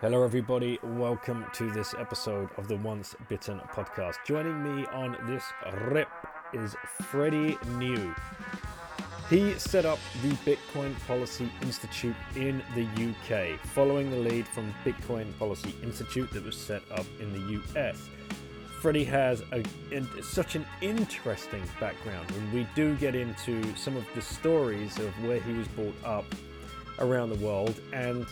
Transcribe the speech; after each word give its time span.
Hello, 0.00 0.22
everybody. 0.22 0.78
Welcome 0.84 1.44
to 1.54 1.72
this 1.72 1.92
episode 1.98 2.50
of 2.56 2.68
the 2.68 2.76
Once 2.76 3.16
Bitten 3.28 3.58
podcast. 3.74 4.14
Joining 4.24 4.62
me 4.62 4.86
on 4.92 5.16
this 5.26 5.42
rip 5.88 6.06
is 6.52 6.76
Freddie 7.10 7.58
New. 7.70 8.14
He 9.28 9.58
set 9.58 9.84
up 9.84 9.98
the 10.22 10.30
Bitcoin 10.48 10.94
Policy 11.08 11.50
Institute 11.62 12.14
in 12.36 12.62
the 12.76 12.84
UK, 12.84 13.58
following 13.58 14.12
the 14.12 14.18
lead 14.18 14.46
from 14.46 14.72
Bitcoin 14.84 15.36
Policy 15.36 15.74
Institute 15.82 16.30
that 16.30 16.44
was 16.44 16.56
set 16.56 16.82
up 16.92 17.06
in 17.18 17.32
the 17.32 17.60
US. 17.60 18.08
Freddie 18.80 19.02
has 19.02 19.42
a, 19.50 19.64
such 20.22 20.54
an 20.54 20.64
interesting 20.80 21.64
background, 21.80 22.30
and 22.30 22.52
we 22.52 22.68
do 22.76 22.94
get 22.98 23.16
into 23.16 23.64
some 23.74 23.96
of 23.96 24.04
the 24.14 24.22
stories 24.22 24.96
of 25.00 25.08
where 25.24 25.40
he 25.40 25.54
was 25.54 25.66
brought 25.66 25.96
up 26.04 26.24
around 27.00 27.30
the 27.30 27.44
world 27.44 27.80
and 27.92 28.24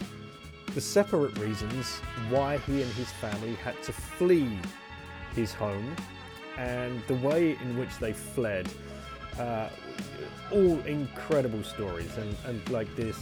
the 0.75 0.81
separate 0.81 1.37
reasons 1.39 2.01
why 2.29 2.59
he 2.59 2.83
and 2.83 2.93
his 2.93 3.11
family 3.13 3.55
had 3.55 3.81
to 3.83 3.93
flee 3.93 4.59
his 5.35 5.53
home 5.53 5.95
and 6.59 7.03
the 7.07 7.15
way 7.15 7.53
in 7.53 7.79
which 7.79 7.97
they 7.99 8.13
fled. 8.13 8.69
Uh, 9.39 9.69
all 10.51 10.79
incredible 10.81 11.63
stories, 11.63 12.17
and, 12.17 12.37
and 12.47 12.69
like 12.71 12.95
this, 12.97 13.19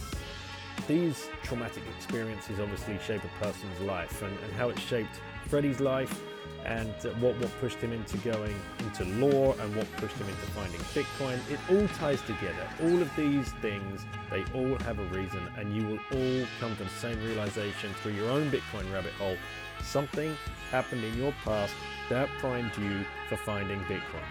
these 0.87 1.27
traumatic 1.43 1.83
experiences 1.97 2.59
obviously 2.59 2.97
shape 3.05 3.21
a 3.23 3.43
person's 3.43 3.79
life, 3.81 4.21
and, 4.21 4.37
and 4.39 4.53
how 4.53 4.69
it 4.69 4.79
shaped 4.79 5.19
Freddie's 5.47 5.79
life 5.79 6.21
and 6.65 6.93
what, 7.21 7.37
what 7.37 7.51
pushed 7.59 7.77
him 7.77 7.93
into 7.93 8.17
going 8.17 8.55
into 8.79 9.05
law 9.19 9.53
and 9.53 9.75
what 9.75 9.85
pushed 9.97 10.15
him 10.15 10.27
into 10.27 10.41
finding 10.47 10.79
Bitcoin. 10.93 11.39
It 11.51 11.59
all 11.69 11.87
ties 11.99 12.21
together. 12.21 12.67
All 12.83 13.01
of 13.01 13.15
these 13.15 13.51
things, 13.61 14.05
they 14.31 14.43
all 14.53 14.77
have 14.79 14.97
a 14.99 15.03
reason, 15.05 15.41
and 15.57 15.75
you 15.75 15.87
will 15.87 15.99
all 16.11 16.47
come 16.59 16.75
to 16.77 16.83
the 16.83 16.89
same 16.89 17.23
realization 17.23 17.93
through 18.01 18.13
your 18.13 18.29
own 18.31 18.49
Bitcoin 18.49 18.91
rabbit 18.91 19.13
hole. 19.13 19.37
Something 19.83 20.35
happened 20.71 21.03
in 21.03 21.15
your 21.17 21.33
past 21.43 21.73
that 22.09 22.29
primed 22.39 22.75
you 22.77 23.05
for 23.29 23.37
finding 23.37 23.79
Bitcoin. 23.81 24.25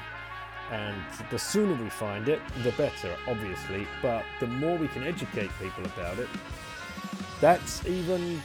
And 0.72 0.96
the 1.30 1.38
sooner 1.38 1.74
we 1.80 1.90
find 1.90 2.28
it, 2.28 2.40
the 2.62 2.72
better, 2.72 3.14
obviously, 3.28 3.86
but 4.02 4.24
the 4.40 4.46
more 4.46 4.76
we 4.76 4.88
can 4.88 5.04
educate 5.04 5.50
people 5.60 5.84
about 5.84 6.18
it, 6.18 6.28
that's 7.40 7.86
even 7.86 8.40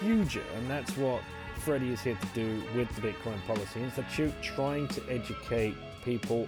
huger, 0.00 0.42
and 0.56 0.70
that's 0.70 0.96
what 0.96 1.20
Freddie 1.64 1.92
is 1.94 2.02
here 2.02 2.18
to 2.20 2.26
do 2.34 2.62
with 2.76 2.94
the 2.94 3.00
Bitcoin 3.00 3.42
Policy 3.46 3.80
Institute, 3.80 4.34
trying 4.42 4.86
to 4.88 5.02
educate 5.08 5.74
people 6.04 6.46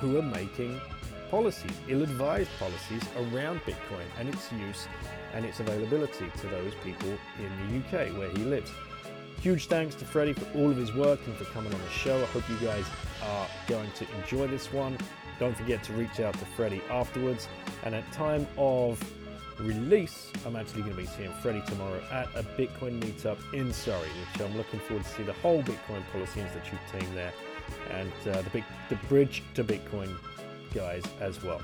who 0.00 0.18
are 0.18 0.22
making 0.22 0.80
policies, 1.30 1.70
ill 1.88 2.02
advised 2.02 2.50
policies 2.58 3.02
around 3.16 3.60
Bitcoin 3.60 4.04
and 4.18 4.28
its 4.28 4.50
use 4.50 4.88
and 5.32 5.44
its 5.44 5.60
availability 5.60 6.28
to 6.40 6.48
those 6.48 6.72
people 6.82 7.16
in 7.38 7.52
the 7.60 7.78
UK 7.78 8.18
where 8.18 8.30
he 8.30 8.38
lives. 8.38 8.72
Huge 9.40 9.68
thanks 9.68 9.94
to 9.94 10.04
Freddie 10.04 10.32
for 10.32 10.58
all 10.58 10.72
of 10.72 10.76
his 10.76 10.92
work 10.92 11.20
and 11.26 11.36
for 11.36 11.44
coming 11.44 11.72
on 11.72 11.80
the 11.80 11.90
show. 11.90 12.20
I 12.20 12.26
hope 12.26 12.42
you 12.50 12.56
guys 12.66 12.84
are 13.22 13.46
going 13.68 13.92
to 13.92 14.06
enjoy 14.20 14.48
this 14.48 14.72
one. 14.72 14.98
Don't 15.38 15.56
forget 15.56 15.84
to 15.84 15.92
reach 15.92 16.18
out 16.18 16.34
to 16.34 16.44
Freddie 16.56 16.82
afterwards. 16.90 17.46
And 17.84 17.94
at 17.94 18.10
time 18.10 18.48
of 18.58 19.00
release, 19.62 20.30
I'm 20.46 20.56
actually 20.56 20.82
going 20.82 20.94
to 20.94 21.00
be 21.00 21.06
seeing 21.06 21.32
Freddie 21.42 21.62
tomorrow 21.66 22.02
at 22.10 22.28
a 22.34 22.42
Bitcoin 22.42 23.00
meetup 23.00 23.38
in 23.54 23.72
Surrey, 23.72 24.08
which 24.08 24.40
I'm 24.40 24.56
looking 24.56 24.80
forward 24.80 25.04
to 25.04 25.10
see 25.10 25.22
the 25.22 25.32
whole 25.34 25.62
Bitcoin 25.62 26.02
Policy 26.12 26.40
Institute 26.40 26.78
team 26.92 27.14
there 27.14 27.32
and 27.90 28.12
uh, 28.28 28.42
the 28.42 28.50
big 28.50 28.64
the 28.88 28.96
bridge 29.08 29.42
to 29.54 29.64
Bitcoin 29.64 30.14
guys 30.74 31.02
as 31.20 31.42
well. 31.42 31.62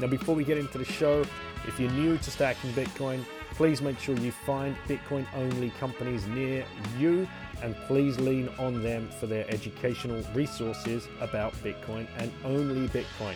Now, 0.00 0.08
before 0.08 0.34
we 0.34 0.44
get 0.44 0.58
into 0.58 0.78
the 0.78 0.84
show, 0.84 1.24
if 1.66 1.80
you're 1.80 1.90
new 1.92 2.18
to 2.18 2.30
stacking 2.30 2.72
Bitcoin, 2.72 3.24
please 3.52 3.80
make 3.80 3.98
sure 3.98 4.16
you 4.16 4.32
find 4.32 4.76
Bitcoin 4.86 5.26
only 5.34 5.70
companies 5.70 6.26
near 6.26 6.64
you 6.98 7.26
and 7.62 7.74
please 7.86 8.18
lean 8.18 8.50
on 8.58 8.82
them 8.82 9.08
for 9.18 9.26
their 9.26 9.48
educational 9.50 10.22
resources 10.34 11.08
about 11.20 11.54
Bitcoin 11.64 12.06
and 12.18 12.30
only 12.44 12.88
Bitcoin. 12.88 13.34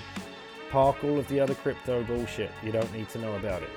Park 0.70 1.02
all 1.02 1.18
of 1.18 1.26
the 1.28 1.40
other 1.40 1.54
crypto 1.54 2.04
bullshit. 2.04 2.50
You 2.62 2.72
don't 2.72 2.92
need 2.92 3.08
to 3.10 3.18
know 3.18 3.34
about 3.36 3.62
it 3.62 3.70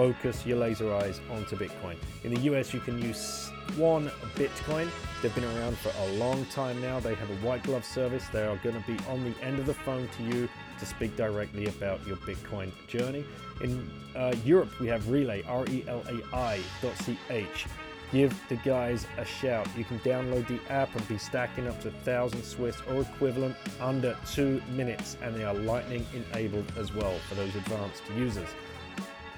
focus 0.00 0.46
your 0.46 0.56
laser 0.56 0.90
eyes 0.94 1.20
onto 1.30 1.54
Bitcoin. 1.54 1.94
In 2.24 2.32
the 2.32 2.40
US, 2.52 2.72
you 2.72 2.80
can 2.80 3.02
use 3.02 3.50
Swan 3.74 4.10
Bitcoin. 4.34 4.88
They've 5.20 5.34
been 5.34 5.44
around 5.44 5.76
for 5.76 5.92
a 6.04 6.12
long 6.14 6.46
time 6.46 6.80
now. 6.80 7.00
They 7.00 7.14
have 7.14 7.28
a 7.28 7.36
white 7.46 7.62
glove 7.64 7.84
service. 7.84 8.26
They 8.32 8.46
are 8.46 8.56
going 8.64 8.82
to 8.82 8.86
be 8.86 8.96
on 9.10 9.22
the 9.22 9.34
end 9.44 9.58
of 9.58 9.66
the 9.66 9.74
phone 9.74 10.08
to 10.16 10.22
you 10.22 10.48
to 10.78 10.86
speak 10.86 11.14
directly 11.16 11.66
about 11.66 12.00
your 12.06 12.16
Bitcoin 12.16 12.72
journey. 12.88 13.26
In 13.60 13.90
uh, 14.16 14.34
Europe, 14.42 14.70
we 14.80 14.86
have 14.86 15.02
Relai, 15.02 15.46
R 15.46 15.66
E 15.68 15.84
L 15.86 16.02
A 16.08 16.34
I 16.34 16.60
dot 16.80 16.96
C 16.96 17.18
H. 17.28 17.66
Give 18.10 18.34
the 18.48 18.56
guys 18.56 19.06
a 19.18 19.24
shout. 19.26 19.68
You 19.76 19.84
can 19.84 19.98
download 19.98 20.48
the 20.48 20.60
app 20.72 20.96
and 20.96 21.06
be 21.08 21.18
stacking 21.18 21.68
up 21.68 21.78
to 21.82 21.90
1,000 21.90 22.42
Swiss 22.42 22.78
or 22.88 23.02
equivalent 23.02 23.54
under 23.82 24.16
two 24.32 24.62
minutes, 24.70 25.18
and 25.22 25.36
they 25.36 25.44
are 25.44 25.52
Lightning 25.52 26.06
enabled 26.14 26.72
as 26.78 26.90
well 26.94 27.18
for 27.28 27.34
those 27.34 27.54
advanced 27.54 28.02
users. 28.16 28.48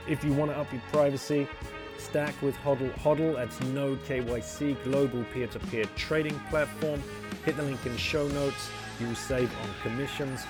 If 0.09 0.25
you 0.25 0.33
want 0.33 0.51
to 0.51 0.59
up 0.59 0.73
your 0.73 0.83
privacy, 0.93 1.47
stack 1.99 2.41
with 2.43 2.57
HODL. 2.57 2.93
HODL, 2.99 3.37
that's 3.37 3.61
no 3.61 3.97
KYC 3.97 4.83
global 4.85 5.25
peer 5.33 5.47
to 5.49 5.59
peer 5.59 5.85
trading 5.97 6.39
platform. 6.51 7.03
Hit 7.45 7.57
the 7.57 7.63
link 7.63 7.85
in 7.87 7.97
show 7.97 8.27
notes. 8.29 8.71
You 8.99 9.09
will 9.09 9.15
save 9.15 9.51
on 9.63 9.69
commissions. 9.83 10.45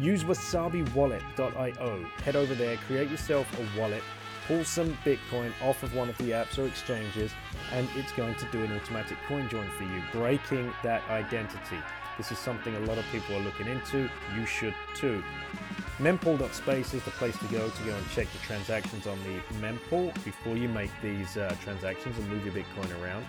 Use 0.00 0.24
wasabiwallet.io. 0.24 2.04
Head 2.24 2.36
over 2.36 2.54
there, 2.54 2.76
create 2.86 3.10
yourself 3.10 3.48
a 3.58 3.78
wallet, 3.78 4.02
pull 4.46 4.64
some 4.64 4.96
Bitcoin 5.04 5.52
off 5.62 5.82
of 5.82 5.94
one 5.94 6.08
of 6.08 6.16
the 6.18 6.30
apps 6.30 6.58
or 6.58 6.66
exchanges, 6.66 7.32
and 7.72 7.88
it's 7.96 8.12
going 8.12 8.34
to 8.36 8.44
do 8.52 8.62
an 8.62 8.72
automatic 8.76 9.18
coin 9.26 9.48
join 9.48 9.68
for 9.70 9.84
you, 9.84 10.02
breaking 10.12 10.72
that 10.84 11.02
identity. 11.10 11.78
This 12.16 12.30
is 12.30 12.38
something 12.38 12.74
a 12.76 12.80
lot 12.80 12.98
of 12.98 13.04
people 13.10 13.36
are 13.36 13.40
looking 13.40 13.66
into. 13.66 14.08
You 14.36 14.46
should 14.46 14.74
too. 14.94 15.22
Mempool.space 15.98 16.94
is 16.94 17.02
the 17.02 17.10
place 17.12 17.36
to 17.38 17.44
go 17.46 17.68
to 17.68 17.82
go 17.82 17.92
and 17.92 18.08
check 18.10 18.28
the 18.30 18.38
transactions 18.38 19.08
on 19.08 19.18
the 19.24 19.56
mempool 19.60 20.14
before 20.24 20.56
you 20.56 20.68
make 20.68 20.90
these 21.02 21.36
uh, 21.36 21.54
transactions 21.60 22.16
and 22.16 22.28
move 22.28 22.44
your 22.44 22.54
Bitcoin 22.54 23.02
around. 23.02 23.26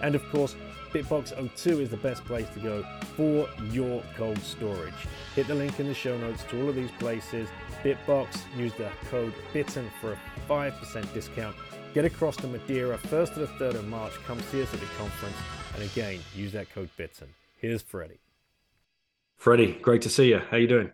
And 0.00 0.14
of 0.14 0.26
course, 0.30 0.56
Bitbox02 0.92 1.80
is 1.80 1.90
the 1.90 1.98
best 1.98 2.24
place 2.24 2.48
to 2.54 2.60
go 2.60 2.82
for 3.16 3.46
your 3.70 4.02
cold 4.16 4.38
storage. 4.38 4.94
Hit 5.34 5.46
the 5.46 5.54
link 5.54 5.78
in 5.78 5.88
the 5.88 5.94
show 5.94 6.16
notes 6.16 6.42
to 6.44 6.62
all 6.62 6.70
of 6.70 6.74
these 6.74 6.90
places. 6.92 7.50
Bitbox, 7.82 8.28
use 8.56 8.72
the 8.74 8.90
code 9.10 9.34
BITTEN 9.52 9.90
for 10.00 10.12
a 10.12 10.18
5% 10.48 11.12
discount. 11.12 11.54
Get 11.92 12.06
across 12.06 12.36
to 12.38 12.46
Madeira 12.46 12.96
1st 12.96 13.34
to 13.34 13.40
the 13.40 13.46
3rd 13.46 13.74
of 13.74 13.88
March. 13.88 14.12
Come 14.26 14.40
see 14.50 14.62
us 14.62 14.72
at 14.72 14.80
the 14.80 14.86
conference. 14.98 15.36
And 15.74 15.82
again, 15.82 16.20
use 16.34 16.52
that 16.52 16.70
code 16.70 16.88
BITTEN. 16.96 17.28
Here's 17.58 17.82
Freddie. 17.82 18.20
Freddie, 19.36 19.72
great 19.72 20.00
to 20.02 20.08
see 20.08 20.28
you. 20.30 20.38
How 20.38 20.56
are 20.56 20.60
you 20.60 20.66
doing? 20.66 20.92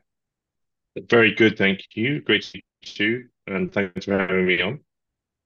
Very 0.97 1.34
good, 1.34 1.56
thank 1.56 1.80
you. 1.94 2.20
Great 2.20 2.42
to 2.42 2.60
see 2.84 3.04
you, 3.04 3.28
and 3.47 3.72
thanks 3.72 4.04
for 4.04 4.19
having 4.19 4.47
me 4.47 4.60
on. 4.60 4.80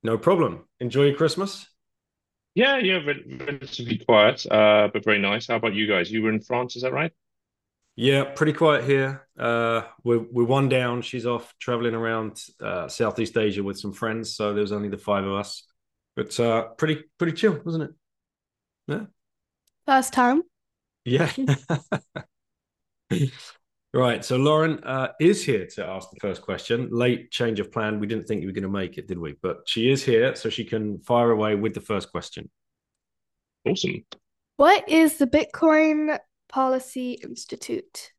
No 0.03 0.19
problem. 0.19 0.65
Enjoy 0.81 1.05
your 1.05 1.17
Christmas. 1.17 1.67
Yeah, 2.55 2.79
yeah, 2.79 3.01
relatively 3.05 3.99
quiet, 3.99 4.47
uh, 4.51 4.89
but 4.93 5.05
very 5.05 5.19
nice. 5.19 5.47
How 5.47 5.57
about 5.57 5.75
you 5.75 5.87
guys? 5.87 6.11
You 6.11 6.23
were 6.23 6.31
in 6.33 6.41
France, 6.41 6.75
is 6.75 6.83
that 6.83 6.93
right? 6.93 7.13
Yeah, 7.97 8.25
pretty 8.25 8.53
quiet 8.53 8.85
here. 8.85 9.27
Uh, 9.39 9.83
we're 10.05 10.25
we're 10.31 10.45
one 10.45 10.69
down. 10.69 11.03
She's 11.03 11.27
off 11.27 11.55
traveling 11.59 11.95
around 11.95 12.43
uh, 12.61 12.89
Southeast 12.89 13.37
Asia 13.37 13.63
with 13.63 13.79
some 13.79 13.93
friends, 13.93 14.35
so 14.35 14.53
there's 14.53 14.73
only 14.73 14.89
the 14.89 14.99
five 14.99 15.25
of 15.25 15.33
us. 15.33 15.65
But 16.15 16.39
uh, 16.39 16.69
pretty 16.79 17.05
pretty 17.19 17.33
chill, 17.33 17.61
wasn't 17.65 17.85
it? 17.85 17.91
Yeah. 18.87 19.07
First 19.87 20.13
time. 20.13 20.43
Yeah. 21.05 21.31
Right. 23.97 24.23
So 24.23 24.37
Lauren 24.37 24.85
uh, 24.85 25.13
is 25.19 25.43
here 25.43 25.67
to 25.69 25.87
ask 25.87 26.11
the 26.11 26.21
first 26.21 26.43
question. 26.43 26.91
Late 26.91 27.31
change 27.31 27.61
of 27.61 27.73
plan. 27.73 27.99
We 27.99 28.07
didn't 28.07 28.27
think 28.27 28.43
you 28.43 28.49
were 28.49 28.53
going 28.53 28.63
to 28.65 28.69
make 28.69 28.99
it, 28.99 29.09
did 29.09 29.19
we? 29.19 29.37
But 29.41 29.61
she 29.65 29.91
is 29.91 30.05
here, 30.05 30.37
so 30.37 30.51
she 30.51 30.65
can 30.65 30.99
fire 30.99 31.31
away 31.31 31.55
with 31.55 31.73
the 31.73 31.81
first 31.81 32.13
question. 32.13 32.51
Awesome. 33.67 34.05
What 34.59 34.87
is 34.87 35.17
the 35.17 35.27
Bitcoin 35.27 36.19
Policy 36.47 37.13
Institute? 37.23 38.13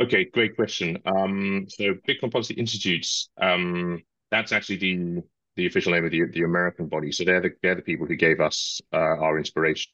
Okay, 0.00 0.26
great 0.26 0.54
question. 0.54 0.98
Um, 1.04 1.66
so 1.68 1.94
Bitcoin 2.08 2.30
Policy 2.30 2.54
Institutes, 2.54 3.30
um, 3.40 4.00
that's 4.30 4.52
actually 4.52 4.76
the 4.76 5.22
the 5.56 5.66
official 5.66 5.90
name 5.90 6.04
of 6.04 6.12
the 6.12 6.22
the 6.26 6.42
American 6.44 6.86
body. 6.86 7.10
So 7.10 7.24
they're 7.24 7.40
the 7.40 7.50
they're 7.64 7.74
the 7.74 7.82
people 7.82 8.06
who 8.06 8.14
gave 8.14 8.38
us 8.38 8.80
uh, 8.92 8.96
our 8.96 9.38
inspiration. 9.38 9.90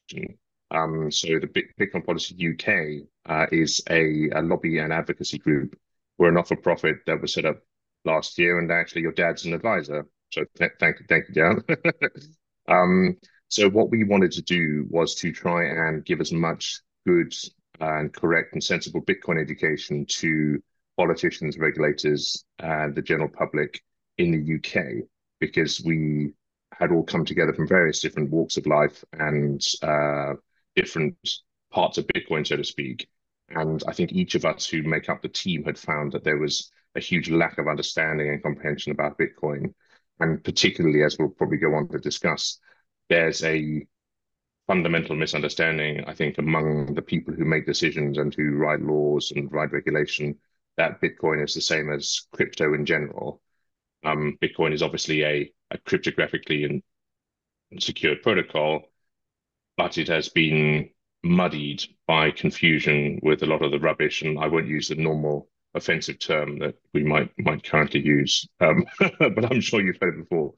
Um, 0.73 1.11
so 1.11 1.27
the 1.39 1.47
Bitcoin 1.79 2.05
Policy 2.05 2.35
UK 2.35 3.07
uh, 3.29 3.45
is 3.51 3.81
a, 3.89 4.29
a 4.31 4.41
lobby 4.41 4.79
and 4.79 4.91
advocacy 4.91 5.37
group. 5.37 5.77
We're 6.17 6.29
a 6.29 6.31
not 6.31 6.47
for 6.47 6.57
profit 6.57 6.97
that 7.05 7.21
was 7.21 7.33
set 7.33 7.45
up 7.45 7.59
last 8.05 8.37
year, 8.37 8.59
and 8.59 8.71
actually 8.71 9.03
your 9.03 9.11
dad's 9.11 9.45
an 9.45 9.53
advisor. 9.53 10.05
So 10.31 10.43
th- 10.57 10.71
thank 10.79 10.99
you, 10.99 11.05
thank 11.07 11.25
you, 11.29 11.33
Dan. 11.35 11.63
um, 12.67 13.17
so 13.49 13.69
what 13.69 13.91
we 13.91 14.03
wanted 14.03 14.31
to 14.33 14.41
do 14.41 14.87
was 14.89 15.13
to 15.15 15.31
try 15.31 15.65
and 15.65 16.03
give 16.03 16.19
as 16.19 16.31
much 16.31 16.81
good 17.05 17.33
and 17.79 18.11
correct 18.11 18.53
and 18.53 18.63
sensible 18.63 19.01
Bitcoin 19.01 19.39
education 19.39 20.05
to 20.07 20.59
politicians, 20.97 21.57
regulators, 21.57 22.45
and 22.59 22.95
the 22.95 23.01
general 23.01 23.29
public 23.29 23.81
in 24.17 24.31
the 24.31 24.55
UK 24.55 25.05
because 25.39 25.83
we 25.83 26.33
had 26.71 26.91
all 26.91 27.03
come 27.03 27.25
together 27.25 27.53
from 27.53 27.67
various 27.67 27.99
different 28.01 28.29
walks 28.31 28.57
of 28.57 28.65
life 28.65 29.03
and 29.13 29.61
uh, 29.81 30.33
different 30.75 31.17
parts 31.71 31.97
of 31.97 32.07
Bitcoin, 32.07 32.45
so 32.45 32.57
to 32.57 32.63
speak. 32.63 33.07
And 33.49 33.83
I 33.87 33.93
think 33.93 34.11
each 34.11 34.35
of 34.35 34.45
us 34.45 34.67
who 34.67 34.83
make 34.83 35.09
up 35.09 35.21
the 35.21 35.29
team 35.29 35.63
had 35.63 35.77
found 35.77 36.11
that 36.11 36.23
there 36.23 36.37
was 36.37 36.71
a 36.95 36.99
huge 36.99 37.29
lack 37.29 37.57
of 37.57 37.67
understanding 37.67 38.29
and 38.29 38.41
comprehension 38.41 38.91
about 38.91 39.17
Bitcoin. 39.17 39.73
And 40.19 40.43
particularly, 40.43 41.03
as 41.03 41.17
we'll 41.17 41.29
probably 41.29 41.57
go 41.57 41.73
on 41.73 41.87
to 41.89 41.99
discuss, 41.99 42.59
there's 43.09 43.43
a 43.43 43.85
fundamental 44.67 45.15
misunderstanding, 45.15 46.03
I 46.05 46.13
think, 46.13 46.37
among 46.37 46.93
the 46.93 47.01
people 47.01 47.33
who 47.33 47.45
make 47.45 47.65
decisions 47.65 48.17
and 48.17 48.33
who 48.33 48.55
write 48.55 48.81
laws 48.81 49.31
and 49.35 49.51
write 49.51 49.71
regulation 49.73 50.37
that 50.77 51.01
Bitcoin 51.01 51.43
is 51.43 51.53
the 51.53 51.61
same 51.61 51.91
as 51.91 52.27
crypto 52.31 52.73
in 52.73 52.85
general. 52.85 53.41
Um, 54.05 54.37
Bitcoin 54.41 54.73
is 54.73 54.81
obviously 54.81 55.23
a, 55.23 55.51
a 55.71 55.77
cryptographically 55.79 56.65
and 56.65 57.81
secured 57.81 58.21
protocol, 58.21 58.83
but 59.77 59.97
it 59.97 60.07
has 60.07 60.29
been 60.29 60.89
muddied 61.23 61.83
by 62.07 62.31
confusion 62.31 63.19
with 63.23 63.43
a 63.43 63.45
lot 63.45 63.61
of 63.63 63.71
the 63.71 63.79
rubbish. 63.79 64.21
And 64.21 64.37
I 64.39 64.47
won't 64.47 64.67
use 64.67 64.89
the 64.89 64.95
normal 64.95 65.47
offensive 65.73 66.19
term 66.19 66.59
that 66.59 66.75
we 66.93 67.03
might 67.03 67.31
might 67.39 67.63
currently 67.63 68.01
use, 68.01 68.47
um, 68.59 68.85
but 69.19 69.51
I'm 69.51 69.61
sure 69.61 69.81
you've 69.81 69.97
heard 69.99 70.19
it 70.19 70.29
before. 70.29 70.53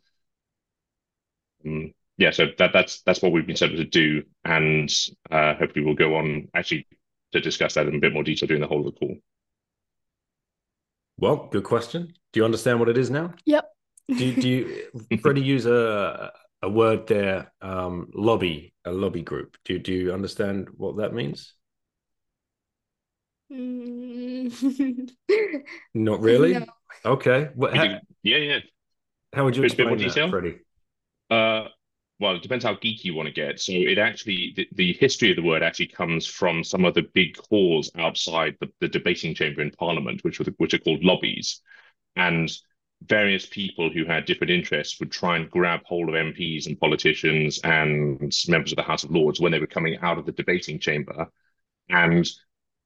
Um, 1.66 1.94
yeah, 2.18 2.32
so 2.32 2.48
that 2.58 2.72
that's 2.74 3.02
that's 3.02 3.22
what 3.22 3.32
we've 3.32 3.48
been 3.48 3.56
set 3.56 3.72
up 3.72 3.78
to 3.78 3.86
do, 3.86 4.24
and 4.44 4.92
uh, 5.32 5.56
hopefully 5.56 5.86
we'll 5.86 5.96
go 5.96 6.16
on 6.16 6.50
actually 6.54 6.88
to 7.32 7.42
discuss 7.42 7.74
that 7.74 7.88
in 7.88 7.96
a 7.96 8.00
bit 8.00 8.14
more 8.14 8.24
detail 8.24 8.48
during 8.48 8.62
the 8.62 8.68
whole 8.68 8.88
of 8.88 8.94
the 8.94 9.00
call. 9.00 9.18
Well, 11.18 11.48
good 11.52 11.64
question. 11.64 12.14
Do 12.34 12.40
you 12.40 12.46
understand 12.46 12.80
what 12.80 12.90
it 12.90 12.98
is 12.98 13.10
now? 13.10 13.34
Yep. 13.46 13.70
do, 14.10 14.34
do 14.36 14.50
you, 14.50 15.18
Freddie, 15.22 15.42
use 15.42 15.66
a 15.66 16.32
a 16.66 16.70
word 16.70 17.06
there, 17.08 17.52
um, 17.62 18.10
lobby, 18.14 18.74
a 18.84 18.92
lobby 18.92 19.22
group? 19.22 19.56
Do 19.66 19.78
do 19.80 19.94
you 19.94 20.14
understand 20.14 20.70
what 20.76 20.98
that 20.98 21.14
means? 21.14 21.54
Mm. 23.52 25.12
Not 25.94 26.20
really. 26.20 26.54
No. 26.54 26.66
Okay. 27.06 27.50
What, 27.54 27.76
how, 27.76 27.84
yeah, 28.24 28.38
yeah. 28.38 28.60
how 29.34 29.46
would 29.46 29.56
you 29.56 29.62
Bit- 29.62 29.78
bit 29.78 29.86
more 29.88 29.96
explain 29.96 30.26
that. 30.26 30.32
Freddie? 30.32 30.60
Uh, 31.30 31.70
well, 32.20 32.36
it 32.36 32.42
depends 32.42 32.66
how 32.66 32.74
geeky 32.74 33.04
you 33.04 33.14
want 33.14 33.28
to 33.28 33.34
get. 33.34 33.60
So 33.60 33.74
it 33.74 33.98
actually, 33.98 34.54
the, 34.56 34.68
the 34.72 34.94
history 34.94 35.30
of 35.30 35.36
the 35.36 35.44
word 35.44 35.62
actually 35.62 35.88
comes 35.88 36.26
from 36.26 36.64
some 36.64 36.86
of 36.86 36.94
the 36.94 37.06
big 37.14 37.38
halls 37.50 37.92
outside 37.98 38.56
the, 38.60 38.70
the 38.80 38.88
debating 38.88 39.36
chamber 39.36 39.62
in 39.62 39.72
Parliament, 39.72 40.24
which 40.24 40.40
were 40.40 40.46
the, 40.46 40.56
which 40.58 40.74
are 40.74 40.80
called 40.80 41.04
lobbies, 41.04 41.62
and 42.16 42.52
various 43.04 43.46
people 43.46 43.90
who 43.90 44.06
had 44.06 44.26
different 44.26 44.52
interests 44.52 45.00
would 45.00 45.12
try 45.12 45.36
and 45.36 45.50
grab 45.50 45.82
hold 45.86 46.10
of 46.10 46.16
MPs 46.16 46.68
and 46.68 46.80
politicians 46.80 47.60
and 47.64 48.34
members 48.48 48.72
of 48.72 48.78
the 48.78 48.84
House 48.84 49.04
of 49.04 49.12
Lords 49.12 49.40
when 49.40 49.52
they 49.52 49.60
were 49.60 49.68
coming 49.68 49.98
out 50.02 50.18
of 50.18 50.26
the 50.26 50.32
debating 50.32 50.80
chamber, 50.80 51.28
and 51.90 52.28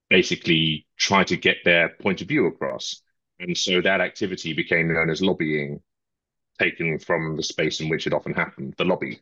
basically 0.10 0.88
try 0.98 1.24
to 1.24 1.38
get 1.38 1.58
their 1.64 1.90
point 2.02 2.22
of 2.22 2.28
view 2.28 2.48
across. 2.48 3.02
And 3.40 3.58
so 3.58 3.82
that 3.82 4.02
activity 4.02 4.54
became 4.54 4.94
known 4.94 5.10
as 5.10 5.22
lobbying 5.22 5.82
taken 6.60 7.00
from 7.00 7.38
the 7.38 7.44
space 7.44 7.80
in 7.80 7.90
which 7.90 8.06
it 8.06 8.14
often 8.14 8.34
happened, 8.34 8.76
the 8.78 8.86
lobby. 8.86 9.22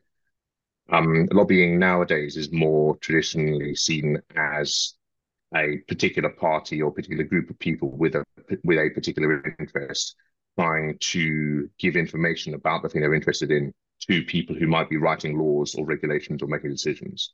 Um, 0.90 1.28
lobbying 1.32 1.78
nowadays 1.78 2.38
is 2.38 2.52
more 2.52 2.98
traditionally 2.98 3.76
seen 3.76 4.22
as 4.36 4.96
a 5.54 5.78
particular 5.88 6.30
party 6.30 6.82
or 6.82 6.92
particular 6.92 7.24
group 7.24 7.50
of 7.50 7.60
people 7.60 7.92
with 7.92 8.16
a 8.16 8.26
with 8.64 8.78
a 8.78 8.90
particular 8.90 9.56
interest 9.60 10.16
trying 10.58 10.98
to 11.00 11.70
give 11.80 11.96
information 11.96 12.54
about 12.54 12.82
the 12.82 12.90
thing 12.90 13.02
they're 13.02 13.14
interested 13.14 13.52
in 13.52 13.74
to 14.10 14.24
people 14.24 14.56
who 14.56 14.68
might 14.68 14.90
be 14.90 14.98
writing 14.98 15.38
laws 15.38 15.76
or 15.76 15.86
regulations 15.86 16.42
or 16.42 16.48
making 16.48 16.72
decisions. 16.72 17.34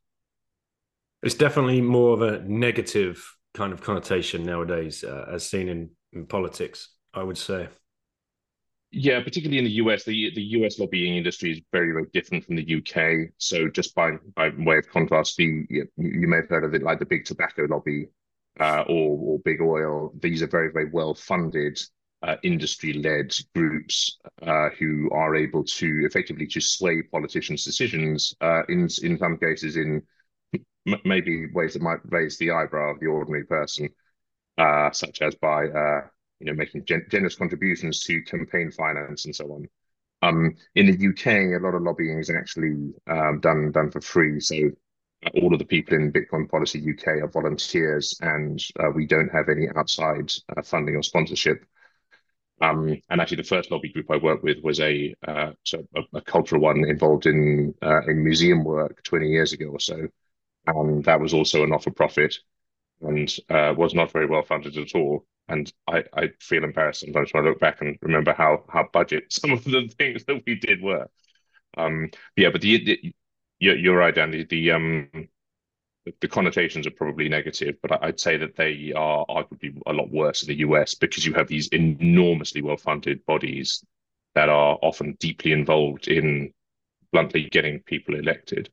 It's 1.22 1.36
definitely 1.36 1.82
more 1.82 2.14
of 2.14 2.22
a 2.22 2.40
negative 2.44 3.26
kind 3.54 3.72
of 3.72 3.82
connotation 3.82 4.44
nowadays, 4.44 5.04
uh, 5.04 5.26
as 5.32 5.48
seen 5.48 5.70
in, 5.70 5.90
in 6.12 6.26
politics. 6.26 6.90
I 7.14 7.24
would 7.24 7.38
say. 7.38 7.70
Yeah, 8.92 9.24
particularly 9.24 9.58
in 9.58 9.66
the 9.66 9.72
US, 9.72 10.04
the 10.04 10.32
the 10.36 10.44
US 10.58 10.80
lobbying 10.80 11.16
industry 11.16 11.52
is 11.52 11.62
very, 11.72 11.92
very 11.92 12.06
different 12.14 12.46
from 12.46 12.56
the 12.56 12.78
UK. 12.78 13.32
So 13.38 13.70
just 13.70 13.96
by 13.96 14.12
by 14.36 14.50
way 14.58 14.78
of 14.78 14.90
contrast, 14.90 15.38
the 15.38 15.66
you, 15.70 15.88
you 15.98 16.28
may 16.28 16.38
have 16.38 16.50
heard 16.50 16.64
of 16.64 16.74
it 16.74 16.84
like 16.84 17.00
the 17.00 17.06
big 17.06 17.26
tobacco 17.26 17.66
lobby 17.70 18.08
uh, 18.60 18.84
or 18.88 19.18
or 19.20 19.40
big 19.40 19.62
oil. 19.62 20.14
These 20.20 20.44
are 20.44 20.48
very, 20.48 20.72
very 20.72 20.90
well 20.92 21.14
funded 21.14 21.80
uh, 22.24 22.38
industry 22.44 22.94
led 22.94 23.34
groups 23.56 24.18
uh, 24.42 24.70
who 24.80 25.10
are 25.12 25.36
able 25.36 25.64
to 25.64 26.06
effectively 26.06 26.48
to 26.48 26.62
sway 26.62 27.02
politicians' 27.04 27.66
decisions 27.66 28.36
uh, 28.42 28.64
in 28.70 28.88
in 29.04 29.18
some 29.18 29.38
cases 29.38 29.78
in 29.78 30.02
maybe 31.06 31.48
ways 31.54 31.74
that 31.74 31.82
might 31.82 32.00
raise 32.06 32.38
the 32.38 32.52
eyebrow 32.52 32.92
of 32.92 33.00
the 33.00 33.08
ordinary 33.08 33.46
person, 33.46 33.90
uh, 34.58 34.92
such 34.92 35.22
as 35.22 35.36
by 35.36 35.68
uh, 35.68 36.02
you 36.40 36.48
know, 36.48 36.54
making 36.54 36.86
gen- 36.86 37.06
generous 37.10 37.36
contributions 37.36 38.02
to 38.02 38.22
campaign 38.24 38.72
finance 38.72 39.26
and 39.26 39.36
so 39.36 39.46
on. 39.52 39.68
Um, 40.22 40.56
in 40.76 40.88
the 40.88 40.98
UK, 40.98 41.54
a 41.54 41.60
lot 41.60 41.76
of 41.76 41.84
lobbying 41.84 42.20
is 42.20 42.30
actually 42.30 42.94
um, 43.08 43.40
done 43.42 43.72
done 43.72 43.92
for 43.92 44.02
free. 44.02 44.40
So 44.40 44.56
uh, 45.26 45.30
all 45.42 45.54
of 45.54 45.60
the 45.60 45.66
people 45.66 45.96
in 45.96 46.12
Bitcoin 46.14 46.50
Policy 46.50 46.80
UK 46.80 47.22
are 47.22 47.28
volunteers, 47.28 48.18
and 48.22 48.64
uh, 48.80 48.90
we 48.96 49.06
don't 49.06 49.32
have 49.32 49.50
any 49.50 49.68
outside 49.76 50.32
uh, 50.56 50.62
funding 50.62 50.96
or 50.96 51.04
sponsorship. 51.04 51.66
Um, 52.64 52.98
and 53.10 53.22
actually, 53.22 53.38
the 53.38 53.44
first 53.44 53.72
lobby 53.72 53.90
group 53.92 54.10
I 54.12 54.18
worked 54.18 54.44
with 54.44 54.60
was 54.64 54.80
a 54.80 55.14
uh, 55.28 55.52
so 55.66 55.86
a, 55.96 56.20
a 56.20 56.22
cultural 56.22 56.62
one 56.62 56.86
involved 56.90 57.28
in 57.28 57.76
uh, 57.84 58.04
in 58.08 58.24
museum 58.24 58.64
work 58.64 59.04
20 59.04 59.30
years 59.30 59.54
ago 59.54 59.68
or 59.68 59.82
so, 59.82 60.08
and 60.68 61.04
that 61.06 61.22
was 61.22 61.34
also 61.34 61.64
a 61.64 61.68
not 61.68 61.84
for 61.84 61.92
profit 61.92 62.36
and 63.02 63.36
uh, 63.50 63.74
was 63.78 63.94
not 63.94 64.12
very 64.12 64.28
well 64.28 64.44
funded 64.44 64.78
at 64.78 64.96
all. 64.96 65.26
And 65.50 65.72
I, 65.88 66.04
I 66.14 66.30
feel 66.40 66.64
embarrassed 66.64 67.02
sometimes 67.02 67.34
when 67.34 67.46
I 67.46 67.50
look 67.50 67.60
back 67.60 67.82
and 67.82 67.98
remember 68.02 68.34
how 68.34 68.66
how 68.70 68.88
budget 68.94 69.26
some 69.34 69.52
of 69.52 69.64
the 69.66 69.90
things 69.98 70.26
that 70.26 70.44
we 70.48 70.56
did 70.56 70.82
were. 70.82 71.08
Um, 71.78 72.12
yeah, 72.38 72.50
but 72.52 72.62
the, 72.62 72.84
the 72.86 73.14
you're, 73.60 73.98
right, 73.98 74.18
Andy. 74.18 74.46
The 74.46 74.72
um 74.72 75.10
the 76.20 76.28
connotations 76.28 76.86
are 76.86 76.92
probably 76.92 77.30
negative, 77.30 77.76
but 77.82 78.04
I'd 78.04 78.20
say 78.20 78.38
that 78.38 78.56
they 78.56 78.92
are 78.96 79.26
arguably 79.28 79.80
a 79.86 79.94
lot 79.94 80.12
worse 80.12 80.44
in 80.44 80.48
the 80.48 80.60
US 80.60 80.96
because 80.96 81.26
you 81.26 81.34
have 81.34 81.48
these 81.48 81.68
enormously 81.70 82.62
well 82.62 82.78
funded 82.78 83.26
bodies 83.26 83.84
that 84.36 84.50
are 84.50 84.78
often 84.82 85.16
deeply 85.20 85.52
involved 85.52 86.08
in 86.08 86.52
bluntly 87.12 87.48
getting 87.50 87.80
people 87.80 88.16
elected. 88.16 88.70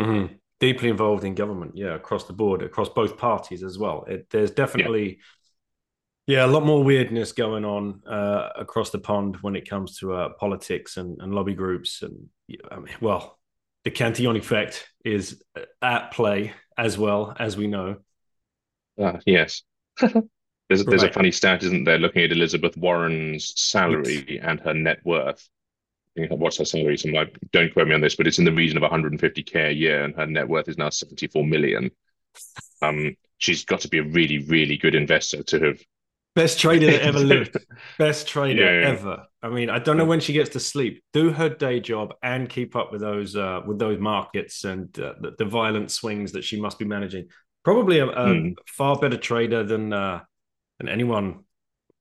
Mm-hmm. 0.00 0.34
Deeply 0.58 0.88
involved 0.88 1.24
in 1.24 1.34
government, 1.34 1.72
yeah, 1.76 1.94
across 1.94 2.24
the 2.24 2.32
board, 2.32 2.62
across 2.62 2.88
both 2.88 3.16
parties 3.18 3.62
as 3.62 3.78
well. 3.78 4.04
It, 4.08 4.28
there's 4.30 4.50
definitely, 4.50 5.18
yeah. 6.26 6.46
a 6.46 6.48
lot 6.48 6.64
more 6.64 6.82
weirdness 6.82 7.32
going 7.32 7.64
on 7.64 8.02
uh, 8.06 8.50
across 8.56 8.90
the 8.90 8.98
pond 8.98 9.36
when 9.42 9.56
it 9.56 9.68
comes 9.68 9.98
to 9.98 10.14
uh, 10.14 10.28
politics 10.40 10.96
and, 10.96 11.20
and 11.20 11.34
lobby 11.34 11.54
groups. 11.54 12.02
And 12.02 12.28
I 12.70 12.76
mean, 12.76 12.94
well, 13.00 13.38
the 13.84 13.90
Cantillon 13.90 14.36
effect 14.36 14.88
is 15.04 15.42
at 15.82 16.10
play 16.12 16.52
as 16.76 16.98
well, 16.98 17.34
as 17.38 17.56
we 17.56 17.66
know. 17.66 17.96
Uh, 19.00 19.18
yes. 19.26 19.62
there's 20.00 20.14
there's 20.84 21.02
a 21.02 21.12
funny 21.12 21.30
stat, 21.30 21.62
isn't 21.62 21.84
there, 21.84 21.98
looking 21.98 22.22
at 22.22 22.32
Elizabeth 22.32 22.76
Warren's 22.76 23.52
salary 23.60 24.40
and 24.42 24.60
her 24.60 24.74
net 24.74 25.00
worth. 25.04 25.48
What's 26.16 26.58
her 26.58 26.64
salary? 26.64 26.96
Some 26.96 27.12
like, 27.12 27.36
don't 27.52 27.72
quote 27.72 27.88
me 27.88 27.94
on 27.94 28.00
this, 28.00 28.14
but 28.14 28.26
it's 28.26 28.38
in 28.38 28.44
the 28.44 28.52
region 28.52 28.82
of 28.82 28.90
150k 28.90 29.68
a 29.68 29.72
year, 29.72 30.04
and 30.04 30.14
her 30.14 30.26
net 30.26 30.48
worth 30.48 30.68
is 30.68 30.78
now 30.78 30.90
74 30.90 31.44
million. 31.44 31.90
Um, 32.82 33.16
she's 33.38 33.64
got 33.64 33.80
to 33.80 33.88
be 33.88 33.98
a 33.98 34.04
really, 34.04 34.38
really 34.38 34.76
good 34.76 34.94
investor 34.94 35.42
to 35.42 35.60
have. 35.60 35.80
Best 36.34 36.58
trader 36.58 36.86
that 36.86 37.02
ever 37.02 37.18
lived. 37.34 37.56
Best 37.98 38.26
trader 38.26 38.64
Yeah, 38.64 38.80
yeah. 38.80 38.88
ever. 38.88 39.24
I 39.42 39.48
mean, 39.50 39.70
I 39.70 39.78
don't 39.78 39.96
know 39.96 40.04
when 40.04 40.20
she 40.20 40.32
gets 40.32 40.50
to 40.50 40.60
sleep. 40.60 41.02
Do 41.12 41.30
her 41.30 41.48
day 41.48 41.78
job 41.80 42.14
and 42.22 42.48
keep 42.48 42.74
up 42.74 42.90
with 42.90 43.00
those 43.02 43.36
uh, 43.36 43.60
with 43.66 43.78
those 43.78 44.00
markets 44.00 44.64
and 44.64 44.98
uh, 44.98 45.14
the, 45.20 45.34
the 45.38 45.44
violent 45.44 45.90
swings 45.90 46.32
that 46.32 46.42
she 46.44 46.60
must 46.60 46.78
be 46.78 46.84
managing. 46.84 47.28
Probably 47.64 47.98
a, 48.00 48.06
a 48.08 48.34
Hmm. 48.34 48.48
far 48.66 48.96
better 48.98 49.16
trader 49.16 49.62
than 49.64 49.92
uh, 49.92 50.20
than 50.78 50.88
anyone, 50.88 51.44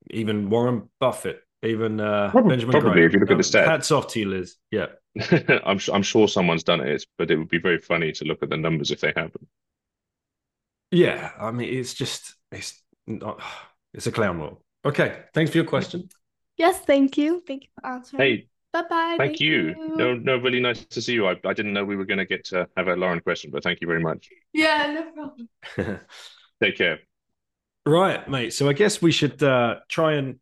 even 0.10 0.50
Warren 0.50 0.90
Buffett. 1.00 1.40
Even 1.62 2.00
uh, 2.02 2.30
Probably- 2.32 2.50
Benjamin 2.50 2.72
probably, 2.72 2.92
Graham. 2.92 3.06
if 3.08 3.14
you 3.14 3.20
look 3.22 3.32
at 3.32 3.38
the 3.38 3.44
stats. 3.44 3.66
Hats 3.66 3.92
off 3.92 4.08
to 4.08 4.20
you, 4.20 4.30
Liz. 4.30 4.56
Yeah. 4.72 4.88
I'm 5.66 5.80
I'm 5.94 6.04
sure 6.04 6.28
someone's 6.28 6.64
done 6.64 6.82
it, 6.82 7.06
but 7.18 7.30
it 7.32 7.38
would 7.38 7.48
be 7.50 7.60
very 7.60 7.80
funny 7.80 8.12
to 8.14 8.26
look 8.26 8.42
at 8.44 8.50
the 8.50 8.58
numbers 8.58 8.92
if 8.92 9.00
they 9.00 9.14
haven't. 9.16 9.48
Yeah. 10.92 11.32
I 11.40 11.52
mean, 11.52 11.74
it's 11.74 11.94
just, 11.94 12.36
it's 12.52 12.82
not, 13.08 13.42
it's 13.94 14.08
a 14.08 14.12
clown 14.12 14.40
world. 14.40 14.58
Okay. 14.86 15.22
Thanks 15.34 15.52
for 15.52 15.58
your 15.58 15.66
question. 15.66 16.10
Yes, 16.58 16.80
thank 16.80 17.18
you. 17.18 17.42
Thank 17.48 17.64
you 17.64 17.70
for 17.80 17.88
answering. 17.88 18.22
Hey, 18.22 18.48
bye 18.72 18.84
bye. 18.90 19.16
thank 19.18 19.40
you. 19.40 19.76
No, 19.96 20.14
no, 20.14 20.38
really 20.38 20.60
nice 20.60 20.86
to 20.86 21.02
see 21.02 21.14
you. 21.14 21.28
I, 21.28 21.36
I 21.46 21.54
didn't 21.54 21.74
know 21.74 21.84
we 21.84 21.96
were 21.96 22.06
going 22.06 22.20
to 22.20 22.26
get 22.26 22.46
to 22.46 22.68
have 22.78 22.88
a 22.88 22.96
Lauren 22.96 23.20
question, 23.20 23.50
but 23.52 23.64
thank 23.64 23.82
you 23.82 23.88
very 23.88 24.02
much. 24.02 24.30
Yeah, 24.54 24.92
no 24.92 25.12
problem. 25.12 26.00
Take 26.64 26.78
care. 26.78 27.00
Right, 27.86 28.28
mate. 28.30 28.54
So 28.54 28.70
I 28.70 28.74
guess 28.74 29.02
we 29.02 29.12
should 29.12 29.42
uh, 29.42 29.78
try 29.90 30.14
and 30.14 30.40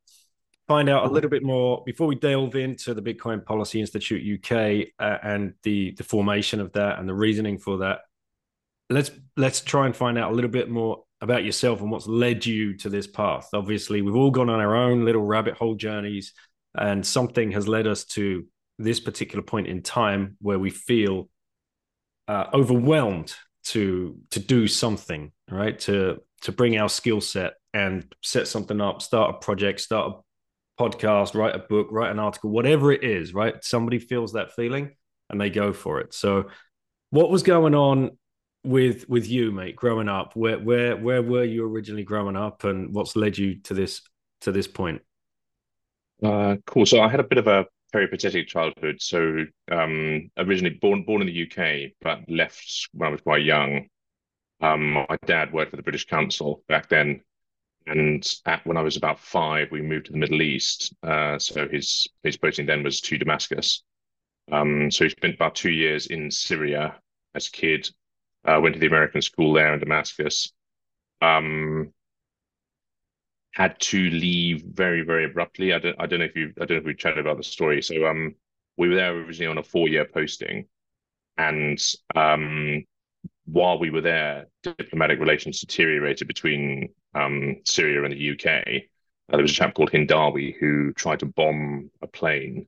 find 0.67 0.89
out 0.89 1.05
a 1.05 1.10
little 1.10 1.29
bit 1.29 1.43
more 1.43 1.84
before 1.86 2.08
we 2.08 2.15
delve 2.15 2.55
into 2.55 2.93
the 2.93 3.01
Bitcoin 3.01 3.43
Policy 3.43 3.79
Institute 3.79 4.46
UK 4.46 4.88
uh, 5.00 5.17
and 5.24 5.53
the 5.63 5.91
the 5.98 6.03
formation 6.03 6.60
of 6.60 6.72
that 6.74 7.00
and 7.00 7.10
the 7.10 7.13
reasoning 7.13 7.58
for 7.58 7.79
that. 7.79 8.00
Let's 8.91 9.12
let's 9.38 9.62
try 9.62 9.86
and 9.86 9.95
find 9.95 10.17
out 10.17 10.31
a 10.31 10.36
little 10.36 10.50
bit 10.50 10.69
more 10.69 11.03
about 11.21 11.43
yourself 11.43 11.81
and 11.81 11.91
what's 11.91 12.07
led 12.07 12.45
you 12.45 12.75
to 12.77 12.89
this 12.89 13.07
path. 13.07 13.50
Obviously, 13.53 14.01
we've 14.01 14.15
all 14.15 14.31
gone 14.31 14.50
on 14.50 14.60
our 14.60 14.75
own 14.75 15.05
little 15.05 15.24
rabbit 15.24 15.55
hole 15.55 15.75
journeys, 15.75 16.33
and 16.77 17.05
something 17.05 17.51
has 17.51 17.67
led 17.67 17.88
us 17.88 18.05
to 18.05 18.45
this 18.77 19.00
particular 19.00 19.43
point 19.43 19.67
in 19.67 19.81
time 19.81 20.38
where 20.41 20.60
we 20.60 20.69
feel 20.69 21.29
uh, 22.27 22.45
overwhelmed 22.53 23.33
to 23.63 24.17
to 24.31 24.39
do 24.39 24.67
something, 24.67 25.31
right? 25.50 25.79
To 25.79 26.21
to 26.41 26.51
bring 26.51 26.77
our 26.77 26.89
skill 26.89 27.21
set 27.21 27.53
and 27.74 28.13
set 28.21 28.48
something 28.48 28.81
up, 28.81 29.01
start 29.01 29.36
a 29.36 29.38
project, 29.38 29.79
start 29.79 30.12
a 30.12 30.81
podcast, 30.81 31.36
write 31.36 31.55
a 31.55 31.60
book, 31.60 31.88
write 31.91 32.12
an 32.12 32.19
article, 32.19 32.50
whatever 32.50 32.91
it 32.91 33.03
is, 33.03 33.33
right? 33.33 33.63
Somebody 33.63 34.00
feels 34.00 34.33
that 34.33 34.53
feeling 34.53 34.95
and 35.29 35.39
they 35.39 35.50
go 35.50 35.71
for 35.71 36.00
it. 36.00 36.13
So 36.13 36.50
what 37.12 37.29
was 37.29 37.43
going 37.43 37.75
on 37.75 38.17
with 38.63 39.08
with 39.10 39.27
you, 39.27 39.51
mate, 39.51 39.75
growing 39.75 40.10
up? 40.10 40.36
Where 40.36 40.60
where 40.60 40.96
where 40.96 41.22
were 41.22 41.44
you 41.44 41.65
originally 41.65 42.03
growing 42.03 42.36
up 42.36 42.63
and 42.63 42.94
what's 42.94 43.15
led 43.15 43.38
you 43.38 43.56
to 43.62 43.74
this 43.74 44.01
to 44.41 44.51
this 44.51 44.68
point? 44.68 45.01
Uh, 46.24 46.58
cool. 46.65 46.86
So 46.86 47.01
I 47.01 47.10
had 47.10 47.20
a 47.20 47.24
bit 47.24 47.38
of 47.38 47.48
a 47.48 47.65
peripatetic 47.91 48.48
childhood. 48.48 49.01
So 49.01 49.46
um, 49.72 50.30
originally 50.38 50.77
born 50.82 51.03
born 51.03 51.22
in 51.22 51.27
the 51.27 51.44
UK, 51.44 51.91
but 52.01 52.20
left 52.30 52.89
when 52.94 53.08
I 53.08 53.12
was 53.12 53.22
quite 53.22 53.44
young. 53.44 53.88
Um, 54.62 54.91
my 54.91 55.18
dad 55.25 55.51
worked 55.51 55.72
for 55.72 55.77
the 55.77 55.84
British 55.84 56.06
Council 56.06 56.63
back 56.68 56.88
then, 56.88 57.22
and 57.88 58.24
at, 58.46 58.65
when 58.65 58.77
I 58.77 58.84
was 58.84 58.96
about 58.96 59.20
five, 59.20 59.70
we 59.72 59.82
moved 59.82 60.06
to 60.06 60.12
the 60.12 60.20
Middle 60.20 60.41
East. 60.41 60.94
Uh, 61.01 61.39
so 61.39 61.68
his 61.68 62.08
his 62.24 62.38
posting 62.38 62.68
then 62.68 62.84
was 62.84 63.01
to 63.01 63.18
Damascus. 63.18 63.84
Um, 64.51 64.91
so 64.91 65.06
he 65.06 65.10
spent 65.10 65.36
about 65.36 65.56
two 65.56 65.72
years 65.72 66.08
in 66.08 66.30
Syria 66.30 66.96
as 67.34 67.48
a 67.48 67.51
kid. 67.51 67.89
Uh, 68.45 68.60
went 68.62 68.74
to 68.74 68.79
the 68.79 68.88
American 68.88 69.21
school 69.21 69.53
there 69.53 69.74
in 69.74 69.79
Damascus. 69.79 70.51
Um, 71.21 71.93
had 73.53 73.79
to 73.79 74.10
leave 74.10 74.63
very, 74.63 75.01
very 75.01 75.25
abruptly. 75.25 75.74
I 75.74 75.79
don't, 75.79 75.95
I 76.00 76.05
don't 76.07 76.19
know 76.19 76.25
if 76.25 76.36
you, 76.36 76.53
I 76.57 76.65
don't 76.65 76.71
know 76.71 76.77
if 76.77 76.86
we 76.86 76.95
chatted 76.95 77.19
about 77.19 77.38
the 77.38 77.43
story. 77.43 77.81
So, 77.81 78.07
um, 78.07 78.36
we 78.77 78.89
were 78.89 78.95
there 78.95 79.13
originally 79.13 79.51
on 79.51 79.57
a 79.57 79.63
four-year 79.63 80.05
posting, 80.05 80.65
and 81.38 81.79
um, 82.15 82.83
while 83.45 83.77
we 83.77 83.89
were 83.89 84.01
there, 84.01 84.48
diplomatic 84.63 85.19
relations 85.19 85.60
deteriorated 85.60 86.27
between 86.27 86.89
um, 87.13 87.57
Syria 87.65 88.03
and 88.03 88.13
the 88.13 88.31
UK. 88.31 88.83
Uh, 89.31 89.38
there 89.38 89.41
was 89.41 89.51
a 89.51 89.55
chap 89.55 89.74
called 89.74 89.91
Hindawi 89.91 90.55
who 90.60 90.93
tried 90.93 91.19
to 91.19 91.25
bomb 91.25 91.89
a 92.01 92.07
plane, 92.07 92.67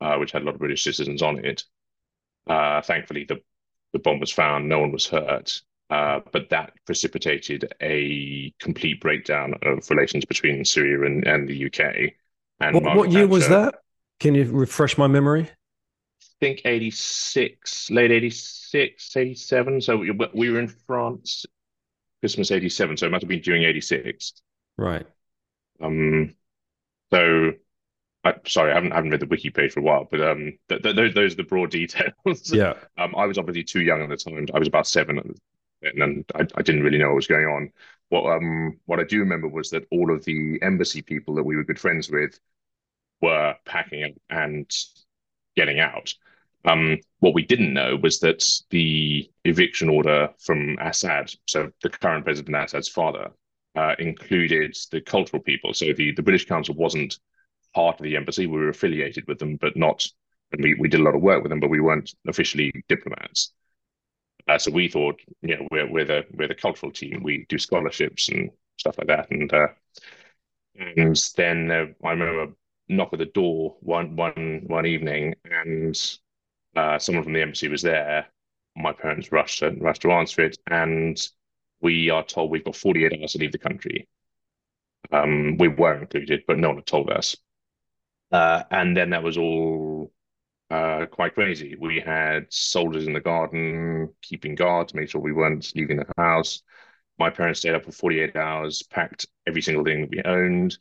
uh, 0.00 0.16
which 0.16 0.32
had 0.32 0.42
a 0.42 0.44
lot 0.44 0.54
of 0.54 0.60
British 0.60 0.84
citizens 0.84 1.22
on 1.22 1.44
it. 1.44 1.64
Uh, 2.46 2.80
thankfully, 2.82 3.24
the 3.24 3.40
the 3.92 3.98
bomb 3.98 4.20
was 4.20 4.30
found. 4.30 4.68
No 4.68 4.80
one 4.80 4.92
was 4.92 5.06
hurt. 5.06 5.60
Uh, 5.90 6.20
but 6.32 6.48
that 6.50 6.72
precipitated 6.86 7.72
a 7.82 8.52
complete 8.60 9.00
breakdown 9.00 9.54
of 9.62 9.88
relations 9.90 10.24
between 10.24 10.64
Syria 10.64 11.04
and, 11.04 11.26
and 11.26 11.48
the 11.48 11.66
UK. 11.66 12.12
And 12.60 12.74
What, 12.74 12.96
what 12.96 13.10
year 13.10 13.26
was 13.26 13.48
that? 13.48 13.74
Can 14.20 14.34
you 14.34 14.44
refresh 14.44 14.96
my 14.96 15.08
memory? 15.08 15.50
I 15.50 16.26
think 16.38 16.62
86, 16.64 17.90
late 17.90 18.12
86, 18.12 19.16
87. 19.16 19.80
So 19.80 19.96
we, 19.96 20.12
we 20.32 20.50
were 20.50 20.60
in 20.60 20.68
France 20.68 21.44
Christmas 22.20 22.50
87. 22.50 22.98
So 22.98 23.06
it 23.06 23.10
must 23.10 23.22
have 23.22 23.28
been 23.28 23.40
during 23.40 23.64
86. 23.64 24.34
Right. 24.78 25.06
Um, 25.82 26.34
so 27.12 27.52
I, 28.24 28.34
sorry, 28.46 28.72
I 28.72 28.74
haven't, 28.74 28.92
I 28.92 28.96
haven't 28.96 29.10
read 29.12 29.20
the 29.20 29.26
wiki 29.26 29.50
page 29.50 29.72
for 29.72 29.80
a 29.80 29.82
while, 29.82 30.06
but 30.10 30.20
um, 30.20 30.58
th 30.68 30.82
th 30.82 30.96
those, 30.96 31.14
those 31.14 31.32
are 31.32 31.36
the 31.36 31.44
broad 31.44 31.70
details. 31.80 32.52
Yeah. 32.52 32.74
Um, 32.98 33.14
I 33.16 33.26
was 33.26 33.38
obviously 33.38 33.64
too 33.64 33.80
young 33.80 34.02
at 34.02 34.08
the 34.08 34.16
time. 34.16 34.46
I 34.54 34.58
was 34.58 34.68
about 34.68 34.86
seven, 34.86 35.18
and 35.82 36.00
then 36.00 36.24
I, 36.34 36.46
I 36.54 36.62
didn't 36.62 36.82
really 36.82 36.98
know 36.98 37.08
what 37.08 37.16
was 37.16 37.26
going 37.26 37.46
on. 37.46 37.72
What 38.10 38.30
um 38.30 38.78
what 38.86 39.00
I 39.00 39.04
do 39.04 39.20
remember 39.20 39.48
was 39.48 39.70
that 39.70 39.86
all 39.90 40.12
of 40.12 40.24
the 40.24 40.58
embassy 40.62 41.00
people 41.02 41.34
that 41.36 41.44
we 41.44 41.56
were 41.56 41.64
good 41.64 41.78
friends 41.78 42.10
with 42.10 42.38
were 43.22 43.54
packing 43.64 44.04
up 44.04 44.12
and 44.30 44.70
getting 45.56 45.80
out. 45.80 46.14
Um, 46.64 46.98
what 47.20 47.34
we 47.34 47.44
didn't 47.44 47.72
know 47.72 47.96
was 47.96 48.20
that 48.20 48.44
the 48.70 49.30
eviction 49.44 49.88
order 49.88 50.28
from 50.38 50.76
Assad, 50.80 51.32
so 51.46 51.70
the 51.82 51.88
current 51.88 52.24
President 52.24 52.56
Assad's 52.56 52.88
father, 52.88 53.30
uh, 53.76 53.94
included 53.98 54.76
the 54.90 55.00
cultural 55.00 55.42
people. 55.42 55.72
So 55.72 55.92
the, 55.92 56.12
the 56.12 56.22
British 56.22 56.46
Council 56.46 56.74
wasn't 56.74 57.18
part 57.74 58.00
of 58.00 58.04
the 58.04 58.16
embassy. 58.16 58.46
We 58.46 58.58
were 58.58 58.68
affiliated 58.68 59.26
with 59.26 59.38
them, 59.38 59.56
but 59.56 59.76
not, 59.76 60.04
and 60.52 60.62
we, 60.62 60.74
we 60.74 60.88
did 60.88 61.00
a 61.00 61.02
lot 61.02 61.14
of 61.14 61.22
work 61.22 61.42
with 61.42 61.50
them, 61.50 61.60
but 61.60 61.70
we 61.70 61.80
weren't 61.80 62.14
officially 62.26 62.72
diplomats. 62.88 63.52
Uh, 64.48 64.58
so 64.58 64.70
we 64.70 64.88
thought, 64.88 65.20
you 65.42 65.56
know, 65.56 65.68
we're 65.70 65.90
we're 65.90 66.04
the 66.04 66.24
we're 66.32 66.48
the 66.48 66.54
cultural 66.54 66.92
team. 66.92 67.22
We 67.22 67.46
do 67.48 67.58
scholarships 67.58 68.28
and 68.28 68.50
stuff 68.78 68.98
like 68.98 69.08
that. 69.08 69.30
And 69.30 69.52
uh, 69.52 69.68
and 70.74 71.16
then 71.36 71.70
uh, 71.70 71.86
I 72.06 72.10
remember 72.12 72.54
knock 72.88 73.12
at 73.12 73.18
the 73.18 73.26
door 73.26 73.76
one 73.80 74.16
one 74.16 74.64
one 74.66 74.86
evening, 74.86 75.34
and 75.44 75.94
uh, 76.76 76.98
someone 76.98 77.24
from 77.24 77.32
the 77.34 77.42
embassy 77.42 77.68
was 77.68 77.82
there. 77.82 78.26
My 78.76 78.92
parents 78.92 79.32
rushed 79.32 79.60
to 79.60 79.70
rushed 79.70 80.02
to 80.02 80.12
answer 80.12 80.42
it, 80.42 80.58
and 80.66 81.20
we 81.80 82.10
are 82.10 82.24
told 82.24 82.50
we've 82.50 82.64
got 82.64 82.76
48 82.76 83.20
hours 83.20 83.32
to 83.32 83.38
leave 83.38 83.52
the 83.52 83.58
country. 83.58 84.08
Um, 85.12 85.56
we 85.58 85.68
were 85.68 85.98
included, 86.02 86.44
but 86.46 86.58
no 86.58 86.68
one 86.68 86.76
had 86.78 86.86
told 86.86 87.10
us. 87.10 87.36
Uh, 88.32 88.62
and 88.70 88.96
then 88.96 89.10
that 89.10 89.22
was 89.22 89.36
all 89.36 90.12
uh, 90.70 91.06
quite 91.06 91.34
crazy. 91.34 91.74
We 91.78 92.00
had 92.00 92.46
soldiers 92.48 93.06
in 93.06 93.12
the 93.12 93.20
garden 93.20 94.12
keeping 94.22 94.54
guard 94.54 94.88
to 94.88 94.96
make 94.96 95.10
sure 95.10 95.20
we 95.20 95.32
weren't 95.32 95.72
leaving 95.74 95.96
the 95.96 96.06
house. 96.16 96.62
My 97.18 97.28
parents 97.30 97.60
stayed 97.60 97.74
up 97.74 97.84
for 97.84 97.92
48 97.92 98.36
hours, 98.36 98.82
packed 98.82 99.26
every 99.46 99.62
single 99.62 99.84
thing 99.84 100.02
that 100.02 100.10
we 100.10 100.22
owned, 100.22 100.78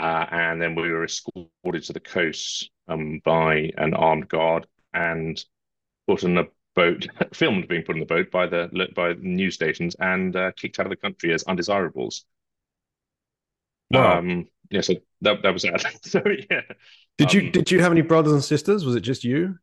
uh, 0.00 0.26
and 0.30 0.62
then 0.62 0.74
we 0.74 0.90
were 0.90 1.04
escorted 1.04 1.82
to 1.84 1.92
the 1.92 2.00
coast 2.00 2.70
um, 2.86 3.20
by 3.24 3.70
an 3.76 3.92
armed 3.94 4.28
guard 4.28 4.66
and 4.94 5.44
put 6.06 6.22
in 6.22 6.38
a 6.38 6.44
boat, 6.74 7.06
filmed 7.34 7.68
being 7.68 7.82
put 7.82 7.96
in 7.96 8.00
the 8.00 8.06
boat 8.06 8.30
by 8.30 8.46
the 8.46 8.88
by 8.94 9.12
the 9.12 9.20
news 9.20 9.54
stations, 9.54 9.96
and 9.98 10.36
uh, 10.36 10.52
kicked 10.52 10.78
out 10.78 10.86
of 10.86 10.90
the 10.90 10.96
country 10.96 11.34
as 11.34 11.42
undesirables. 11.42 12.24
Wow. 13.90 14.18
Um, 14.18 14.48
yeah, 14.70 14.80
so 14.82 14.94
that 15.22 15.42
that 15.42 15.52
was 15.52 15.62
that. 15.62 15.84
so 16.02 16.22
yeah, 16.50 16.62
Did 17.18 17.32
you 17.34 17.42
um, 17.42 17.50
did 17.50 17.70
you 17.70 17.80
have 17.80 17.92
any 17.92 18.00
brothers 18.02 18.32
and 18.32 18.42
sisters? 18.44 18.84
Was 18.84 18.94
it 18.96 19.00
just 19.00 19.24
you? 19.24 19.58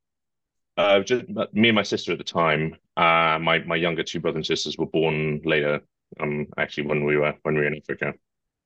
Uh, 0.77 0.99
just 0.99 1.25
me 1.53 1.69
and 1.69 1.75
my 1.75 1.83
sister 1.83 2.11
at 2.11 2.17
the 2.17 2.23
time. 2.23 2.75
Uh, 2.97 3.39
my 3.39 3.59
my 3.65 3.75
younger 3.75 4.03
two 4.03 4.19
brothers 4.19 4.37
and 4.37 4.45
sisters 4.45 4.77
were 4.77 4.85
born 4.85 5.41
later. 5.45 5.81
Um, 6.19 6.47
actually, 6.57 6.87
when 6.87 7.05
we 7.05 7.15
were 7.17 7.33
when 7.43 7.55
we 7.55 7.61
were 7.61 7.67
in 7.67 7.77
Africa. 7.77 8.13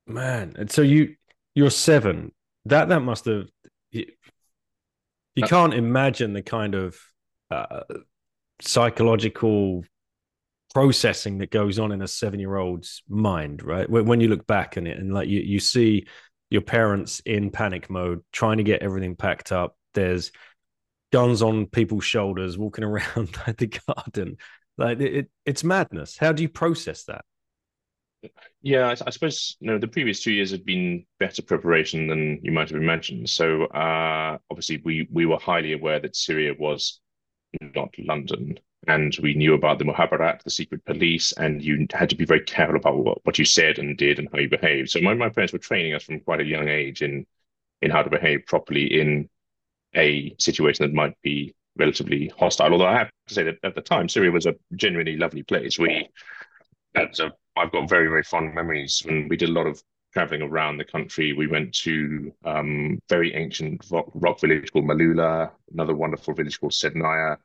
Man, 0.07 0.55
and 0.57 0.71
so 0.71 0.81
you 0.81 1.15
you're 1.53 1.69
seven. 1.69 2.31
That 2.65 2.89
that 2.89 3.01
must 3.01 3.25
have 3.25 3.47
you, 3.91 4.07
you 5.35 5.43
Uh, 5.43 5.47
can't 5.47 5.73
imagine 5.73 6.33
the 6.33 6.41
kind 6.41 6.75
of 6.75 6.97
uh, 7.51 7.81
psychological 8.61 9.83
processing 10.73 11.39
that 11.39 11.51
goes 11.51 11.79
on 11.79 11.91
in 11.91 12.01
a 12.01 12.07
seven 12.07 12.39
year 12.39 12.57
old's 12.57 13.03
mind, 13.09 13.63
right? 13.63 13.89
When, 13.89 14.05
when 14.05 14.21
you 14.21 14.27
look 14.29 14.47
back 14.47 14.75
on 14.77 14.87
it 14.87 14.99
and 14.99 15.13
like 15.13 15.29
you 15.29 15.39
you 15.41 15.59
see 15.59 16.07
your 16.49 16.61
parents 16.61 17.21
in 17.25 17.51
panic 17.51 17.89
mode, 17.89 18.23
trying 18.31 18.57
to 18.57 18.63
get 18.63 18.81
everything 18.81 19.15
packed 19.15 19.51
up. 19.51 19.77
There's 19.93 20.31
guns 21.11 21.41
on 21.41 21.67
people's 21.67 22.05
shoulders, 22.05 22.57
walking 22.57 22.83
around 22.83 23.37
the 23.57 23.79
garden. 23.87 24.37
Like 24.77 24.99
it, 24.99 25.15
it, 25.15 25.29
it's 25.45 25.63
madness. 25.63 26.17
How 26.17 26.31
do 26.31 26.41
you 26.41 26.49
process 26.49 27.03
that? 27.05 27.25
Yeah, 28.61 28.87
I, 28.87 28.91
I 29.07 29.09
suppose 29.11 29.55
you 29.59 29.67
know 29.67 29.77
the 29.77 29.87
previous 29.87 30.21
two 30.21 30.33
years 30.33 30.51
had 30.51 30.65
been 30.65 31.05
better 31.19 31.41
preparation 31.41 32.07
than 32.07 32.39
you 32.43 32.51
might 32.51 32.69
have 32.69 32.81
imagined. 32.81 33.29
So 33.29 33.65
uh, 33.65 34.37
obviously 34.49 34.81
we 34.83 35.07
we 35.11 35.25
were 35.25 35.37
highly 35.37 35.73
aware 35.73 35.99
that 35.99 36.15
Syria 36.15 36.53
was 36.57 36.99
not 37.61 37.93
London, 37.97 38.59
and 38.87 39.15
we 39.21 39.33
knew 39.33 39.53
about 39.53 39.77
the 39.77 39.85
Mukhabarat, 39.85 40.43
the 40.43 40.49
secret 40.49 40.83
police, 40.85 41.31
and 41.33 41.61
you 41.61 41.85
had 41.91 42.09
to 42.09 42.15
be 42.15 42.25
very 42.25 42.41
careful 42.41 42.77
about 42.77 42.97
what, 42.97 43.25
what 43.25 43.37
you 43.37 43.45
said 43.45 43.77
and 43.77 43.97
did 43.97 44.19
and 44.19 44.29
how 44.31 44.39
you 44.39 44.49
behaved. 44.49 44.89
So 44.89 45.01
my, 45.01 45.13
my 45.13 45.29
parents 45.29 45.53
were 45.53 45.59
training 45.59 45.93
us 45.93 46.03
from 46.03 46.21
quite 46.21 46.39
a 46.39 46.45
young 46.45 46.67
age 46.67 47.01
in 47.01 47.25
in 47.81 47.91
how 47.91 48.01
to 48.01 48.09
behave 48.09 48.45
properly 48.45 48.99
in 48.99 49.29
a 49.95 50.35
situation 50.37 50.85
that 50.85 50.93
might 50.93 51.15
be 51.21 51.55
relatively 51.77 52.31
hostile. 52.37 52.73
Although 52.73 52.87
I 52.87 52.97
have 52.97 53.11
to 53.27 53.33
say 53.33 53.43
that 53.43 53.55
at 53.63 53.75
the 53.75 53.81
time, 53.81 54.09
Syria 54.09 54.31
was 54.31 54.45
a 54.45 54.55
genuinely 54.75 55.15
lovely 55.15 55.43
place. 55.43 55.79
We, 55.79 56.09
that's 56.93 57.19
a, 57.19 57.31
I've 57.55 57.71
got 57.71 57.89
very 57.89 58.07
very 58.07 58.23
fond 58.23 58.53
memories 58.55 59.01
when 59.05 59.27
we 59.27 59.37
did 59.37 59.49
a 59.49 59.53
lot 59.53 59.67
of 59.67 59.81
traveling 60.13 60.41
around 60.41 60.77
the 60.77 60.85
country. 60.85 61.33
We 61.33 61.47
went 61.47 61.73
to 61.75 62.33
um, 62.43 62.99
very 63.09 63.33
ancient 63.35 63.85
rock, 63.91 64.09
rock, 64.13 64.39
village 64.39 64.71
called 64.71 64.85
Malula, 64.85 65.51
another 65.71 65.95
wonderful 65.95 66.33
village 66.33 66.59
called 66.59 66.71
Sednaya. 66.71 67.37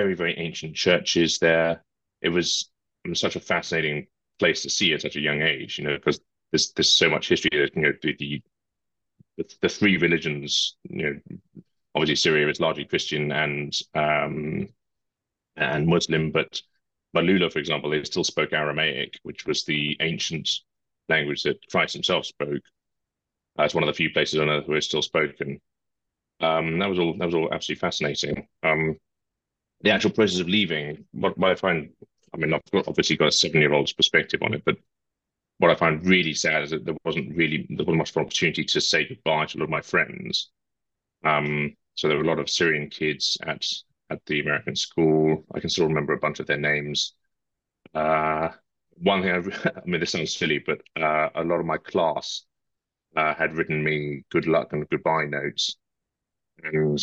Very 0.00 0.14
very 0.14 0.34
ancient 0.36 0.76
churches 0.76 1.38
there. 1.38 1.82
It 2.20 2.28
was, 2.28 2.70
such 3.14 3.36
a 3.36 3.40
fascinating 3.40 4.08
place 4.38 4.60
to 4.62 4.68
see 4.68 4.92
at 4.92 5.00
such 5.00 5.16
a 5.16 5.20
young 5.28 5.40
age. 5.40 5.78
You 5.78 5.84
know, 5.84 5.96
because 5.96 6.20
there's 6.50 6.72
there's 6.72 6.92
so 6.92 7.08
much 7.08 7.30
history. 7.30 7.48
That, 7.52 7.74
you 7.74 7.82
know, 7.82 7.92
the, 8.02 8.14
the 8.18 8.42
the, 9.38 9.44
the 9.62 9.68
three 9.70 9.96
religions, 9.96 10.76
you 10.90 11.02
know, 11.02 11.14
obviously 11.94 12.16
Syria 12.16 12.48
is 12.50 12.60
largely 12.60 12.84
Christian 12.84 13.32
and 13.32 13.72
um, 13.94 14.68
and 15.56 15.86
Muslim, 15.86 16.30
but 16.30 16.60
Malula, 17.16 17.50
for 17.50 17.58
example, 17.58 17.88
they 17.88 18.04
still 18.04 18.24
spoke 18.24 18.52
Aramaic, 18.52 19.18
which 19.22 19.46
was 19.46 19.64
the 19.64 19.96
ancient 20.00 20.50
language 21.08 21.42
that 21.44 21.58
Christ 21.70 21.94
himself 21.94 22.26
spoke. 22.26 22.64
Uh, 23.58 23.62
it's 23.64 23.74
one 23.74 23.84
of 23.84 23.88
the 23.88 23.94
few 24.02 24.10
places 24.10 24.40
on 24.40 24.50
earth 24.50 24.68
where 24.68 24.76
it's 24.76 24.88
still 24.88 25.00
spoken. 25.00 25.58
Um, 26.40 26.80
that 26.80 26.90
was 26.90 26.98
all. 26.98 27.16
That 27.16 27.26
was 27.26 27.34
all 27.34 27.48
absolutely 27.50 27.80
fascinating. 27.80 28.46
Um, 28.62 28.98
the 29.82 29.90
actual 29.90 30.10
process 30.10 30.40
of 30.40 30.48
leaving, 30.48 31.04
what, 31.12 31.36
what 31.38 31.50
I 31.50 31.54
find, 31.54 31.90
I 32.34 32.38
mean, 32.38 32.54
I've 32.54 32.86
obviously 32.86 33.16
got 33.16 33.28
a 33.28 33.32
seven-year-old's 33.32 33.92
perspective 33.92 34.42
on 34.42 34.54
it, 34.54 34.62
but 34.64 34.76
what 35.58 35.70
I 35.70 35.74
find 35.74 36.04
really 36.04 36.34
sad 36.34 36.64
is 36.64 36.70
that 36.70 36.84
there 36.84 36.96
wasn't 37.04 37.34
really 37.34 37.66
there 37.70 37.86
wasn't 37.86 37.98
much 37.98 38.10
of 38.10 38.16
an 38.16 38.24
opportunity 38.24 38.64
to 38.64 38.80
say 38.80 39.06
goodbye 39.06 39.46
to 39.46 39.56
a 39.56 39.60
lot 39.60 39.64
of 39.64 39.70
my 39.70 39.80
friends. 39.80 40.50
Um, 41.24 41.74
so 41.94 42.08
there 42.08 42.16
were 42.18 42.24
a 42.24 42.26
lot 42.26 42.38
of 42.38 42.50
Syrian 42.50 42.90
kids 42.90 43.38
at 43.42 43.64
at 44.10 44.24
the 44.26 44.40
American 44.40 44.76
school. 44.76 45.44
I 45.54 45.60
can 45.60 45.70
still 45.70 45.86
remember 45.88 46.12
a 46.12 46.18
bunch 46.18 46.40
of 46.40 46.46
their 46.46 46.58
names. 46.58 47.14
Uh, 47.94 48.50
one 48.98 49.22
thing, 49.22 49.30
I, 49.30 49.68
I, 49.76 49.84
mean, 49.86 50.00
this 50.00 50.12
sounds 50.12 50.34
silly, 50.34 50.58
but 50.58 50.82
uh, 51.00 51.30
a 51.34 51.44
lot 51.44 51.60
of 51.60 51.66
my 51.66 51.78
class 51.78 52.44
uh, 53.16 53.34
had 53.34 53.56
written 53.56 53.82
me 53.82 54.24
good 54.30 54.46
luck 54.46 54.72
and 54.72 54.88
goodbye 54.88 55.24
notes. 55.24 55.76
And 56.62 57.00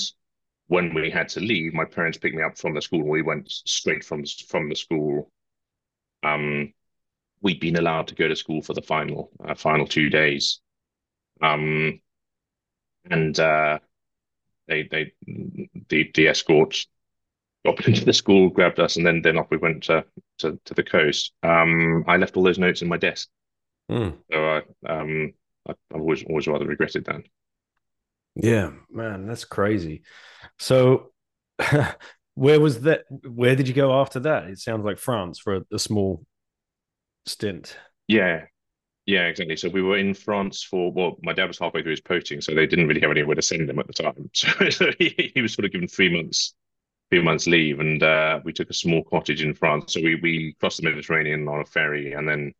when 0.73 0.91
we 0.95 1.11
had 1.11 1.29
to 1.29 1.39
leave, 1.39 1.71
my 1.75 1.85
parents 1.85 2.17
picked 2.17 2.35
me 2.35 2.41
up 2.41 2.57
from 2.57 2.73
the 2.73 2.81
school. 2.81 3.03
We 3.03 3.21
went 3.21 3.51
straight 3.51 4.03
from 4.03 4.25
from 4.47 4.69
the 4.69 4.75
school. 4.75 5.31
Um, 6.23 6.73
we'd 7.43 7.59
been 7.59 7.77
allowed 7.77 8.07
to 8.07 8.15
go 8.15 8.27
to 8.27 8.35
school 8.35 8.63
for 8.63 8.73
the 8.73 8.81
final 8.81 9.29
uh, 9.47 9.53
final 9.53 9.85
two 9.85 10.09
days. 10.09 10.61
Um, 11.43 12.01
and 13.05 13.39
uh, 13.39 13.77
they 14.67 14.87
they 14.89 15.13
the 15.89 16.09
the 16.15 16.27
escort 16.27 16.87
got 17.63 17.85
into 17.87 18.03
the 18.03 18.19
school, 18.21 18.49
grabbed 18.49 18.79
us, 18.79 18.95
and 18.95 19.05
then 19.05 19.21
then 19.21 19.37
off 19.37 19.51
we 19.51 19.57
went 19.57 19.83
to 19.83 20.03
to, 20.39 20.59
to 20.65 20.73
the 20.73 20.83
coast. 20.83 21.33
Um, 21.43 22.03
I 22.07 22.17
left 22.17 22.35
all 22.35 22.43
those 22.43 22.57
notes 22.57 22.81
in 22.81 22.87
my 22.87 22.97
desk, 22.97 23.29
mm. 23.91 24.11
so 24.31 24.37
I 24.43 24.57
um 24.91 25.33
I, 25.69 25.75
have 25.91 26.01
always 26.01 26.23
always 26.23 26.47
rather 26.47 26.65
regretted 26.65 27.05
that. 27.05 27.21
Yeah, 28.35 28.71
man, 28.89 29.27
that's 29.27 29.45
crazy. 29.45 30.03
So. 30.59 31.11
where 32.35 32.59
was 32.59 32.81
that? 32.81 33.03
Where 33.09 33.55
did 33.55 33.67
you 33.67 33.73
go 33.73 33.99
after 33.99 34.19
that? 34.21 34.45
It 34.45 34.59
sounds 34.59 34.83
like 34.83 34.97
France 34.97 35.39
for 35.39 35.57
a, 35.57 35.61
a 35.71 35.79
small 35.79 36.25
stint. 37.25 37.77
Yeah, 38.07 38.45
yeah, 39.05 39.27
exactly. 39.27 39.57
So 39.57 39.69
we 39.69 39.81
were 39.81 39.97
in 39.97 40.13
France 40.13 40.63
for 40.63 40.91
well, 40.91 41.17
my 41.23 41.33
dad 41.33 41.47
was 41.47 41.59
halfway 41.59 41.81
through 41.81 41.91
his 41.91 42.01
posting, 42.01 42.41
so 42.41 42.53
they 42.53 42.67
didn't 42.67 42.87
really 42.87 43.01
have 43.01 43.11
anywhere 43.11 43.35
to 43.35 43.41
send 43.41 43.69
him 43.69 43.79
at 43.79 43.87
the 43.87 43.93
time. 43.93 44.29
So, 44.33 44.69
so 44.69 44.91
he, 44.97 45.31
he, 45.35 45.41
was 45.41 45.53
sort 45.53 45.65
of 45.65 45.71
given 45.71 45.87
three 45.87 46.13
months, 46.13 46.53
three 47.09 47.21
months 47.21 47.47
leave, 47.47 47.79
and 47.79 48.01
uh, 48.01 48.39
we 48.43 48.53
took 48.53 48.69
a 48.69 48.73
small 48.73 49.03
cottage 49.03 49.43
in 49.43 49.53
France. 49.53 49.93
So 49.93 50.01
we 50.01 50.15
we 50.15 50.55
crossed 50.59 50.81
the 50.81 50.89
Mediterranean 50.89 51.47
on 51.47 51.61
a 51.61 51.65
ferry, 51.65 52.13
and 52.13 52.27
then 52.27 52.53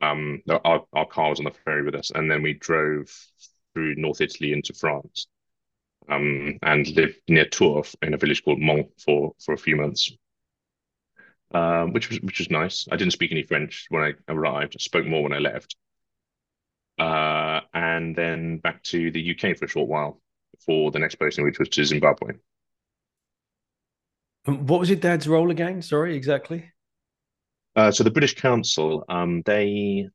um, 0.00 0.42
our 0.64 0.86
our 0.92 1.06
car 1.06 1.30
was 1.30 1.40
on 1.40 1.44
the 1.44 1.50
ferry 1.64 1.82
with 1.82 1.94
us, 1.94 2.10
and 2.14 2.30
then 2.30 2.42
we 2.42 2.54
drove 2.54 3.08
through 3.74 3.94
North 3.96 4.20
Italy 4.20 4.52
into 4.52 4.72
France, 4.74 5.26
um, 6.08 6.58
and 6.62 6.86
lived 6.96 7.20
near 7.28 7.46
Tours 7.46 7.96
in 8.02 8.14
a 8.14 8.18
village 8.18 8.44
called 8.44 8.60
Mont 8.60 8.88
for 8.98 9.34
for 9.44 9.54
a 9.54 9.58
few 9.58 9.76
months 9.76 10.12
um, 11.52 11.92
which 11.92 12.08
was 12.08 12.20
which 12.20 12.38
was 12.38 12.50
nice. 12.50 12.86
I 12.90 12.96
didn't 12.96 13.12
speak 13.12 13.32
any 13.32 13.42
French 13.42 13.86
when 13.88 14.02
I 14.02 14.12
arrived. 14.28 14.76
I 14.76 14.80
spoke 14.80 15.06
more 15.06 15.22
when 15.22 15.32
I 15.32 15.38
left. 15.38 15.76
Uh, 16.98 17.60
and 17.72 18.14
then 18.14 18.58
back 18.58 18.82
to 18.84 19.10
the 19.10 19.30
UK 19.34 19.56
for 19.56 19.64
a 19.64 19.68
short 19.68 19.88
while 19.88 20.20
for 20.64 20.90
the 20.90 20.98
next 20.98 21.16
posting, 21.16 21.44
which 21.44 21.58
was 21.58 21.68
to 21.70 21.84
Zimbabwe. 21.84 22.34
What 24.44 24.80
was 24.80 24.90
your 24.90 24.98
dad's 24.98 25.26
role 25.26 25.50
again? 25.50 25.82
Sorry, 25.82 26.14
exactly. 26.14 26.70
Uh, 27.74 27.90
so 27.90 28.04
the 28.04 28.10
British 28.10 28.34
Council, 28.34 29.04
um, 29.08 29.42
they, 29.46 30.08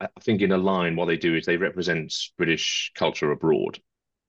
I 0.00 0.08
think, 0.20 0.40
in 0.40 0.52
a 0.52 0.58
line, 0.58 0.96
what 0.96 1.06
they 1.06 1.16
do 1.16 1.34
is 1.36 1.44
they 1.44 1.56
represent 1.56 2.14
British 2.38 2.92
culture 2.94 3.30
abroad. 3.32 3.78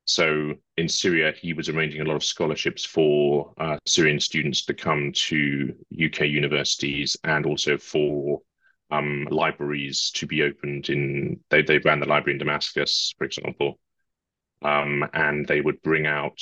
So 0.06 0.56
in 0.78 0.90
Syria, 0.90 1.34
he 1.40 1.54
was 1.54 1.70
arranging 1.70 2.02
a 2.02 2.06
lot 2.06 2.16
of 2.16 2.24
scholarships 2.24 2.84
for 2.84 3.54
uh, 3.58 3.78
Syrian 3.86 4.20
students 4.20 4.66
to 4.66 4.74
come 4.74 5.12
to 5.14 5.74
UK 5.94 6.22
universities 6.22 7.16
and 7.24 7.46
also 7.46 7.78
for 7.78 8.42
um, 8.90 9.28
libraries 9.32 10.12
to 10.16 10.28
be 10.28 10.44
opened 10.44 10.90
in. 10.90 11.40
They, 11.50 11.62
they 11.62 11.78
ran 11.80 12.00
the 12.00 12.08
library 12.08 12.34
in 12.34 12.40
Damascus, 12.40 13.14
for 13.18 13.24
example. 13.24 13.80
Um, 14.64 15.06
and 15.14 15.48
they 15.48 15.62
would 15.62 15.82
bring 15.82 16.06
out 16.06 16.40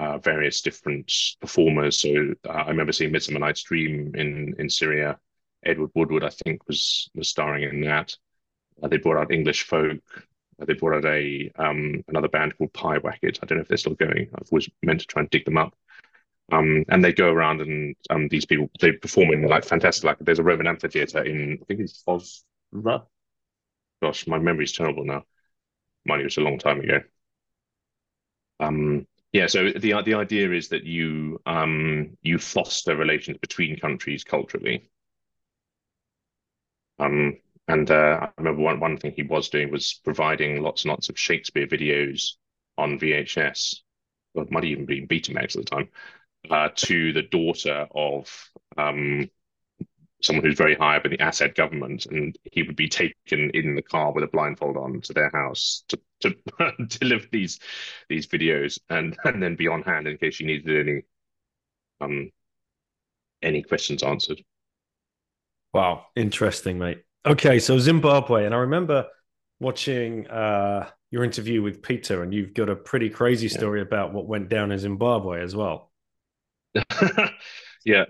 uh, 0.00 0.18
various 0.18 0.62
different 0.62 1.12
performers. 1.40 1.98
So 1.98 2.34
uh, 2.48 2.52
I 2.52 2.68
remember 2.68 2.92
seeing 2.92 3.12
Midsummer 3.12 3.38
Night's 3.38 3.62
Dream 3.62 4.12
in, 4.14 4.54
in 4.58 4.70
Syria. 4.70 5.18
Edward 5.64 5.90
Woodward, 5.94 6.24
I 6.24 6.30
think, 6.30 6.66
was 6.66 7.10
was 7.14 7.28
starring 7.28 7.64
in 7.64 7.82
that. 7.82 8.16
Uh, 8.82 8.88
they 8.88 8.96
brought 8.96 9.18
out 9.18 9.32
English 9.32 9.64
folk 9.64 10.00
they 10.66 10.74
brought 10.74 10.96
out 10.96 11.04
a 11.06 11.50
um, 11.56 12.04
another 12.08 12.28
band 12.28 12.56
called 12.56 12.72
Pyewackett. 12.72 13.38
I 13.42 13.46
don't 13.46 13.58
know 13.58 13.62
if 13.62 13.68
they're 13.68 13.76
still 13.76 13.94
going. 13.94 14.28
I 14.34 14.42
was 14.50 14.68
meant 14.82 15.00
to 15.00 15.06
try 15.06 15.20
and 15.20 15.30
dig 15.30 15.44
them 15.44 15.56
up. 15.56 15.74
Um, 16.52 16.84
and 16.88 17.04
they 17.04 17.12
go 17.12 17.30
around 17.30 17.60
and 17.60 17.94
um, 18.10 18.28
these 18.28 18.44
people 18.44 18.70
they 18.80 18.92
perform 18.92 19.32
in 19.32 19.42
like 19.42 19.64
fantastic. 19.64 20.04
Like 20.04 20.18
there's 20.20 20.38
a 20.38 20.42
Roman 20.42 20.66
amphitheater 20.66 21.22
in 21.22 21.58
I 21.62 21.64
think 21.64 21.80
it's 21.80 22.02
Osra. 22.06 23.04
Gosh, 24.02 24.26
my 24.26 24.38
memory's 24.38 24.72
terrible 24.72 25.04
now. 25.04 25.24
You, 26.06 26.14
it's 26.14 26.38
a 26.38 26.40
long 26.40 26.58
time 26.58 26.80
ago. 26.80 27.00
Um, 28.58 29.06
yeah, 29.32 29.46
so 29.46 29.70
the 29.70 30.02
the 30.02 30.14
idea 30.14 30.52
is 30.52 30.68
that 30.68 30.84
you 30.84 31.40
um, 31.46 32.16
you 32.22 32.38
foster 32.38 32.96
relations 32.96 33.38
between 33.38 33.78
countries 33.78 34.24
culturally. 34.24 34.90
Um, 36.98 37.38
and 37.72 37.90
uh, 37.90 38.18
I 38.22 38.28
remember 38.38 38.62
one, 38.62 38.80
one 38.80 38.96
thing 38.96 39.12
he 39.12 39.22
was 39.22 39.48
doing 39.48 39.70
was 39.70 40.00
providing 40.04 40.62
lots 40.62 40.84
and 40.84 40.90
lots 40.90 41.08
of 41.08 41.18
Shakespeare 41.18 41.66
videos 41.66 42.32
on 42.76 42.98
VHS, 42.98 43.76
or 44.34 44.42
it 44.42 44.50
might 44.50 44.64
even 44.64 44.86
be 44.86 45.06
Betamax 45.06 45.56
at 45.56 45.64
the 45.64 45.70
time, 45.70 45.88
uh, 46.50 46.68
to 46.74 47.12
the 47.12 47.22
daughter 47.22 47.86
of 47.94 48.50
um, 48.76 49.28
someone 50.22 50.44
who's 50.44 50.58
very 50.58 50.74
high 50.74 50.96
up 50.96 51.04
in 51.04 51.12
the 51.12 51.26
Assad 51.26 51.54
government, 51.54 52.06
and 52.06 52.36
he 52.50 52.62
would 52.62 52.76
be 52.76 52.88
taken 52.88 53.50
in 53.50 53.74
the 53.74 53.82
car 53.82 54.12
with 54.12 54.24
a 54.24 54.28
blindfold 54.28 54.76
on 54.76 55.00
to 55.02 55.12
their 55.12 55.30
house 55.30 55.84
to 55.88 56.00
to 56.20 56.34
deliver 56.98 57.26
these 57.30 57.60
these 58.08 58.26
videos, 58.26 58.78
and 58.88 59.16
and 59.24 59.42
then 59.42 59.56
be 59.56 59.68
on 59.68 59.82
hand 59.82 60.08
in 60.08 60.18
case 60.18 60.34
she 60.34 60.44
needed 60.44 60.88
any 60.88 61.02
um 62.00 62.30
any 63.42 63.62
questions 63.62 64.02
answered. 64.02 64.42
Wow, 65.72 66.06
interesting, 66.16 66.78
mate. 66.78 67.04
Okay, 67.26 67.58
so 67.58 67.78
Zimbabwe, 67.78 68.46
and 68.46 68.54
I 68.54 68.58
remember 68.58 69.06
watching 69.58 70.26
uh, 70.28 70.88
your 71.10 71.22
interview 71.22 71.60
with 71.60 71.82
Peter, 71.82 72.22
and 72.22 72.32
you've 72.32 72.54
got 72.54 72.70
a 72.70 72.76
pretty 72.76 73.10
crazy 73.10 73.48
story 73.48 73.80
yeah. 73.80 73.86
about 73.86 74.14
what 74.14 74.26
went 74.26 74.48
down 74.48 74.72
in 74.72 74.78
Zimbabwe 74.78 75.42
as 75.42 75.54
well. 75.54 75.90
yeah, 77.84 78.04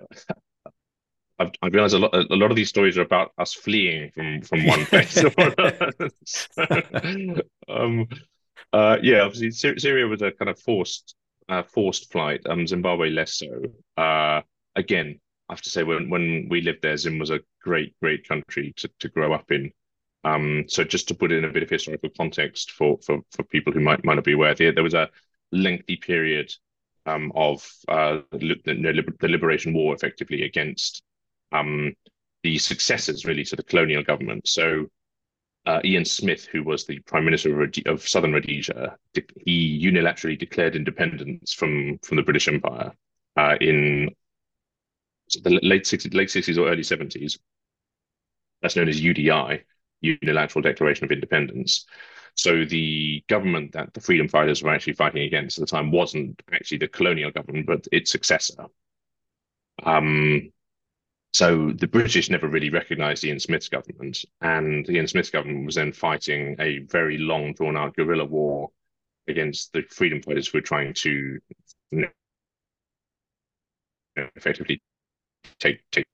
I've, 1.40 1.50
I 1.60 1.68
realized 1.68 1.94
a 1.94 1.98
lot. 1.98 2.14
A 2.14 2.36
lot 2.36 2.50
of 2.50 2.56
these 2.56 2.68
stories 2.68 2.98
are 2.98 3.02
about 3.02 3.32
us 3.36 3.52
fleeing 3.52 4.12
from 4.12 4.42
from 4.42 4.66
one 4.66 4.84
place. 4.86 5.18
um, 7.68 8.06
uh, 8.72 8.98
yeah, 9.02 9.22
obviously 9.22 9.50
Syria 9.50 10.06
was 10.06 10.22
a 10.22 10.30
kind 10.30 10.50
of 10.50 10.60
forced 10.60 11.16
uh, 11.48 11.62
forced 11.64 12.12
flight. 12.12 12.42
Um, 12.48 12.66
Zimbabwe 12.66 13.10
less 13.10 13.34
so. 13.34 13.62
Uh, 13.96 14.42
again, 14.76 15.18
I 15.50 15.54
have 15.54 15.62
to 15.62 15.70
say 15.70 15.82
when 15.82 16.08
when 16.08 16.46
we 16.48 16.60
lived 16.60 16.82
there, 16.82 16.96
Zim 16.96 17.18
was 17.18 17.30
a 17.30 17.40
great 17.60 17.98
great 18.00 18.26
country 18.26 18.72
to 18.76 18.88
to 19.00 19.08
grow 19.08 19.32
up 19.32 19.50
in. 19.50 19.72
Um, 20.22 20.64
so 20.68 20.84
just 20.84 21.08
to 21.08 21.14
put 21.14 21.32
in 21.32 21.44
a 21.44 21.50
bit 21.50 21.64
of 21.64 21.70
historical 21.70 22.10
context 22.16 22.70
for 22.70 22.98
for 23.04 23.20
for 23.32 23.42
people 23.42 23.72
who 23.72 23.80
might 23.80 24.04
might 24.04 24.14
not 24.14 24.24
be 24.24 24.34
aware, 24.34 24.54
there, 24.54 24.72
there 24.72 24.84
was 24.84 24.94
a 24.94 25.10
lengthy 25.50 25.96
period 25.96 26.52
um, 27.06 27.32
of 27.34 27.68
uh, 27.88 28.20
the, 28.30 28.54
the 28.64 29.28
liberation 29.28 29.72
war, 29.72 29.92
effectively 29.92 30.44
against 30.44 31.02
um, 31.50 31.94
the 32.44 32.56
successors 32.58 33.24
really 33.24 33.44
to 33.44 33.56
the 33.56 33.64
colonial 33.64 34.04
government. 34.04 34.46
So 34.46 34.86
uh, 35.66 35.80
Ian 35.84 36.04
Smith, 36.04 36.46
who 36.46 36.62
was 36.62 36.86
the 36.86 37.00
prime 37.00 37.24
minister 37.24 37.60
of, 37.60 37.74
of 37.86 38.08
Southern 38.08 38.32
Rhodesia, 38.32 38.96
he 39.44 39.84
unilaterally 39.84 40.38
declared 40.38 40.76
independence 40.76 41.52
from 41.52 41.98
from 42.04 42.18
the 42.18 42.22
British 42.22 42.46
Empire 42.46 42.92
uh, 43.36 43.56
in 43.60 44.10
the 45.42 45.60
late 45.62 45.86
60s, 45.86 46.14
late 46.14 46.30
60s 46.30 46.58
or 46.58 46.68
early 46.68 46.82
70s. 46.82 47.38
That's 48.62 48.76
known 48.76 48.88
as 48.88 49.00
UDI, 49.00 49.62
Unilateral 50.00 50.62
Declaration 50.62 51.04
of 51.04 51.12
Independence. 51.12 51.86
So 52.34 52.64
the 52.64 53.24
government 53.28 53.72
that 53.72 53.92
the 53.94 54.00
freedom 54.00 54.28
fighters 54.28 54.62
were 54.62 54.72
actually 54.72 54.94
fighting 54.94 55.22
against 55.22 55.58
at 55.58 55.62
the 55.62 55.66
time 55.66 55.90
wasn't 55.90 56.42
actually 56.52 56.78
the 56.78 56.88
colonial 56.88 57.30
government, 57.30 57.66
but 57.66 57.86
its 57.92 58.10
successor. 58.10 58.66
Um, 59.82 60.52
so 61.32 61.72
the 61.72 61.86
British 61.86 62.30
never 62.30 62.48
really 62.48 62.70
recognized 62.70 63.24
Ian 63.24 63.40
Smith's 63.40 63.68
government, 63.68 64.24
and 64.40 64.88
Ian 64.90 65.06
Smith's 65.06 65.30
government 65.30 65.66
was 65.66 65.76
then 65.76 65.92
fighting 65.92 66.56
a 66.58 66.80
very 66.80 67.18
long, 67.18 67.54
drawn 67.54 67.76
out 67.76 67.96
guerrilla 67.96 68.24
war 68.24 68.70
against 69.28 69.72
the 69.72 69.82
freedom 69.82 70.22
fighters 70.22 70.48
who 70.48 70.58
were 70.58 70.62
trying 70.62 70.94
to 70.94 71.38
you 71.92 72.10
know, 74.16 74.28
effectively 74.36 74.82
take 75.59 75.81
take 75.92 76.05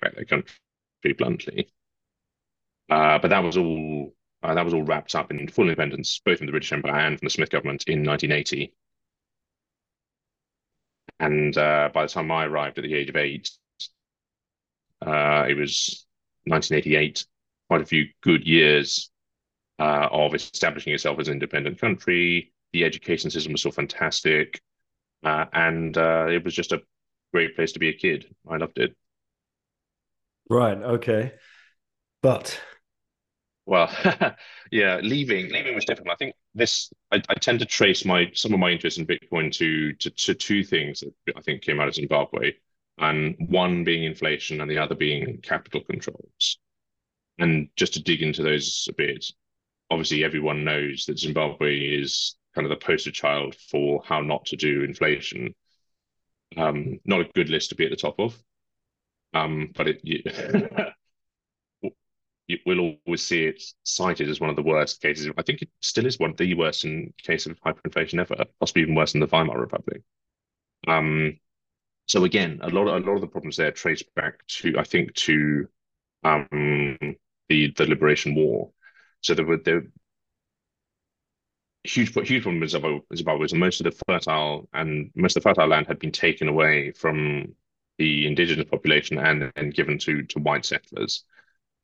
back 0.00 0.14
their 0.14 0.24
country 0.24 0.54
bluntly. 1.16 1.72
Uh, 2.90 3.18
but 3.18 3.28
that 3.28 3.44
was 3.44 3.56
all 3.56 4.12
uh, 4.42 4.54
that 4.54 4.64
was 4.64 4.74
all 4.74 4.82
wrapped 4.82 5.14
up 5.14 5.30
in 5.30 5.46
full 5.48 5.64
independence, 5.64 6.20
both 6.24 6.38
from 6.38 6.46
the 6.46 6.52
British 6.52 6.72
Empire 6.72 7.06
and 7.06 7.18
from 7.18 7.26
the 7.26 7.30
Smith 7.30 7.50
government 7.50 7.84
in 7.86 8.04
1980. 8.04 8.74
And 11.20 11.56
uh, 11.56 11.90
by 11.92 12.02
the 12.02 12.08
time 12.08 12.30
I 12.30 12.46
arrived 12.46 12.78
at 12.78 12.84
the 12.84 12.94
age 12.94 13.10
of 13.10 13.16
eight, 13.16 13.50
uh, 15.06 15.46
it 15.48 15.56
was 15.56 16.06
1988, 16.44 17.26
quite 17.68 17.82
a 17.82 17.86
few 17.86 18.06
good 18.22 18.46
years 18.46 19.10
uh, 19.78 20.08
of 20.10 20.34
establishing 20.34 20.94
itself 20.94 21.18
as 21.18 21.28
an 21.28 21.34
independent 21.34 21.78
country. 21.78 22.52
The 22.72 22.84
education 22.84 23.30
system 23.30 23.52
was 23.52 23.62
so 23.62 23.70
fantastic. 23.70 24.60
Uh, 25.22 25.44
and 25.52 25.96
it 25.98 26.42
was 26.42 26.54
just 26.54 26.72
a 26.72 26.80
great 27.32 27.56
place 27.56 27.72
to 27.72 27.78
be 27.78 27.88
a 27.88 27.92
kid. 27.92 28.26
I 28.48 28.56
loved 28.56 28.78
it. 28.78 28.96
Right. 30.48 30.76
Okay. 30.76 31.32
But 32.22 32.60
well, 33.66 33.88
yeah, 34.72 34.98
leaving 35.02 35.50
leaving 35.52 35.74
was 35.74 35.84
difficult. 35.84 36.12
I 36.12 36.16
think 36.16 36.34
this 36.54 36.92
I, 37.12 37.22
I, 37.28 37.34
tend 37.34 37.60
to 37.60 37.66
trace 37.66 38.04
my 38.04 38.30
some 38.34 38.52
of 38.52 38.58
my 38.58 38.70
interest 38.70 38.98
in 38.98 39.06
Bitcoin 39.06 39.52
to, 39.52 39.92
to 39.94 40.10
to 40.10 40.34
two 40.34 40.64
things 40.64 41.00
that 41.00 41.36
I 41.36 41.40
think 41.40 41.62
came 41.62 41.80
out 41.80 41.88
of 41.88 41.94
Zimbabwe 41.94 42.52
and 42.98 43.36
one 43.48 43.84
being 43.84 44.04
inflation 44.04 44.60
and 44.60 44.70
the 44.70 44.78
other 44.78 44.94
being 44.94 45.38
capital 45.42 45.82
controls. 45.82 46.58
And 47.38 47.68
just 47.76 47.94
to 47.94 48.02
dig 48.02 48.22
into 48.22 48.42
those 48.42 48.88
a 48.90 48.92
bit, 48.92 49.24
obviously 49.90 50.24
everyone 50.24 50.64
knows 50.64 51.04
that 51.06 51.18
Zimbabwe 51.18 51.78
is 51.78 52.36
kind 52.54 52.66
of 52.66 52.70
the 52.70 52.84
poster 52.84 53.10
child 53.12 53.54
for 53.54 54.02
how 54.04 54.20
not 54.20 54.44
to 54.46 54.56
do 54.56 54.82
inflation. 54.82 55.54
Um, 56.56 56.98
not 57.04 57.20
a 57.20 57.30
good 57.34 57.48
list 57.48 57.70
to 57.70 57.76
be 57.76 57.84
at 57.84 57.90
the 57.90 57.96
top 57.96 58.18
of, 58.18 58.36
um, 59.34 59.70
but 59.74 59.88
it 59.88 60.00
you, 60.02 60.22
you 62.48 62.58
will 62.66 62.96
always 63.06 63.22
see 63.22 63.44
it 63.44 63.62
cited 63.84 64.28
as 64.28 64.40
one 64.40 64.50
of 64.50 64.56
the 64.56 64.62
worst 64.62 65.00
cases. 65.00 65.28
I 65.38 65.42
think 65.42 65.62
it 65.62 65.68
still 65.80 66.06
is 66.06 66.18
one 66.18 66.30
of 66.30 66.36
the 66.36 66.54
worst 66.54 66.84
in 66.84 67.12
case 67.22 67.46
of 67.46 67.60
hyperinflation 67.60 68.20
ever, 68.20 68.44
possibly 68.58 68.82
even 68.82 68.96
worse 68.96 69.12
than 69.12 69.20
the 69.20 69.28
Weimar 69.28 69.58
Republic. 69.60 70.02
Um, 70.88 71.38
so 72.06 72.24
again, 72.24 72.58
a 72.62 72.70
lot 72.70 72.88
of 72.88 73.02
a 73.02 73.06
lot 73.06 73.14
of 73.14 73.20
the 73.20 73.28
problems 73.28 73.56
there 73.56 73.70
trace 73.70 74.02
back 74.16 74.44
to 74.48 74.74
I 74.76 74.82
think 74.82 75.14
to 75.14 75.68
um, 76.24 76.48
the 77.48 77.72
the 77.76 77.86
liberation 77.86 78.34
war. 78.34 78.72
So 79.20 79.34
there 79.34 79.46
were 79.46 79.58
there 79.58 79.84
huge 81.84 82.12
huge 82.14 82.42
problem 82.42 82.60
with 82.60 82.70
Zimbabwe 82.70 83.38
was 83.38 83.54
most 83.54 83.80
of 83.80 83.84
the 83.84 84.04
fertile 84.06 84.68
and 84.72 85.10
most 85.14 85.36
of 85.36 85.42
the 85.42 85.48
fertile 85.48 85.68
land 85.68 85.86
had 85.86 85.98
been 85.98 86.12
taken 86.12 86.48
away 86.48 86.92
from 86.92 87.54
the 87.98 88.26
indigenous 88.26 88.68
population 88.68 89.18
and 89.18 89.52
and 89.56 89.74
given 89.74 89.98
to 89.98 90.22
to 90.24 90.38
white 90.40 90.64
settlers, 90.64 91.24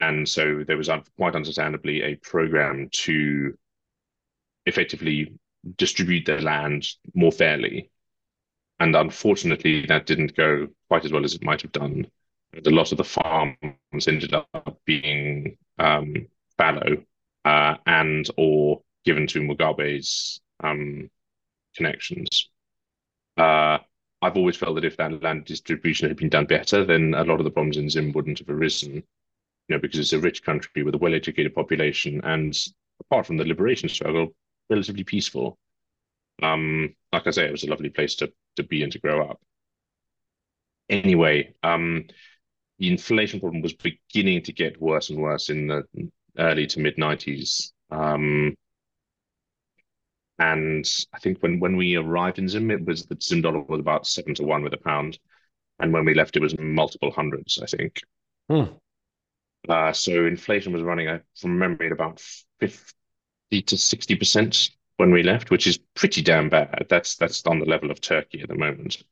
and 0.00 0.28
so 0.28 0.64
there 0.66 0.76
was 0.76 0.90
quite 1.16 1.34
understandably 1.34 2.02
a 2.02 2.16
program 2.16 2.88
to 2.92 3.56
effectively 4.66 5.32
distribute 5.76 6.26
their 6.26 6.40
land 6.40 6.86
more 7.14 7.32
fairly. 7.32 7.90
And 8.78 8.94
unfortunately, 8.94 9.86
that 9.86 10.06
didn't 10.06 10.36
go 10.36 10.68
quite 10.88 11.04
as 11.04 11.12
well 11.12 11.24
as 11.24 11.34
it 11.34 11.44
might 11.44 11.62
have 11.62 11.72
done. 11.72 12.06
A 12.54 12.70
lot 12.70 12.92
of 12.92 12.98
the 12.98 13.04
farms 13.04 14.08
ended 14.08 14.34
up 14.34 14.80
being 14.84 15.56
um, 15.78 16.28
fallow 16.58 17.04
uh, 17.44 17.76
and 17.86 18.28
or 18.36 18.82
given 19.06 19.26
to 19.28 19.40
Mugabe's 19.40 20.40
um, 20.62 21.08
connections. 21.76 22.50
Uh, 23.36 23.78
I've 24.20 24.36
always 24.36 24.56
felt 24.56 24.74
that 24.74 24.84
if 24.84 24.96
that 24.96 25.22
land 25.22 25.44
distribution 25.44 26.08
had 26.08 26.16
been 26.16 26.28
done 26.28 26.46
better, 26.46 26.84
then 26.84 27.14
a 27.14 27.24
lot 27.24 27.38
of 27.38 27.44
the 27.44 27.50
problems 27.50 27.76
in 27.76 27.88
Zim 27.88 28.12
wouldn't 28.12 28.40
have 28.40 28.48
arisen. 28.48 28.94
You 29.68 29.76
know, 29.76 29.78
because 29.78 29.98
it's 30.00 30.12
a 30.12 30.18
rich 30.18 30.42
country 30.44 30.82
with 30.82 30.94
a 30.94 30.98
well-educated 30.98 31.54
population, 31.54 32.20
and 32.22 32.56
apart 33.00 33.26
from 33.26 33.36
the 33.36 33.44
liberation 33.44 33.88
struggle, 33.88 34.34
relatively 34.70 35.04
peaceful. 35.04 35.58
Um, 36.42 36.94
like 37.12 37.26
I 37.26 37.30
say, 37.30 37.46
it 37.46 37.52
was 37.52 37.64
a 37.64 37.70
lovely 37.70 37.90
place 37.90 38.14
to 38.16 38.32
to 38.56 38.62
be 38.62 38.82
and 38.82 38.92
to 38.92 39.00
grow 39.00 39.28
up. 39.28 39.40
Anyway, 40.88 41.54
um, 41.62 42.04
the 42.78 42.88
inflation 42.88 43.40
problem 43.40 43.62
was 43.62 43.74
beginning 43.74 44.42
to 44.42 44.52
get 44.52 44.80
worse 44.80 45.10
and 45.10 45.18
worse 45.18 45.50
in 45.50 45.66
the 45.66 45.84
early 46.38 46.66
to 46.68 46.80
mid 46.80 46.96
90s. 46.96 47.72
Um, 47.90 48.54
and 50.38 50.86
I 51.12 51.18
think 51.18 51.38
when, 51.40 51.60
when 51.60 51.76
we 51.76 51.96
arrived 51.96 52.38
in 52.38 52.48
Zim, 52.48 52.70
it 52.70 52.84
was 52.84 53.06
the 53.06 53.16
Zim 53.22 53.42
dollar 53.42 53.60
was 53.62 53.80
about 53.80 54.06
seven 54.06 54.34
to 54.34 54.42
one 54.42 54.62
with 54.62 54.74
a 54.74 54.78
pound. 54.78 55.18
And 55.78 55.92
when 55.92 56.04
we 56.04 56.14
left, 56.14 56.36
it 56.36 56.42
was 56.42 56.58
multiple 56.58 57.10
hundreds, 57.10 57.58
I 57.62 57.66
think. 57.66 58.00
Hmm. 58.50 58.64
Uh, 59.68 59.92
so 59.92 60.26
inflation 60.26 60.72
was 60.72 60.82
running, 60.82 61.08
uh, 61.08 61.18
from 61.40 61.58
memory, 61.58 61.86
at 61.86 61.92
about 61.92 62.20
50 62.60 63.62
to 63.62 63.74
60% 63.74 64.70
when 64.96 65.10
we 65.10 65.22
left, 65.22 65.50
which 65.50 65.66
is 65.66 65.78
pretty 65.94 66.22
damn 66.22 66.48
bad. 66.48 66.86
That's 66.88 67.16
that's 67.16 67.44
on 67.46 67.58
the 67.58 67.66
level 67.66 67.90
of 67.90 68.00
Turkey 68.00 68.40
at 68.40 68.48
the 68.48 68.54
moment. 68.54 69.02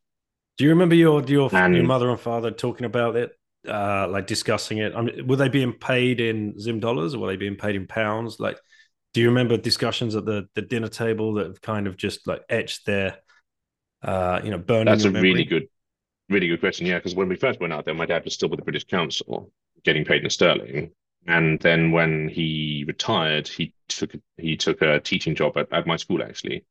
Do 0.56 0.64
you 0.64 0.70
remember 0.70 0.94
your 0.94 1.22
your, 1.24 1.50
and, 1.54 1.74
your 1.74 1.84
mother 1.84 2.10
and 2.10 2.20
father 2.20 2.50
talking 2.50 2.86
about 2.86 3.16
it, 3.16 3.38
uh, 3.68 4.08
like 4.08 4.26
discussing 4.26 4.78
it? 4.78 4.94
I 4.94 5.02
mean, 5.02 5.26
were 5.26 5.36
they 5.36 5.48
being 5.48 5.72
paid 5.72 6.20
in 6.20 6.58
Zim 6.58 6.80
dollars 6.80 7.14
or 7.14 7.18
were 7.18 7.28
they 7.28 7.36
being 7.36 7.56
paid 7.56 7.76
in 7.76 7.86
pounds? 7.86 8.38
Like, 8.38 8.58
do 9.14 9.20
you 9.20 9.28
remember 9.28 9.56
discussions 9.56 10.14
at 10.16 10.26
the 10.26 10.48
the 10.54 10.60
dinner 10.60 10.88
table 10.88 11.34
that 11.34 11.46
have 11.46 11.62
kind 11.62 11.86
of 11.86 11.96
just 11.96 12.26
like 12.26 12.42
etched 12.50 12.84
their, 12.84 13.18
uh, 14.02 14.40
you 14.44 14.50
know, 14.50 14.58
burning? 14.58 14.86
That's 14.86 15.04
a 15.04 15.10
memory? 15.10 15.30
really 15.30 15.44
good, 15.44 15.68
really 16.28 16.48
good 16.48 16.60
question. 16.60 16.84
Yeah, 16.86 16.98
because 16.98 17.14
when 17.14 17.28
we 17.28 17.36
first 17.36 17.60
went 17.60 17.72
out 17.72 17.84
there, 17.84 17.94
my 17.94 18.06
dad 18.06 18.24
was 18.24 18.34
still 18.34 18.50
with 18.50 18.58
the 18.58 18.64
British 18.64 18.84
Council, 18.84 19.50
getting 19.84 20.04
paid 20.04 20.24
in 20.24 20.30
sterling, 20.30 20.90
and 21.28 21.60
then 21.60 21.92
when 21.92 22.28
he 22.28 22.84
retired, 22.88 23.46
he 23.46 23.72
took 23.88 24.12
he 24.36 24.56
took 24.56 24.82
a 24.82 24.98
teaching 24.98 25.36
job 25.36 25.56
at, 25.56 25.72
at 25.72 25.86
my 25.86 25.96
school 25.96 26.20
actually, 26.20 26.64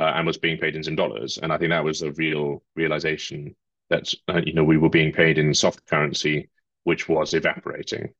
uh, 0.00 0.12
and 0.16 0.26
was 0.26 0.38
being 0.38 0.58
paid 0.58 0.74
in 0.74 0.82
Zim 0.82 0.96
dollars. 0.96 1.38
And 1.38 1.52
I 1.52 1.58
think 1.58 1.68
that 1.68 1.84
was 1.84 2.00
a 2.00 2.12
real 2.12 2.62
realization 2.76 3.54
that 3.90 4.12
uh, 4.26 4.40
you 4.44 4.54
know 4.54 4.64
we 4.64 4.78
were 4.78 4.88
being 4.88 5.12
paid 5.12 5.36
in 5.36 5.52
soft 5.52 5.86
currency, 5.86 6.48
which 6.84 7.10
was 7.10 7.34
evaporating. 7.34 8.14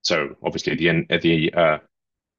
So 0.00 0.36
obviously, 0.42 0.72
at 0.72 0.78
the 0.78 0.88
end 0.88 1.06
at 1.10 1.20
the 1.20 1.52
uh, 1.52 1.78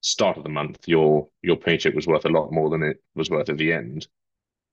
start 0.02 0.38
of 0.38 0.44
the 0.44 0.50
month, 0.50 0.88
your 0.88 1.30
your 1.42 1.58
paycheck 1.58 1.94
was 1.94 2.08
worth 2.08 2.26
a 2.26 2.30
lot 2.30 2.52
more 2.52 2.70
than 2.70 2.84
it 2.84 2.98
was 3.16 3.30
worth 3.30 3.50
at 3.50 3.58
the 3.58 3.74
end. 3.74 4.08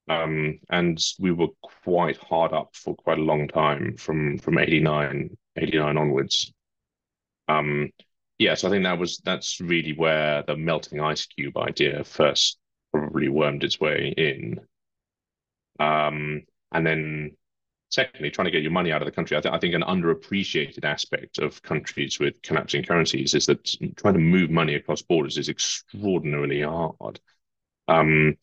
Um, 0.09 0.61
and 0.71 0.99
we 1.19 1.33
were 1.33 1.49
quite 1.85 2.17
hard 2.17 2.53
up 2.53 2.75
for 2.75 2.95
quite 2.95 3.19
a 3.19 3.23
long 3.23 3.49
time 3.49 3.97
from 3.97 4.39
from 4.39 4.59
89, 4.59 5.37
89 5.57 5.97
onwards. 5.99 6.53
Um, 7.49 7.91
yeah, 8.39 8.55
so 8.55 8.69
I 8.69 8.71
think 8.71 8.85
that 8.85 8.99
was 8.99 9.19
that's 9.19 9.61
really 9.61 9.95
where 9.95 10.43
the 10.47 10.57
melting 10.57 11.01
ice 11.01 11.27
cube 11.27 11.57
idea 11.59 12.05
first 12.05 12.59
probably 12.93 13.29
wormed 13.29 13.65
its 13.65 13.81
way 13.81 14.15
in. 14.17 14.61
Um, 15.81 16.43
and 16.73 16.87
then 16.87 17.37
secondly, 17.91 18.31
trying 18.31 18.47
to 18.47 18.51
get 18.51 18.63
your 18.63 18.73
money 18.73 18.93
out 18.93 19.03
of 19.03 19.07
the 19.07 19.13
country. 19.13 19.37
I, 19.37 19.41
th- 19.41 19.55
I 19.55 19.59
think 19.59 19.75
an 19.75 19.83
underappreciated 19.83 20.85
aspect 20.85 21.39
of 21.39 21.63
countries 21.63 22.19
with 22.19 22.41
collapsing 22.43 22.85
currencies 22.85 23.35
is 23.35 23.47
that 23.47 23.65
trying 23.97 24.15
to 24.15 24.21
move 24.21 24.51
money 24.51 24.75
across 24.75 25.03
borders 25.03 25.39
is 25.39 25.49
extraordinarily 25.49 26.63
hard. 26.63 27.21
Um, 27.89 28.37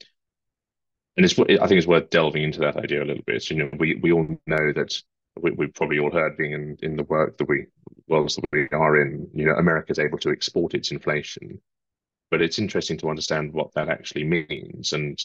and 1.18 1.26
it's 1.26 1.38
I 1.40 1.68
think 1.68 1.78
it's 1.78 1.88
worth 1.88 2.10
delving 2.10 2.44
into 2.44 2.60
that 2.60 2.78
idea 2.78 3.04
a 3.04 3.06
little 3.06 3.24
bit. 3.26 3.50
You 3.50 3.58
know, 3.58 3.70
we 3.78 3.96
we 3.96 4.12
all 4.12 4.28
know 4.48 4.74
that 4.74 4.94
we, 5.42 5.52
we've 5.52 5.74
probably 5.74 6.00
all 6.00 6.12
heard 6.12 6.38
being 6.38 6.54
in, 6.54 6.78
in 6.82 6.96
the 6.96 7.04
work 7.04 7.38
that 7.38 7.48
we 7.48 7.68
worlds 8.08 8.36
that 8.36 8.46
we 8.52 8.68
are 8.72 9.02
in, 9.02 9.30
you 9.34 9.46
know, 9.46 9.56
America's 9.56 10.00
able 10.00 10.18
to 10.20 10.30
export 10.30 10.74
its 10.74 10.92
inflation. 10.92 11.62
But 12.32 12.42
it's 12.42 12.60
interesting 12.60 12.98
to 13.00 13.10
understand 13.10 13.54
what 13.54 13.74
that 13.76 13.90
actually 13.90 14.26
means. 14.26 14.94
And 14.94 15.18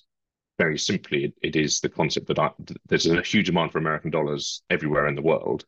very 0.61 0.79
simply, 0.79 1.25
it, 1.25 1.35
it 1.41 1.57
is 1.57 1.81
the 1.81 1.89
concept 1.89 2.27
that 2.27 2.39
I, 2.39 2.51
there's 2.87 3.07
a 3.07 3.23
huge 3.23 3.47
demand 3.47 3.73
for 3.73 3.79
American 3.79 4.11
dollars 4.11 4.63
everywhere 4.69 5.09
in 5.09 5.15
the 5.15 5.23
world. 5.23 5.65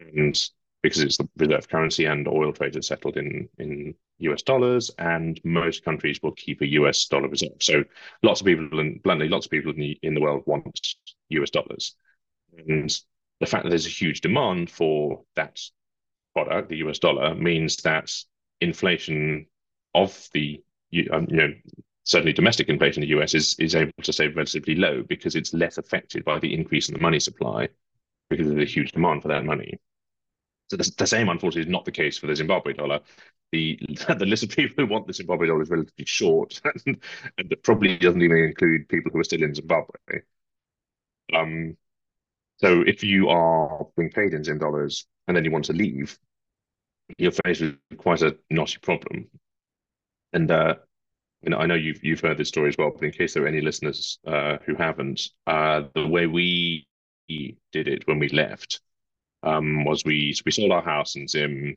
And 0.00 0.36
because 0.82 1.00
it's 1.00 1.16
the 1.16 1.28
reserve 1.36 1.68
currency 1.68 2.06
and 2.06 2.26
oil 2.26 2.52
trade 2.52 2.74
is 2.74 2.88
settled 2.88 3.16
in 3.16 3.48
in 3.58 3.94
US 4.18 4.42
dollars, 4.42 4.90
and 4.98 5.40
most 5.44 5.84
countries 5.84 6.18
will 6.22 6.32
keep 6.32 6.60
a 6.60 6.66
US 6.80 7.06
dollar 7.06 7.28
reserve. 7.28 7.60
So 7.60 7.84
lots 8.24 8.40
of 8.40 8.46
people, 8.46 8.80
and 8.80 9.00
bluntly, 9.04 9.28
lots 9.28 9.46
of 9.46 9.52
people 9.52 9.70
in 9.70 9.78
the 9.78 9.96
in 10.02 10.14
the 10.14 10.20
world 10.20 10.42
want 10.44 10.96
US 11.28 11.50
dollars, 11.50 11.94
and 12.66 12.90
the 13.38 13.46
fact 13.46 13.62
that 13.62 13.70
there's 13.70 13.86
a 13.86 14.00
huge 14.02 14.22
demand 14.22 14.70
for 14.70 15.22
that 15.36 15.60
product, 16.34 16.68
the 16.68 16.82
US 16.86 16.98
dollar, 16.98 17.36
means 17.36 17.76
that 17.82 18.10
inflation 18.60 19.46
of 19.94 20.28
the 20.32 20.60
um, 21.12 21.28
you 21.30 21.36
know 21.36 21.52
certainly 22.10 22.32
domestic 22.32 22.68
inflation 22.68 23.02
in 23.04 23.08
the 23.08 23.20
US 23.20 23.34
is 23.34 23.54
is 23.60 23.76
able 23.76 23.92
to 24.02 24.12
stay 24.12 24.26
relatively 24.26 24.74
low 24.74 25.04
because 25.04 25.36
it's 25.36 25.54
less 25.54 25.78
affected 25.78 26.24
by 26.24 26.40
the 26.40 26.52
increase 26.52 26.88
in 26.88 26.94
the 26.94 27.00
money 27.00 27.20
supply 27.20 27.68
because 28.28 28.48
of 28.48 28.56
the 28.56 28.64
huge 28.64 28.90
demand 28.90 29.22
for 29.22 29.28
that 29.28 29.44
money. 29.44 29.78
So 30.70 30.76
the, 30.76 30.92
the 30.98 31.06
same, 31.06 31.28
unfortunately, 31.28 31.68
is 31.68 31.72
not 31.72 31.84
the 31.84 31.92
case 31.92 32.18
for 32.18 32.26
the 32.26 32.34
Zimbabwe 32.34 32.72
dollar. 32.72 33.00
The 33.52 33.78
the 34.18 34.26
list 34.26 34.42
of 34.42 34.50
people 34.50 34.74
who 34.76 34.90
want 34.90 35.06
the 35.06 35.12
Zimbabwe 35.12 35.46
dollar 35.46 35.62
is 35.62 35.70
relatively 35.70 36.04
short, 36.04 36.60
and, 36.86 37.00
and 37.38 37.54
probably 37.62 37.96
doesn't 37.96 38.22
even 38.22 38.38
include 38.38 38.88
people 38.88 39.12
who 39.12 39.20
are 39.20 39.24
still 39.24 39.42
in 39.44 39.54
Zimbabwe. 39.54 40.22
Um, 41.32 41.76
so 42.58 42.82
if 42.82 43.04
you 43.04 43.28
are 43.28 43.86
being 43.96 44.10
paid 44.10 44.34
in 44.34 44.42
Zim 44.42 44.58
dollars 44.58 45.06
and 45.28 45.36
then 45.36 45.44
you 45.44 45.52
want 45.52 45.66
to 45.66 45.72
leave, 45.72 46.18
you're 47.18 47.32
faced 47.44 47.60
with 47.60 47.78
quite 47.98 48.22
a 48.22 48.36
knotty 48.50 48.78
problem. 48.82 49.28
And 50.32 50.50
uh, 50.50 50.74
know, 51.48 51.56
I 51.56 51.66
know 51.66 51.74
you've 51.74 52.04
you've 52.04 52.20
heard 52.20 52.36
this 52.36 52.48
story 52.48 52.68
as 52.68 52.76
well, 52.76 52.90
but 52.94 53.02
in 53.02 53.12
case 53.12 53.32
there 53.34 53.44
are 53.44 53.48
any 53.48 53.62
listeners 53.62 54.18
uh, 54.26 54.58
who 54.66 54.74
haven't, 54.74 55.22
uh, 55.46 55.84
the 55.94 56.06
way 56.06 56.26
we 56.26 56.86
did 57.72 57.88
it 57.88 58.06
when 58.06 58.18
we 58.18 58.28
left 58.28 58.80
um, 59.42 59.84
was 59.84 60.04
we 60.04 60.34
we 60.44 60.52
sold 60.52 60.72
our 60.72 60.82
house 60.82 61.16
in 61.16 61.26
Zim 61.28 61.76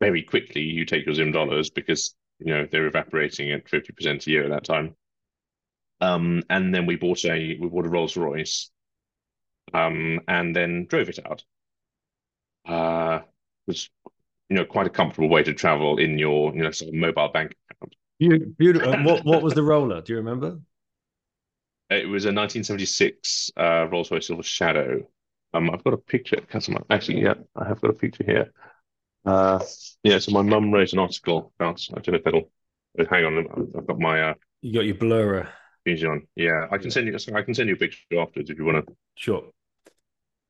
very 0.00 0.22
quickly. 0.22 0.62
You 0.62 0.84
take 0.84 1.06
your 1.06 1.14
Zim 1.14 1.32
dollars 1.32 1.70
because 1.70 2.14
you 2.38 2.52
know 2.52 2.66
they're 2.70 2.86
evaporating 2.86 3.50
at 3.52 3.68
fifty 3.68 3.92
percent 3.92 4.26
a 4.26 4.30
year 4.30 4.44
at 4.44 4.50
that 4.50 4.64
time. 4.64 4.94
Um, 6.00 6.42
and 6.50 6.74
then 6.74 6.86
we 6.86 6.96
bought 6.96 7.24
a 7.24 7.56
we 7.58 7.68
bought 7.68 7.86
a 7.86 7.88
Rolls 7.88 8.16
Royce, 8.16 8.70
um, 9.72 10.20
and 10.28 10.54
then 10.54 10.86
drove 10.88 11.08
it 11.08 11.18
out. 11.24 11.42
Uh, 12.66 13.20
was 13.66 13.88
you 14.48 14.56
know 14.56 14.64
quite 14.64 14.86
a 14.86 14.90
comfortable 14.90 15.28
way 15.28 15.42
to 15.42 15.54
travel 15.54 15.98
in 15.98 16.18
your 16.18 16.54
you 16.54 16.62
know 16.62 16.70
sort 16.70 16.88
of 16.88 16.94
mobile 16.94 17.28
bank 17.28 17.54
Beautiful. 18.18 19.04
what 19.04 19.24
what 19.24 19.42
was 19.42 19.54
the 19.54 19.62
roller? 19.62 20.00
Do 20.00 20.12
you 20.12 20.18
remember? 20.18 20.58
It 21.90 22.06
was 22.06 22.24
a 22.24 22.28
1976 22.28 23.52
uh, 23.56 23.86
Rolls 23.90 24.10
Royce 24.10 24.26
Silver 24.26 24.42
Shadow. 24.42 25.08
Um, 25.54 25.70
I've 25.70 25.82
got 25.84 25.94
a 25.94 25.98
picture. 25.98 26.36
Actually, 26.90 27.22
yeah, 27.22 27.34
I 27.56 27.66
have 27.66 27.80
got 27.80 27.90
a 27.90 27.94
picture 27.94 28.24
here. 28.24 28.52
Uh, 29.24 29.60
yeah, 30.02 30.18
so 30.18 30.32
my 30.32 30.42
mum 30.42 30.70
wrote 30.72 30.92
an 30.92 30.98
article 30.98 31.52
about. 31.58 31.86
I 31.90 32.00
don't 32.00 32.12
know 32.12 32.18
if 32.18 32.26
it'll. 32.26 32.50
Hang 33.10 33.24
on, 33.24 33.72
I've 33.76 33.86
got 33.86 33.98
my. 33.98 34.30
Uh, 34.30 34.34
you 34.60 34.74
got 34.74 34.86
your 34.86 34.96
blurrer. 34.96 35.48
On. 35.88 36.26
Yeah, 36.36 36.66
I 36.70 36.76
can 36.76 36.90
send 36.90 37.06
you. 37.06 37.16
I 37.34 37.40
can 37.40 37.54
send 37.54 37.70
you 37.70 37.74
a 37.74 37.78
picture 37.78 38.20
afterwards 38.20 38.50
if 38.50 38.58
you 38.58 38.64
want 38.66 38.86
to. 38.86 38.94
Sure. 39.14 39.42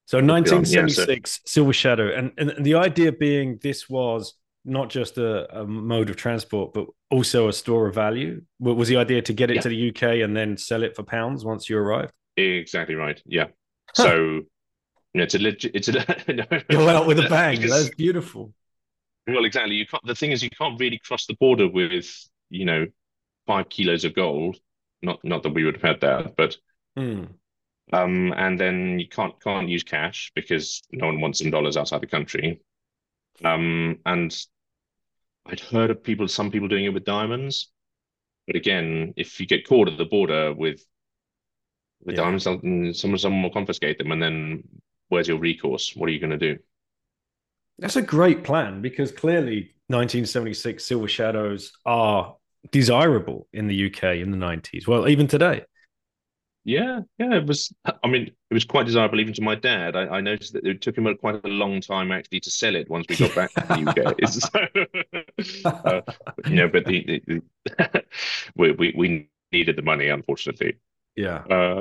So 0.07 0.19
1976 0.19 1.07
yeah, 1.07 1.15
so... 1.25 1.41
Silver 1.47 1.73
Shadow, 1.73 2.09
and 2.13 2.33
and 2.39 2.65
the 2.65 2.75
idea 2.75 3.13
being 3.13 3.61
this 3.63 3.89
was 3.89 4.35
not 4.69 4.91
just 4.91 5.19
a, 5.19 5.61
a, 5.61 5.67
mode 5.67 6.11
of 6.11 6.17
transport, 6.17 6.73
but 6.75 6.87
also 7.11 7.49
a 7.49 7.53
store 7.53 7.89
of 7.89 7.95
value. 7.95 8.43
Was 8.61 8.89
the 8.89 8.97
idea 8.97 9.23
to 9.23 9.33
get 9.33 9.51
it 9.51 9.57
yeah. 9.57 9.61
to 9.63 9.69
the 9.69 9.89
UK 9.91 10.03
and 10.25 10.37
then 10.37 10.57
sell 10.57 10.83
it 10.83 10.95
for 10.95 11.03
pounds 11.03 11.45
once 11.45 11.69
you 11.69 11.79
arrived? 11.79 12.13
Exactly 12.37 12.95
right. 12.95 13.21
Yeah. 13.27 13.47
Huh. 13.97 14.03
So 14.03 14.15
you 14.15 14.45
know, 15.15 15.23
it's 15.25 15.35
a 15.35 15.39
legit. 15.39 15.75
It's 15.75 15.89
a 15.89 15.93
no, 16.29 16.45
go 16.71 16.89
out 16.89 17.07
with 17.07 17.19
a 17.19 17.29
bang. 17.29 17.57
Because, 17.57 17.71
That's 17.71 17.95
beautiful. 17.95 18.53
Well, 19.27 19.45
exactly. 19.45 19.75
You 19.75 19.87
can't. 19.87 20.05
The 20.07 20.15
thing 20.15 20.33
is, 20.33 20.43
you 20.43 20.51
can't 20.51 20.79
really 20.79 20.99
cross 20.99 21.27
the 21.27 21.35
border 21.35 21.69
with 21.69 22.09
you 22.51 22.65
know 22.65 22.87
five 23.47 23.69
kilos 23.69 24.05
of 24.05 24.15
gold. 24.15 24.59
Not 25.03 25.25
not 25.25 25.43
that 25.43 25.55
we 25.55 25.65
would 25.65 25.77
have 25.77 25.83
had 25.83 26.01
that, 26.03 26.37
but. 26.37 26.57
Hmm. 26.97 27.25
Um, 27.91 28.35
and 28.37 28.61
then 28.61 28.99
you 28.99 29.09
can't 29.09 29.41
can't 29.43 29.69
use 29.69 29.83
cash 29.83 30.31
because 30.35 30.83
no 30.93 31.07
one 31.07 31.23
wants 31.23 31.39
Zim 31.39 31.51
dollars 31.51 31.79
outside 31.79 32.03
the 32.03 32.07
country. 32.07 32.61
Um, 33.43 33.99
and 34.05 34.37
I'd 35.49 35.61
heard 35.61 35.91
of 35.91 36.03
people, 36.03 36.29
some 36.29 36.51
people 36.51 36.69
doing 36.69 36.85
it 36.85 36.95
with 36.95 37.05
diamonds, 37.05 37.71
but 38.47 38.57
again, 38.57 39.15
if 39.17 39.41
you 39.41 39.47
get 39.47 39.67
caught 39.67 39.89
at 39.89 39.99
the 39.99 40.05
border 40.05 40.53
with 40.55 40.81
with 42.05 42.17
yeah. 42.17 42.23
diamonds, 42.23 42.45
someone 42.45 43.19
someone 43.19 43.43
will 43.43 43.51
confiscate 43.51 43.99
them, 43.99 44.13
and 44.13 44.23
then 44.23 44.63
where's 45.09 45.29
your 45.29 45.39
recourse? 45.39 45.95
What 45.97 46.09
are 46.09 46.13
you 46.13 46.21
going 46.21 46.39
to 46.39 46.55
do? 46.55 46.59
That's 47.79 47.97
a 47.97 48.03
great 48.03 48.45
plan 48.45 48.83
because 48.83 49.13
clearly 49.13 49.75
1976 49.89 50.85
Silver 50.85 51.09
Shadows 51.09 51.73
are 51.85 52.37
desirable 52.71 53.49
in 53.53 53.69
the 53.69 53.87
UK 53.87 54.17
in 54.17 54.31
the 54.31 54.37
90s. 54.37 54.87
Well, 54.87 55.09
even 55.09 55.27
today. 55.27 55.63
Yeah, 56.69 57.01
yeah, 57.17 57.37
it 57.37 57.47
was. 57.47 57.73
I 57.87 58.09
mean, 58.09 58.27
it 58.27 58.55
was 58.55 58.67
quite 58.67 58.85
desirable 58.85 59.21
even 59.21 59.33
to 59.33 59.41
my 59.41 59.55
dad. 59.55 59.97
I, 59.97 60.19
I 60.19 60.21
noticed 60.21 60.53
that 60.53 60.67
it 60.67 60.83
took 60.83 60.99
him 60.99 61.09
quite 61.17 61.43
a 61.43 61.49
long 61.49 61.81
time 61.81 62.13
actually 62.13 62.41
to 62.41 62.51
sell 62.51 62.77
it 62.77 62.91
once 62.91 63.07
we 63.09 63.17
got 63.17 63.35
back 63.35 63.55
to 63.55 63.61
the 63.63 63.89
UK. 63.89 65.65
so, 65.65 65.71
uh, 65.71 66.03
you 66.47 66.57
know, 66.57 66.69
but 66.69 66.85
the, 66.85 67.23
the, 67.27 67.43
the 67.67 68.05
we, 68.57 68.73
we 68.73 68.93
we 68.95 69.31
needed 69.51 69.77
the 69.77 69.83
money, 69.83 70.09
unfortunately. 70.09 70.77
Yeah. 71.17 71.39
Uh, 71.39 71.81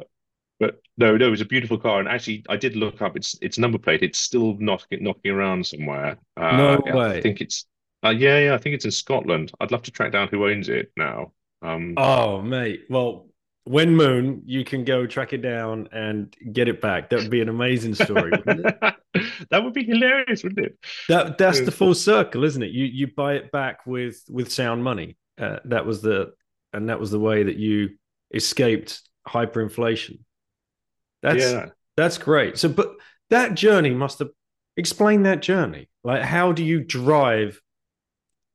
but 0.57 0.81
no, 0.97 1.17
no, 1.17 1.27
it 1.27 1.31
was 1.31 1.41
a 1.41 1.45
beautiful 1.45 1.77
car, 1.77 1.99
and 1.99 2.07
actually, 2.07 2.45
I 2.47 2.55
did 2.55 2.77
look 2.77 3.01
up 3.01 3.17
its 3.17 3.37
its 3.41 3.57
number 3.57 3.77
plate. 3.77 4.03
It's 4.03 4.19
still 4.19 4.55
knocking 4.57 5.03
knocking 5.03 5.31
around 5.31 5.67
somewhere. 5.67 6.17
Uh, 6.37 6.55
no 6.55 6.97
way. 6.97 7.17
I 7.17 7.21
think 7.21 7.41
it's. 7.41 7.65
Uh, 8.05 8.11
yeah, 8.11 8.39
yeah, 8.39 8.53
I 8.53 8.57
think 8.57 8.73
it's 8.73 8.85
in 8.85 8.91
Scotland. 8.91 9.51
I'd 9.59 9.71
love 9.71 9.83
to 9.83 9.91
track 9.91 10.13
down 10.13 10.29
who 10.29 10.47
owns 10.47 10.69
it 10.69 10.93
now. 10.95 11.33
Um, 11.61 11.95
oh, 11.97 12.41
mate. 12.41 12.85
Well, 12.89 13.27
when 13.67 13.95
Moon, 13.95 14.41
you 14.45 14.63
can 14.63 14.83
go 14.85 15.05
track 15.05 15.33
it 15.33 15.41
down 15.41 15.89
and 15.91 16.33
get 16.53 16.67
it 16.67 16.79
back. 16.79 17.09
That 17.09 17.19
would 17.19 17.29
be 17.29 17.41
an 17.41 17.49
amazing 17.49 17.95
story. 17.95 18.31
that 18.45 19.63
would 19.63 19.73
be 19.73 19.83
hilarious, 19.83 20.43
wouldn't 20.43 20.65
it? 20.65 20.79
That 21.09 21.37
that's 21.37 21.61
the 21.61 21.71
full 21.71 21.93
circle, 21.93 22.43
isn't 22.43 22.63
it? 22.63 22.71
You 22.71 22.85
you 22.85 23.07
buy 23.07 23.33
it 23.35 23.51
back 23.51 23.85
with 23.85 24.23
with 24.29 24.51
sound 24.51 24.83
money. 24.83 25.17
Uh, 25.37 25.57
that 25.65 25.85
was 25.85 26.01
the 26.01 26.33
and 26.73 26.89
that 26.89 26.99
was 26.99 27.11
the 27.11 27.19
way 27.19 27.43
that 27.43 27.57
you 27.57 27.89
escaped 28.33 29.01
hyperinflation. 29.27 30.19
That's 31.21 31.43
yeah. 31.43 31.65
that's 31.97 32.17
great. 32.17 32.57
So, 32.57 32.69
but 32.69 32.95
that 33.29 33.55
journey 33.55 33.91
must 33.91 34.19
have 34.19 34.29
explain 34.77 35.23
that 35.23 35.41
journey. 35.41 35.89
Like, 36.03 36.21
how 36.21 36.53
do 36.53 36.63
you 36.63 36.83
drive 36.83 37.59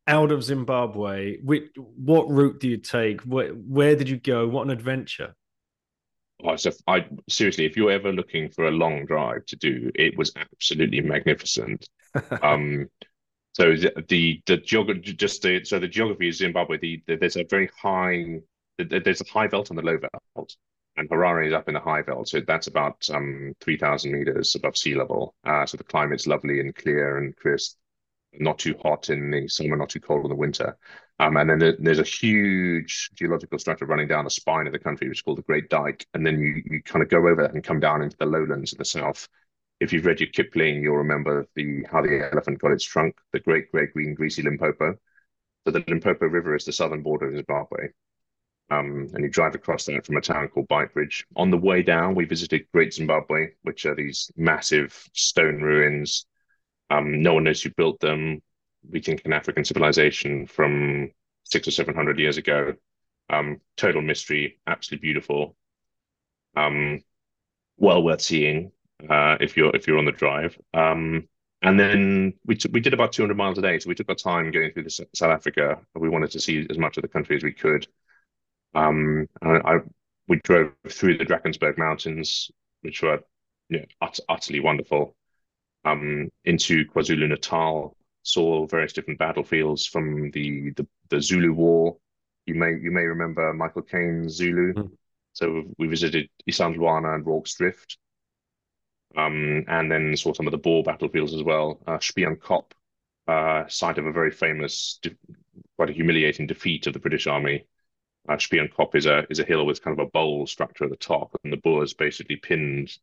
out 0.06 0.32
of 0.32 0.42
Zimbabwe? 0.42 1.38
Which, 1.42 1.70
what 1.76 2.28
route 2.30 2.60
do 2.60 2.68
you 2.68 2.78
take? 2.78 3.20
Where, 3.22 3.50
where 3.50 3.96
did 3.96 4.08
you 4.08 4.18
go? 4.18 4.48
What 4.48 4.64
an 4.64 4.70
adventure! 4.70 5.34
Oh, 6.44 6.56
so 6.56 6.72
I 6.86 7.06
seriously, 7.28 7.66
if 7.66 7.76
you're 7.76 7.90
ever 7.90 8.12
looking 8.12 8.50
for 8.50 8.66
a 8.66 8.70
long 8.70 9.06
drive 9.06 9.46
to 9.46 9.56
do, 9.56 9.90
it 9.94 10.16
was 10.18 10.32
absolutely 10.34 11.00
magnificent. 11.00 11.88
um, 12.42 12.88
so 13.52 13.76
the 13.76 13.92
the, 14.08 14.42
the 14.46 14.56
geography, 14.56 15.12
just 15.12 15.42
the 15.42 15.64
so 15.64 15.78
the 15.78 15.88
geography 15.88 16.28
of 16.28 16.34
Zimbabwe, 16.34 16.78
the, 16.78 17.02
the, 17.06 17.16
there's 17.16 17.36
a 17.36 17.44
very 17.44 17.70
high, 17.80 18.40
there's 18.78 19.20
a 19.20 19.32
high 19.32 19.46
veld 19.46 19.70
and 19.70 19.78
the 19.78 19.82
low 19.82 19.98
veld, 19.98 20.50
and 20.96 21.08
Harare 21.08 21.46
is 21.46 21.52
up 21.52 21.68
in 21.68 21.74
the 21.74 21.80
high 21.80 22.02
veld, 22.02 22.28
so 22.28 22.40
that's 22.40 22.66
about 22.66 23.08
um 23.12 23.54
3,000 23.60 24.10
meters 24.10 24.54
above 24.56 24.76
sea 24.76 24.96
level. 24.96 25.34
Uh, 25.44 25.64
so 25.64 25.76
the 25.76 25.84
climate's 25.84 26.26
lovely 26.26 26.58
and 26.58 26.74
clear 26.74 27.18
and 27.18 27.36
crisp 27.36 27.76
not 28.34 28.58
too 28.58 28.74
hot 28.82 29.10
in 29.10 29.30
the 29.30 29.48
summer, 29.48 29.76
not 29.76 29.90
too 29.90 30.00
cold 30.00 30.24
in 30.24 30.30
the 30.30 30.34
winter. 30.34 30.76
Um, 31.18 31.36
and 31.36 31.48
then 31.48 31.76
there's 31.78 31.98
a 31.98 32.04
huge 32.04 33.10
geological 33.14 33.58
structure 33.58 33.86
running 33.86 34.08
down 34.08 34.24
the 34.24 34.30
spine 34.30 34.66
of 34.66 34.72
the 34.72 34.78
country, 34.78 35.08
which 35.08 35.18
is 35.18 35.22
called 35.22 35.38
the 35.38 35.42
Great 35.42 35.68
Dyke. 35.68 36.06
And 36.14 36.26
then 36.26 36.40
you, 36.40 36.62
you 36.64 36.82
kind 36.82 37.02
of 37.02 37.10
go 37.10 37.18
over 37.18 37.42
that 37.42 37.54
and 37.54 37.62
come 37.62 37.80
down 37.80 38.02
into 38.02 38.16
the 38.16 38.26
lowlands 38.26 38.72
in 38.72 38.78
the 38.78 38.84
south. 38.84 39.28
If 39.80 39.92
you've 39.92 40.06
read 40.06 40.20
your 40.20 40.30
Kipling, 40.30 40.82
you'll 40.82 40.96
remember 40.96 41.46
the 41.54 41.84
how 41.90 42.02
the 42.02 42.28
elephant 42.32 42.60
got 42.60 42.72
its 42.72 42.84
trunk, 42.84 43.16
the 43.32 43.40
great, 43.40 43.70
great 43.70 43.92
green, 43.92 44.14
greasy 44.14 44.42
Limpopo. 44.42 44.96
So 45.64 45.70
the 45.70 45.84
Limpopo 45.86 46.26
River 46.26 46.56
is 46.56 46.64
the 46.64 46.72
southern 46.72 47.02
border 47.02 47.28
of 47.28 47.36
Zimbabwe. 47.36 47.88
Um, 48.70 49.08
and 49.12 49.22
you 49.22 49.28
drive 49.28 49.54
across 49.54 49.84
that 49.84 50.06
from 50.06 50.16
a 50.16 50.20
town 50.20 50.48
called 50.48 50.68
Beitbridge. 50.68 51.24
On 51.36 51.50
the 51.50 51.58
way 51.58 51.82
down, 51.82 52.14
we 52.14 52.24
visited 52.24 52.66
Great 52.72 52.94
Zimbabwe, 52.94 53.48
which 53.62 53.84
are 53.84 53.94
these 53.94 54.30
massive 54.36 55.08
stone 55.12 55.60
ruins 55.60 56.26
um, 56.92 57.22
no 57.22 57.34
one 57.34 57.44
knows 57.44 57.62
who 57.62 57.70
built 57.70 58.00
them. 58.00 58.42
We 58.88 59.00
think 59.00 59.22
an 59.24 59.32
African 59.32 59.64
civilization 59.64 60.46
from 60.46 61.10
six 61.44 61.66
or 61.68 61.70
seven 61.70 61.94
hundred 61.94 62.18
years 62.18 62.36
ago. 62.36 62.74
Um, 63.30 63.60
total 63.76 64.02
mystery, 64.02 64.58
absolutely 64.66 65.06
beautiful. 65.08 65.56
Um, 66.56 67.02
well 67.78 68.02
worth 68.02 68.20
seeing 68.20 68.72
uh, 69.08 69.36
if 69.40 69.56
you're 69.56 69.74
if 69.74 69.86
you're 69.86 69.98
on 69.98 70.04
the 70.04 70.12
drive. 70.12 70.58
Um, 70.74 71.28
and 71.62 71.78
then 71.78 72.34
we 72.44 72.56
t- 72.56 72.68
we 72.72 72.80
did 72.80 72.92
about 72.94 73.12
200 73.12 73.36
miles 73.36 73.58
a 73.58 73.62
day, 73.62 73.78
so 73.78 73.88
we 73.88 73.94
took 73.94 74.08
our 74.08 74.16
time 74.16 74.50
going 74.50 74.72
through 74.72 74.88
South 74.88 75.30
Africa. 75.30 75.78
We 75.94 76.08
wanted 76.08 76.32
to 76.32 76.40
see 76.40 76.66
as 76.68 76.78
much 76.78 76.96
of 76.96 77.02
the 77.02 77.08
country 77.08 77.36
as 77.36 77.44
we 77.44 77.52
could. 77.52 77.86
Um, 78.74 79.28
I, 79.42 79.50
I 79.64 79.78
we 80.28 80.40
drove 80.44 80.72
through 80.88 81.18
the 81.18 81.24
Drakensberg 81.24 81.78
Mountains, 81.78 82.50
which 82.82 83.02
were 83.02 83.20
ut- 84.00 84.20
utterly 84.28 84.60
wonderful. 84.60 85.16
Um, 85.84 86.30
into 86.44 86.84
KwaZulu 86.86 87.28
Natal, 87.28 87.96
saw 88.22 88.66
various 88.66 88.92
different 88.92 89.18
battlefields 89.18 89.86
from 89.86 90.30
the, 90.30 90.70
the, 90.70 90.86
the 91.08 91.20
Zulu 91.20 91.52
War. 91.52 91.96
You 92.46 92.54
may 92.54 92.78
you 92.78 92.90
may 92.90 93.02
remember 93.02 93.52
Michael 93.52 93.82
Caine's 93.82 94.34
Zulu. 94.34 94.74
Mm. 94.74 94.90
So 95.32 95.64
we 95.78 95.86
visited 95.86 96.28
Isandlwana 96.48 97.14
and 97.14 97.26
Rorke's 97.26 97.54
Drift, 97.54 97.98
um, 99.16 99.64
and 99.66 99.90
then 99.90 100.16
saw 100.16 100.32
some 100.32 100.46
of 100.46 100.52
the 100.52 100.58
Boer 100.58 100.82
battlefields 100.82 101.34
as 101.34 101.42
well. 101.42 101.80
Uh, 101.86 101.98
Spioenkop, 101.98 102.72
uh, 103.26 103.66
site 103.68 103.98
of 103.98 104.06
a 104.06 104.12
very 104.12 104.30
famous, 104.30 105.00
quite 105.76 105.90
a 105.90 105.94
humiliating 105.94 106.46
defeat 106.46 106.86
of 106.86 106.92
the 106.92 106.98
British 106.98 107.26
Army. 107.26 107.66
Uh, 108.28 108.34
Spioenkop 108.34 108.94
is 108.94 109.06
a 109.06 109.26
is 109.30 109.40
a 109.40 109.44
hill 109.44 109.66
with 109.66 109.82
kind 109.82 109.98
of 109.98 110.06
a 110.06 110.10
bowl 110.10 110.46
structure 110.46 110.84
at 110.84 110.90
the 110.90 110.96
top, 110.96 111.34
and 111.42 111.52
the 111.52 111.56
Boers 111.56 111.94
basically 111.94 112.36
pinned 112.36 112.96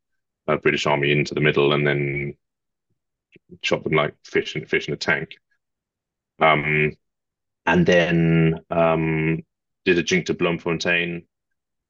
uh, 0.48 0.58
British 0.58 0.86
Army 0.86 1.12
into 1.12 1.34
the 1.34 1.42
middle 1.42 1.74
and 1.74 1.86
then 1.86 2.36
shot 3.62 3.84
them 3.84 3.94
like 3.94 4.16
fish 4.24 4.56
in 4.56 4.66
fish 4.66 4.88
in 4.88 4.94
a 4.94 4.98
tank. 4.98 5.36
Um, 6.40 6.94
and 7.66 7.86
then 7.86 8.60
um, 8.70 9.44
did 9.86 9.98
a 9.98 10.04
jink 10.04 10.28
to 10.28 10.34
Bloemfontein. 10.34 11.26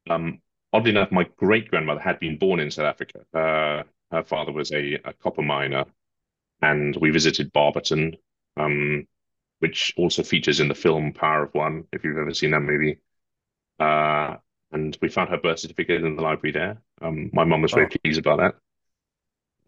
Um, 0.10 0.42
oddly 0.74 0.92
enough, 0.92 1.12
my 1.12 1.28
great 1.38 1.70
grandmother 1.70 2.02
had 2.02 2.20
been 2.20 2.38
born 2.38 2.60
in 2.60 2.72
South 2.72 2.86
Africa. 2.86 3.20
Uh, 3.34 3.84
her 4.12 4.24
father 4.24 4.52
was 4.52 4.72
a, 4.72 4.96
a, 5.06 5.14
copper 5.14 5.44
miner, 5.44 5.86
and 6.62 6.96
we 6.96 7.12
visited 7.12 7.54
Barberton, 7.54 8.18
um, 8.58 9.08
which 9.60 9.94
also 9.98 10.24
features 10.24 10.60
in 10.60 10.68
the 10.68 10.76
film 10.76 11.14
Power 11.14 11.44
of 11.44 11.54
One, 11.54 11.86
if 11.94 12.04
you've 12.04 12.18
ever 12.18 12.34
seen 12.34 12.52
that 12.52 12.62
movie. 12.62 13.00
Uh, 13.80 14.38
and 14.72 14.98
we 15.02 15.10
found 15.10 15.30
her 15.30 15.38
birth 15.38 15.60
certificate 15.60 16.04
in 16.04 16.16
the 16.16 16.22
library 16.22 16.52
there. 16.52 16.82
Um, 17.02 17.30
my 17.34 17.44
mum 17.44 17.62
was 17.62 17.72
very 17.72 17.86
oh. 17.86 17.98
pleased 18.04 18.20
about 18.20 18.40
that 18.40 18.56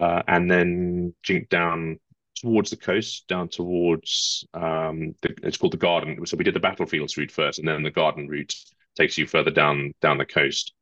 uh, 0.02 0.24
and 0.28 0.50
then 0.50 1.14
jink 1.22 1.48
down 1.50 2.00
towards 2.36 2.72
the 2.72 2.76
coast, 2.76 3.28
down 3.28 3.48
towards 3.48 4.46
um, 4.56 5.14
the, 5.22 5.36
it's 5.44 5.58
called 5.58 5.74
the 5.74 5.78
garden. 5.78 6.26
So 6.26 6.36
we 6.36 6.44
did 6.44 6.56
the 6.56 6.60
battlefields 6.60 7.16
route 7.18 7.32
first, 7.32 7.60
and 7.60 7.68
then 7.68 7.84
the 7.84 7.92
garden 7.92 8.28
route 8.28 8.54
takes 8.98 9.18
you 9.18 9.28
further 9.28 9.52
down 9.52 9.94
down 10.02 10.18
the 10.18 10.26
coast, 10.26 10.74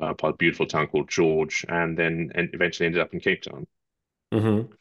uh, 0.00 0.14
by 0.14 0.30
a 0.30 0.32
beautiful 0.32 0.66
town 0.66 0.86
called 0.86 1.10
George, 1.10 1.64
and 1.68 1.96
then 1.96 2.32
and 2.34 2.48
eventually 2.54 2.86
ended 2.86 3.02
up 3.02 3.12
in 3.12 3.20
Cape 3.20 3.42
Town, 3.42 3.66
mm-hmm. 4.32 4.72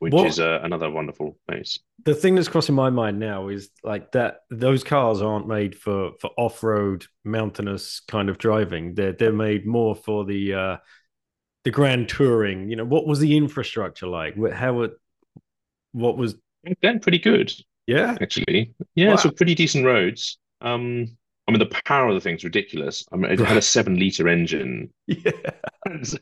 which 0.00 0.12
what, 0.12 0.26
is 0.26 0.40
uh, 0.40 0.58
another 0.64 0.90
wonderful 0.90 1.38
place. 1.46 1.78
The 2.04 2.16
thing 2.16 2.34
that's 2.34 2.48
crossing 2.48 2.74
my 2.74 2.90
mind 2.90 3.20
now 3.20 3.48
is 3.48 3.70
like 3.84 4.10
that 4.12 4.40
those 4.50 4.82
cars 4.82 5.22
aren't 5.22 5.46
made 5.46 5.78
for 5.78 6.10
for 6.20 6.30
off 6.36 6.64
road 6.64 7.06
mountainous 7.24 8.00
kind 8.00 8.30
of 8.30 8.38
driving. 8.38 8.94
They're 8.94 9.12
they're 9.12 9.32
made 9.32 9.64
more 9.64 9.94
for 9.94 10.24
the 10.24 10.54
uh, 10.54 10.76
the 11.64 11.70
grand 11.70 12.08
touring 12.08 12.68
you 12.70 12.76
know 12.76 12.84
what 12.84 13.06
was 13.06 13.18
the 13.18 13.36
infrastructure 13.36 14.06
like 14.06 14.34
how 14.52 14.82
it 14.82 14.92
what 15.92 16.16
was 16.16 16.36
then 16.82 17.00
pretty 17.00 17.18
good 17.18 17.52
yeah 17.86 18.16
actually 18.20 18.72
yeah 18.94 19.10
wow. 19.10 19.16
so 19.16 19.30
pretty 19.30 19.54
decent 19.54 19.84
roads 19.84 20.38
um 20.60 21.08
I 21.48 21.50
mean, 21.50 21.60
the 21.60 21.82
power 21.86 22.08
of 22.08 22.14
the 22.14 22.20
thing's 22.20 22.44
ridiculous. 22.44 23.06
I 23.10 23.16
mean, 23.16 23.30
it 23.30 23.40
had 23.40 23.56
a 23.56 23.62
seven-liter 23.62 24.28
engine. 24.28 24.92
Yeah. 25.06 25.32
so 26.02 26.18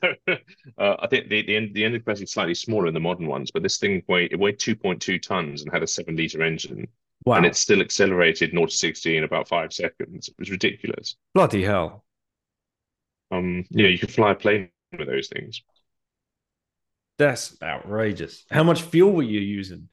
uh, 0.78 0.94
I 1.00 1.08
think 1.08 1.28
the 1.28 1.44
the 1.44 1.56
end 1.56 1.74
the 1.74 1.84
engine 1.84 2.00
capacity 2.00 2.24
is 2.24 2.32
slightly 2.32 2.54
smaller 2.54 2.86
than 2.86 2.94
the 2.94 3.00
modern 3.00 3.26
ones, 3.26 3.50
but 3.50 3.64
this 3.64 3.78
thing 3.78 4.04
weighed 4.06 4.30
it 4.30 4.38
weighed 4.38 4.60
two 4.60 4.76
point 4.76 5.02
two 5.02 5.18
tons 5.18 5.62
and 5.62 5.72
had 5.72 5.82
a 5.82 5.86
seven-liter 5.88 6.44
engine. 6.44 6.86
Wow. 7.24 7.38
And 7.38 7.46
it 7.46 7.56
still 7.56 7.80
accelerated 7.80 8.52
0 8.52 8.66
to 8.66 8.72
60 8.72 9.16
in 9.16 9.24
about 9.24 9.48
five 9.48 9.72
seconds. 9.72 10.28
It 10.28 10.36
was 10.38 10.50
ridiculous. 10.50 11.16
Bloody 11.34 11.64
hell. 11.64 12.04
Um, 13.32 13.64
yeah, 13.70 13.88
you 13.88 13.98
could 13.98 14.12
fly 14.12 14.30
a 14.30 14.34
plane 14.36 14.68
of 14.92 15.06
those 15.06 15.28
things. 15.28 15.62
That's 17.18 17.56
outrageous. 17.62 18.44
How 18.50 18.62
much 18.62 18.82
fuel 18.82 19.12
were 19.12 19.22
you 19.22 19.40
using? 19.40 19.88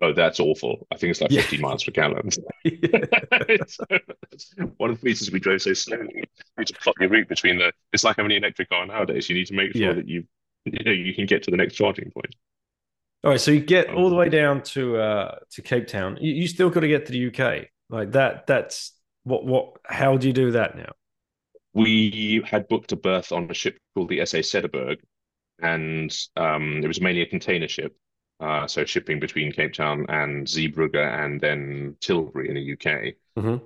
Oh, 0.00 0.12
that's 0.12 0.38
awful. 0.38 0.86
I 0.92 0.96
think 0.96 1.10
it's 1.10 1.20
like 1.20 1.32
yeah. 1.32 1.40
50 1.40 1.58
miles 1.58 1.82
per 1.82 1.90
gallon. 1.90 2.22
one 4.76 4.90
of 4.90 5.00
the 5.00 5.04
reasons 5.04 5.32
we 5.32 5.40
drove 5.40 5.60
so 5.60 5.72
slowly. 5.72 6.08
You 6.14 6.22
need 6.56 6.68
to 6.68 6.74
plot 6.74 6.94
your 7.00 7.08
route 7.08 7.28
between 7.28 7.58
the. 7.58 7.72
It's 7.92 8.04
like 8.04 8.16
having 8.16 8.30
an 8.30 8.38
electric 8.38 8.70
car 8.70 8.86
nowadays. 8.86 9.28
You 9.28 9.34
need 9.34 9.48
to 9.48 9.54
make 9.54 9.72
sure 9.72 9.88
yeah. 9.88 9.94
that 9.94 10.08
you, 10.08 10.22
you 10.64 10.84
know, 10.84 10.92
you 10.92 11.12
can 11.14 11.26
get 11.26 11.42
to 11.44 11.50
the 11.50 11.56
next 11.56 11.74
charging 11.74 12.12
point. 12.12 12.36
All 13.24 13.32
right, 13.32 13.40
so 13.40 13.50
you 13.50 13.58
get 13.58 13.92
all 13.92 14.08
the 14.08 14.14
way 14.14 14.28
down 14.28 14.62
to 14.62 14.98
uh 14.98 15.38
to 15.52 15.62
Cape 15.62 15.88
Town. 15.88 16.16
You, 16.20 16.32
you 16.32 16.46
still 16.46 16.70
got 16.70 16.80
to 16.80 16.88
get 16.88 17.06
to 17.06 17.12
the 17.12 17.26
UK. 17.26 17.66
Like 17.90 18.12
that. 18.12 18.46
That's 18.46 18.92
what. 19.24 19.44
What? 19.44 19.78
How 19.84 20.16
do 20.16 20.28
you 20.28 20.32
do 20.32 20.52
that 20.52 20.76
now? 20.76 20.92
We 21.78 22.42
had 22.44 22.66
booked 22.66 22.90
a 22.92 22.96
berth 22.96 23.30
on 23.30 23.48
a 23.50 23.54
ship 23.54 23.78
called 23.94 24.08
the 24.08 24.24
SA 24.26 24.38
Cederberg, 24.38 24.98
and 25.60 26.14
um, 26.36 26.80
it 26.82 26.88
was 26.88 27.00
mainly 27.00 27.22
a 27.22 27.26
container 27.26 27.68
ship, 27.68 27.96
uh, 28.40 28.66
so 28.66 28.84
shipping 28.84 29.20
between 29.20 29.52
Cape 29.52 29.74
Town 29.74 30.04
and 30.08 30.46
Zeebrugge 30.46 30.96
and 30.96 31.40
then 31.40 31.96
Tilbury 32.00 32.48
in 32.48 32.54
the 32.56 32.72
UK. 32.72 33.14
Mm-hmm. 33.38 33.64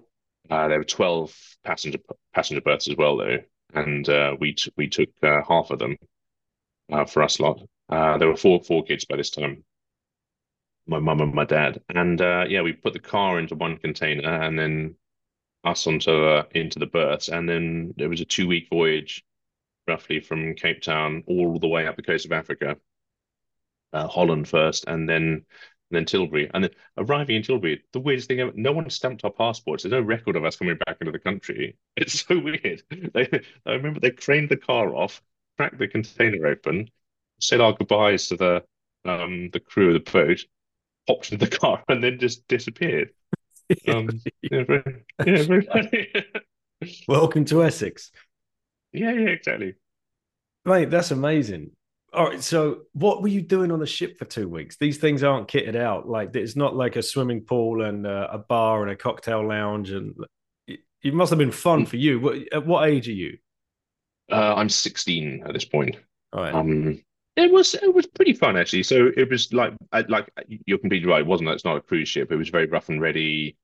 Uh, 0.51 0.69
there 0.69 0.79
were 0.79 0.85
twelve 0.85 1.35
passenger 1.65 1.99
passenger 2.35 2.61
berths 2.61 2.89
as 2.89 2.97
well, 2.97 3.17
though, 3.17 3.39
and 3.73 4.07
uh, 4.09 4.37
we 4.39 4.53
t- 4.53 4.73
we 4.77 4.89
took 4.89 5.09
uh, 5.23 5.41
half 5.49 5.71
of 5.71 5.79
them 5.79 5.97
uh, 6.93 7.07
for 7.07 7.23
us 7.23 7.41
lot. 7.41 7.63
Uh, 7.89 8.19
there 8.19 8.29
were 8.29 8.37
four 8.37 8.63
four 8.63 8.85
kids 8.85 9.07
by 9.07 9.17
this 9.17 9.31
time, 9.31 9.65
my 10.87 10.99
mum 10.99 11.23
and 11.23 11.33
my 11.33 11.47
dad, 11.47 11.81
and 11.89 12.21
yeah, 12.21 12.61
we 12.61 12.75
put 12.75 12.93
the 12.93 12.99
car 12.99 13.39
into 13.39 13.55
one 13.55 13.79
container 13.79 14.43
and 14.43 14.59
then 14.59 14.97
us 15.65 15.87
onto 15.87 16.11
uh, 16.11 16.45
into 16.53 16.79
the 16.79 16.87
berths, 16.87 17.29
and 17.29 17.49
then 17.49 17.95
there 17.97 18.09
was 18.09 18.21
a 18.21 18.25
two 18.25 18.47
week 18.49 18.69
voyage, 18.71 19.25
roughly 19.89 20.21
from 20.21 20.55
Cape 20.55 20.83
Town 20.83 21.25
all 21.27 21.59
the 21.59 21.69
way 21.69 21.87
up 21.87 21.97
the 21.97 22.03
coast 22.03 22.27
of 22.27 22.33
Africa, 22.33 22.77
uh, 23.93 24.07
Holland 24.09 24.49
first, 24.49 24.85
and 24.87 25.09
then 25.09 25.45
and 25.91 25.99
then 25.99 26.05
Tilbury, 26.07 26.51
and 26.55 26.65
then 26.65 26.71
arriving 26.97 27.37
in 27.37 27.43
Tilbury. 27.43 27.83
The 27.93 28.01
weirdest 28.01 28.29
thing 28.29 28.41
ever, 28.41 28.53
no 28.55 28.73
one 28.73 28.89
stamped 28.89 29.25
our 29.25 29.31
passports. 29.31 29.83
There's 29.83 29.93
no 29.93 30.01
record 30.01 30.37
of 30.37 30.45
us 30.45 30.57
coming 30.57 30.79
back 30.87 30.97
into 31.01 31.13
the 31.13 31.19
country. 31.19 31.77
It's 31.97 32.25
so 32.27 32.39
weird. 32.39 32.83
They, 33.15 33.29
I 33.67 33.73
remember 33.73 34.01
they 34.01 34.11
craned 34.11 34.49
the 34.49 34.57
car 34.57 34.95
off, 34.95 35.23
cracked 35.59 35.79
the 35.79 35.89
container 35.89 36.47
open, 36.47 36.91
said 37.41 37.61
our 37.61 37.75
goodbyes 37.75 38.29
to 38.29 38.37
the 38.37 38.65
um 39.05 39.51
the 39.53 39.61
crew 39.61 39.95
of 39.95 40.05
the 40.05 40.11
boat, 40.11 40.45
hopped 41.09 41.33
into 41.33 41.47
the 41.47 41.57
car, 41.59 41.85
and 41.89 42.03
then 42.03 42.19
just 42.19 42.47
disappeared. 42.49 43.13
Um, 43.89 44.21
yeah, 44.43 44.65
very, 44.65 45.05
yeah, 45.27 45.43
very 45.43 45.63
funny. 45.63 46.09
Welcome 47.09 47.45
to 47.47 47.65
Essex. 47.65 48.11
Yeah, 48.93 49.13
yeah, 49.13 49.29
exactly. 49.29 49.75
Mate, 50.65 50.91
that's 50.91 51.11
amazing. 51.11 51.71
All 52.13 52.27
right, 52.27 52.43
so 52.43 52.83
what 52.93 53.23
were 53.23 53.29
you 53.29 53.41
doing 53.41 53.73
on 53.73 53.79
the 53.79 53.87
ship 53.87 54.19
for 54.19 54.27
two 54.27 54.49
weeks? 54.49 54.77
These 54.77 54.99
things 54.99 55.23
aren't 55.23 55.49
kitted 55.49 55.77
out. 55.77 56.09
Like 56.09 56.37
it's 56.37 56.57
not 56.57 56.77
like 56.77 56.97
a 56.97 57.03
swimming 57.03 57.41
pool 57.41 57.83
and 57.83 58.07
uh, 58.07 58.29
a 58.31 58.39
bar 58.39 58.83
and 58.83 58.91
a 58.91 58.97
cocktail 58.97 59.47
lounge, 59.49 59.91
and 59.91 60.15
it, 60.67 60.81
it 61.03 61.15
must 61.15 61.31
have 61.31 61.39
been 61.39 61.51
fun 61.51 61.87
for 61.87 61.97
you. 61.97 62.21
What, 62.21 62.37
at 62.53 62.67
what 62.67 62.89
age 62.89 63.09
are 63.09 63.13
you? 63.13 63.39
Uh, 64.31 64.55
I'm 64.55 64.69
16 64.69 65.45
at 65.47 65.55
this 65.55 65.65
point. 65.65 65.97
All 66.33 66.43
right. 66.43 66.55
Um, 66.55 67.03
it 67.37 67.51
was 67.51 67.75
it 67.75 67.95
was 67.95 68.07
pretty 68.07 68.35
fun 68.35 68.57
actually. 68.57 68.83
So 68.83 69.11
it 69.17 69.29
was 69.31 69.53
like 69.53 69.75
like 70.09 70.31
you're 70.67 70.79
completely 70.79 71.09
right. 71.09 71.23
It 71.23 71.27
wasn't 71.27 71.51
it's 71.51 71.65
not 71.65 71.77
a 71.77 71.81
cruise 71.81 72.09
ship. 72.09 72.31
It 72.31 72.37
was 72.37 72.51
very 72.51 72.67
rough 72.67 72.89
and 72.89 73.01
ready. 73.01 73.57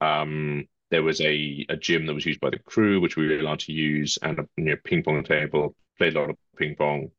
Um, 0.00 0.66
there 0.90 1.02
was 1.02 1.20
a, 1.20 1.66
a 1.68 1.76
gym 1.76 2.06
that 2.06 2.14
was 2.14 2.26
used 2.26 2.40
by 2.40 2.50
the 2.50 2.58
crew, 2.60 3.00
which 3.00 3.16
we 3.16 3.26
were 3.26 3.38
allowed 3.38 3.60
to 3.60 3.72
use, 3.72 4.18
and 4.22 4.38
a 4.38 4.48
you 4.56 4.64
know, 4.64 4.76
ping 4.84 5.02
pong 5.02 5.24
table. 5.24 5.74
Played 5.98 6.16
a 6.16 6.20
lot 6.20 6.30
of 6.30 6.36
ping 6.56 6.76
pong. 6.76 7.10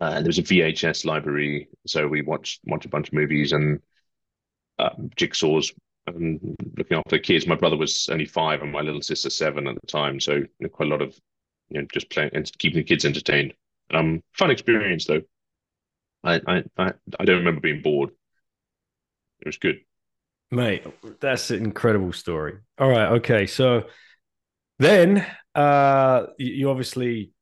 Uh, 0.00 0.12
and 0.16 0.24
there 0.24 0.28
was 0.28 0.38
a 0.38 0.42
VHS 0.42 1.04
library, 1.04 1.68
so 1.86 2.06
we 2.06 2.22
watched 2.22 2.60
watched 2.64 2.86
a 2.86 2.88
bunch 2.88 3.08
of 3.08 3.14
movies 3.14 3.52
and 3.52 3.80
um, 4.78 5.10
jigsaws 5.16 5.72
and 6.06 6.56
looking 6.76 6.96
after 6.96 7.16
the 7.16 7.20
kids. 7.20 7.46
My 7.46 7.54
brother 7.56 7.76
was 7.76 8.08
only 8.10 8.26
five, 8.26 8.62
and 8.62 8.72
my 8.72 8.80
little 8.80 9.02
sister 9.02 9.30
seven 9.30 9.66
at 9.66 9.80
the 9.80 9.86
time, 9.86 10.20
so 10.20 10.34
you 10.34 10.48
know, 10.60 10.68
quite 10.68 10.88
a 10.88 10.90
lot 10.90 11.02
of 11.02 11.18
you 11.70 11.80
know 11.80 11.86
just 11.92 12.10
playing 12.10 12.30
and 12.34 12.50
keeping 12.58 12.78
the 12.78 12.84
kids 12.84 13.04
entertained. 13.04 13.54
Um, 13.92 14.22
fun 14.32 14.50
experience 14.50 15.06
though. 15.06 15.22
I, 16.24 16.40
I 16.46 16.64
I 16.78 16.92
I 17.18 17.24
don't 17.24 17.38
remember 17.38 17.60
being 17.60 17.82
bored. 17.82 18.10
It 19.40 19.46
was 19.46 19.58
good. 19.58 19.80
Mate, 20.50 20.84
that's 21.20 21.50
an 21.50 21.64
incredible 21.64 22.12
story. 22.12 22.58
All 22.78 22.90
right, 22.90 23.12
okay. 23.12 23.46
So 23.46 23.86
then 24.78 25.26
uh 25.54 26.26
you 26.38 26.70
obviously 26.70 27.32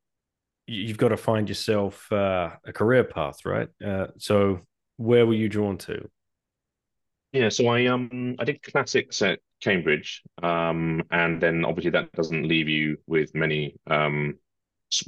you've 0.66 0.98
got 0.98 1.08
to 1.08 1.16
find 1.16 1.48
yourself 1.48 2.10
uh, 2.12 2.50
a 2.64 2.72
career 2.72 3.02
path, 3.04 3.44
right? 3.44 3.68
Uh, 3.84 4.06
so 4.18 4.60
where 4.96 5.26
were 5.26 5.34
you 5.34 5.48
drawn 5.48 5.76
to? 5.78 6.08
Yeah, 7.32 7.48
so 7.48 7.66
I 7.68 7.86
um 7.86 8.36
I 8.38 8.44
did 8.44 8.62
classics 8.62 9.22
at 9.22 9.40
Cambridge, 9.60 10.22
um, 10.42 11.02
and 11.10 11.40
then 11.40 11.64
obviously 11.64 11.90
that 11.92 12.12
doesn't 12.12 12.46
leave 12.46 12.68
you 12.68 12.98
with 13.06 13.34
many 13.34 13.76
um 13.88 14.38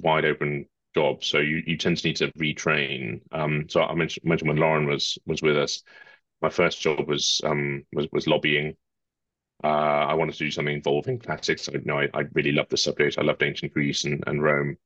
wide 0.01 0.25
open 0.25 0.67
job. 0.95 1.25
So 1.25 1.39
you, 1.39 1.63
you 1.67 1.77
tend 1.77 1.99
to 1.99 2.07
need 2.09 2.17
to 2.17 2.33
retrain. 2.33 3.21
Um, 3.33 3.67
so 3.69 3.83
I 3.83 3.95
mentioned, 3.95 4.25
mentioned 4.25 4.49
when 4.49 4.59
Lauren 4.59 4.87
was 4.87 5.19
was 5.27 5.43
with 5.43 5.57
us, 5.57 5.83
my 6.41 6.51
first 6.51 6.81
job 6.81 7.09
was 7.09 7.41
um 7.45 7.85
was 7.93 8.07
was 8.13 8.27
lobbying. 8.27 8.77
Uh, 9.65 9.67
I 9.67 10.15
wanted 10.15 10.33
to 10.35 10.45
do 10.45 10.51
something 10.51 10.75
involving 10.75 11.19
classics. 11.19 11.69
I 11.69 11.73
you 11.73 11.83
know 11.85 11.99
I, 12.01 12.09
I 12.15 12.25
really 12.35 12.53
loved 12.53 12.71
the 12.71 12.77
subject. 12.77 13.19
I 13.19 13.23
loved 13.23 13.43
ancient 13.43 13.73
Greece 13.73 14.05
and, 14.05 14.23
and 14.27 14.43
Rome. 14.43 14.77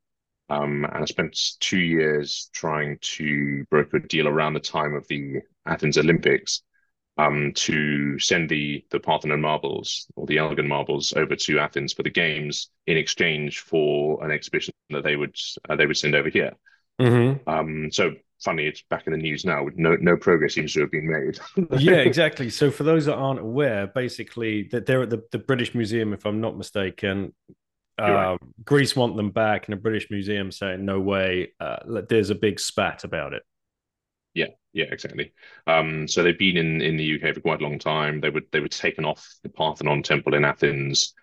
Um, 0.48 0.84
and 0.84 1.02
I 1.02 1.04
spent 1.07 1.38
two 1.61 1.80
years 1.80 2.50
trying 2.52 2.98
to 3.00 3.64
broker 3.70 3.96
a 3.96 4.09
deal 4.09 4.28
around 4.28 4.54
the 4.54 4.61
time 4.61 4.94
of 4.94 5.07
the 5.09 5.40
Athens 5.66 5.98
Olympics 5.98 6.62
um, 7.18 7.52
to 7.54 8.18
send 8.18 8.48
the 8.48 8.84
the 8.90 9.00
Parthenon 9.00 9.40
marbles 9.40 10.07
or 10.16 10.26
the 10.26 10.38
Elgin 10.38 10.68
marbles 10.68 11.12
over 11.14 11.34
to 11.36 11.59
Athens 11.59 11.92
for 11.92 12.02
the 12.02 12.11
games 12.11 12.70
in 12.86 12.96
exchange 12.96 13.61
for 13.61 14.22
an 14.24 14.30
exhibition 14.30 14.72
that 14.91 15.05
they 15.05 15.16
would 15.16 15.37
uh, 15.68 15.76
they 15.76 15.87
would 15.87 15.97
send 15.97 16.14
over 16.14 16.28
here. 16.28 16.53
Mm-hmm. 17.01 17.49
Um, 17.49 17.91
so 17.93 18.14
funny, 18.43 18.66
it's 18.66 18.82
back 18.82 19.07
in 19.07 19.12
the 19.12 19.18
news 19.18 19.45
now. 19.45 19.66
No 19.74 19.97
no 19.97 20.16
progress 20.16 20.55
seems 20.55 20.72
to 20.74 20.80
have 20.80 20.91
been 20.91 21.09
made. 21.09 21.39
yeah, 21.80 21.97
exactly. 21.97 22.51
So 22.51 22.70
for 22.70 22.84
those 22.84 23.07
that 23.07 23.16
aren't 23.16 23.41
aware, 23.41 23.87
basically 23.87 24.64
that 24.72 24.87
they're 24.87 25.03
at 25.03 25.11
the, 25.11 25.22
the 25.32 25.39
British 25.39 25.74
Museum, 25.74 26.12
if 26.12 26.24
I'm 26.24 26.41
not 26.41 26.57
mistaken. 26.57 27.34
right. 27.99 28.34
Uh, 28.34 28.39
Greece 28.64 28.95
want 28.95 29.16
them 29.16 29.30
back, 29.30 29.66
and 29.66 29.76
the 29.76 29.80
British 29.80 30.11
Museum 30.11 30.51
saying 30.51 30.84
no 30.84 31.01
way. 31.01 31.53
Uh, 31.61 32.01
there's 32.09 32.30
a 32.30 32.34
big 32.34 32.61
spat 32.61 33.05
about 33.05 33.32
it. 33.32 33.43
Yeah, 34.34 34.49
yeah, 34.74 34.84
exactly. 34.91 35.32
Um, 35.66 36.07
so 36.07 36.22
they've 36.22 36.39
been 36.39 36.59
in, 36.59 36.82
in 36.82 36.99
the 36.99 37.14
UK 37.14 37.34
for 37.34 37.41
quite 37.41 37.62
a 37.62 37.64
long 37.64 37.78
time. 37.78 38.20
They 38.20 38.28
were 38.28 38.43
they 38.53 38.61
were 38.61 38.68
taken 38.68 39.07
off 39.07 39.26
the 39.43 39.49
Parthenon 39.49 40.03
Temple 40.03 40.34
in 40.34 40.45
Athens 40.45 41.14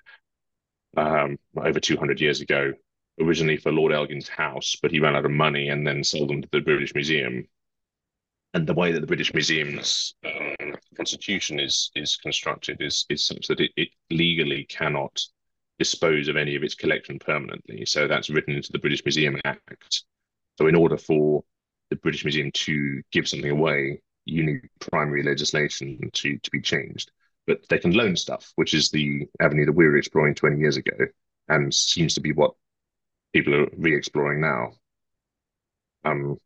um, 0.97 1.37
over 1.55 1.79
200 1.79 2.19
years 2.19 2.41
ago, 2.41 2.73
originally 3.19 3.57
for 3.57 3.71
Lord 3.71 3.93
Elgin's 3.93 4.27
house, 4.27 4.75
but 4.81 4.91
he 4.91 4.99
ran 4.99 5.15
out 5.15 5.25
of 5.25 5.31
money 5.31 5.69
and 5.69 5.85
then 5.85 6.03
sold 6.03 6.29
them 6.29 6.41
to 6.41 6.49
the 6.51 6.61
British 6.61 6.93
Museum. 6.93 7.47
And 8.53 8.67
the 8.67 8.73
way 8.73 8.91
that 8.91 8.99
the 8.99 9.07
British 9.07 9.33
Museum's 9.33 10.15
um, 10.25 10.75
constitution 10.95 11.59
is 11.59 11.91
is 11.95 12.15
constructed 12.17 12.77
is 12.81 13.05
is 13.09 13.25
such 13.25 13.47
that 13.47 13.59
it, 13.59 13.71
it 13.75 13.89
legally 14.11 14.65
cannot 14.65 15.23
dispose 15.79 16.27
of 16.27 16.37
any 16.37 16.55
of 16.55 16.63
its 16.63 16.75
collection 16.75 17.17
permanently. 17.19 17.85
So 17.85 18.07
that's 18.07 18.29
written 18.29 18.55
into 18.55 18.71
the 18.71 18.79
British 18.79 19.03
Museum 19.03 19.39
Act. 19.43 20.03
So 20.57 20.67
in 20.67 20.75
order 20.75 20.97
for 20.97 21.43
the 21.89 21.95
British 21.95 22.23
Museum 22.23 22.51
to 22.51 23.01
give 23.11 23.27
something 23.27 23.49
away, 23.49 24.01
you 24.25 24.43
need 24.43 24.69
primary 24.79 25.23
legislation 25.23 26.09
to, 26.13 26.37
to 26.37 26.51
be 26.51 26.61
changed. 26.61 27.11
But 27.45 27.67
they 27.69 27.79
can 27.79 27.91
loan 27.91 28.15
stuff, 28.15 28.51
which 28.55 28.73
is 28.73 28.89
the 28.89 29.27
avenue 29.41 29.65
that 29.65 29.73
we 29.73 29.85
were 29.85 29.97
exploring 29.97 30.35
20 30.35 30.59
years 30.59 30.77
ago 30.77 30.95
and 31.49 31.73
seems 31.73 32.13
to 32.13 32.21
be 32.21 32.31
what 32.31 32.53
people 33.33 33.55
are 33.55 33.67
re 33.77 33.95
exploring 33.95 34.41
now. 34.41 34.73
Um, 36.05 36.37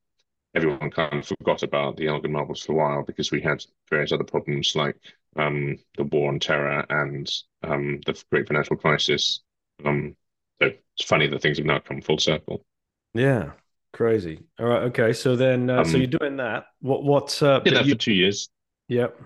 everyone 0.55 0.89
kind 0.91 1.13
of 1.19 1.27
forgot 1.27 1.63
about 1.63 1.97
the 1.97 2.07
Elgin 2.07 2.31
marbles 2.31 2.63
for 2.63 2.71
a 2.71 2.75
while 2.75 3.03
because 3.03 3.31
we 3.31 3.41
had 3.41 3.63
various 3.89 4.11
other 4.11 4.23
problems 4.23 4.75
like 4.75 4.95
um, 5.35 5.77
the 5.97 6.03
war 6.05 6.29
on 6.29 6.39
terror 6.39 6.85
and 6.89 7.29
um, 7.63 7.99
the 8.05 8.21
great 8.31 8.47
financial 8.47 8.75
crisis. 8.75 9.41
Um, 9.85 10.15
so 10.61 10.71
it's 10.95 11.05
funny 11.05 11.27
that 11.27 11.41
things 11.41 11.57
have 11.57 11.67
now 11.67 11.79
come 11.79 12.01
full 12.01 12.17
circle. 12.17 12.65
Yeah, 13.13 13.51
crazy. 13.93 14.39
All 14.59 14.65
right, 14.65 14.83
okay. 14.83 15.13
So 15.13 15.35
then, 15.35 15.69
uh, 15.69 15.83
so 15.83 15.95
Um, 15.95 16.01
you're 16.01 16.07
doing 16.19 16.37
that. 16.37 16.65
What? 16.81 17.03
What? 17.03 17.41
Uh, 17.43 17.59
Did 17.59 17.75
that 17.75 17.85
you- 17.85 17.93
for 17.93 17.99
two 17.99 18.13
years. 18.13 18.49
Yep. 18.89 19.19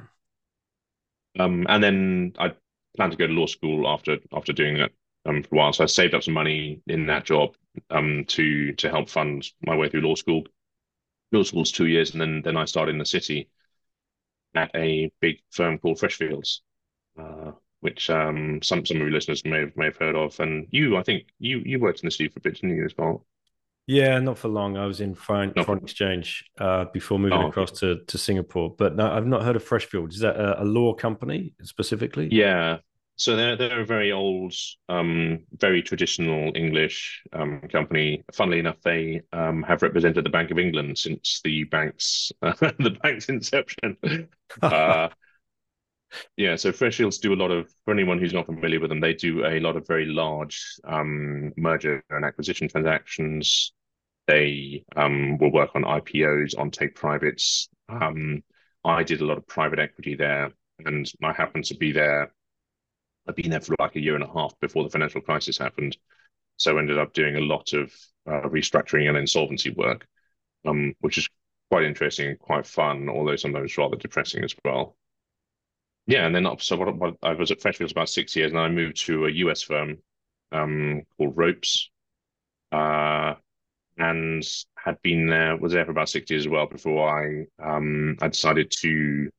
Um, 1.40 1.66
and 1.70 1.82
then 1.84 2.34
I 2.40 2.54
planned 2.98 3.14
to 3.14 3.18
go 3.18 3.28
to 3.28 3.34
law 3.34 3.46
school 3.46 3.88
after 3.88 4.18
after 4.34 4.52
doing 4.52 4.78
that 4.80 4.92
um, 5.26 5.44
for 5.44 5.56
a 5.56 5.58
while. 5.58 5.74
So 5.74 5.84
I 5.84 5.88
saved 5.88 6.14
up 6.14 6.24
some 6.24 6.34
money 6.34 6.82
in 6.88 7.06
that 7.08 7.26
job 7.26 7.56
um, 7.90 8.26
to 8.30 8.74
to 8.74 8.90
help 8.90 9.10
fund 9.10 9.48
my 9.66 9.76
way 9.76 9.90
through 9.90 10.02
law 10.02 10.16
school. 10.16 10.44
Law 11.32 11.44
school's 11.44 11.72
two 11.72 11.88
years, 11.88 12.12
and 12.12 12.22
then 12.22 12.42
then 12.44 12.58
I 12.58 12.66
started 12.66 12.92
in 12.94 13.00
the 13.00 13.06
city 13.06 13.50
at 14.56 14.72
a 14.76 15.12
big 15.22 15.38
firm 15.52 15.78
called 15.78 15.98
Freshfields, 15.98 16.60
uh, 17.20 17.52
which 17.82 18.10
um, 18.10 18.62
some 18.62 18.86
some 18.86 18.98
of 18.98 19.02
your 19.04 19.12
listeners 19.12 19.44
may 19.46 19.62
have 19.62 19.76
may 19.78 19.86
have 19.86 19.98
heard 19.98 20.16
of. 20.16 20.40
And 20.40 20.68
you, 20.72 20.98
I 20.98 21.04
think 21.04 21.28
you 21.40 21.60
you 21.66 21.80
worked 21.80 22.02
in 22.02 22.08
the 22.08 22.12
city 22.12 22.30
for 22.30 22.40
a 22.40 22.42
bit, 22.42 22.56
didn't 22.56 22.76
you, 22.76 22.86
as 22.86 22.96
well? 22.98 23.26
Yeah, 23.88 24.20
not 24.20 24.38
for 24.38 24.48
long. 24.48 24.78
I 24.78 24.86
was 24.86 25.02
in 25.02 25.16
foreign, 25.16 25.54
No. 25.56 25.64
foreign 25.64 25.84
exchange 25.84 26.46
uh, 26.60 26.86
before 26.94 27.20
moving 27.20 27.40
Oh, 27.40 27.48
okay. 27.48 27.50
across 27.50 27.72
to, 27.80 28.04
to 28.06 28.18
Singapore. 28.18 28.74
But 28.78 28.96
no, 28.96 29.12
I've 29.12 29.26
not 29.26 29.42
heard 29.44 29.56
of 29.56 29.66
Freshfield. 29.68 30.14
Is 30.14 30.20
that 30.20 30.36
a, 30.38 30.62
a 30.62 30.66
law 30.66 30.94
company 30.94 31.54
specifically? 31.64 32.30
Yeah. 32.32 32.78
So 33.18 33.36
they're 33.36 33.56
they're 33.56 33.82
a 33.82 33.86
very 33.86 34.12
old, 34.12 34.54
um, 34.90 35.46
very 35.58 35.84
traditional 35.84 36.52
English 36.56 37.22
um, 37.34 37.62
company. 37.72 38.24
Funnily 38.34 38.60
enough, 38.60 38.82
they 38.84 39.22
um, 39.32 39.62
have 39.64 39.84
represented 39.84 40.26
the 40.26 40.30
Bank 40.30 40.50
of 40.50 40.58
England 40.58 40.98
since 40.98 41.40
the 41.44 41.66
bank's 41.66 42.32
the 42.42 42.98
bank's 43.02 43.30
inception. 43.30 43.98
Uh, 44.62 45.08
yeah, 46.38 46.56
so 46.56 46.72
Freshfields 46.72 47.20
do 47.20 47.34
a 47.34 47.36
lot 47.36 47.52
of, 47.52 47.74
for 47.86 47.94
anyone 47.94 48.20
who's 48.20 48.34
not 48.34 48.46
familiar 48.46 48.80
with 48.80 48.90
them, 48.90 49.00
they 49.00 49.14
do 49.14 49.46
a 49.46 49.60
lot 49.60 49.76
of 49.78 49.88
very 49.88 50.06
large 50.06 50.62
um, 50.84 51.54
merger 51.58 52.04
and 52.10 52.26
acquisition 52.26 52.68
transactions. 52.68 53.74
They 54.28 54.84
um, 54.96 55.38
will 55.38 55.52
work 55.52 55.72
on 55.76 55.84
IPOs, 55.84 56.58
on 56.58 56.72
take 56.72 56.96
privates. 56.96 57.70
Um, 57.90 58.44
I 58.84 59.04
did 59.04 59.22
a 59.22 59.26
lot 59.26 59.38
of 59.38 59.48
private 59.48 59.80
equity 59.80 60.16
there, 60.16 60.52
and 60.86 61.10
I 61.24 61.34
happened 61.34 61.66
to 61.66 61.76
be 61.76 61.92
there. 61.92 62.34
I've 63.32 63.36
been 63.38 63.52
there 63.52 63.62
for 63.62 63.76
like 63.80 63.96
a 63.96 64.02
year 64.02 64.16
and 64.16 64.24
a 64.24 64.32
half 64.32 64.54
before 64.60 64.84
the 64.84 64.90
financial 64.90 65.22
crisis 65.22 65.58
happened. 65.58 65.98
So 66.58 66.78
ended 66.78 67.00
up 67.00 67.14
doing 67.14 67.38
a 67.38 67.40
lot 67.40 67.72
of 67.74 67.94
uh, 68.28 68.42
restructuring 68.50 69.08
and 69.08 69.18
insolvency 69.18 69.72
work, 69.72 70.06
um, 70.68 70.94
which 71.00 71.18
is 71.18 71.30
quite 71.72 71.86
interesting 71.86 72.28
and 72.28 72.40
quite 72.40 72.68
fun, 72.68 73.08
although 73.08 73.38
sometimes 73.38 73.78
rather 73.78 73.96
depressing 73.96 74.44
as 74.44 74.54
well. 74.66 74.98
Yeah, 76.08 76.26
and 76.26 76.36
then 76.36 76.46
so 76.60 76.76
what, 76.76 76.96
what 76.98 77.16
I 77.24 77.34
was 77.34 77.52
at 77.52 77.62
Freshfields 77.62 77.92
about 77.92 78.10
six 78.10 78.36
years, 78.36 78.52
and 78.52 78.60
I 78.60 78.68
moved 78.68 78.98
to 79.06 79.26
a 79.26 79.32
US 79.32 79.62
firm 79.62 80.00
um, 80.52 81.04
called 81.18 81.38
Ropes, 81.38 81.90
uh, 82.74 83.36
and 83.98 84.44
had 84.76 85.02
been 85.02 85.28
there, 85.28 85.56
was 85.56 85.72
there 85.72 85.86
for 85.86 85.92
about 85.92 86.10
six 86.10 86.30
years 86.30 86.44
as 86.46 86.50
well 86.50 86.68
before 86.68 87.10
I 87.10 87.46
um, 87.64 88.18
I 88.22 88.28
decided 88.28 88.72
to 88.82 89.30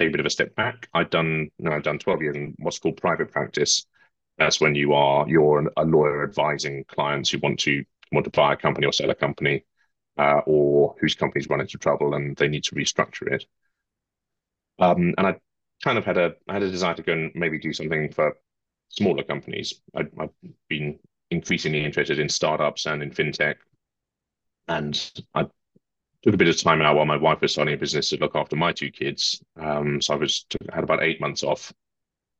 take 0.00 0.08
a 0.08 0.12
bit 0.12 0.20
of 0.20 0.26
a 0.26 0.30
step 0.30 0.54
back. 0.54 0.88
I'd 0.94 1.10
done 1.10 1.50
I'd 1.66 1.82
done 1.82 1.98
12 1.98 2.22
years 2.22 2.36
in 2.36 2.54
what's 2.58 2.78
called 2.78 2.96
private 2.96 3.30
practice. 3.30 3.86
That's 4.38 4.60
when 4.60 4.74
you 4.74 4.94
are 4.94 5.28
you're 5.28 5.70
a 5.76 5.84
lawyer 5.84 6.24
advising 6.24 6.84
clients 6.84 7.30
who 7.30 7.38
want 7.38 7.60
to 7.60 7.84
want 8.12 8.24
to 8.24 8.30
buy 8.30 8.54
a 8.54 8.56
company 8.56 8.86
or 8.86 8.92
sell 8.92 9.10
a 9.10 9.14
company, 9.14 9.64
uh, 10.18 10.40
or 10.46 10.94
whose 11.00 11.14
company's 11.14 11.48
run 11.48 11.60
into 11.60 11.78
trouble 11.78 12.14
and 12.14 12.36
they 12.36 12.48
need 12.48 12.64
to 12.64 12.74
restructure 12.74 13.30
it. 13.30 13.44
Um, 14.78 15.14
and 15.18 15.26
I 15.26 15.36
kind 15.84 15.98
of 15.98 16.04
had 16.04 16.16
a 16.16 16.34
I 16.48 16.54
had 16.54 16.62
a 16.62 16.70
desire 16.70 16.94
to 16.94 17.02
go 17.02 17.12
and 17.12 17.32
maybe 17.34 17.58
do 17.58 17.72
something 17.72 18.10
for 18.12 18.36
smaller 18.88 19.22
companies. 19.22 19.82
i 19.94 20.00
I've 20.18 20.30
been 20.68 20.98
increasingly 21.30 21.84
interested 21.84 22.18
in 22.18 22.28
startups 22.28 22.86
and 22.86 23.02
in 23.02 23.10
fintech, 23.10 23.56
and 24.66 25.12
I 25.34 25.46
took 26.22 26.34
a 26.34 26.36
bit 26.36 26.48
of 26.48 26.60
time 26.60 26.82
out 26.82 26.96
while 26.96 27.06
my 27.06 27.16
wife 27.16 27.40
was 27.40 27.52
starting 27.52 27.74
a 27.74 27.78
business 27.78 28.10
to 28.10 28.16
look 28.16 28.36
after 28.36 28.56
my 28.56 28.72
two 28.72 28.90
kids. 28.90 29.42
Um, 29.58 30.00
so 30.00 30.14
I 30.14 30.16
was 30.16 30.46
had 30.72 30.84
about 30.84 31.02
eight 31.02 31.20
months 31.20 31.42
off, 31.42 31.72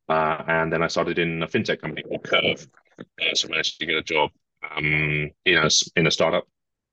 uh, 0.08 0.42
and 0.46 0.72
then 0.72 0.82
I 0.82 0.88
started 0.88 1.18
in 1.18 1.42
a 1.42 1.46
fintech 1.46 1.80
company 1.80 2.02
called 2.02 2.24
Curve. 2.24 2.68
Uh, 2.98 3.34
so 3.34 3.48
I 3.48 3.50
managed 3.52 3.80
to 3.80 3.86
get 3.86 3.96
a 3.96 4.02
job 4.02 4.30
um, 4.76 5.30
in 5.44 5.56
a 5.56 5.68
in 5.96 6.06
a 6.06 6.10
startup 6.10 6.46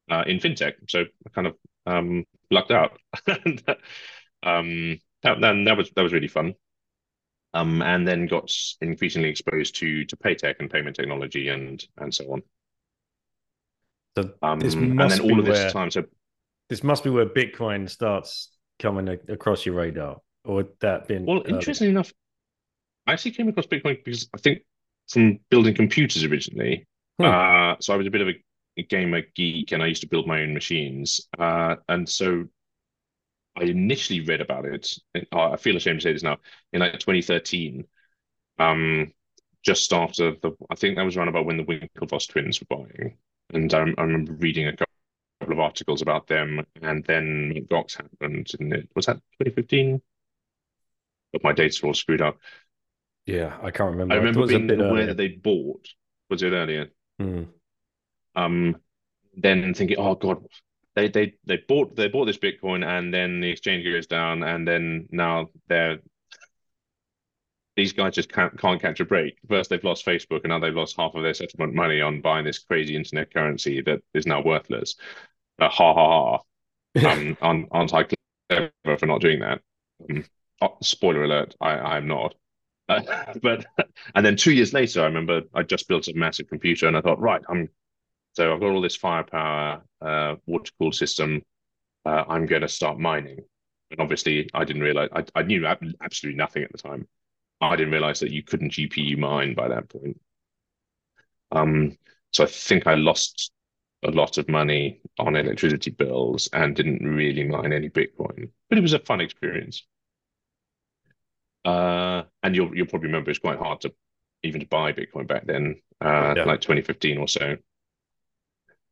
uh, 0.10 0.24
in 0.28 0.38
fintech. 0.38 0.74
So 0.88 1.02
I 1.02 1.30
kind 1.34 1.48
of 1.48 1.56
um, 1.86 2.26
lucked 2.52 2.72
out. 2.72 2.98
and, 3.28 3.64
um, 4.44 5.00
that, 5.24 5.42
then 5.42 5.66
that 5.66 5.78
was 5.78 5.92
that 5.96 6.04
was 6.04 6.14
really 6.14 6.28
fun. 6.30 6.56
Um, 7.54 7.82
and 7.82 8.08
then 8.08 8.28
got 8.28 8.52
increasingly 8.82 9.30
exposed 9.30 9.76
to 9.78 10.06
to 10.06 10.18
pay 10.18 10.36
tech 10.36 10.58
and 10.60 10.70
payment 10.70 10.96
technology 10.96 11.50
and 11.50 11.86
and 11.98 12.14
so 12.14 12.32
on. 12.32 12.44
So 14.18 14.34
Um, 14.42 14.62
and 14.62 15.00
then 15.00 15.20
all 15.22 15.40
of 15.40 15.46
this 15.46 15.60
where- 15.60 15.72
time, 15.72 15.92
so 15.92 16.06
this 16.70 16.84
must 16.84 17.04
be 17.04 17.10
where 17.10 17.26
Bitcoin 17.26 17.90
starts 17.90 18.52
coming 18.80 19.08
a- 19.08 19.34
across 19.34 19.66
your 19.66 19.76
radar, 19.76 20.18
or 20.44 20.66
that 20.82 21.08
been 21.08 21.26
Well, 21.26 21.44
earlier? 21.46 21.54
interestingly 21.56 21.92
enough, 21.92 22.12
I 23.06 23.14
actually 23.14 23.32
came 23.32 23.48
across 23.48 23.68
Bitcoin 23.68 24.04
because 24.04 24.30
I 24.34 24.38
think 24.38 24.64
from 25.10 25.40
building 25.50 25.76
computers 25.76 26.24
originally. 26.24 26.86
Hmm. 27.20 27.26
Uh, 27.26 27.76
so 27.80 27.94
I 27.94 27.98
was 27.98 28.08
a 28.08 28.12
bit 28.12 28.22
of 28.22 28.28
a, 28.30 28.34
a 28.78 28.84
gamer 28.84 29.22
geek 29.36 29.72
and 29.72 29.82
I 29.82 29.88
used 29.88 30.02
to 30.02 30.08
build 30.08 30.28
my 30.28 30.42
own 30.42 30.54
machines. 30.54 31.22
Uh, 31.40 31.78
and 31.88 32.08
so 32.08 32.46
I 33.56 33.64
initially 33.64 34.22
read 34.22 34.42
about 34.42 34.66
it. 34.66 34.88
uh, 35.16 35.52
I 35.52 35.58
feel 35.58 35.76
ashamed 35.78 36.00
to 36.02 36.04
say 36.04 36.14
this 36.14 36.24
now 36.24 36.38
in 36.74 36.80
like 36.80 37.00
2013. 37.00 37.86
Um, 38.60 39.14
just 39.64 39.92
after 39.94 40.32
the, 40.42 40.52
I 40.70 40.76
think 40.76 40.96
that 40.96 41.04
was 41.04 41.18
around 41.18 41.30
about 41.30 41.46
when 41.46 41.58
the 41.58 41.64
Winklevoss 41.64 42.28
twins 42.30 42.62
were 42.62 42.78
buying, 42.78 43.18
and 43.54 43.74
I, 43.74 43.80
I 43.98 44.02
remember 44.04 44.34
reading 44.34 44.68
a 44.68 44.74
couple 45.48 45.60
of 45.60 45.66
articles 45.66 46.02
about 46.02 46.28
them, 46.28 46.66
and 46.82 47.04
then. 47.06 47.66
Gox 47.70 47.98
happened, 47.98 48.52
and 48.60 48.74
it 48.74 48.90
was 48.96 49.08
that 49.08 49.18
2015 49.40 50.02
but 51.34 51.44
my 51.44 51.54
dates 51.54 51.84
are 51.84 51.88
all 51.88 51.94
screwed 51.94 52.22
up. 52.22 52.38
Yeah, 53.26 53.58
I 53.62 53.72
can't 53.72 53.92
remember. 53.92 54.14
I 54.14 54.18
remember 54.18 54.40
it 54.40 54.42
was 54.44 54.52
a 54.52 54.58
being 54.58 54.68
bit 54.68 54.80
aware 54.80 54.92
earlier. 54.92 55.06
that 55.08 55.18
they 55.18 55.28
bought. 55.30 55.88
Was 56.30 56.44
it 56.44 56.52
earlier? 56.52 56.90
Hmm. 57.20 57.44
Um, 58.36 58.78
then 59.36 59.74
thinking, 59.74 59.98
oh 59.98 60.16
God, 60.16 60.46
they 60.96 61.10
they 61.10 61.36
they 61.46 61.58
bought 61.68 61.96
they 61.96 62.08
bought 62.08 62.26
this 62.26 62.38
Bitcoin, 62.38 62.86
and 62.86 63.14
then 63.14 63.42
the 63.42 63.50
exchange 63.50 63.84
goes 63.84 64.08
down, 64.08 64.44
and 64.44 64.68
then 64.68 65.08
now 65.12 65.50
they're 65.68 66.00
these 67.76 67.94
guys 67.94 68.16
just 68.16 68.32
can't 68.32 68.58
can't 68.60 68.82
catch 68.82 69.00
a 69.00 69.06
break. 69.06 69.38
First 69.50 69.70
they've 69.70 69.84
lost 69.84 70.06
Facebook, 70.06 70.42
and 70.44 70.50
now 70.50 70.60
they've 70.60 70.74
lost 70.74 70.98
half 70.98 71.16
of 71.16 71.24
their 71.24 71.34
settlement 71.34 71.74
money 71.74 72.02
on 72.02 72.22
buying 72.22 72.46
this 72.46 72.60
crazy 72.60 72.96
internet 72.96 73.34
currency 73.34 73.82
that 73.82 74.02
is 74.14 74.26
now 74.26 74.42
worthless. 74.42 74.96
Ha 75.60 75.70
ha 75.70 75.94
ha! 75.94 76.40
um, 77.06 77.38
aren't, 77.42 77.68
aren't 77.72 77.94
I 77.94 78.04
clever 78.50 78.72
for 78.98 79.06
not 79.06 79.22
doing 79.22 79.40
that? 79.40 79.62
Um, 80.10 80.26
oh, 80.62 80.78
spoiler 80.82 81.24
alert: 81.24 81.56
I 81.62 81.72
I'm 81.72 82.08
not. 82.08 82.36
Uh, 82.90 83.34
but 83.42 83.66
and 84.16 84.26
then 84.26 84.36
two 84.36 84.54
years 84.54 84.74
later, 84.74 85.02
I 85.02 85.06
remember 85.06 85.42
I 85.54 85.64
just 85.64 85.88
built 85.88 86.08
a 86.08 86.14
massive 86.14 86.48
computer, 86.48 86.88
and 86.88 86.98
I 86.98 87.02
thought, 87.02 87.20
right, 87.20 87.42
I'm 87.50 87.70
so 88.34 88.54
I've 88.54 88.60
got 88.60 88.70
all 88.70 88.82
this 88.82 88.96
firepower, 88.96 89.82
uh, 90.02 90.36
water 90.46 90.72
cooled 90.78 90.96
system. 90.96 91.42
Uh, 92.06 92.24
I'm 92.30 92.46
going 92.46 92.62
to 92.62 92.68
start 92.68 93.00
mining. 93.00 93.40
And 93.92 94.00
obviously, 94.00 94.50
I 94.54 94.64
didn't 94.64 94.84
realize 94.84 95.10
I, 95.14 95.24
I 95.36 95.44
knew 95.44 95.66
absolutely 95.66 96.38
nothing 96.38 96.64
at 96.64 96.72
the 96.72 96.78
time. 96.78 97.08
I 97.62 97.76
didn't 97.76 97.94
realize 97.94 98.20
that 98.20 98.32
you 98.32 98.44
couldn't 98.44 98.74
GPU 98.74 99.18
mine 99.18 99.56
by 99.56 99.70
that 99.70 99.90
point. 99.90 100.20
Um, 101.52 101.98
so 102.32 102.44
I 102.44 102.48
think 102.48 102.88
I 102.88 102.96
lost 102.96 103.52
a 104.06 104.12
lot 104.12 104.38
of 104.38 104.48
money 104.48 105.02
on 105.18 105.36
electricity 105.36 105.92
bills 105.92 106.50
and 106.54 106.76
didn't 106.76 107.04
really 107.04 107.44
mine 107.44 107.74
any 107.74 107.90
Bitcoin. 107.90 108.50
But 108.70 108.78
it 108.78 108.82
was 108.82 108.94
a 108.94 109.00
fun 109.00 109.22
experience. 109.22 109.86
Uh, 111.66 112.24
and 112.44 112.56
you'll 112.56 112.76
you'll 112.76 112.88
probably 112.88 113.08
remember 113.08 113.30
it's 113.30 113.40
quite 113.40 113.60
hard 113.60 113.82
to 113.82 113.94
even 114.44 114.62
to 114.62 114.68
buy 114.68 114.94
Bitcoin 114.94 115.28
back 115.28 115.46
then, 115.46 115.76
uh, 116.04 116.34
yeah. 116.38 116.44
like 116.44 116.62
2015 116.62 117.18
or 117.18 117.28
so. 117.28 117.58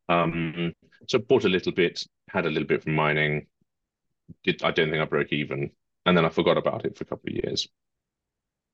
Um, 0.10 0.74
so 1.08 1.20
bought 1.20 1.46
a 1.46 1.50
little 1.50 1.72
bit, 1.72 2.06
had 2.30 2.46
a 2.46 2.50
little 2.50 2.68
bit 2.68 2.84
from 2.84 2.96
mining. 2.96 3.48
Did 4.44 4.64
I 4.64 4.72
don't 4.72 4.90
think 4.90 5.02
I 5.02 5.06
broke 5.06 5.32
even, 5.32 5.72
and 6.06 6.18
then 6.18 6.26
I 6.26 6.30
forgot 6.30 6.58
about 6.58 6.86
it 6.86 6.98
for 6.98 7.04
a 7.04 7.08
couple 7.08 7.30
of 7.30 7.36
years. 7.36 7.68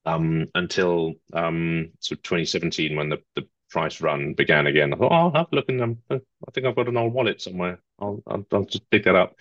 Um, 0.06 0.48
until 0.56 1.14
um, 1.34 1.92
so 2.00 2.16
2017 2.16 2.96
when 2.96 3.10
the, 3.10 3.20
the 3.36 3.48
price 3.72 4.02
run 4.02 4.34
began 4.34 4.68
again. 4.68 4.94
I 4.94 4.98
thought, 4.98 5.12
oh, 5.12 5.16
I'll 5.16 5.32
have 5.32 5.48
a 5.52 5.56
look 5.56 5.70
in 5.70 5.78
them. 5.78 6.02
I 6.10 6.20
think 6.54 6.68
I've 6.68 6.76
got 6.76 6.90
an 6.90 6.98
old 6.98 7.14
wallet 7.14 7.42
somewhere. 7.42 7.80
I'll, 8.00 8.22
I'll, 8.28 8.46
I'll 8.52 8.66
just 8.66 8.90
pick 8.90 9.06
that 9.06 9.16
up. 9.16 9.36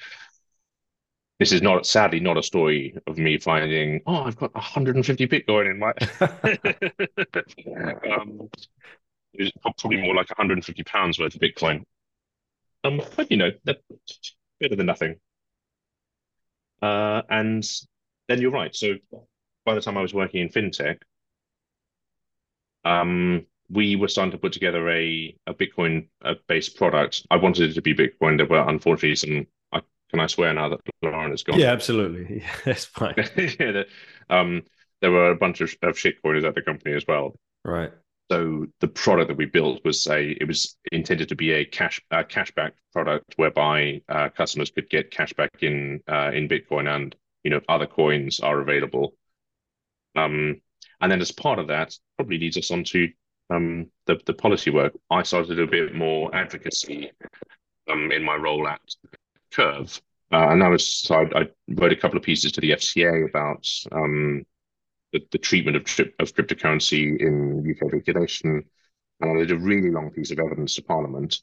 This 1.38 1.52
is 1.52 1.62
not 1.62 1.86
sadly 1.86 2.20
not 2.20 2.36
a 2.36 2.42
story 2.42 2.96
of 3.06 3.16
me 3.18 3.38
finding, 3.38 4.02
oh, 4.06 4.24
I've 4.24 4.36
got 4.36 4.54
150 4.54 5.26
Bitcoin 5.26 5.70
in 5.70 5.78
my. 5.78 5.92
um, 8.14 8.50
it 9.32 9.42
was 9.44 9.52
probably 9.78 10.02
more 10.02 10.14
like 10.14 10.28
150 10.28 10.82
pounds 10.84 11.18
worth 11.18 11.34
of 11.34 11.40
Bitcoin. 11.40 11.84
Um, 12.84 13.00
but 13.16 13.30
you 13.30 13.36
know, 13.36 13.50
better 13.64 14.76
than 14.76 14.86
nothing. 14.86 15.16
Uh, 16.82 17.22
and 17.28 17.64
then 18.28 18.40
you're 18.40 18.50
right. 18.50 18.74
So 18.74 18.94
by 19.64 19.74
the 19.74 19.80
time 19.80 19.96
I 19.96 20.02
was 20.02 20.14
working 20.14 20.40
in 20.42 20.48
fintech, 20.48 20.98
um, 22.84 23.46
we 23.70 23.96
were 23.96 24.08
starting 24.08 24.32
to 24.32 24.38
put 24.38 24.52
together 24.52 24.88
a 24.90 25.34
a 25.46 25.54
Bitcoin 25.54 26.08
based 26.48 26.76
product. 26.76 27.26
I 27.30 27.36
wanted 27.36 27.70
it 27.70 27.74
to 27.74 27.82
be 27.82 27.94
Bitcoin. 27.94 28.36
There 28.36 28.46
were 28.46 28.68
unfortunately 28.68 29.16
some. 29.16 29.46
I, 29.72 29.80
can 30.10 30.20
I 30.20 30.26
swear 30.26 30.52
now 30.52 30.68
that 30.70 30.80
Lauren 31.02 31.30
has 31.30 31.42
gone? 31.42 31.58
Yeah, 31.58 31.72
absolutely. 31.72 32.38
Yeah, 32.42 32.52
that's 32.64 32.84
fine. 32.84 33.14
yeah, 33.60 33.82
um, 34.28 34.62
there 35.00 35.12
were 35.12 35.30
a 35.30 35.36
bunch 35.36 35.60
of, 35.60 35.74
of 35.82 35.96
shitcoiners 35.96 36.44
at 36.44 36.54
the 36.54 36.62
company 36.62 36.94
as 36.94 37.04
well. 37.06 37.34
Right. 37.64 37.92
So 38.30 38.66
the 38.80 38.88
product 38.88 39.28
that 39.28 39.36
we 39.36 39.46
built 39.46 39.84
was 39.84 40.06
a 40.06 40.30
it 40.40 40.46
was 40.46 40.76
intended 40.92 41.28
to 41.28 41.36
be 41.36 41.52
a 41.52 41.64
cash 41.64 42.00
a 42.10 42.24
cashback 42.24 42.72
product 42.92 43.34
whereby 43.36 44.02
uh, 44.08 44.28
customers 44.28 44.70
could 44.70 44.88
get 44.88 45.10
cashback 45.10 45.62
in 45.62 46.00
uh, 46.08 46.30
in 46.32 46.48
Bitcoin 46.48 46.88
and 46.94 47.14
you 47.44 47.50
know 47.50 47.60
other 47.68 47.86
coins 47.86 48.40
are 48.40 48.60
available. 48.60 49.14
Um, 50.16 50.60
and 51.00 51.10
then 51.10 51.20
as 51.20 51.32
part 51.32 51.58
of 51.58 51.68
that, 51.68 51.96
probably 52.16 52.38
leads 52.38 52.56
us 52.56 52.70
on 52.70 52.84
to 52.84 53.08
um, 53.50 53.86
the 54.06 54.20
the 54.26 54.34
policy 54.34 54.70
work. 54.70 54.92
I 55.10 55.22
started 55.22 55.58
a 55.58 55.66
bit 55.66 55.94
more 55.94 56.34
advocacy 56.34 57.10
um, 57.90 58.12
in 58.12 58.22
my 58.22 58.36
role 58.36 58.66
at 58.68 58.80
Curve, 59.52 60.00
uh, 60.32 60.48
and 60.50 60.62
that 60.62 60.68
was 60.68 60.86
so 60.86 61.14
I, 61.16 61.40
I, 61.40 61.48
wrote 61.68 61.92
a 61.92 61.96
couple 61.96 62.16
of 62.16 62.22
pieces 62.22 62.52
to 62.52 62.60
the 62.60 62.70
FCA 62.70 63.28
about 63.28 63.66
um, 63.92 64.44
the, 65.12 65.20
the 65.32 65.38
treatment 65.38 65.76
of, 65.76 65.84
tri- 65.84 66.12
of 66.18 66.34
cryptocurrency 66.34 67.20
in 67.20 67.68
UK 67.68 67.92
regulation. 67.92 68.64
And 69.20 69.30
I 69.30 69.34
did 69.40 69.50
a 69.50 69.58
really 69.58 69.90
long 69.90 70.10
piece 70.10 70.30
of 70.30 70.38
evidence 70.38 70.76
to 70.76 70.82
Parliament 70.82 71.42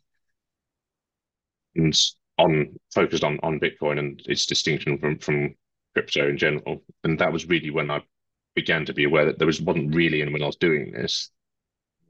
and 1.75 1.95
on 2.37 2.75
focused 2.93 3.23
on, 3.23 3.39
on 3.43 3.59
Bitcoin 3.59 3.99
and 3.99 4.21
its 4.25 4.45
distinction 4.45 4.97
from, 4.97 5.19
from 5.19 5.55
crypto 5.93 6.27
in 6.29 6.37
general. 6.37 6.83
And 7.03 7.19
that 7.19 7.31
was 7.31 7.47
really 7.47 7.71
when 7.71 7.91
I 7.91 8.01
began 8.55 8.85
to 8.85 8.93
be 8.93 9.03
aware 9.03 9.25
that 9.25 9.37
there 9.37 9.47
was 9.47 9.61
wasn't 9.61 9.93
really 9.93 10.21
anyone 10.21 10.41
else 10.41 10.55
doing 10.55 10.91
this. 10.91 11.29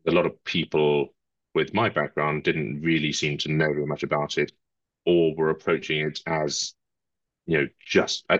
A 0.08 0.12
lot 0.12 0.26
of 0.26 0.44
people 0.44 1.14
with 1.54 1.74
my 1.74 1.90
background 1.90 2.44
didn't 2.44 2.82
really 2.82 3.12
seem 3.12 3.38
to 3.40 3.52
know 3.52 3.68
very 3.68 3.86
much 3.86 4.04
about 4.04 4.38
it 4.38 4.52
or 5.06 5.36
were 5.36 5.50
approaching 5.50 6.02
it 6.02 6.20
as, 6.26 6.74
you 7.46 7.58
know, 7.58 7.68
just 7.86 8.26
I, 8.30 8.40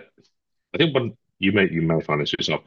I 0.74 0.78
think 0.78 0.94
one 0.94 1.16
you 1.38 1.52
may 1.52 1.68
you 1.70 1.82
may 1.82 2.00
find 2.00 2.20
this 2.20 2.32
yourself 2.32 2.62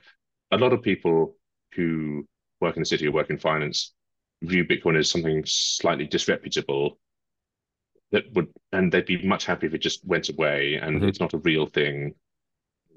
a 0.51 0.57
lot 0.57 0.73
of 0.73 0.81
people 0.81 1.35
who 1.75 2.27
work 2.59 2.75
in 2.75 2.81
the 2.81 2.85
city 2.85 3.07
or 3.07 3.11
work 3.11 3.29
in 3.29 3.37
finance 3.37 3.93
view 4.41 4.65
Bitcoin 4.65 4.97
as 4.97 5.09
something 5.09 5.43
slightly 5.45 6.05
disreputable 6.05 6.99
that 8.11 8.23
would 8.33 8.47
and 8.71 8.91
they'd 8.91 9.05
be 9.05 9.25
much 9.25 9.45
happy 9.45 9.67
if 9.67 9.73
it 9.73 9.81
just 9.81 10.05
went 10.05 10.29
away 10.29 10.75
and 10.75 10.97
mm-hmm. 10.97 11.07
it's 11.07 11.19
not 11.19 11.33
a 11.33 11.39
real 11.39 11.65
thing. 11.65 12.13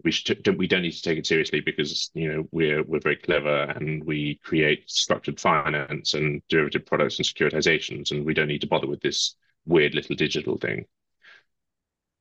We 0.02 0.10
should 0.10 0.46
we 0.58 0.66
don't 0.66 0.82
need 0.82 0.92
to 0.92 1.02
take 1.02 1.18
it 1.18 1.26
seriously 1.26 1.60
because 1.60 2.10
you 2.14 2.32
know 2.32 2.48
we're 2.50 2.82
we're 2.82 3.00
very 3.00 3.16
clever 3.16 3.62
and 3.62 4.04
we 4.04 4.40
create 4.42 4.90
structured 4.90 5.40
finance 5.40 6.14
and 6.14 6.42
derivative 6.48 6.84
products 6.86 7.18
and 7.18 7.26
securitizations 7.26 8.10
and 8.10 8.24
we 8.24 8.34
don't 8.34 8.48
need 8.48 8.60
to 8.62 8.66
bother 8.66 8.86
with 8.86 9.00
this 9.00 9.36
weird 9.66 9.94
little 9.94 10.16
digital 10.16 10.58
thing. 10.58 10.84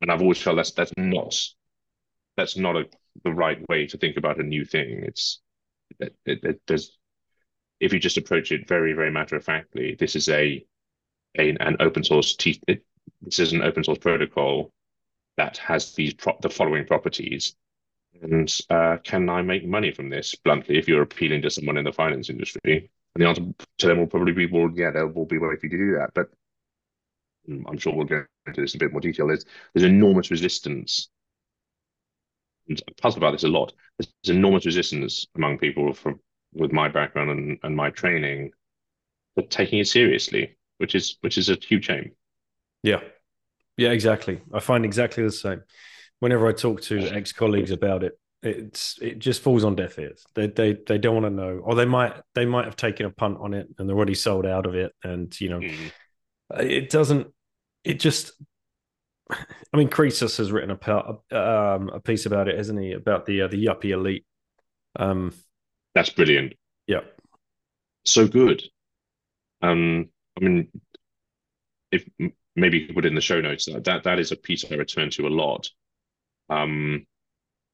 And 0.02 0.12
I've 0.12 0.22
always 0.22 0.42
felt 0.42 0.58
that's 0.58 0.72
that's 0.72 0.94
not 0.98 1.36
that's 2.38 2.58
not 2.58 2.76
a 2.76 2.86
the 3.24 3.32
right 3.34 3.60
way 3.70 3.86
to 3.88 3.98
think 3.98 4.18
about 4.18 4.40
a 4.40 4.44
new 4.44 4.66
thing. 4.66 5.04
It's 5.04 5.42
it, 6.00 6.16
it, 6.26 6.44
it 6.44 6.66
does 6.66 6.98
if 7.80 7.94
you 7.94 8.00
just 8.00 8.18
approach 8.18 8.52
it 8.52 8.68
very 8.68 8.94
very 8.94 9.12
matter 9.12 9.36
of 9.36 9.44
factly. 9.46 9.96
This 10.00 10.16
is 10.16 10.30
a, 10.30 10.66
a 11.38 11.50
an 11.60 11.78
open 11.80 12.04
source 12.04 12.36
t- 12.36 12.62
this 13.22 13.40
is 13.40 13.54
an 13.54 13.62
open 13.62 13.84
source 13.84 14.00
protocol 14.00 14.72
that 15.38 15.58
has 15.58 15.94
these 15.94 16.14
pro- 16.14 16.38
the 16.42 16.50
following 16.50 16.86
properties. 16.86 17.56
And 18.24 18.52
uh, 18.70 18.98
can 19.04 19.30
I 19.30 19.42
make 19.42 19.66
money 19.66 19.92
from 19.92 20.10
this? 20.10 20.34
Bluntly, 20.36 20.78
if 20.78 20.88
you're 20.88 21.02
appealing 21.02 21.42
to 21.44 21.50
someone 21.50 21.78
in 21.78 21.84
the 21.84 21.92
finance 21.92 22.30
industry, 22.30 22.90
and 23.16 23.24
the 23.24 23.28
answer 23.28 23.44
to 23.80 23.88
them 23.88 24.00
will 24.00 24.08
probably 24.08 24.34
be, 24.34 24.48
well, 24.48 24.70
yeah, 24.74 24.92
there 24.92 25.08
will 25.08 25.26
be 25.26 25.38
a 25.38 25.40
way 25.40 25.56
for 25.56 25.66
you 25.66 25.70
to 25.70 25.78
do 25.78 25.96
that. 25.98 26.12
But 26.16 26.30
mm, 27.50 27.64
I'm 27.68 27.78
sure 27.78 27.94
we'll 27.94 28.06
go 28.06 28.26
into 28.48 28.62
this 28.62 28.74
in 28.74 28.80
a 28.80 28.86
bit 28.86 28.92
more 28.92 29.02
detail. 29.02 29.28
There's 29.28 29.46
there's 29.74 29.86
enormous 29.86 30.32
resistance 30.32 31.10
and 32.68 32.82
I 32.88 32.92
puzzle 33.02 33.20
about 33.20 33.32
this 33.32 33.44
a 33.44 33.48
lot. 33.48 33.74
There's 33.98 34.36
enormous 34.36 34.66
resistance 34.66 35.28
among 35.36 35.58
people 35.58 35.94
from 35.94 36.20
with 36.54 36.72
my 36.72 36.88
background 36.88 37.32
and, 37.32 37.58
and 37.64 37.76
my 37.76 37.90
training 37.90 38.52
but 39.36 39.50
taking 39.50 39.80
it 39.80 39.88
seriously, 39.88 40.58
which 40.78 40.96
is 40.96 41.18
which 41.22 41.38
is 41.38 41.50
a 41.50 41.56
huge 41.56 41.86
shame. 41.86 42.12
Yeah. 42.84 43.00
Yeah, 43.78 43.90
exactly. 43.90 44.40
I 44.54 44.60
find 44.60 44.86
exactly 44.86 45.24
the 45.24 45.32
same. 45.32 45.64
Whenever 46.24 46.48
I 46.48 46.54
talk 46.54 46.82
to 46.84 47.00
ex-colleagues 47.10 47.72
about 47.72 48.04
it, 48.04 48.18
it's 48.42 48.98
it 49.02 49.20
just 49.20 49.42
falls 49.42 49.66
on 49.66 49.76
deaf 49.76 50.00
ears. 50.00 50.24
They 50.36 50.48
they 50.48 50.78
they 50.88 50.98
don't 50.98 51.22
want 51.22 51.26
to 51.26 51.30
know, 51.30 51.60
or 51.62 51.76
they 51.76 51.86
might 51.86 52.14
they 52.34 52.46
might 52.46 52.64
have 52.64 52.78
taken 52.78 53.06
a 53.06 53.10
punt 53.10 53.40
on 53.42 53.54
it 53.54 53.68
and 53.78 53.90
they're 53.90 53.96
already 53.96 54.16
sold 54.16 54.46
out 54.46 54.66
of 54.66 54.76
it, 54.76 54.94
and 55.04 55.40
you 55.42 55.50
know, 55.50 55.60
mm. 55.60 55.92
it 56.60 56.90
doesn't. 56.90 57.28
It 57.84 58.00
just 58.00 58.32
I 59.30 59.78
mean, 59.78 59.90
Croesus 59.90 60.38
has 60.38 60.52
written 60.52 60.72
a, 60.72 61.10
um, 61.38 61.90
a 61.90 62.00
piece 62.00 62.26
about 62.26 62.48
it, 62.48 62.58
hasn't 62.58 62.80
he? 62.80 62.94
About 62.94 63.26
the 63.26 63.44
uh, 63.44 63.48
the 63.48 63.66
yuppie 63.66 63.92
elite. 63.92 64.26
Um, 64.98 65.34
That's 65.96 66.10
brilliant. 66.10 66.54
Yeah, 66.88 67.02
so 68.06 68.28
good. 68.28 68.64
Um, 69.62 70.10
I 70.38 70.44
mean, 70.44 70.68
if 71.92 72.08
maybe 72.56 72.80
you 72.80 72.94
put 72.94 73.06
in 73.06 73.16
the 73.16 73.22
show 73.22 73.42
notes 73.42 73.66
that 73.66 73.84
that, 73.86 74.04
that 74.04 74.20
is 74.20 74.32
a 74.32 74.36
piece 74.36 74.66
I 74.70 74.76
return 74.76 75.10
to 75.12 75.28
a 75.28 75.30
lot. 75.30 75.70
Um, 76.54 77.06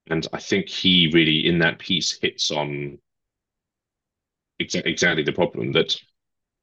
and 0.09 0.27
I 0.34 0.39
think 0.39 0.69
he 0.69 1.11
really 1.13 1.45
in 1.45 1.59
that 1.59 1.80
piece 1.80 2.17
hits 2.19 2.51
on 2.51 2.97
exa- 4.61 4.86
exactly 4.86 5.23
the 5.23 5.34
problem 5.34 5.71
that 5.73 5.95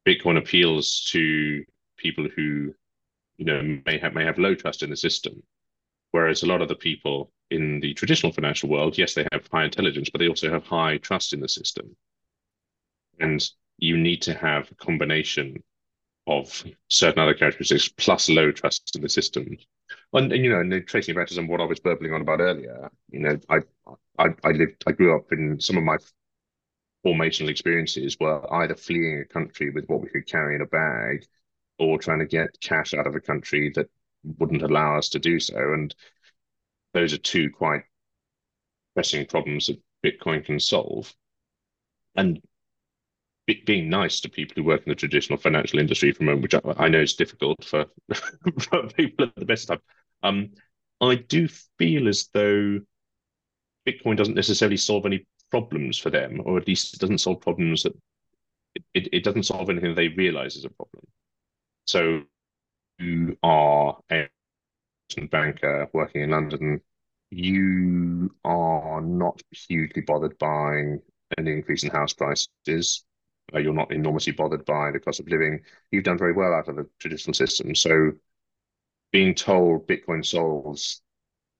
Bitcoin 0.07 0.39
appeals 0.39 1.09
to 1.13 1.65
people 1.97 2.29
who 2.35 2.75
you 3.37 3.45
know 3.45 3.81
may 3.85 3.99
have 3.99 4.15
may 4.15 4.25
have 4.25 4.39
low 4.39 4.55
trust 4.55 4.83
in 4.83 4.91
the 4.91 4.97
system. 4.97 5.43
Whereas 6.13 6.43
a 6.43 6.47
lot 6.47 6.63
of 6.63 6.69
the 6.69 6.77
people 6.77 7.33
in 7.51 7.81
the 7.81 7.95
traditional 7.95 8.33
financial 8.33 8.69
world 8.69 8.99
yes 8.99 9.15
they 9.15 9.27
have 9.33 9.47
high 9.53 9.65
intelligence 9.65 10.11
but 10.11 10.19
they 10.19 10.29
also 10.29 10.51
have 10.51 10.65
high 10.65 10.99
trust 10.99 11.33
in 11.33 11.41
the 11.41 11.49
system. 11.49 11.97
And 13.21 13.49
you 13.79 13.97
need 13.99 14.23
to 14.23 14.35
have 14.35 14.71
a 14.71 14.75
combination 14.77 15.63
of 16.27 16.65
certain 16.89 17.21
other 17.21 17.35
characteristics 17.35 17.89
plus 17.89 18.29
low 18.29 18.51
trust 18.51 18.97
in 18.97 19.03
the 19.03 19.09
system 19.09 19.57
and, 20.13 20.33
and 20.33 20.45
you 20.45 20.51
know 20.51 20.61
and 20.61 20.87
tracing 20.87 21.15
back 21.15 21.29
to 21.29 21.35
some 21.35 21.47
what 21.47 21.61
i 21.61 21.65
was 21.65 21.79
burbling 21.81 22.13
on 22.13 22.21
about 22.21 22.41
earlier 22.41 22.91
you 23.11 23.21
know 23.21 23.39
I, 23.49 23.59
I 24.19 24.29
i 24.43 24.51
lived 24.51 24.83
i 24.87 24.93
grew 24.93 25.17
up 25.17 25.31
in 25.33 25.61
some 25.61 25.77
of 25.77 25.85
my 25.85 25.99
formational 27.07 27.51
experiences 27.51 28.17
were 28.19 28.53
either 28.55 28.75
fleeing 28.75 29.21
a 29.21 29.33
country 29.33 29.71
with 29.71 29.87
what 29.87 30.01
we 30.01 30.09
could 30.09 30.27
carry 30.27 30.57
in 30.57 30.63
a 30.63 30.67
bag 30.67 31.25
or 31.79 31.99
trying 31.99 32.19
to 32.19 32.27
get 32.27 32.59
cash 32.61 32.95
out 32.95 33.07
of 33.07 33.15
a 33.15 33.21
country 33.21 33.71
that 33.75 33.89
wouldn't 34.39 34.63
allow 34.63 34.99
us 34.99 35.09
to 35.11 35.19
do 35.19 35.39
so. 35.39 35.57
And 35.57 35.95
those 36.95 37.13
are 37.13 37.19
two 37.19 37.51
quite 37.51 37.83
pressing 38.95 39.27
problems 39.27 39.67
that 39.67 39.81
Bitcoin 40.05 40.45
can 40.45 40.59
solve. 40.59 41.15
And 42.17 42.41
being 43.65 43.89
nice 43.89 44.21
to 44.21 44.29
people 44.29 44.55
who 44.57 44.65
work 44.65 44.83
in 44.85 44.91
the 44.91 44.97
traditional 44.97 45.39
financial 45.39 45.79
industry 45.79 46.13
from 46.13 46.41
which 46.41 46.55
I, 46.55 46.61
I 46.77 46.89
know 46.89 47.01
is 47.01 47.15
difficult 47.15 47.65
for, 47.65 47.87
for 48.61 48.89
people 48.89 49.27
at 49.27 49.37
the 49.37 49.45
best 49.45 49.69
time. 49.69 49.81
Um, 50.23 50.51
I 51.01 51.17
do 51.17 51.47
feel 51.79 52.09
as 52.09 52.29
though 52.33 52.81
Bitcoin 53.87 54.17
doesn't 54.17 54.35
necessarily 54.35 54.77
solve 54.77 55.07
any 55.07 55.27
problems 55.51 55.99
for 55.99 56.11
them, 56.11 56.43
or 56.45 56.59
at 56.59 56.67
least 56.67 56.95
it 56.95 57.01
doesn't 57.01 57.19
solve 57.19 57.41
problems 57.41 57.85
that 57.85 57.93
it, 58.95 59.09
it 59.13 59.25
doesn't 59.25 59.45
solve 59.45 59.71
anything 59.71 59.95
they 59.95 60.09
realize 60.09 60.57
is 60.57 60.65
a 60.65 60.71
problem. 60.71 61.05
So 61.85 62.23
you 62.99 63.39
are 63.43 63.99
a 64.11 64.29
banker 65.31 65.89
working 65.93 66.23
in 66.23 66.31
London, 66.31 66.81
you 67.31 68.35
are 68.45 69.01
not 69.01 69.41
hugely 69.51 70.03
bothered 70.03 70.37
by 70.39 70.99
an 71.39 71.47
increase 71.47 71.85
in 71.85 71.91
house 71.91 72.13
prices. 72.13 73.05
Uh, 73.55 73.59
you're 73.59 73.73
not 73.73 73.93
enormously 73.93 74.33
bothered 74.33 74.65
by 74.65 74.91
the 74.91 75.01
cost 75.01 75.21
of 75.21 75.29
living. 75.29 75.61
You've 75.91 76.05
done 76.05 76.19
very 76.19 76.33
well 76.33 76.53
out 76.53 76.69
of 76.69 76.77
the 76.77 76.89
traditional 76.99 77.35
system. 77.35 77.75
So 77.75 78.13
being 79.13 79.35
told 79.35 79.87
Bitcoin 79.87 80.25
solves 80.25 81.01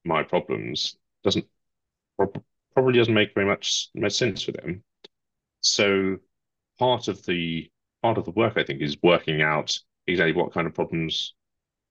my 0.05 0.23
problems 0.23 0.97
doesn't 1.25 1.47
probably 2.75 2.99
doesn't 2.99 3.15
make 3.15 3.35
very 3.35 3.47
much 3.47 3.89
much 3.95 4.13
sense 4.13 4.43
for 4.43 4.53
them. 4.53 4.83
So 5.61 6.19
part 6.79 7.09
of 7.09 7.25
the 7.25 7.71
part 8.03 8.19
of 8.19 8.25
the 8.25 8.31
work 8.33 8.55
I 8.57 8.65
think 8.65 8.83
is 8.83 8.97
working 9.03 9.43
out 9.43 9.79
exactly 10.07 10.33
what 10.33 10.53
kind 10.53 10.67
of 10.67 10.75
problems 10.75 11.35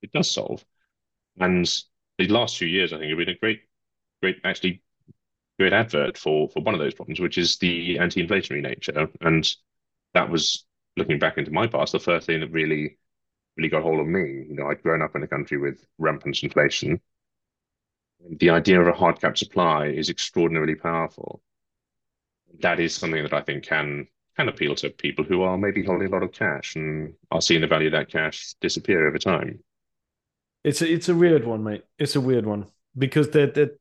it 0.02 0.12
does 0.12 0.30
solve. 0.30 0.64
And 1.40 1.66
the 2.18 2.28
last 2.28 2.58
few 2.58 2.68
years, 2.68 2.94
I 2.94 2.98
think, 2.98 3.10
have 3.10 3.18
been 3.18 3.30
a 3.30 3.38
great, 3.38 3.62
great, 4.22 4.38
actually, 4.44 4.82
great 5.60 5.74
advert 5.74 6.18
for 6.18 6.50
for 6.50 6.62
one 6.62 6.74
of 6.74 6.80
those 6.80 6.94
problems, 6.94 7.20
which 7.20 7.38
is 7.38 7.58
the 7.58 8.00
anti-inflationary 8.00 8.62
nature. 8.62 9.08
And 9.22 9.46
that 10.16 10.30
was 10.30 10.66
looking 10.98 11.20
back 11.20 11.38
into 11.38 11.52
my 11.52 11.68
past, 11.68 11.92
the 11.92 12.00
first 12.00 12.26
thing 12.26 12.40
that 12.40 12.52
really, 12.52 12.98
really 13.58 13.70
got 13.70 13.84
hold 13.84 14.00
of 14.00 14.08
me. 14.08 14.46
You 14.50 14.56
know, 14.56 14.68
I'd 14.68 14.82
grown 14.82 15.02
up 15.02 15.16
in 15.16 15.24
a 15.24 15.28
country 15.28 15.58
with 15.58 15.86
rampant 15.98 16.42
inflation. 16.42 17.00
The 18.40 18.50
idea 18.50 18.82
of 18.82 18.88
a 18.88 18.94
hard 18.94 19.22
cap 19.22 19.38
supply 19.38 19.88
is 19.88 20.10
extraordinarily 20.10 20.76
powerful. 20.76 21.42
That 22.62 22.80
is 22.80 22.96
something 22.96 23.22
that 23.22 23.34
I 23.34 23.42
think 23.42 23.66
can 23.66 24.08
can 24.38 24.50
appeal 24.50 24.76
to 24.76 24.90
people 24.90 25.24
who 25.24 25.44
are 25.44 25.58
maybe 25.58 25.84
holding 25.84 26.08
a 26.08 26.12
lot 26.12 26.24
of 26.24 26.32
cash 26.34 26.76
and 26.76 27.14
are 27.32 27.42
seeing 27.42 27.62
the 27.62 27.68
value 27.68 27.88
of 27.88 27.94
that 27.94 28.10
cash 28.10 28.54
disappear 28.60 29.08
over 29.08 29.18
time. 29.18 29.64
It's 30.64 30.82
a, 30.82 30.92
it's 30.92 31.08
a 31.08 31.16
weird 31.16 31.46
one, 31.46 31.64
mate. 31.64 31.84
It's 31.98 32.18
a 32.18 32.22
weird 32.22 32.46
one 32.46 32.66
because 32.98 33.30
they're, 33.30 33.48
they're 33.48 33.76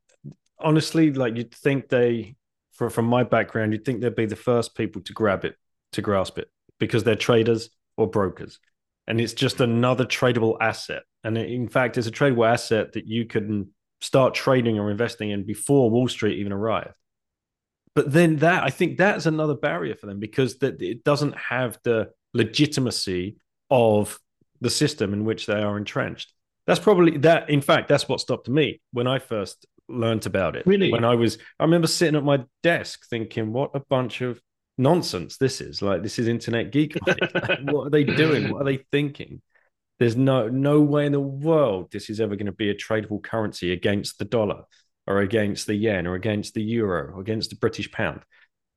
honestly 0.59 1.13
like 1.13 1.37
you'd 1.37 1.53
think 1.53 1.89
they, 1.89 2.37
from 2.73 2.91
from 2.91 3.07
my 3.07 3.25
background, 3.25 3.73
you'd 3.73 3.85
think 3.85 4.01
they'd 4.01 4.15
be 4.15 4.27
the 4.27 4.37
first 4.37 4.77
people 4.77 5.03
to 5.03 5.13
grab 5.13 5.45
it, 5.45 5.57
to 5.95 6.03
grasp 6.03 6.39
it, 6.39 6.49
because 6.79 7.05
they're 7.05 7.17
traders 7.17 7.71
or 7.97 8.09
brokers, 8.09 8.59
and 9.07 9.21
it's 9.21 9.35
just 9.35 9.61
another 9.61 10.05
tradable 10.05 10.57
asset. 10.61 11.03
And 11.23 11.39
in 11.39 11.69
fact, 11.69 11.99
it's 11.99 12.07
a 12.07 12.13
tradable 12.13 12.49
asset 12.49 12.93
that 12.93 13.07
you 13.07 13.25
can 13.25 13.71
start 14.01 14.35
trading 14.35 14.79
or 14.79 14.91
investing 14.91 15.31
in 15.31 15.45
before 15.45 15.91
Wall 15.91 16.09
Street 16.09 16.39
even 16.39 16.53
arrived 16.53 16.97
but 17.95 18.13
then 18.13 18.37
that 18.37 18.65
I 18.65 18.71
think 18.71 18.99
that's 18.99 19.27
another 19.27 19.55
barrier 19.55 19.95
for 19.95 20.07
them 20.07 20.19
because 20.19 20.59
that 20.59 20.83
it 20.83 21.05
doesn't 21.05 21.37
have 21.37 21.79
the 21.85 22.11
legitimacy 22.33 23.37
of 23.71 24.19
the 24.61 24.71
system 24.71 25.13
in 25.13 25.25
which 25.25 25.47
they 25.47 25.63
are 25.63 25.77
entrenched. 25.77 26.33
That's 26.67 26.81
probably 26.81 27.19
that. 27.19 27.51
In 27.51 27.61
fact, 27.61 27.89
that's 27.89 28.09
what 28.09 28.21
stopped 28.21 28.49
me 28.49 28.81
when 28.93 29.07
I 29.07 29.19
first 29.19 29.67
learned 29.89 30.27
about 30.27 30.57
it. 30.57 30.67
Really? 30.67 30.91
When 30.91 31.05
I 31.05 31.15
was, 31.15 31.39
I 31.61 31.65
remember 31.65 31.87
sitting 31.87 32.17
at 32.17 32.25
my 32.25 32.45
desk 32.63 33.07
thinking, 33.09 33.53
"What 33.53 33.71
a 33.75 33.81
bunch 33.81 34.23
of 34.23 34.41
nonsense 34.79 35.37
this 35.37 35.61
is! 35.61 35.83
Like 35.83 36.03
this 36.03 36.19
is 36.19 36.29
internet 36.29 36.73
geek. 36.73 36.97
what 37.63 37.87
are 37.87 37.91
they 37.91 38.05
doing? 38.05 38.51
What 38.51 38.63
are 38.63 38.65
they 38.65 38.85
thinking?" 38.91 39.43
There's 39.99 40.17
no 40.17 40.49
no 40.49 40.81
way 40.81 41.07
in 41.07 41.13
the 41.13 41.21
world 41.21 41.93
this 41.93 42.11
is 42.11 42.21
ever 42.21 42.35
going 42.37 42.47
to 42.47 42.53
be 42.53 42.71
a 42.71 42.75
tradable 42.75 43.23
currency 43.23 43.73
against 43.73 44.19
the 44.19 44.25
dollar 44.25 44.65
or 45.07 45.21
against 45.21 45.67
the 45.67 45.75
yen 45.75 46.07
or 46.07 46.15
against 46.15 46.55
the 46.55 46.63
euro 46.63 47.13
or 47.15 47.21
against 47.21 47.51
the 47.51 47.57
British 47.57 47.91
pound. 47.93 48.23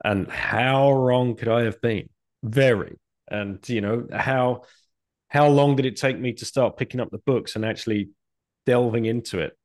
And 0.04 0.30
how 0.30 0.92
wrong 0.92 1.36
could 1.36 1.48
I 1.48 1.64
have 1.64 1.82
been? 1.82 2.10
Very. 2.44 2.98
And 3.30 3.68
you 3.68 3.82
know, 3.82 4.08
how 4.14 4.64
how 5.28 5.48
long 5.48 5.76
did 5.76 5.86
it 5.86 5.98
take 5.98 6.20
me 6.20 6.34
to 6.34 6.46
start 6.46 6.78
picking 6.78 7.00
up 7.00 7.10
the 7.12 7.18
books 7.18 7.56
and 7.56 7.66
actually 7.66 8.10
delving 8.66 9.06
into 9.06 9.40
it? 9.40 9.58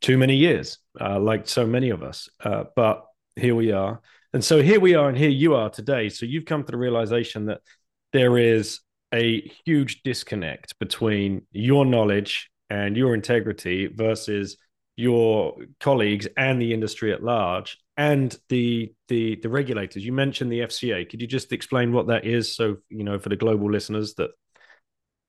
Too 0.00 0.16
many 0.16 0.36
years, 0.36 0.78
uh, 1.00 1.18
like 1.18 1.48
so 1.48 1.66
many 1.66 1.90
of 1.90 2.02
us. 2.02 2.28
Uh, 2.38 2.64
but 2.76 3.04
here 3.34 3.54
we 3.54 3.72
are. 3.72 4.00
And 4.32 4.44
so 4.44 4.62
here 4.62 4.80
we 4.80 4.94
are, 4.94 5.08
and 5.08 5.16
here 5.16 5.30
you 5.30 5.54
are 5.54 5.70
today. 5.70 6.08
So 6.08 6.26
you've 6.26 6.44
come 6.44 6.62
to 6.64 6.70
the 6.70 6.78
realization 6.78 7.46
that 7.46 7.60
there 8.12 8.36
is 8.38 8.80
a 9.12 9.50
huge 9.64 10.02
disconnect 10.02 10.78
between 10.78 11.42
your 11.50 11.86
knowledge 11.86 12.50
and 12.68 12.96
your 12.96 13.14
integrity 13.14 13.86
versus 13.86 14.58
your 14.96 15.56
colleagues 15.80 16.26
and 16.36 16.60
the 16.60 16.74
industry 16.74 17.12
at 17.12 17.22
large 17.22 17.78
and 17.96 18.36
the 18.48 18.92
the 19.08 19.36
the 19.36 19.48
regulators. 19.48 20.04
You 20.04 20.12
mentioned 20.12 20.52
the 20.52 20.60
FCA 20.60 21.08
could 21.08 21.20
you 21.20 21.26
just 21.26 21.52
explain 21.52 21.92
what 21.92 22.08
that 22.08 22.26
is 22.26 22.54
so 22.54 22.78
you 22.90 23.04
know 23.04 23.18
for 23.18 23.28
the 23.28 23.36
global 23.36 23.70
listeners 23.70 24.14
that 24.14 24.30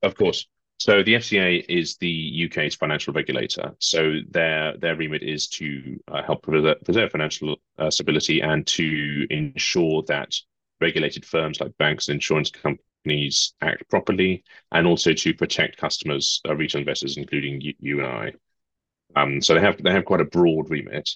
of 0.02 0.16
course 0.16 0.46
so 0.80 1.02
the 1.02 1.16
FCA 1.16 1.62
is 1.68 1.98
the 1.98 2.46
UK's 2.46 2.74
financial 2.74 3.12
regulator. 3.12 3.76
So 3.80 4.20
their 4.30 4.78
their 4.78 4.96
remit 4.96 5.22
is 5.22 5.46
to 5.48 6.00
uh, 6.08 6.22
help 6.22 6.42
preserve, 6.42 7.12
financial 7.12 7.56
uh, 7.78 7.90
stability 7.90 8.40
and 8.40 8.66
to 8.68 9.26
ensure 9.28 10.02
that 10.08 10.34
regulated 10.80 11.26
firms 11.26 11.60
like 11.60 11.76
banks 11.76 12.08
and 12.08 12.14
insurance 12.14 12.50
companies 12.50 13.52
act 13.60 13.90
properly 13.90 14.42
and 14.72 14.86
also 14.86 15.12
to 15.12 15.34
protect 15.34 15.76
customers 15.76 16.40
uh, 16.48 16.56
retail 16.56 16.78
investors 16.78 17.18
including 17.18 17.60
you, 17.60 17.74
you 17.78 17.98
and 17.98 18.06
I. 18.08 18.32
Um, 19.16 19.42
so 19.42 19.52
they 19.52 19.60
have 19.60 19.82
they 19.82 19.92
have 19.92 20.06
quite 20.06 20.22
a 20.22 20.24
broad 20.24 20.70
remit, 20.70 21.10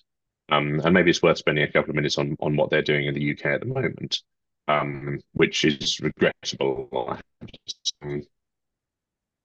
um, 0.50 0.78
and 0.84 0.92
maybe 0.92 1.08
it's 1.08 1.22
worth 1.22 1.38
spending 1.38 1.64
a 1.64 1.72
couple 1.72 1.88
of 1.88 1.96
minutes 1.96 2.18
on 2.18 2.36
on 2.38 2.54
what 2.54 2.68
they're 2.68 2.82
doing 2.82 3.06
in 3.06 3.14
the 3.14 3.32
UK 3.32 3.46
at 3.46 3.60
the 3.60 3.66
moment, 3.66 4.20
um, 4.68 5.20
which 5.32 5.64
is 5.64 6.00
regrettable. 6.00 7.18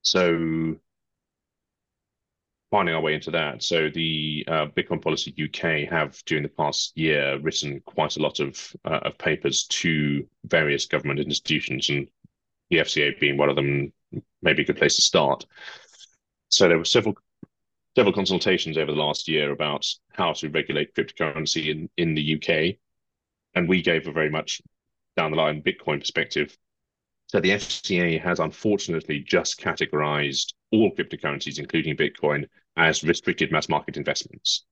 So 0.01 0.75
finding 2.71 2.93
our 2.93 3.01
way 3.01 3.15
into 3.15 3.31
that. 3.31 3.63
So 3.63 3.89
the 3.89 4.45
uh, 4.47 4.65
Bitcoin 4.67 5.01
Policy 5.01 5.33
UK 5.37 5.89
have 5.91 6.23
during 6.25 6.43
the 6.43 6.49
past 6.49 6.95
year 6.95 7.39
written 7.39 7.81
quite 7.85 8.15
a 8.15 8.21
lot 8.21 8.39
of 8.39 8.75
uh, 8.85 8.99
of 9.03 9.17
papers 9.17 9.65
to 9.67 10.27
various 10.45 10.85
government 10.85 11.19
institutions, 11.19 11.89
and 11.89 12.07
the 12.69 12.77
FCA 12.77 13.19
being 13.19 13.37
one 13.37 13.49
of 13.49 13.55
them, 13.55 13.91
maybe 14.41 14.63
a 14.63 14.65
good 14.65 14.77
place 14.77 14.95
to 14.97 15.01
start. 15.01 15.45
So 16.49 16.67
there 16.67 16.77
were 16.77 16.85
several 16.85 17.15
several 17.95 18.13
consultations 18.13 18.77
over 18.77 18.91
the 18.91 18.97
last 18.97 19.27
year 19.27 19.51
about 19.51 19.85
how 20.13 20.33
to 20.33 20.49
regulate 20.49 20.95
cryptocurrency 20.95 21.69
in, 21.69 21.89
in 21.97 22.13
the 22.13 22.35
UK. 22.35 22.77
And 23.55 23.67
we 23.67 23.81
gave 23.81 24.07
a 24.07 24.11
very 24.11 24.29
much 24.29 24.61
down 25.17 25.31
the 25.31 25.37
line 25.37 25.61
Bitcoin 25.61 25.99
perspective. 25.99 26.55
So 27.29 27.39
the 27.39 27.51
FCA 27.51 28.19
has 28.23 28.39
unfortunately 28.39 29.19
just 29.19 29.59
categorized 29.59 30.53
all 30.71 30.95
cryptocurrencies, 30.95 31.59
including 31.59 31.95
Bitcoin, 31.95 32.47
as 32.75 33.03
restricted 33.03 33.51
mass 33.51 33.69
market 33.69 33.97
investments. 33.97 34.65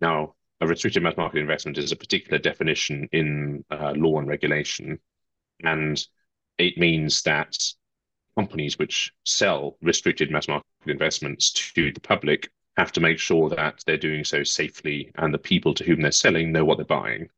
Now, 0.00 0.36
a 0.60 0.66
restricted 0.68 1.02
mass 1.02 1.16
market 1.16 1.40
investment 1.40 1.76
is 1.76 1.90
a 1.90 1.96
particular 1.96 2.38
definition 2.38 3.08
in 3.10 3.64
uh, 3.68 3.94
law 3.96 4.20
and 4.20 4.28
regulation. 4.28 5.00
And 5.64 6.00
it 6.56 6.78
means 6.78 7.22
that 7.22 7.58
companies 8.38 8.78
which 8.78 9.12
sell 9.24 9.76
restricted 9.82 10.30
mass 10.30 10.46
market 10.46 10.66
investments 10.86 11.50
to 11.50 11.90
the 11.90 12.00
public 12.00 12.48
have 12.76 12.92
to 12.92 13.00
make 13.00 13.18
sure 13.18 13.48
that 13.48 13.82
they're 13.86 13.96
doing 13.96 14.22
so 14.22 14.44
safely 14.44 15.10
and 15.16 15.34
the 15.34 15.38
people 15.38 15.74
to 15.74 15.82
whom 15.82 16.00
they're 16.00 16.12
selling 16.12 16.52
know 16.52 16.64
what 16.64 16.78
they're 16.78 16.86
buying. 16.86 17.28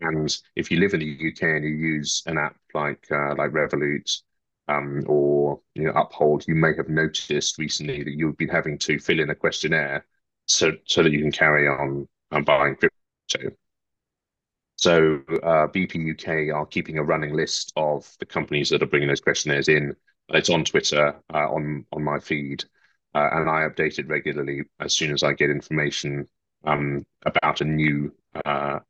And 0.00 0.36
if 0.56 0.70
you 0.70 0.78
live 0.80 0.94
in 0.94 1.00
the 1.00 1.06
UK 1.06 1.42
and 1.56 1.64
you 1.64 1.70
use 1.70 2.22
an 2.26 2.38
app 2.38 2.56
like 2.74 3.06
uh, 3.10 3.34
like 3.36 3.50
Revolut 3.52 4.22
um, 4.68 5.04
or 5.06 5.60
you 5.74 5.84
know 5.84 5.92
Uphold, 5.92 6.46
you 6.48 6.54
may 6.54 6.74
have 6.76 6.88
noticed 6.88 7.58
recently 7.58 8.02
that 8.02 8.14
you've 8.16 8.36
been 8.36 8.48
having 8.48 8.78
to 8.78 8.98
fill 8.98 9.20
in 9.20 9.30
a 9.30 9.34
questionnaire 9.34 10.06
so 10.46 10.72
so 10.86 11.02
that 11.02 11.12
you 11.12 11.20
can 11.20 11.32
carry 11.32 11.68
on 11.68 12.08
um, 12.32 12.44
buying 12.44 12.76
crypto. 12.76 13.56
So 14.76 15.22
uh, 15.42 15.68
BP 15.68 16.12
UK 16.12 16.54
are 16.54 16.66
keeping 16.66 16.98
a 16.98 17.04
running 17.04 17.34
list 17.34 17.72
of 17.76 18.12
the 18.18 18.26
companies 18.26 18.70
that 18.70 18.82
are 18.82 18.86
bringing 18.86 19.08
those 19.08 19.20
questionnaires 19.20 19.68
in 19.68 19.94
it's 20.30 20.50
on 20.50 20.64
Twitter, 20.64 21.20
uh, 21.32 21.48
on 21.50 21.86
on 21.92 22.02
my 22.02 22.18
feed, 22.18 22.64
uh, 23.14 23.28
and 23.32 23.48
I 23.48 23.68
update 23.68 23.98
it 23.98 24.08
regularly 24.08 24.62
as 24.80 24.94
soon 24.94 25.12
as 25.12 25.22
I 25.22 25.34
get 25.34 25.50
information 25.50 26.28
um, 26.64 27.04
about 27.24 27.60
a 27.60 27.64
new 27.64 28.12
uh, 28.44 28.80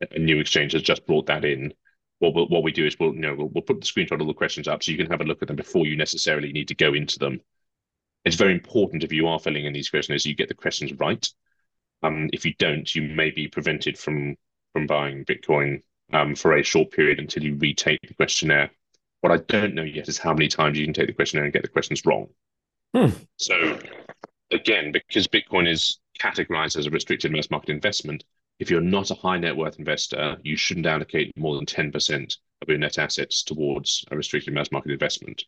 a 0.00 0.18
new 0.18 0.38
exchange 0.40 0.72
has 0.72 0.82
just 0.82 1.06
brought 1.06 1.26
that 1.26 1.44
in, 1.44 1.72
what 2.18 2.34
we'll, 2.34 2.48
what 2.48 2.62
we 2.62 2.72
do 2.72 2.86
is 2.86 2.98
we'll 2.98 3.14
you 3.14 3.20
know 3.20 3.34
we'll, 3.34 3.48
we'll 3.48 3.62
put 3.62 3.80
the 3.80 3.86
screenshot 3.86 4.20
of 4.20 4.26
the 4.26 4.34
questions 4.34 4.68
up 4.68 4.82
so 4.82 4.92
you 4.92 4.98
can 4.98 5.10
have 5.10 5.20
a 5.20 5.24
look 5.24 5.42
at 5.42 5.48
them 5.48 5.56
before 5.56 5.86
you 5.86 5.96
necessarily 5.96 6.52
need 6.52 6.68
to 6.68 6.74
go 6.74 6.94
into 6.94 7.18
them. 7.18 7.40
It's 8.24 8.36
very 8.36 8.52
important 8.52 9.04
if 9.04 9.12
you 9.12 9.26
are 9.26 9.38
filling 9.38 9.66
in 9.66 9.72
these 9.72 9.90
questions 9.90 10.24
you 10.24 10.34
get 10.34 10.48
the 10.48 10.54
questions 10.54 10.92
right. 10.94 11.28
Um, 12.02 12.30
if 12.32 12.44
you 12.44 12.54
don't, 12.58 12.92
you 12.94 13.02
may 13.02 13.30
be 13.30 13.48
prevented 13.48 13.98
from 13.98 14.36
from 14.72 14.86
buying 14.86 15.24
Bitcoin 15.24 15.82
um, 16.12 16.34
for 16.34 16.56
a 16.56 16.62
short 16.62 16.90
period 16.90 17.18
until 17.18 17.44
you 17.44 17.56
retake 17.56 18.00
the 18.06 18.14
questionnaire. 18.14 18.70
What 19.20 19.32
I 19.32 19.38
don't 19.48 19.74
know 19.74 19.82
yet 19.82 20.08
is 20.08 20.18
how 20.18 20.34
many 20.34 20.48
times 20.48 20.78
you 20.78 20.84
can 20.84 20.94
take 20.94 21.06
the 21.06 21.12
questionnaire 21.12 21.44
and 21.44 21.52
get 21.52 21.62
the 21.62 21.68
questions 21.68 22.02
wrong. 22.04 22.26
Hmm. 22.94 23.10
So 23.36 23.78
again, 24.50 24.92
because 24.92 25.26
Bitcoin 25.26 25.68
is 25.68 25.98
categorized 26.20 26.76
as 26.76 26.86
a 26.86 26.90
restricted 26.90 27.32
mass 27.32 27.50
market 27.50 27.70
investment, 27.70 28.24
if 28.58 28.70
you're 28.70 28.80
not 28.80 29.10
a 29.10 29.14
high 29.14 29.38
net 29.38 29.56
worth 29.56 29.78
investor, 29.78 30.36
you 30.42 30.56
shouldn't 30.56 30.86
allocate 30.86 31.36
more 31.36 31.56
than 31.56 31.66
10% 31.66 32.36
of 32.62 32.68
your 32.68 32.78
net 32.78 32.98
assets 32.98 33.42
towards 33.42 34.04
a 34.10 34.16
restricted 34.16 34.54
mass 34.54 34.70
market 34.70 34.92
investment. 34.92 35.44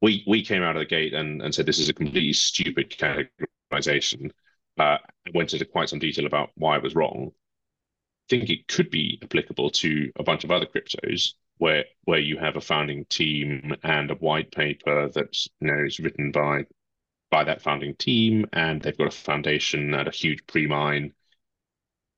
We 0.00 0.24
we 0.26 0.44
came 0.44 0.62
out 0.62 0.76
of 0.76 0.80
the 0.80 0.86
gate 0.86 1.14
and, 1.14 1.40
and 1.40 1.54
said 1.54 1.66
this 1.66 1.78
is 1.78 1.88
a 1.88 1.94
completely 1.94 2.32
stupid 2.32 2.90
categorization. 2.90 4.30
Uh, 4.76 4.98
went 5.32 5.52
into 5.52 5.64
quite 5.64 5.88
some 5.88 6.00
detail 6.00 6.26
about 6.26 6.50
why 6.56 6.76
it 6.76 6.82
was 6.82 6.94
wrong. 6.94 7.30
I 7.30 8.26
think 8.28 8.50
it 8.50 8.66
could 8.66 8.90
be 8.90 9.18
applicable 9.22 9.70
to 9.70 10.10
a 10.16 10.22
bunch 10.22 10.44
of 10.44 10.50
other 10.50 10.66
cryptos 10.66 11.34
where 11.58 11.84
where 12.04 12.18
you 12.18 12.38
have 12.38 12.56
a 12.56 12.60
founding 12.60 13.04
team 13.06 13.74
and 13.82 14.10
a 14.10 14.14
white 14.16 14.50
paper 14.50 15.08
that's 15.08 15.48
you 15.60 15.68
know 15.68 15.84
is 15.84 16.00
written 16.00 16.32
by 16.32 16.64
by 17.30 17.44
that 17.44 17.62
founding 17.62 17.94
team 17.96 18.46
and 18.52 18.82
they've 18.82 18.98
got 18.98 19.08
a 19.08 19.16
foundation 19.16 19.94
and 19.94 20.08
a 20.08 20.10
huge 20.10 20.46
pre-mine 20.46 21.12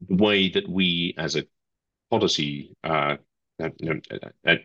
the 0.08 0.16
way 0.16 0.48
that 0.48 0.68
we 0.68 1.14
as 1.18 1.36
a 1.36 1.44
policy 2.10 2.74
uh, 2.84 3.16
you 3.58 3.72
know, 3.80 4.00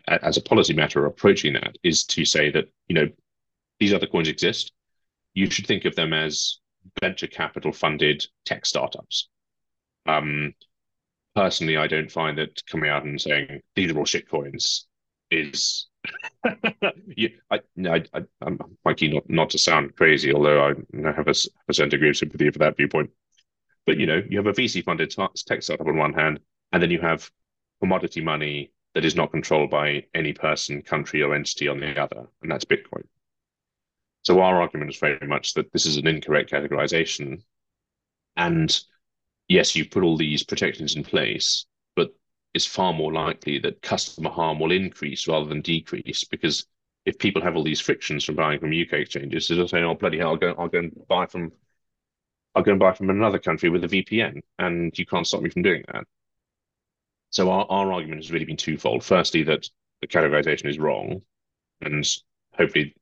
as 0.06 0.36
a 0.36 0.42
policy 0.42 0.74
matter 0.74 1.02
are 1.02 1.06
approaching 1.06 1.54
that 1.54 1.76
is 1.82 2.04
to 2.04 2.24
say 2.24 2.50
that 2.50 2.66
you 2.88 2.94
know 2.94 3.08
these 3.80 3.92
other 3.92 4.06
coins 4.06 4.28
exist 4.28 4.72
you 5.34 5.48
should 5.50 5.66
think 5.66 5.84
of 5.84 5.96
them 5.96 6.12
as 6.12 6.58
venture 7.00 7.26
capital 7.26 7.72
funded 7.72 8.24
tech 8.44 8.66
startups 8.66 9.28
um, 10.06 10.52
personally 11.34 11.76
i 11.76 11.86
don't 11.86 12.10
find 12.10 12.36
that 12.36 12.62
coming 12.66 12.90
out 12.90 13.04
and 13.04 13.20
saying 13.20 13.60
these 13.74 13.90
are 13.90 13.98
all 13.98 14.04
shit 14.04 14.28
coins 14.28 14.86
is 15.30 15.88
yeah, 17.16 17.28
I, 17.50 17.60
I, 17.86 18.02
I, 18.12 18.22
am 18.44 18.58
quite 18.82 18.96
keen 18.96 19.14
not, 19.14 19.30
not 19.30 19.50
to 19.50 19.58
sound 19.58 19.94
crazy, 19.96 20.34
although 20.34 20.66
I 20.66 21.12
have 21.12 21.28
a, 21.28 21.34
a 21.68 21.74
certain 21.74 21.90
degree 21.90 22.10
of 22.10 22.16
sympathy 22.16 22.50
for 22.50 22.58
that 22.58 22.76
viewpoint. 22.76 23.10
But 23.86 23.98
you 23.98 24.06
know, 24.06 24.22
you 24.28 24.38
have 24.38 24.46
a 24.46 24.52
VC 24.52 24.82
funded 24.82 25.10
tech 25.10 25.62
startup 25.62 25.86
on 25.86 25.96
one 25.96 26.12
hand, 26.12 26.40
and 26.72 26.82
then 26.82 26.90
you 26.90 27.00
have 27.00 27.30
commodity 27.80 28.20
money 28.20 28.72
that 28.94 29.04
is 29.04 29.16
not 29.16 29.30
controlled 29.32 29.70
by 29.70 30.04
any 30.14 30.32
person, 30.32 30.82
country, 30.82 31.22
or 31.22 31.34
entity 31.34 31.68
on 31.68 31.80
the 31.80 31.98
other, 32.00 32.26
and 32.42 32.50
that's 32.50 32.64
Bitcoin. 32.64 33.04
So 34.22 34.40
our 34.40 34.60
argument 34.60 34.90
is 34.90 34.98
very 34.98 35.26
much 35.26 35.54
that 35.54 35.72
this 35.72 35.86
is 35.86 35.96
an 35.96 36.06
incorrect 36.06 36.50
categorization, 36.52 37.42
and 38.36 38.80
yes, 39.48 39.74
you 39.74 39.88
put 39.88 40.04
all 40.04 40.16
these 40.16 40.44
protections 40.44 40.94
in 40.96 41.02
place, 41.04 41.66
but 41.96 42.14
it's 42.54 42.66
far 42.66 42.92
more 42.92 43.12
likely 43.12 43.58
that 43.60 43.82
customer 43.82 44.30
harm 44.30 44.60
will 44.60 44.72
increase 44.72 45.26
rather 45.26 45.46
than 45.46 45.60
decrease 45.60 46.24
because 46.24 46.66
if 47.04 47.18
people 47.18 47.42
have 47.42 47.56
all 47.56 47.64
these 47.64 47.80
frictions 47.80 48.24
from 48.24 48.36
buying 48.36 48.60
from 48.60 48.70
UK 48.70 48.92
exchanges, 48.94 49.48
they'll 49.48 49.66
say, 49.66 49.82
"Oh 49.82 49.94
bloody 49.94 50.18
hell, 50.18 50.30
I'll 50.30 50.36
go, 50.36 50.54
I'll 50.56 50.68
go 50.68 50.78
and 50.78 51.08
buy 51.08 51.26
from 51.26 51.52
I'll 52.54 52.62
go 52.62 52.72
and 52.72 52.80
buy 52.80 52.92
from 52.92 53.10
another 53.10 53.38
country 53.38 53.70
with 53.70 53.84
a 53.84 53.88
VPN, 53.88 54.42
and 54.58 54.96
you 54.98 55.06
can't 55.06 55.26
stop 55.26 55.40
me 55.40 55.50
from 55.50 55.62
doing 55.62 55.84
that. 55.92 56.04
So 57.30 57.50
our, 57.50 57.66
our 57.68 57.92
argument 57.92 58.22
has 58.22 58.30
really 58.30 58.44
been 58.44 58.58
twofold. 58.58 59.04
Firstly, 59.04 59.42
that 59.44 59.68
the 60.00 60.06
categorization 60.06 60.68
is 60.68 60.78
wrong, 60.78 61.22
and 61.80 62.06
hopefully 62.54 62.94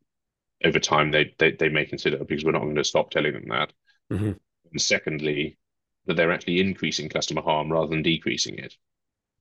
over 0.65 0.79
time 0.79 1.11
they 1.11 1.35
they, 1.39 1.53
they 1.53 1.69
may 1.69 1.85
consider 1.85 2.17
it 2.17 2.29
because 2.29 2.45
we're 2.45 2.53
not 2.53 2.63
going 2.63 2.77
to 2.77 2.85
stop 2.85 3.11
telling 3.11 3.33
them 3.33 3.49
that. 3.49 3.73
Mm-hmm. 4.13 4.33
And 4.73 4.81
secondly, 4.81 5.59
that 6.07 6.15
they're 6.15 6.33
actually 6.33 6.61
increasing 6.61 7.09
customer 7.09 7.43
harm 7.43 7.73
rather 7.73 7.89
than 7.89 8.03
decreasing 8.03 8.59
it. 8.59 8.77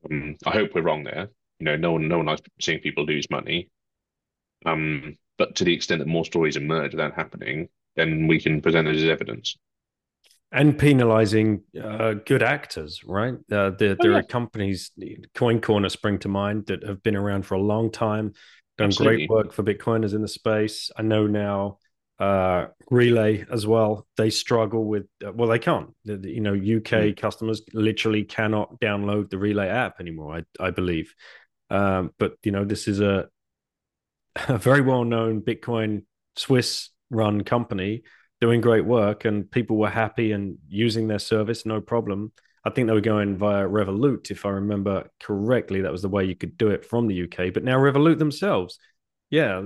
Um, 0.09 0.37
I 0.45 0.51
hope 0.51 0.73
we're 0.73 0.81
wrong 0.81 1.03
there. 1.03 1.29
You 1.59 1.65
know, 1.65 1.75
no 1.75 1.91
one 1.91 2.07
no 2.07 2.17
one 2.17 2.25
likes 2.25 2.41
seeing 2.59 2.79
people 2.79 3.05
lose 3.05 3.29
money. 3.29 3.69
Um, 4.65 5.17
but 5.37 5.55
to 5.57 5.63
the 5.63 5.73
extent 5.73 5.99
that 5.99 6.07
more 6.07 6.25
stories 6.25 6.57
emerge 6.57 6.93
of 6.93 6.97
that 6.97 7.13
happening, 7.13 7.69
then 7.95 8.27
we 8.27 8.41
can 8.41 8.61
present 8.61 8.87
it 8.87 8.95
as 8.95 9.03
evidence 9.03 9.55
and 10.51 10.77
penalizing 10.77 11.61
uh, 11.81 12.13
good 12.13 12.41
actors, 12.41 13.03
right? 13.05 13.35
Uh, 13.51 13.69
there, 13.71 13.91
oh, 13.91 13.95
there 13.99 14.11
yeah. 14.11 14.17
are 14.17 14.23
companies, 14.23 14.91
Coin 15.35 15.61
Corner 15.61 15.89
spring 15.89 16.17
to 16.19 16.27
mind, 16.27 16.65
that 16.67 16.83
have 16.83 17.03
been 17.03 17.15
around 17.15 17.45
for 17.45 17.55
a 17.55 17.61
long 17.61 17.91
time, 17.91 18.33
done 18.77 18.87
Absolutely. 18.87 19.27
great 19.27 19.29
work 19.29 19.53
for 19.53 19.63
Bitcoiners 19.63 20.13
in 20.13 20.21
the 20.21 20.27
space. 20.27 20.89
I 20.97 21.03
know 21.03 21.27
now 21.27 21.77
uh, 22.19 22.67
Relai 22.91 23.47
as 23.51 23.67
well. 23.67 24.07
They 24.17 24.31
struggle 24.31 24.85
with, 24.85 25.05
uh, 25.25 25.31
well, 25.33 25.49
they 25.49 25.59
can't. 25.59 25.91
The, 26.05 26.19
you 26.23 26.41
know, 26.41 26.53
UK 26.53 27.13
mm. 27.13 27.17
customers 27.17 27.61
literally 27.73 28.23
cannot 28.23 28.79
download 28.79 29.29
the 29.29 29.37
Relai 29.37 29.67
app 29.67 29.99
anymore. 29.99 30.37
I, 30.37 30.65
I 30.65 30.71
believe. 30.71 31.13
Um, 31.69 32.11
but 32.17 32.33
you 32.43 32.51
know, 32.51 32.65
this 32.65 32.87
is 32.87 32.99
a, 32.99 33.29
a 34.47 34.57
very 34.57 34.81
well 34.81 35.03
known 35.03 35.41
Bitcoin 35.41 36.05
Swiss 36.35 36.89
run 37.11 37.43
company 37.43 38.03
doing 38.41 38.61
great 38.61 38.85
work 38.85 39.25
and 39.25 39.49
people 39.49 39.77
were 39.77 39.89
happy 39.89 40.31
and 40.31 40.57
using 40.67 41.07
their 41.07 41.19
service, 41.19 41.65
no 41.65 41.81
problem. 41.81 42.31
I 42.63 42.69
think 42.69 42.87
they 42.87 42.93
were 42.93 43.01
going 43.01 43.37
via 43.37 43.67
Revolut, 43.67 44.31
if 44.31 44.45
I 44.45 44.49
remember 44.49 45.09
correctly. 45.19 45.81
That 45.81 45.91
was 45.91 46.01
the 46.01 46.09
way 46.09 46.25
you 46.25 46.35
could 46.35 46.57
do 46.57 46.69
it 46.69 46.85
from 46.85 47.07
the 47.07 47.23
UK. 47.23 47.53
But 47.53 47.63
now 47.63 47.77
Revolut 47.77 48.17
themselves, 48.17 48.79
yeah, 49.29 49.61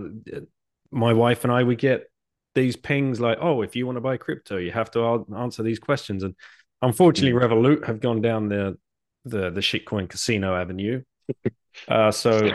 my 0.91 1.13
wife 1.13 1.43
and 1.43 1.51
I, 1.51 1.63
we 1.63 1.76
get 1.76 2.09
these 2.55 2.76
pings 2.76 3.19
like, 3.19 3.39
oh, 3.41 3.61
if 3.61 3.76
you 3.76 3.86
want 3.86 3.97
to 3.97 4.01
buy 4.01 4.17
crypto, 4.17 4.57
you 4.57 4.71
have 4.71 4.91
to 4.91 5.26
answer 5.36 5.63
these 5.63 5.80
questions. 5.80 6.24
And 6.24 6.36
unfortunately, 6.82 7.39
mm. 7.39 7.43
Revolut 7.43 7.86
have 7.86 7.99
gone 7.99 8.21
down 8.21 8.49
the 8.49 8.78
the 9.26 9.49
the 9.49 9.61
shitcoin 9.61 10.09
casino 10.09 10.55
avenue. 10.55 11.01
uh, 11.88 12.11
so 12.11 12.49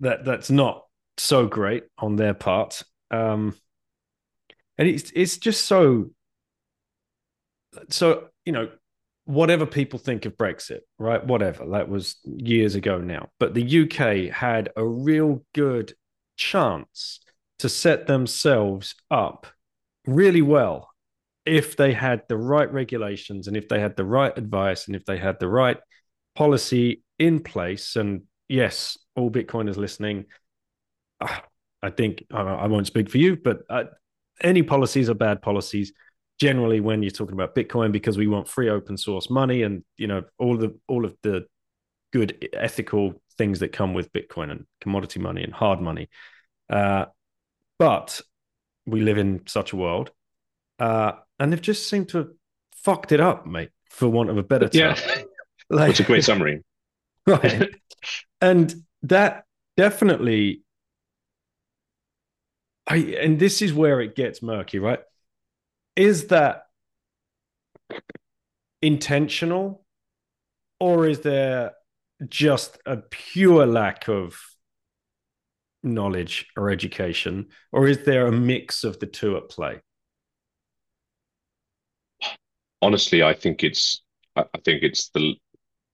that 0.00 0.24
that's 0.24 0.50
not 0.50 0.84
so 1.16 1.46
great 1.46 1.84
on 1.98 2.16
their 2.16 2.34
part. 2.34 2.82
Um, 3.10 3.54
and 4.78 4.88
it's 4.88 5.12
it's 5.14 5.38
just 5.38 5.66
so 5.66 6.10
so 7.88 8.28
you 8.44 8.52
know 8.52 8.68
whatever 9.26 9.64
people 9.66 9.98
think 9.98 10.26
of 10.26 10.36
brexit 10.36 10.80
right? 10.98 11.24
Whatever. 11.26 11.66
That 11.70 11.88
was 11.88 12.16
years 12.24 12.74
ago 12.74 12.98
now. 12.98 13.28
But 13.38 13.54
the 13.54 13.82
uk 13.82 14.34
had 14.34 14.70
a 14.76 14.86
real 14.86 15.44
good 15.54 15.94
chance 16.36 17.20
to 17.60 17.68
set 17.68 18.06
themselves 18.06 18.94
up 19.10 19.46
really 20.06 20.42
well 20.42 20.90
if 21.46 21.76
they 21.76 21.92
had 21.92 22.22
the 22.28 22.36
right 22.36 22.70
regulations 22.72 23.48
and 23.48 23.56
if 23.56 23.68
they 23.68 23.80
had 23.80 23.96
the 23.96 24.04
right 24.04 24.36
advice 24.36 24.86
and 24.86 24.96
if 24.96 25.04
they 25.04 25.18
had 25.18 25.38
the 25.40 25.48
right 25.48 25.78
policy 26.34 27.02
in 27.18 27.40
place. 27.40 27.96
And 27.96 28.22
yes 28.48 28.98
all 29.16 29.30
bitcoiners 29.30 29.76
listening. 29.76 30.26
Ah, 31.20 31.44
I 31.82 31.90
think 31.90 32.24
i 32.32 32.66
won't 32.66 32.86
speak 32.86 33.10
for 33.10 33.18
you 33.18 33.36
but 33.36 33.58
any 34.40 34.62
policies 34.62 35.08
are 35.08 35.14
bad 35.14 35.42
policies 35.42 35.92
generally 36.40 36.80
when 36.80 37.02
you're 37.02 37.10
talking 37.10 37.34
about 37.34 37.54
bitcoin 37.54 37.92
because 37.92 38.18
we 38.18 38.26
want 38.26 38.48
free 38.48 38.68
open 38.68 38.96
source 38.96 39.30
money 39.30 39.62
and 39.62 39.84
you 39.96 40.06
know 40.06 40.22
all 40.38 40.56
the 40.56 40.76
all 40.88 41.04
of 41.04 41.14
the 41.22 41.46
good 42.12 42.48
ethical 42.52 43.20
things 43.36 43.60
that 43.60 43.72
come 43.72 43.94
with 43.94 44.12
bitcoin 44.12 44.50
and 44.50 44.66
commodity 44.80 45.18
money 45.18 45.42
and 45.42 45.52
hard 45.52 45.80
money. 45.80 46.08
Uh, 46.70 47.06
but 47.78 48.20
we 48.86 49.00
live 49.00 49.18
in 49.18 49.42
such 49.46 49.72
a 49.72 49.76
world 49.76 50.10
uh, 50.78 51.12
and 51.38 51.52
they've 51.52 51.60
just 51.60 51.88
seemed 51.88 52.08
to 52.08 52.18
have 52.18 52.28
fucked 52.76 53.12
it 53.12 53.20
up 53.20 53.46
mate 53.46 53.70
for 53.90 54.08
want 54.08 54.30
of 54.30 54.38
a 54.38 54.42
better 54.42 54.68
term 54.68 54.94
yeah. 54.96 55.22
like, 55.70 55.88
that's 55.88 56.00
a 56.00 56.04
great 56.04 56.24
summary. 56.30 56.62
right. 57.26 57.74
And 58.40 58.74
that 59.02 59.44
definitely 59.76 60.62
I 62.86 62.96
and 62.96 63.38
this 63.38 63.62
is 63.62 63.72
where 63.72 64.00
it 64.00 64.14
gets 64.14 64.42
murky, 64.42 64.78
right? 64.78 65.00
Is 65.96 66.28
that 66.28 66.66
intentional 68.82 69.84
or 70.78 71.06
is 71.06 71.20
there 71.20 71.72
just 72.28 72.78
a 72.84 72.98
pure 72.98 73.66
lack 73.66 74.08
of 74.08 74.38
knowledge 75.82 76.46
or 76.56 76.70
education 76.70 77.46
or 77.72 77.86
is 77.86 78.04
there 78.04 78.26
a 78.26 78.32
mix 78.32 78.84
of 78.84 78.98
the 79.00 79.06
two 79.06 79.36
at 79.36 79.48
play 79.48 79.80
honestly 82.82 83.22
i 83.22 83.34
think 83.34 83.62
it's 83.62 84.02
i 84.36 84.44
think 84.64 84.82
it's 84.82 85.10
the 85.10 85.34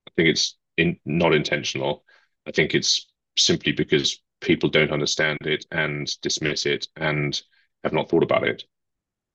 i 0.07 0.11
think 0.17 0.29
it's 0.29 0.57
in, 0.77 0.97
not 1.05 1.35
intentional 1.35 2.05
i 2.47 2.53
think 2.53 2.75
it's 2.75 3.07
simply 3.37 3.73
because 3.73 4.21
people 4.41 4.69
don't 4.69 4.93
understand 4.93 5.39
it 5.43 5.67
and 5.71 6.11
dismiss 6.23 6.67
it 6.67 6.89
and 6.97 7.41
have 7.85 7.93
not 7.93 8.09
thought 8.09 8.23
about 8.23 8.47
it. 8.47 8.65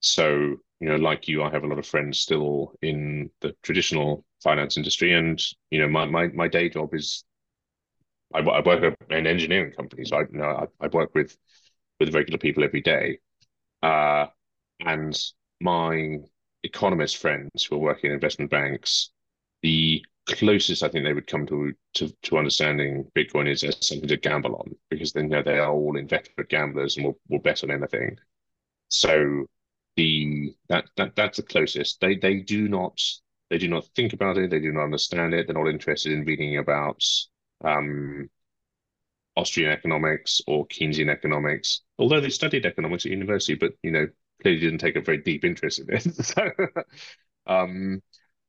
So, 0.00 0.56
you 0.80 0.88
know, 0.88 0.96
like 0.96 1.28
you, 1.28 1.42
I 1.42 1.50
have 1.50 1.64
a 1.64 1.66
lot 1.66 1.78
of 1.78 1.86
friends 1.86 2.20
still 2.20 2.74
in 2.82 3.30
the 3.40 3.54
traditional 3.62 4.24
finance 4.42 4.76
industry, 4.76 5.12
and 5.14 5.42
you 5.70 5.80
know, 5.80 5.88
my 5.88 6.06
my 6.06 6.28
my 6.28 6.48
day 6.48 6.68
job 6.68 6.94
is 6.94 7.24
I, 8.34 8.40
I 8.40 8.60
work 8.60 8.82
at 8.82 8.96
an 9.10 9.26
engineering 9.26 9.72
company, 9.72 10.04
so 10.04 10.16
I 10.16 10.20
you 10.22 10.38
know 10.38 10.68
I, 10.80 10.84
I 10.84 10.88
work 10.88 11.14
with 11.14 11.36
with 12.00 12.14
regular 12.14 12.38
people 12.38 12.64
every 12.64 12.82
day, 12.82 13.18
uh, 13.82 14.26
and 14.80 15.18
my 15.60 16.18
economist 16.62 17.18
friends 17.18 17.64
who 17.64 17.76
are 17.76 17.80
working 17.80 18.10
in 18.10 18.14
investment 18.14 18.50
banks, 18.50 19.10
the 19.62 20.04
closest 20.26 20.82
I 20.82 20.88
think 20.88 21.04
they 21.04 21.12
would 21.12 21.26
come 21.26 21.46
to 21.46 21.72
to, 21.94 22.08
to 22.22 22.38
understanding 22.38 23.10
Bitcoin 23.16 23.48
is 23.50 23.62
as 23.64 23.86
something 23.86 24.08
to 24.08 24.16
gamble 24.16 24.56
on 24.56 24.74
because 24.90 25.12
they 25.12 25.22
know 25.22 25.42
they 25.42 25.58
are 25.58 25.72
all 25.72 25.96
inveterate 25.96 26.48
gamblers 26.48 26.96
and 26.96 27.06
will, 27.06 27.18
will 27.28 27.38
bet 27.38 27.62
on 27.64 27.70
anything. 27.70 28.16
So 28.88 29.46
the 29.96 30.54
that 30.68 30.86
that 30.96 31.16
that's 31.16 31.38
the 31.38 31.42
closest. 31.42 32.00
They 32.00 32.16
they 32.16 32.40
do 32.40 32.68
not 32.68 33.00
they 33.50 33.58
do 33.58 33.68
not 33.68 33.86
think 33.94 34.12
about 34.12 34.38
it. 34.38 34.50
They 34.50 34.60
do 34.60 34.72
not 34.72 34.84
understand 34.84 35.34
it. 35.34 35.46
They're 35.46 35.54
not 35.54 35.70
interested 35.70 36.12
in 36.12 36.24
reading 36.24 36.58
about 36.58 37.02
um, 37.64 38.28
Austrian 39.36 39.70
economics 39.70 40.40
or 40.46 40.66
Keynesian 40.68 41.10
economics, 41.10 41.82
although 41.98 42.20
they 42.20 42.30
studied 42.30 42.66
economics 42.66 43.06
at 43.06 43.12
university, 43.12 43.54
but 43.54 43.72
you 43.82 43.90
know 43.90 44.06
clearly 44.42 44.60
didn't 44.60 44.78
take 44.78 44.96
a 44.96 45.00
very 45.00 45.18
deep 45.22 45.44
interest 45.44 45.80
in 45.80 45.94
it. 45.94 46.02
so 46.24 46.50
um, 47.46 48.02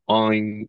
I'm 0.09 0.67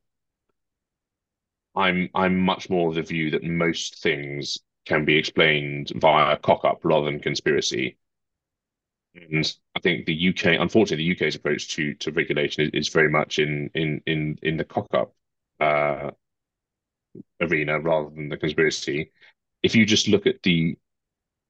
I'm 1.78 2.08
I'm 2.14 2.38
much 2.38 2.68
more 2.68 2.88
of 2.88 2.96
the 2.96 3.02
view 3.02 3.30
that 3.30 3.44
most 3.44 4.02
things 4.02 4.58
can 4.84 5.04
be 5.04 5.16
explained 5.16 5.92
via 5.94 6.36
cock 6.38 6.64
up 6.64 6.80
rather 6.82 7.06
than 7.06 7.20
conspiracy. 7.20 7.96
And 9.14 9.50
I 9.76 9.80
think 9.80 10.06
the 10.06 10.28
UK, 10.28 10.60
unfortunately, 10.60 11.04
the 11.04 11.12
UK's 11.12 11.36
approach 11.36 11.68
to 11.76 11.94
to 11.94 12.12
regulation 12.12 12.64
is, 12.64 12.70
is 12.72 12.88
very 12.88 13.10
much 13.10 13.38
in 13.38 13.70
in 13.74 14.02
in 14.06 14.38
in 14.42 14.56
the 14.56 14.64
cock 14.64 14.88
up 14.92 15.14
uh, 15.60 16.10
arena 17.40 17.78
rather 17.80 18.10
than 18.10 18.28
the 18.28 18.36
conspiracy. 18.36 19.12
If 19.62 19.74
you 19.74 19.86
just 19.86 20.08
look 20.08 20.26
at 20.26 20.42
the 20.42 20.76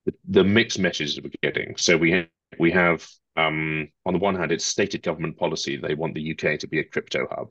the, 0.04 0.14
the 0.28 0.44
mixed 0.44 0.78
messages 0.78 1.16
that 1.16 1.24
we're 1.24 1.30
getting, 1.42 1.76
so 1.76 1.96
we 1.96 2.12
have, 2.12 2.28
we 2.58 2.70
have 2.72 3.06
um, 3.36 3.88
on 4.04 4.14
the 4.14 4.18
one 4.18 4.34
hand, 4.34 4.52
it's 4.52 4.64
stated 4.64 5.02
government 5.02 5.38
policy 5.38 5.76
they 5.76 5.94
want 5.94 6.14
the 6.14 6.32
UK 6.32 6.58
to 6.60 6.66
be 6.66 6.80
a 6.80 6.84
crypto 6.84 7.26
hub. 7.30 7.48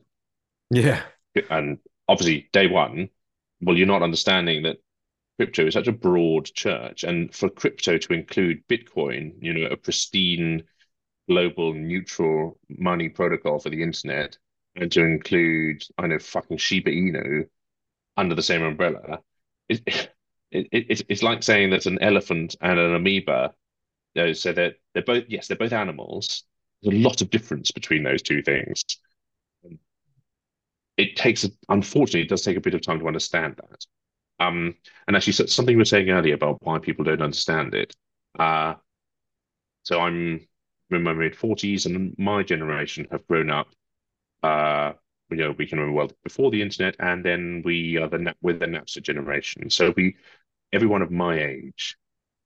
Yeah, 0.70 1.02
and 1.50 1.78
obviously 2.08 2.48
day 2.52 2.66
one, 2.66 3.10
well, 3.60 3.76
you're 3.76 3.86
not 3.86 4.02
understanding 4.02 4.62
that 4.62 4.78
crypto 5.36 5.66
is 5.66 5.74
such 5.74 5.88
a 5.88 5.92
broad 5.92 6.46
church, 6.46 7.04
and 7.04 7.34
for 7.34 7.48
crypto 7.48 7.98
to 7.98 8.12
include 8.12 8.66
Bitcoin, 8.68 9.34
you 9.40 9.52
know, 9.52 9.68
a 9.68 9.76
pristine 9.76 10.64
global 11.28 11.74
neutral 11.74 12.58
money 12.68 13.08
protocol 13.08 13.58
for 13.58 13.70
the 13.70 13.82
internet, 13.82 14.36
and 14.76 14.90
to 14.92 15.02
include, 15.02 15.82
I 15.98 16.06
know, 16.06 16.18
fucking 16.18 16.56
Shiba 16.56 16.90
Inu 16.90 17.48
under 18.16 18.34
the 18.34 18.42
same 18.42 18.62
umbrella, 18.62 19.20
it, 19.68 19.82
it, 20.50 20.68
it, 20.72 21.06
it's 21.08 21.22
like 21.22 21.42
saying 21.42 21.70
that 21.70 21.86
an 21.86 22.00
elephant 22.00 22.56
and 22.60 22.78
an 22.78 22.94
amoeba, 22.94 23.54
you 24.14 24.22
know, 24.22 24.32
so 24.32 24.52
that 24.52 24.76
they're 24.94 25.02
both, 25.02 25.24
yes, 25.28 25.46
they're 25.46 25.56
both 25.56 25.72
animals. 25.72 26.44
There's 26.82 26.96
a 26.96 27.06
lot 27.06 27.20
of 27.22 27.30
difference 27.30 27.70
between 27.70 28.02
those 28.02 28.22
two 28.22 28.42
things 28.42 28.82
it 30.98 31.16
takes, 31.16 31.48
unfortunately, 31.68 32.22
it 32.22 32.28
does 32.28 32.42
take 32.42 32.56
a 32.56 32.60
bit 32.60 32.74
of 32.74 32.82
time 32.82 32.98
to 32.98 33.06
understand 33.06 33.56
that. 33.56 33.86
Um, 34.40 34.74
and 35.06 35.16
actually, 35.16 35.32
something 35.32 35.72
you 35.72 35.78
were 35.78 35.84
saying 35.84 36.10
earlier 36.10 36.34
about 36.34 36.58
why 36.60 36.78
people 36.80 37.04
don't 37.04 37.22
understand 37.22 37.74
it. 37.74 37.94
Uh, 38.38 38.74
so 39.84 40.00
I'm 40.00 40.46
in 40.90 41.02
my 41.02 41.12
mid 41.12 41.34
40s, 41.34 41.86
and 41.86 42.14
my 42.18 42.42
generation 42.42 43.06
have 43.12 43.26
grown 43.28 43.48
up. 43.48 43.68
Uh, 44.42 44.92
you 45.30 45.36
know, 45.36 45.54
we 45.56 45.66
can 45.66 45.78
remember 45.78 45.96
well 45.96 46.10
before 46.24 46.50
the 46.50 46.62
internet, 46.62 46.96
and 46.98 47.24
then 47.24 47.62
we 47.64 47.96
are 47.96 48.08
the 48.08 48.34
with 48.42 48.58
the 48.58 48.66
Napster 48.66 49.02
generation. 49.02 49.70
So 49.70 49.94
we, 49.96 50.16
everyone 50.72 51.02
of 51.02 51.12
my 51.12 51.40
age, 51.40 51.96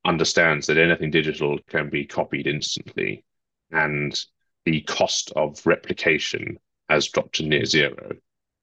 understands 0.05 0.67
that 0.67 0.77
anything 0.77 1.11
digital 1.11 1.59
can 1.69 1.89
be 1.89 2.05
copied 2.05 2.47
instantly, 2.47 3.25
and 3.71 4.19
the 4.67 4.83
cost 4.83 5.33
of 5.37 5.65
replication 5.67 6.59
has 6.89 7.09
dropped 7.09 7.37
to 7.37 7.45
near 7.45 7.65
zero. 7.65 8.13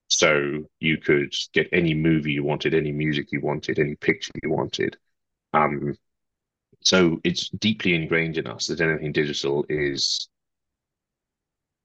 So 0.10 0.66
you 0.80 0.98
could 0.98 1.34
get 1.54 1.70
any 1.72 1.94
movie 1.94 2.34
you 2.34 2.44
wanted, 2.44 2.74
any 2.74 2.92
music 2.92 3.32
you 3.32 3.42
wanted, 3.42 3.78
any 3.80 3.96
picture 3.96 4.32
you 4.44 4.50
wanted. 4.50 4.98
Um, 5.54 5.96
so 6.82 7.20
it's 7.24 7.50
deeply 7.50 7.94
ingrained 7.94 8.38
in 8.38 8.48
us 8.48 8.68
that 8.68 8.82
anything 8.82 9.12
digital 9.12 9.66
is 9.70 10.28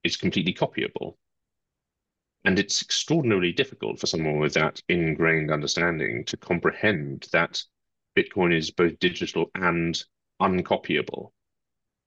is 0.02 0.16
completely 0.16 0.54
copyable. 0.54 1.16
And 2.44 2.58
it's 2.58 2.82
extraordinarily 2.82 3.52
difficult 3.52 3.98
for 3.98 4.06
someone 4.06 4.38
with 4.38 4.54
that 4.54 4.82
ingrained 4.88 5.50
understanding 5.50 6.24
to 6.26 6.36
comprehend 6.36 7.26
that 7.32 7.62
Bitcoin 8.16 8.56
is 8.56 8.70
both 8.70 8.98
digital 8.98 9.50
and 9.54 10.02
uncopyable, 10.40 11.32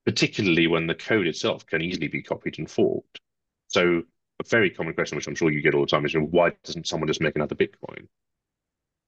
particularly 0.06 0.68
when 0.68 0.88
the 0.88 0.96
code 0.96 1.28
itself 1.28 1.66
can 1.66 1.82
easily 1.82 2.08
be 2.08 2.22
copied 2.22 2.60
and 2.60 2.70
forked. 2.70 3.20
So 3.68 4.04
a 4.40 4.44
very 4.48 4.70
common 4.70 4.94
question, 4.94 5.16
which 5.16 5.28
I'm 5.28 5.36
sure 5.36 5.52
you 5.52 5.62
get 5.62 5.74
all 5.74 5.82
the 5.82 5.88
time, 5.88 6.06
is 6.06 6.16
why 6.16 6.52
doesn't 6.64 6.88
someone 6.88 7.08
just 7.08 7.22
make 7.22 7.36
another 7.36 7.56
Bitcoin? 7.56 8.08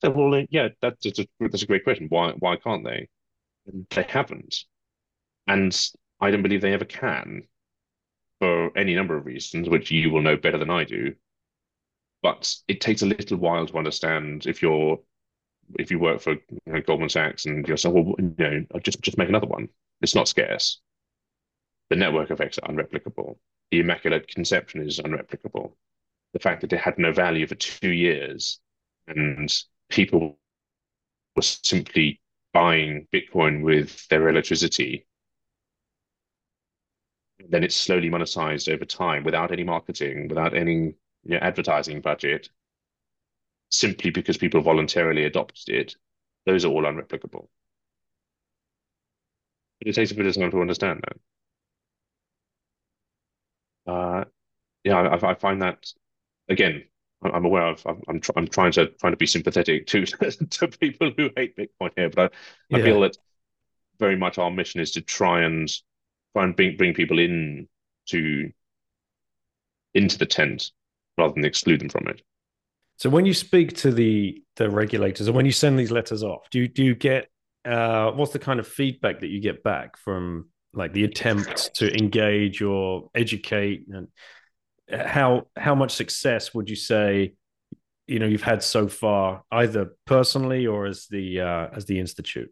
So, 0.02 0.10
well, 0.12 0.46
yeah, 0.50 0.70
that's 0.82 1.06
a, 1.06 1.28
that's 1.40 1.64
a 1.64 1.68
great 1.68 1.84
question. 1.84 2.08
Why 2.10 2.32
why 2.32 2.56
can't 2.56 2.84
they? 2.86 3.10
They 3.92 4.04
haven't, 4.04 4.64
and 5.48 5.78
I 6.20 6.32
don't 6.32 6.42
believe 6.42 6.62
they 6.62 6.74
ever 6.74 6.86
can, 6.86 7.44
for 8.40 8.76
any 8.78 8.96
number 8.96 9.18
of 9.18 9.26
reasons, 9.26 9.70
which 9.70 9.92
you 9.92 10.10
will 10.10 10.22
know 10.22 10.38
better 10.38 10.58
than 10.58 10.70
I 10.70 10.86
do. 10.86 11.16
But 12.22 12.54
it 12.68 12.82
takes 12.82 13.02
a 13.02 13.06
little 13.06 13.38
while 13.38 13.66
to 13.68 13.78
understand 13.78 14.46
if 14.46 14.62
you're 14.62 15.00
if 15.78 15.92
you 15.92 16.00
work 16.00 16.22
for 16.22 16.34
you 16.34 16.60
know, 16.66 16.82
Goldman 16.82 17.10
Sachs 17.10 17.46
and 17.46 17.68
you're 17.68 17.78
saying, 17.78 17.94
well, 17.94 18.16
you 18.18 18.36
know, 18.38 18.80
just 18.82 19.02
just 19.02 19.18
make 19.18 19.30
another 19.30 19.48
one. 19.48 19.70
It's 20.02 20.16
not 20.16 20.28
scarce. 20.28 20.82
The 21.90 21.96
network 21.96 22.32
effects 22.32 22.58
are 22.60 22.72
unreplicable 22.72 23.38
the 23.72 23.80
Immaculate 23.80 24.28
Conception 24.28 24.82
is 24.82 25.00
unreplicable. 25.00 25.74
The 26.34 26.40
fact 26.40 26.62
that 26.62 26.74
it 26.74 26.80
had 26.80 26.98
no 26.98 27.12
value 27.12 27.48
for 27.48 27.56
two 27.56 27.92
years 27.92 28.60
and 29.08 29.52
people 29.90 30.40
were 31.36 31.42
simply 31.42 32.22
buying 32.54 33.08
Bitcoin 33.14 33.64
with 33.64 34.08
their 34.10 34.28
electricity. 34.30 35.06
Then 37.48 37.64
it's 37.64 37.76
slowly 37.76 38.10
monetized 38.10 38.72
over 38.72 38.86
time 38.86 39.24
without 39.24 39.52
any 39.52 39.64
marketing, 39.64 40.28
without 40.28 40.54
any 40.56 40.74
you 40.74 40.96
know, 41.26 41.38
advertising 41.38 42.02
budget, 42.02 42.50
simply 43.70 44.12
because 44.12 44.38
people 44.38 44.62
voluntarily 44.62 45.26
adopted 45.26 45.70
it. 45.74 45.96
Those 46.46 46.66
are 46.66 46.70
all 46.70 46.84
unreplicable. 46.84 47.48
But 49.80 49.88
it 49.88 49.94
takes 49.96 50.12
a 50.12 50.16
bit 50.16 50.26
of 50.26 50.36
time 50.36 50.52
to 50.52 50.62
understand 50.62 51.04
that 51.04 51.18
uh, 53.90 54.24
yeah, 54.84 54.98
I, 54.98 55.32
I 55.32 55.34
find 55.36 55.62
that 55.62 55.92
again. 56.48 56.84
I'm 57.22 57.46
aware 57.46 57.68
of. 57.68 57.86
I'm 57.86 58.02
I'm, 58.08 58.20
tr- 58.22 58.32
I'm 58.38 58.48
trying 58.48 58.72
to 58.74 58.88
trying 58.88 59.14
to 59.14 59.18
be 59.18 59.26
sympathetic 59.26 59.88
to 59.88 60.06
to 60.06 60.68
people 60.68 61.12
who 61.18 61.30
hate 61.36 61.56
Bitcoin 61.58 61.92
here, 61.96 62.10
but 62.10 62.34
I, 62.72 62.78
yeah. 62.78 62.84
Feel 62.86 63.02
that 63.02 63.18
very 64.00 64.16
much 64.16 64.38
our 64.38 64.50
mission 64.50 64.80
is 64.80 64.92
to 64.92 65.02
try 65.02 65.44
and 65.44 65.70
try 66.34 66.46
and 66.46 66.56
bring 66.56 66.78
bring 66.78 66.94
people 66.94 67.20
in 67.20 67.68
to 68.08 68.50
into 69.94 70.18
the 70.18 70.26
tent 70.26 70.72
rather 71.18 71.34
than 71.34 71.46
exclude 71.46 71.82
them 71.82 71.90
from 71.90 72.08
it. 72.08 72.22
So 72.98 73.10
when 73.10 73.26
you 73.26 73.34
speak 73.34 73.76
to 73.78 73.92
the 73.92 74.42
the 74.56 74.70
regulators 74.70 75.28
or 75.28 75.34
when 75.34 75.46
you 75.46 75.52
send 75.52 75.78
these 75.78 75.92
letters 75.92 76.24
off, 76.24 76.50
do 76.50 76.60
you 76.60 76.68
do 76.68 76.84
you 76.84 76.96
get 76.96 77.30
uh, 77.66 78.12
what's 78.12 78.32
the 78.32 78.40
kind 78.40 78.60
of 78.60 78.68
feedback 78.68 79.20
that 79.20 79.28
you 79.28 79.42
get 79.42 79.64
back 79.64 79.98
from 79.98 80.50
like 80.74 80.94
the 80.94 81.04
attempt 81.04 81.74
to 81.76 81.92
engage 81.98 82.62
or 82.62 83.10
educate 83.16 83.86
and 83.90 84.08
how 84.92 85.48
how 85.56 85.76
much 85.76 85.92
success 85.92 86.54
would 86.54 86.70
you 86.70 86.76
say 86.76 87.34
you 88.08 88.20
know 88.20 88.26
you've 88.26 88.42
had 88.42 88.64
so 88.64 88.88
far 88.88 89.44
either 89.52 89.96
personally 90.06 90.66
or 90.66 90.86
as 90.86 91.08
the 91.10 91.42
uh, 91.42 91.68
as 91.76 91.86
the 91.86 92.00
institute 92.00 92.52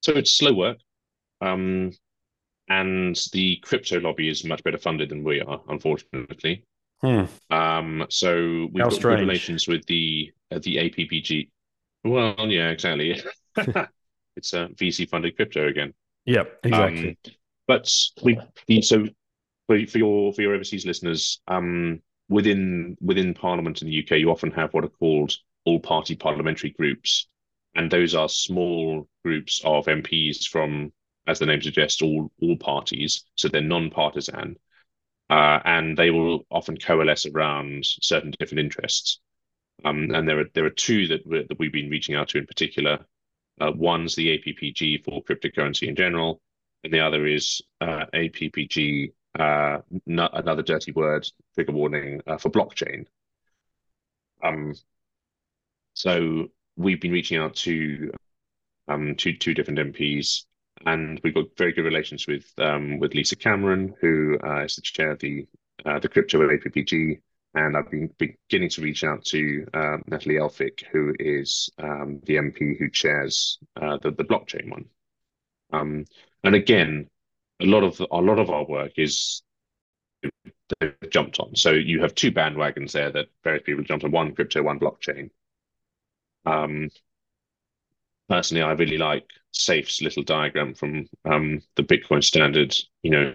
so 0.00 0.12
it's 0.12 0.32
slow 0.32 0.52
work 0.52 0.78
um, 1.40 1.90
and 2.68 3.18
the 3.32 3.56
crypto 3.62 4.00
lobby 4.00 4.28
is 4.28 4.44
much 4.44 4.62
better 4.62 4.78
funded 4.78 5.08
than 5.08 5.24
we 5.24 5.40
are 5.40 5.60
unfortunately 5.68 6.64
hmm. 7.00 7.24
um, 7.50 8.06
so 8.10 8.68
we've 8.72 8.82
how 8.82 8.90
got 8.90 8.92
strange. 8.92 9.18
good 9.18 9.26
relations 9.26 9.66
with 9.66 9.84
the 9.86 10.32
uh, 10.52 10.58
the 10.62 10.76
appg 10.76 11.48
well 12.04 12.46
yeah 12.48 12.70
exactly 12.70 13.20
it's 14.36 14.52
a 14.52 14.68
VC 14.68 15.08
funded 15.08 15.36
crypto 15.36 15.66
again. 15.68 15.92
Yeah, 16.24 16.44
exactly. 16.62 17.08
Um, 17.08 17.32
but 17.66 17.90
we 18.22 18.82
so 18.82 19.06
for, 19.80 19.86
for 19.90 19.98
your 19.98 20.32
for 20.32 20.42
your 20.42 20.54
overseas 20.54 20.86
listeners, 20.86 21.40
um, 21.48 22.00
within 22.28 22.96
within 23.00 23.34
Parliament 23.34 23.82
in 23.82 23.88
the 23.88 23.98
UK, 24.04 24.18
you 24.18 24.30
often 24.30 24.50
have 24.52 24.72
what 24.74 24.84
are 24.84 24.88
called 24.88 25.32
all 25.64 25.80
party 25.80 26.16
parliamentary 26.16 26.70
groups, 26.70 27.28
and 27.74 27.90
those 27.90 28.14
are 28.14 28.28
small 28.28 29.08
groups 29.24 29.60
of 29.64 29.86
MPs 29.86 30.46
from, 30.48 30.92
as 31.26 31.38
the 31.38 31.46
name 31.46 31.62
suggests, 31.62 32.02
all 32.02 32.32
all 32.40 32.56
parties. 32.56 33.24
So 33.36 33.48
they're 33.48 33.60
non 33.62 33.90
partisan. 33.90 34.56
uh, 35.30 35.60
and 35.64 35.96
they 35.96 36.10
will 36.10 36.46
often 36.50 36.76
coalesce 36.76 37.26
around 37.26 37.84
certain 37.86 38.32
different 38.38 38.60
interests. 38.60 39.20
Um, 39.84 40.10
and 40.14 40.28
there 40.28 40.40
are 40.40 40.46
there 40.54 40.66
are 40.66 40.70
two 40.70 41.08
that 41.08 41.22
that 41.48 41.58
we've 41.58 41.72
been 41.72 41.90
reaching 41.90 42.14
out 42.16 42.28
to 42.30 42.38
in 42.38 42.46
particular. 42.46 43.06
Uh, 43.60 43.72
one's 43.74 44.14
the 44.16 44.38
APPG 44.38 45.04
for 45.04 45.22
cryptocurrency 45.24 45.88
in 45.88 45.96
general, 45.96 46.42
and 46.84 46.92
the 46.92 47.00
other 47.00 47.26
is 47.26 47.62
uh, 47.80 48.06
APPG, 48.14 49.12
uh, 49.38 49.78
another 50.06 50.62
dirty 50.62 50.92
word, 50.92 51.26
trigger 51.54 51.72
warning 51.72 52.20
uh, 52.26 52.38
for 52.38 52.50
blockchain. 52.50 53.06
Um, 54.42 54.74
so 55.94 56.48
we've 56.76 57.00
been 57.00 57.12
reaching 57.12 57.38
out 57.38 57.54
to 57.56 58.12
um, 58.88 59.14
two 59.16 59.36
two 59.36 59.54
different 59.54 59.78
MPs, 59.78 60.44
and 60.84 61.20
we've 61.22 61.34
got 61.34 61.56
very 61.56 61.72
good 61.72 61.84
relations 61.84 62.26
with 62.26 62.44
um, 62.58 62.98
with 62.98 63.14
Lisa 63.14 63.36
Cameron, 63.36 63.94
who 64.00 64.38
uh, 64.44 64.64
is 64.64 64.76
the 64.76 64.82
chair 64.82 65.12
of 65.12 65.18
the 65.20 65.46
uh, 65.84 65.98
the 65.98 66.08
crypto 66.08 66.38
APPG, 66.38 67.20
and 67.54 67.76
I've 67.76 67.90
been 67.90 68.10
beginning 68.18 68.70
to 68.70 68.82
reach 68.82 69.04
out 69.04 69.24
to 69.26 69.66
uh, 69.74 69.98
Natalie 70.06 70.36
Elphicke, 70.36 70.84
who 70.92 71.14
is 71.18 71.70
um, 71.78 72.20
the 72.24 72.36
MP 72.36 72.78
who 72.78 72.90
chairs 72.90 73.58
uh, 73.80 73.98
the 74.02 74.10
the 74.10 74.24
blockchain 74.24 74.70
one. 74.70 74.86
Um, 75.72 76.04
and 76.44 76.54
again, 76.54 77.08
a 77.62 77.66
lot 77.66 77.84
of 77.84 78.00
a 78.00 78.16
lot 78.20 78.38
of 78.38 78.50
our 78.50 78.64
work 78.64 78.92
is 78.96 79.42
jumped 81.10 81.40
on. 81.40 81.54
So 81.54 81.70
you 81.72 82.00
have 82.00 82.14
two 82.14 82.32
bandwagons 82.32 82.92
there 82.92 83.10
that 83.12 83.26
various 83.44 83.62
people 83.64 83.84
jumped 83.84 84.04
on: 84.04 84.10
one 84.10 84.34
crypto, 84.34 84.62
one 84.62 84.80
blockchain. 84.80 85.30
Um, 86.44 86.90
personally, 88.28 88.62
I 88.62 88.72
really 88.72 88.98
like 88.98 89.26
Saif's 89.52 90.02
little 90.02 90.22
diagram 90.22 90.74
from 90.74 91.06
um, 91.24 91.60
the 91.76 91.82
Bitcoin 91.82 92.24
standard. 92.24 92.74
You 93.02 93.10
know, 93.10 93.34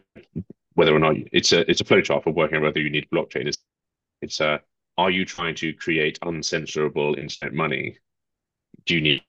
whether 0.73 0.95
or 0.95 0.99
not 0.99 1.15
it's 1.31 1.53
a 1.53 1.69
it's 1.69 1.81
a 1.81 1.85
flowchart 1.85 2.23
for 2.23 2.31
working 2.31 2.57
out 2.57 2.63
whether 2.63 2.79
you 2.79 2.89
need 2.89 3.07
blockchain. 3.13 3.47
It's 3.47 3.57
it's 4.21 4.39
a 4.39 4.61
are 4.97 5.11
you 5.11 5.25
trying 5.25 5.55
to 5.55 5.73
create 5.73 6.19
uncensorable 6.21 7.17
internet 7.17 7.53
money? 7.53 7.97
Do 8.85 8.95
you 8.95 9.01
need 9.01 9.23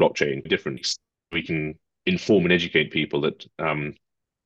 blockchain? 0.00 0.48
Different. 0.48 0.96
We 1.32 1.42
can 1.42 1.78
inform 2.06 2.44
and 2.44 2.52
educate 2.52 2.90
people 2.90 3.20
that 3.22 3.46
um, 3.58 3.94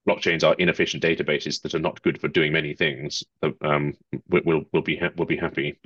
blockchains 0.08 0.46
are 0.46 0.54
inefficient 0.54 1.02
databases 1.02 1.60
that 1.62 1.74
are 1.74 1.80
not 1.80 2.02
good 2.02 2.20
for 2.20 2.28
doing 2.28 2.52
many 2.52 2.74
things. 2.74 3.24
Um, 3.62 3.94
we'll 4.28 4.64
we'll 4.72 4.82
be 4.82 5.00
we'll 5.16 5.26
be 5.26 5.36
happy. 5.36 5.78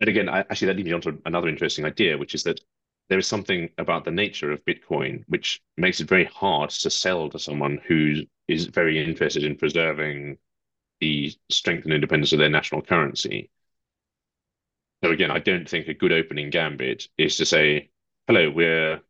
And 0.00 0.08
again, 0.08 0.28
I, 0.28 0.40
actually, 0.40 0.66
that 0.66 0.76
leads 0.76 0.86
me 0.86 0.92
on 0.92 1.00
to 1.02 1.18
another 1.26 1.48
interesting 1.48 1.84
idea, 1.84 2.16
which 2.16 2.34
is 2.34 2.44
that 2.44 2.60
there 3.08 3.18
is 3.18 3.26
something 3.26 3.70
about 3.78 4.04
the 4.04 4.10
nature 4.10 4.52
of 4.52 4.64
Bitcoin 4.64 5.24
which 5.28 5.60
makes 5.76 6.00
it 6.00 6.08
very 6.08 6.26
hard 6.26 6.70
to 6.70 6.90
sell 6.90 7.28
to 7.30 7.38
someone 7.38 7.80
who 7.86 8.22
is 8.48 8.66
very 8.66 9.02
interested 9.02 9.44
in 9.44 9.56
preserving 9.56 10.36
the 11.00 11.32
strength 11.50 11.84
and 11.84 11.94
independence 11.94 12.32
of 12.32 12.38
their 12.38 12.50
national 12.50 12.82
currency. 12.82 13.50
So 15.02 15.10
again, 15.10 15.30
I 15.30 15.38
don't 15.38 15.68
think 15.68 15.88
a 15.88 15.94
good 15.94 16.12
opening 16.12 16.50
gambit 16.50 17.08
is 17.16 17.36
to 17.36 17.46
say, 17.46 17.90
"Hello, 18.26 18.50
we're 18.50 19.00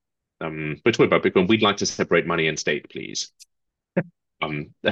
um, 0.41 0.81
we're 0.85 0.93
talking 0.93 1.07
about 1.07 1.23
Bitcoin. 1.23 1.49
We'd 1.49 1.63
like 1.63 1.79
to 1.79 1.87
separate 1.87 2.27
money 2.27 2.49
and 2.49 2.59
state, 2.59 2.89
please." 2.91 3.33
um, 4.43 4.75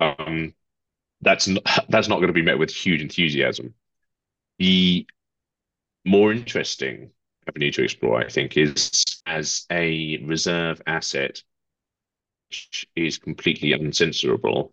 um, 0.00 0.54
that's 1.20 1.48
not, 1.48 1.86
that's 1.88 2.08
not 2.08 2.16
going 2.16 2.28
to 2.28 2.32
be 2.32 2.42
met 2.42 2.58
with 2.58 2.70
huge 2.70 3.00
enthusiasm. 3.02 3.74
The 4.58 5.06
more 6.04 6.32
interesting 6.32 7.10
avenue 7.48 7.70
to 7.72 7.82
explore, 7.82 8.20
I 8.20 8.28
think, 8.28 8.56
is 8.56 9.04
as 9.26 9.66
a 9.70 10.18
reserve 10.24 10.80
asset, 10.86 11.42
which 12.48 12.86
is 12.94 13.18
completely 13.18 13.70
uncensorable. 13.70 14.72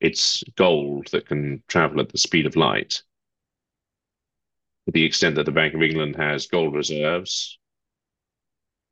It's 0.00 0.44
gold 0.56 1.08
that 1.12 1.26
can 1.26 1.62
travel 1.68 2.00
at 2.00 2.10
the 2.10 2.18
speed 2.18 2.46
of 2.46 2.56
light. 2.56 3.02
To 4.88 4.92
the 4.92 5.04
extent 5.04 5.34
that 5.36 5.44
the 5.44 5.52
Bank 5.52 5.74
of 5.74 5.82
England 5.82 6.16
has 6.16 6.46
gold 6.46 6.72
reserves, 6.72 7.58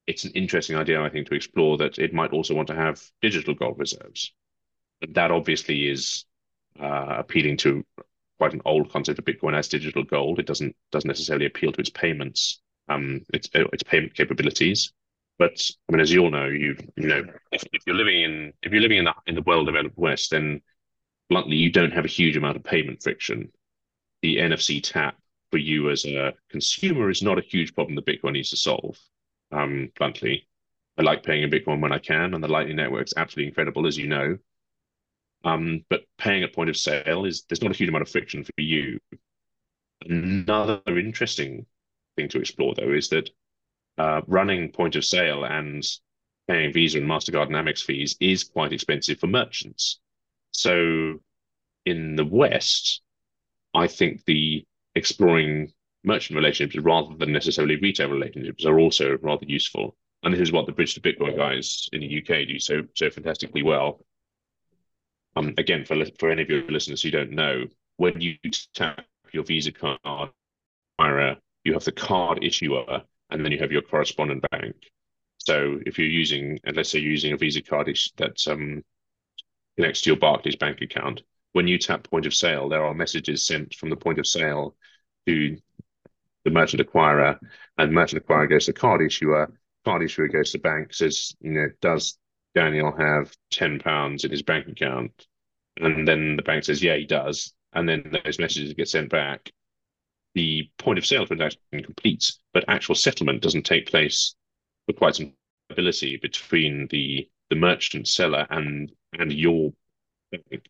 it's 0.07 0.24
an 0.24 0.32
interesting 0.32 0.76
idea, 0.76 1.01
I 1.01 1.09
think, 1.09 1.26
to 1.28 1.34
explore 1.34 1.78
that 1.78 1.99
it 1.99 2.12
might 2.12 2.34
also 2.34 2.55
want 2.55 2.68
to 2.68 2.74
have 2.74 3.03
digital 3.22 3.55
gold 3.55 3.78
reserves. 3.78 4.34
That 5.09 5.30
obviously 5.30 5.88
is 5.88 6.26
uh, 6.78 7.16
appealing 7.16 7.57
to 7.59 7.82
quite 8.36 8.53
an 8.53 8.61
old 8.66 8.92
concept 8.92 9.18
of 9.18 9.24
Bitcoin 9.24 9.57
as 9.57 9.68
digital 9.68 10.05
gold. 10.05 10.38
It 10.38 10.44
doesn't 10.44 10.76
doesn't 10.92 11.09
necessarily 11.09 11.47
appeal 11.47 11.72
to 11.72 11.80
its 11.80 11.88
payments, 11.88 12.61
um, 12.90 13.22
its 13.32 13.49
its 13.55 13.82
payment 13.82 14.12
capabilities. 14.12 14.92
But 15.38 15.59
I 15.88 15.92
mean, 15.92 16.01
as 16.03 16.12
you 16.12 16.24
all 16.24 16.30
know, 16.30 16.44
you 16.44 16.76
you 16.97 17.09
know, 17.09 17.24
if, 17.53 17.64
if 17.72 17.80
you're 17.86 17.97
living 17.97 18.20
in 18.20 18.53
if 18.62 18.70
you're 18.70 18.82
living 18.82 18.99
in 18.99 19.07
the 19.07 19.14
in 19.26 19.34
the 19.34 19.42
well 19.47 19.64
developed 19.64 19.97
West, 19.97 20.32
then 20.32 20.61
bluntly, 21.30 21.57
you 21.57 21.72
don't 21.72 21.94
have 21.94 22.05
a 22.05 22.09
huge 22.09 22.36
amount 22.36 22.59
of 22.59 22.64
payment 22.64 23.03
friction. 23.03 23.51
The 24.20 24.36
NFC 24.36 24.82
tap 24.82 25.16
for 25.51 25.59
you 25.59 25.90
as 25.90 26.05
a 26.05 26.34
consumer 26.51 27.11
is 27.11 27.22
not 27.22 27.38
a 27.38 27.42
huge 27.42 27.74
problem 27.74 27.97
that 27.97 28.07
Bitcoin 28.07 28.32
needs 28.32 28.51
to 28.51 28.57
solve. 28.57 28.99
Um, 29.53 29.90
bluntly, 29.99 30.47
I 30.99 31.03
like 31.03 31.22
paying 31.22 31.42
in 31.42 31.51
Bitcoin 31.51 31.80
when 31.80 31.92
I 31.92 31.99
can, 31.99 32.34
and 32.34 32.42
the 32.42 32.49
Lightning 32.49 32.76
Network 32.76 33.07
is 33.07 33.14
absolutely 33.16 33.49
incredible, 33.49 33.86
as 33.86 33.97
you 33.97 34.09
know. 34.09 34.38
Um, 35.44 35.84
but 35.88 36.05
paying 36.18 36.42
at 36.42 36.55
point 36.55 36.70
of 36.70 36.76
sale 36.76 37.24
is 37.24 37.44
there's 37.49 37.62
not 37.62 37.70
a 37.70 37.76
huge 37.76 37.88
amount 37.88 38.03
of 38.03 38.11
friction 38.11 38.44
for 38.44 38.61
you. 38.61 38.99
Another 40.05 40.80
interesting 40.86 41.66
thing 42.16 42.28
to 42.30 42.40
explore, 42.40 42.74
though, 42.74 42.92
is 42.92 43.09
that 43.11 43.30
uh, 43.99 44.22
running 44.26 44.72
point 44.72 44.97
of 44.97 45.05
sale 45.05 45.44
and 45.44 45.86
paying 46.49 46.72
Visa 46.72 46.99
and 46.99 47.09
Mastercard 47.09 47.47
and 47.47 47.55
Amex 47.55 47.82
fees 47.82 48.16
is 48.20 48.44
quite 48.44 48.72
expensive 48.72 49.18
for 49.18 49.26
merchants. 49.26 50.01
So 50.53 51.20
in 51.84 52.16
the 52.16 52.24
West, 52.24 53.03
I 53.74 53.86
think 53.86 54.24
the 54.24 54.64
exploring 54.97 55.72
merchant 56.03 56.36
relationships 56.36 56.82
rather 56.82 57.14
than 57.16 57.32
necessarily 57.32 57.76
retail 57.76 58.09
relationships 58.09 58.64
are 58.64 58.78
also 58.78 59.18
rather 59.22 59.44
useful. 59.47 59.97
And 60.22 60.32
this 60.32 60.40
is 60.40 60.53
what 60.53 60.66
the 60.66 60.72
Bridge 60.72 60.94
to 60.94 61.01
Bitcoin 61.01 61.36
guys 61.36 61.88
in 61.92 62.01
the 62.01 62.18
UK 62.18 62.49
do 62.49 62.59
so 62.59 62.82
so 62.94 63.11
fantastically 63.11 63.62
well. 63.62 64.01
Um, 65.36 65.55
again, 65.59 65.84
for 65.84 65.97
for 66.18 66.30
any 66.30 66.42
of 66.42 66.49
your 66.49 66.62
listeners 66.62 67.03
who 67.03 67.11
don't 67.11 67.32
know, 67.32 67.66
when 67.99 68.20
you 68.20 68.36
tap 68.74 69.05
your 69.32 69.44
Visa 69.44 69.70
card, 69.70 70.30
you 71.64 71.72
have 71.72 71.84
the 71.84 71.92
card 71.92 72.42
issuer, 72.42 73.03
and 73.30 73.44
then 73.44 73.53
you 73.53 73.59
have 73.59 73.72
your 73.72 73.82
correspondent 73.82 74.44
bank. 74.51 74.74
So 75.38 75.78
if 75.84 75.99
you're 75.99 76.09
using, 76.09 76.59
and 76.64 76.76
let's 76.76 76.90
say 76.90 76.99
you're 76.99 77.11
using 77.11 77.34
a 77.34 77.36
Visa 77.36 77.62
card 77.62 77.94
that 78.16 78.49
um, 78.49 78.82
connects 79.76 80.01
to 80.03 80.11
your 80.11 80.18
Barclays 80.18 80.57
bank 80.57 80.80
account, 80.80 81.22
when 81.57 81.66
you 81.66 81.78
tap 81.78 82.04
point 82.04 82.26
of 82.26 82.34
sale, 82.34 82.68
there 82.68 82.84
are 82.84 82.92
messages 82.92 83.46
sent 83.46 83.74
from 83.76 83.88
the 83.88 83.96
point 83.96 84.18
of 84.18 84.26
sale 84.26 84.76
to 85.26 85.57
the 86.44 86.50
merchant 86.50 86.86
acquirer, 86.86 87.38
and 87.78 87.94
merchant 87.94 88.22
acquirer 88.22 88.46
goes 88.46 88.66
to 88.66 88.74
card 88.74 89.00
issuer. 89.00 89.50
Card 89.82 90.02
issuer 90.02 90.28
goes 90.28 90.52
to 90.52 90.59
bank, 90.59 90.92
says, 90.92 91.34
you 91.40 91.52
know, 91.52 91.68
does 91.80 92.18
Daniel 92.54 92.94
have 92.94 93.34
ten 93.50 93.78
pounds 93.78 94.24
in 94.24 94.30
his 94.30 94.42
bank 94.42 94.68
account? 94.68 95.26
And 95.78 96.07
then 96.07 96.36
the 96.36 96.42
bank 96.42 96.64
says, 96.64 96.82
yeah, 96.82 96.96
he 96.96 97.07
does. 97.07 97.54
And 97.72 97.88
then 97.88 98.14
those 98.22 98.38
messages 98.38 98.74
get 98.74 98.90
sent 98.90 99.09
back. 99.09 99.50
The 100.34 100.70
point 100.76 100.98
of 100.98 101.07
sale 101.07 101.26
transaction 101.26 101.61
completes, 101.72 102.38
but 102.52 102.66
actual 102.68 102.94
settlement 102.94 103.40
doesn't 103.40 103.64
take 103.64 103.86
place 103.86 104.34
for 104.84 104.92
quite 104.92 105.16
some 105.16 105.32
ability 105.70 106.18
between 106.18 106.86
the 106.90 107.30
the 107.48 107.57
merchant 107.57 108.09
seller 108.09 108.46
and 108.50 108.92
and 109.18 109.32
your 109.32 109.72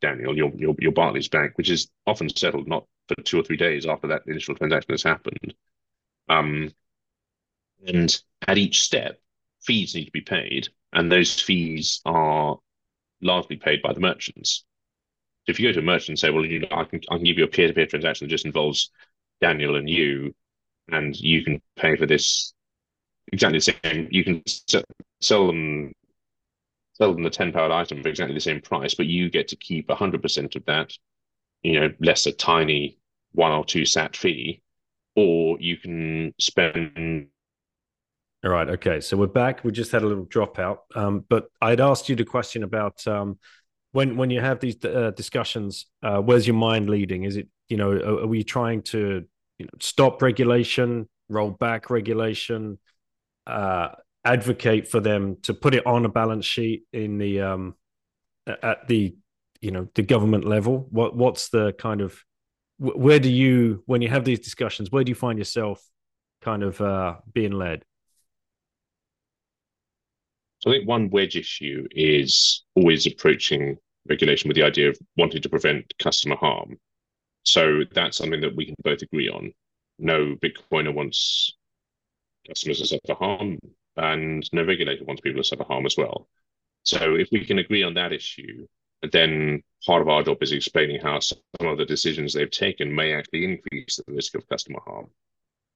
Daniel, 0.01 0.37
your 0.37 0.53
your 0.55 0.75
your 0.79 0.93
Barclays 0.93 1.29
bank, 1.29 1.53
which 1.57 1.71
is 1.71 1.89
often 2.07 2.29
settled 2.29 2.69
not 2.69 2.87
for 3.09 3.23
two 3.23 3.41
or 3.41 3.43
three 3.43 3.57
days 3.57 3.87
after 3.87 4.09
that 4.09 4.23
initial 4.27 4.55
transaction 4.55 4.93
has 4.93 5.03
happened. 5.03 5.55
Um, 6.29 6.73
and 7.87 8.23
at 8.47 8.59
each 8.59 8.83
step, 8.83 9.21
fees 9.63 9.95
need 9.95 10.07
to 10.07 10.13
be 10.13 10.21
paid, 10.21 10.69
and 10.93 11.11
those 11.11 11.41
fees 11.41 12.01
are 12.05 12.59
largely 13.23 13.57
paid 13.57 13.83
by 13.83 13.93
the 13.93 14.01
merchants. 14.01 14.65
So 15.47 15.51
if 15.51 15.61
you 15.61 15.69
go 15.69 15.73
to 15.73 15.79
a 15.81 15.83
merchant 15.83 16.11
and 16.11 16.19
say, 16.19 16.31
"Well, 16.31 16.45
you 16.45 16.61
know, 16.61 16.69
I 16.71 16.85
can 16.85 17.01
I 17.11 17.17
can 17.17 17.25
give 17.25 17.39
you 17.39 17.45
a 17.45 17.49
peer-to-peer 17.49 17.87
transaction 17.87 18.27
that 18.27 18.31
just 18.31 18.47
involves 18.47 18.91
Daniel 19.41 19.77
and 19.77 19.89
you, 19.89 20.35
and 20.89 21.17
you 21.17 21.45
can 21.45 21.63
pay 21.77 21.97
for 21.97 22.07
this 22.07 22.53
exactly 23.33 23.59
the 23.59 23.73
same. 23.85 24.09
You 24.11 24.25
can 24.25 24.43
sell 25.21 25.47
them 25.47 25.93
sell 26.99 27.13
them 27.13 27.23
the 27.23 27.31
ten 27.31 27.53
pound 27.53 27.73
item 27.73 28.03
for 28.03 28.09
exactly 28.09 28.35
the 28.35 28.41
same 28.41 28.61
price, 28.61 28.95
but 28.95 29.07
you 29.07 29.31
get 29.31 29.49
to 29.49 29.57
keep 29.57 29.91
hundred 29.91 30.23
percent 30.23 30.57
of 30.57 30.65
that. 30.67 30.93
You 31.63 31.81
know, 31.81 31.93
less 32.01 32.27
a 32.27 32.33
tiny 32.33 32.99
one 33.33 33.53
or 33.53 33.65
two 33.65 33.85
sat 33.85 34.17
fee, 34.17 34.63
or 35.15 35.59
you 35.61 35.77
can 35.77 36.35
spend 36.39 37.29
all 38.45 38.53
right. 38.53 38.69
Okay. 38.69 39.01
So 39.01 39.17
we're 39.17 39.27
back. 39.27 39.65
We 39.65 39.73
just 39.73 39.91
had 39.91 40.03
a 40.03 40.07
little 40.07 40.27
dropout. 40.27 40.79
Um, 40.95 41.25
but 41.29 41.47
I'd 41.61 41.81
asked 41.81 42.09
you 42.09 42.15
the 42.15 42.25
question 42.25 42.63
about 42.63 43.05
um, 43.07 43.39
when 43.93 44.17
when 44.17 44.31
you 44.31 44.41
have 44.41 44.61
these 44.61 44.77
uh, 44.85 45.11
discussions, 45.17 45.87
uh, 46.03 46.21
where's 46.21 46.47
your 46.47 46.57
mind 46.57 46.89
leading? 46.89 47.25
Is 47.25 47.37
it 47.37 47.49
you 47.69 47.77
know 47.77 47.93
are, 47.93 48.21
are 48.21 48.27
we 48.27 48.45
trying 48.45 48.83
to 48.83 49.25
you 49.59 49.65
know, 49.65 49.71
stop 49.81 50.23
regulation, 50.23 51.09
roll 51.29 51.51
back 51.51 51.91
regulation, 51.91 52.79
uh, 53.47 53.89
advocate 54.27 54.89
for 54.89 55.01
them 55.01 55.37
to 55.43 55.55
put 55.55 55.75
it 55.75 55.87
on 55.87 56.05
a 56.05 56.09
balance 56.09 56.45
sheet 56.45 56.83
in 56.93 57.19
the 57.19 57.41
um, 57.41 57.75
at 58.47 58.87
the 58.89 59.17
you 59.61 59.71
know 59.71 59.89
the 59.95 60.03
government 60.03 60.45
level? 60.45 60.87
What 60.91 61.17
what's 61.17 61.49
the 61.49 61.73
kind 61.73 62.01
of 62.01 62.23
where 62.79 63.19
do 63.19 63.31
you 63.31 63.83
when 63.87 64.03
you 64.03 64.09
have 64.09 64.25
these 64.25 64.41
discussions? 64.41 64.91
Where 64.91 65.05
do 65.05 65.11
you 65.11 65.15
find 65.15 65.39
yourself 65.39 65.83
kind 66.43 66.63
of 66.63 66.81
uh, 66.81 67.17
being 67.33 67.53
led? 67.53 67.85
So 70.59 70.71
I 70.71 70.75
think 70.75 70.89
one 70.89 71.11
wedge 71.11 71.37
issue 71.37 71.87
is 71.91 72.65
always 72.75 73.07
approaching 73.07 73.77
regulation 74.09 74.49
with 74.49 74.57
the 74.57 74.63
idea 74.63 74.89
of 74.89 74.99
wanting 75.17 75.43
to 75.43 75.49
prevent 75.49 75.93
customer 75.99 76.37
harm. 76.37 76.77
So 77.43 77.83
that's 77.95 78.17
something 78.17 78.41
that 78.41 78.57
we 78.57 78.67
can 78.67 78.75
both 78.83 79.03
agree 79.03 79.29
on. 79.29 79.53
No 79.99 80.35
Bitcoiner 80.37 80.93
wants 80.93 81.53
customers 82.49 82.79
to 82.79 82.87
suffer 82.87 83.15
harm, 83.19 83.59
and 83.97 84.49
no 84.53 84.65
regulator 84.65 85.05
wants 85.05 85.21
people 85.21 85.43
to 85.43 85.49
suffer 85.49 85.65
harm 85.65 85.87
as 85.87 85.97
well. 85.97 86.29
So 86.83 87.17
if 87.17 87.29
we 87.33 87.45
can 87.45 87.59
agree 87.59 87.83
on 87.83 87.95
that 87.95 88.13
issue, 88.13 88.67
then 89.13 89.63
part 89.85 90.03
of 90.03 90.09
our 90.09 90.23
job 90.23 90.39
is 90.41 90.53
explaining 90.53 91.01
how 91.01 91.21
some 91.21 91.39
of 91.61 91.79
the 91.79 91.85
decisions 91.85 92.33
they've 92.33 92.51
taken 92.51 92.95
may 92.95 93.13
actually 93.13 93.45
increase 93.45 93.97
the 93.97 94.13
risk 94.13 94.35
of 94.35 94.49
customer 94.49 94.81
harm. 94.85 95.07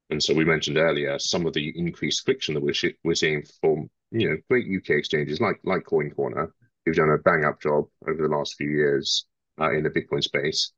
And 0.09 0.21
so 0.21 0.33
we 0.33 0.45
mentioned 0.45 0.77
earlier 0.77 1.17
some 1.19 1.45
of 1.45 1.53
the 1.53 1.71
increased 1.77 2.25
friction 2.25 2.53
that 2.53 2.63
we're, 2.63 2.73
we're 3.03 3.15
seeing 3.15 3.43
from 3.61 3.89
you 4.11 4.29
know 4.29 4.37
great 4.49 4.65
UK 4.65 4.97
exchanges 4.97 5.39
like 5.39 5.59
like 5.63 5.83
CoinCorner, 5.83 6.51
who've 6.85 6.95
done 6.95 7.09
a 7.09 7.17
bang 7.17 7.45
up 7.45 7.61
job 7.61 7.85
over 8.07 8.21
the 8.21 8.35
last 8.35 8.55
few 8.55 8.69
years 8.69 9.25
uh, 9.59 9.71
in 9.71 9.83
the 9.83 9.89
Bitcoin 9.89 10.23
space. 10.23 10.73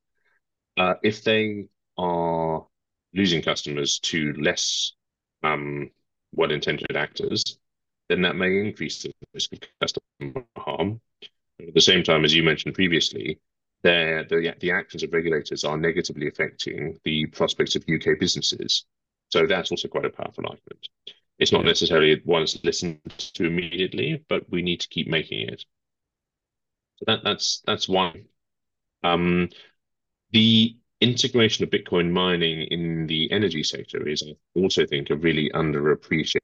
Uh, 0.78 0.96
if 1.04 1.24
they 1.24 1.66
are 1.98 2.66
losing 3.14 3.42
customers 3.42 4.00
to 4.00 4.34
less 4.34 4.94
um, 5.44 5.90
well-intentioned 6.34 6.96
actors, 6.96 7.44
then 8.10 8.22
that 8.22 8.36
may 8.36 8.60
increase 8.60 9.04
the 9.04 9.12
risk 9.34 9.54
of 9.54 9.60
customer 9.82 10.46
harm. 10.58 11.02
But 11.60 11.70
at 11.70 11.74
the 11.74 11.82
same 11.82 12.04
time, 12.04 12.26
as 12.26 12.34
you 12.34 12.44
mentioned 12.44 12.76
previously, 12.76 13.40
the, 13.84 14.56
the 14.60 14.72
actions 14.72 15.04
of 15.04 15.14
regulators 15.14 15.64
are 15.64 15.78
negatively 15.78 16.28
affecting 16.28 17.00
the 17.04 17.26
prospects 17.28 17.76
of 17.76 17.84
UK 17.88 18.20
businesses. 18.20 18.86
So 19.30 19.46
that's 19.48 19.72
also 19.72 19.88
quite 19.88 20.06
a 20.06 20.10
powerful 20.10 20.46
argument. 20.46 20.88
It's 21.40 21.52
not 21.52 21.66
necessarily 21.66 22.22
one 22.24 22.44
that's 22.44 22.64
listened 22.64 23.00
to 23.18 23.46
immediately, 23.46 24.24
but 24.30 24.50
we 24.50 24.62
need 24.62 24.80
to 24.82 24.88
keep 24.88 25.08
making 25.08 25.50
it. 25.50 25.66
So 26.98 27.06
that, 27.08 27.24
that's 27.24 27.62
that's 27.66 27.90
one. 27.90 28.26
Um, 29.04 29.50
the 30.32 30.78
integration 31.04 31.64
of 31.64 31.70
Bitcoin 31.70 32.12
mining 32.12 32.62
in 32.72 33.08
the 33.08 33.32
energy 33.32 33.64
sector 33.64 34.08
is, 34.08 34.24
I 34.24 34.36
also 34.56 34.86
think, 34.86 35.10
a 35.10 35.16
really 35.16 35.50
underappreciated 35.54 36.40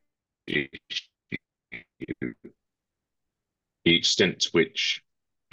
issue. 0.48 2.34
The 3.86 3.96
extent 3.96 4.42
to 4.42 4.50
which 4.52 5.02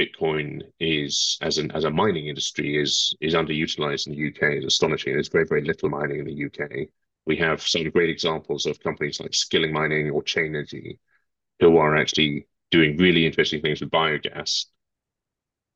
Bitcoin 0.00 0.62
is 0.80 1.38
as 1.40 1.59
an 1.59 1.70
as 1.70 1.84
a 1.84 1.90
mining 1.90 2.26
industry 2.26 2.76
is 2.76 3.16
is 3.20 3.34
underutilized 3.34 4.07
in 4.09 4.12
the 4.14 4.28
UK 4.28 4.59
is 4.59 4.64
astonishing. 4.64 5.14
There's 5.14 5.28
very 5.28 5.46
very 5.46 5.62
little 5.62 5.88
mining 5.88 6.20
in 6.20 6.26
the 6.26 6.44
UK. 6.46 6.88
We 7.24 7.36
have 7.36 7.62
some 7.62 7.88
great 7.90 8.11
examples 8.11 8.66
of 8.66 8.80
companies 8.80 9.20
like 9.20 9.34
Skilling 9.34 9.72
Mining 9.72 10.11
or 10.11 10.22
Chain 10.22 10.46
Energy, 10.46 10.98
who 11.61 11.78
are 11.78 11.96
actually 11.96 12.46
doing 12.70 12.96
really 12.98 13.26
interesting 13.26 13.62
things 13.62 13.80
with 13.80 13.90
biogas 13.90 14.66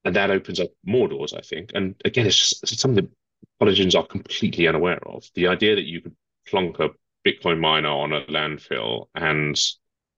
and 0.04 0.16
that 0.16 0.30
opens 0.30 0.60
up 0.60 0.70
more 0.84 1.08
doors, 1.08 1.34
I 1.34 1.40
think. 1.40 1.70
And 1.74 1.94
again, 2.04 2.26
it's 2.26 2.36
just 2.36 2.62
it's 2.62 2.80
something 2.80 3.04
that 3.04 3.10
politicians 3.58 3.94
are 3.94 4.06
completely 4.06 4.68
unaware 4.68 5.00
of. 5.06 5.24
The 5.34 5.48
idea 5.48 5.76
that 5.76 5.84
you 5.84 6.00
could 6.00 6.16
plonk 6.46 6.78
a 6.78 6.90
Bitcoin 7.26 7.60
miner 7.60 7.88
on 7.88 8.12
a 8.12 8.24
landfill 8.26 9.08
and 9.14 9.58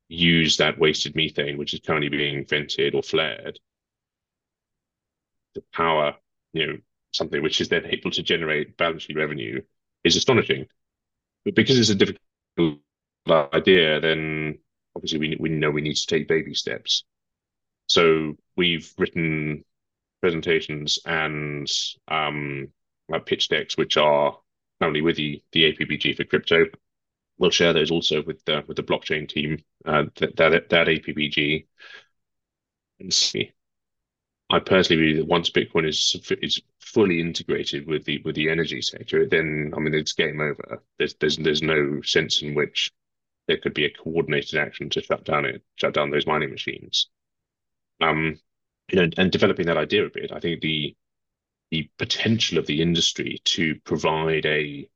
use 0.09 0.57
that 0.59 0.79
wasted 0.79 1.17
methane, 1.17 1.59
which 1.59 1.75
is 1.75 1.81
currently 1.81 2.09
being 2.09 2.47
vented 2.47 2.95
or 2.95 3.03
flared, 3.03 3.59
to 5.55 5.63
power, 5.73 6.15
you 6.53 6.67
know, 6.67 6.77
something 7.13 7.43
which 7.43 7.61
is 7.61 7.69
then 7.69 7.87
able 7.87 8.11
to 8.11 8.23
generate 8.23 8.77
balance 8.77 9.03
sheet 9.03 9.17
revenue 9.17 9.61
is 10.05 10.17
astonishing. 10.17 10.67
But 11.45 11.55
because 11.55 11.79
it's 11.79 11.91
a 11.91 11.95
difficult 11.95 12.81
idea, 13.53 14.01
then 14.01 14.59
obviously 14.95 15.19
we 15.19 15.37
we 15.39 15.49
know 15.49 15.71
we 15.71 15.83
need 15.83 15.97
to 15.97 16.07
take 16.07 16.29
baby 16.29 16.55
steps. 16.55 17.05
So 17.87 18.37
we've 18.57 18.93
written 18.97 19.65
presentations 20.21 20.99
and 21.05 21.69
um, 22.09 22.69
pitch 23.21 23.49
decks, 23.49 23.77
which 23.77 23.97
are 23.97 24.39
not 24.81 24.89
only 24.89 25.03
with 25.03 25.17
the, 25.17 25.43
the 25.53 25.73
APPG 25.73 26.17
for 26.17 26.25
crypto. 26.25 26.67
We'll 27.39 27.51
share 27.51 27.73
those 27.73 27.91
also 27.91 28.23
with 28.23 28.45
the 28.45 28.63
with 28.67 28.77
the 28.77 28.83
blockchain 28.83 29.29
team. 29.29 29.63
Uh, 29.85 30.05
that 30.17 30.37
that 30.37 30.69
that 30.69 30.87
APPG. 30.87 31.67
And 33.01 33.13
see, 33.13 33.53
I 34.51 34.59
personally 34.61 35.03
believe 35.03 35.17
that 35.17 35.27
once 35.27 35.51
Bitcoin 35.51 35.89
is 35.89 36.15
is 36.43 36.61
fully 36.79 37.21
integrated 37.21 37.87
with 37.87 38.05
the 38.05 38.21
with 38.25 38.35
the 38.35 38.51
energy 38.51 38.83
sector, 38.83 39.27
then 39.27 39.73
I 39.77 39.81
mean 39.81 39.95
it's 39.95 40.13
game 40.13 40.41
over. 40.41 40.83
There's 40.99 41.15
there's 41.15 41.39
there's 41.39 41.63
no 41.63 42.03
sense 42.03 42.43
in 42.43 42.55
which 42.55 42.93
there 43.49 43.57
could 43.57 43.75
be 43.75 43.87
a 43.87 43.91
coordinated 43.91 44.59
action 44.59 44.91
to 44.91 45.03
shut 45.03 45.25
down 45.25 45.47
it, 45.47 45.63
shut 45.77 45.95
down 45.95 46.11
those 46.11 46.27
mining 46.27 46.51
machines. 46.51 47.09
Um, 48.01 48.39
you 48.91 49.01
know, 49.01 49.09
and 49.17 49.33
developing 49.33 49.67
that 49.67 49.77
idea 49.79 50.05
a 50.07 50.11
bit, 50.11 50.33
I 50.33 50.41
think 50.41 50.61
the 50.61 50.95
the 51.73 51.89
potential 51.99 52.59
of 52.59 52.67
the 52.67 52.83
industry 52.83 53.41
to 53.45 53.75
provide 53.85 54.45
a 54.45 54.87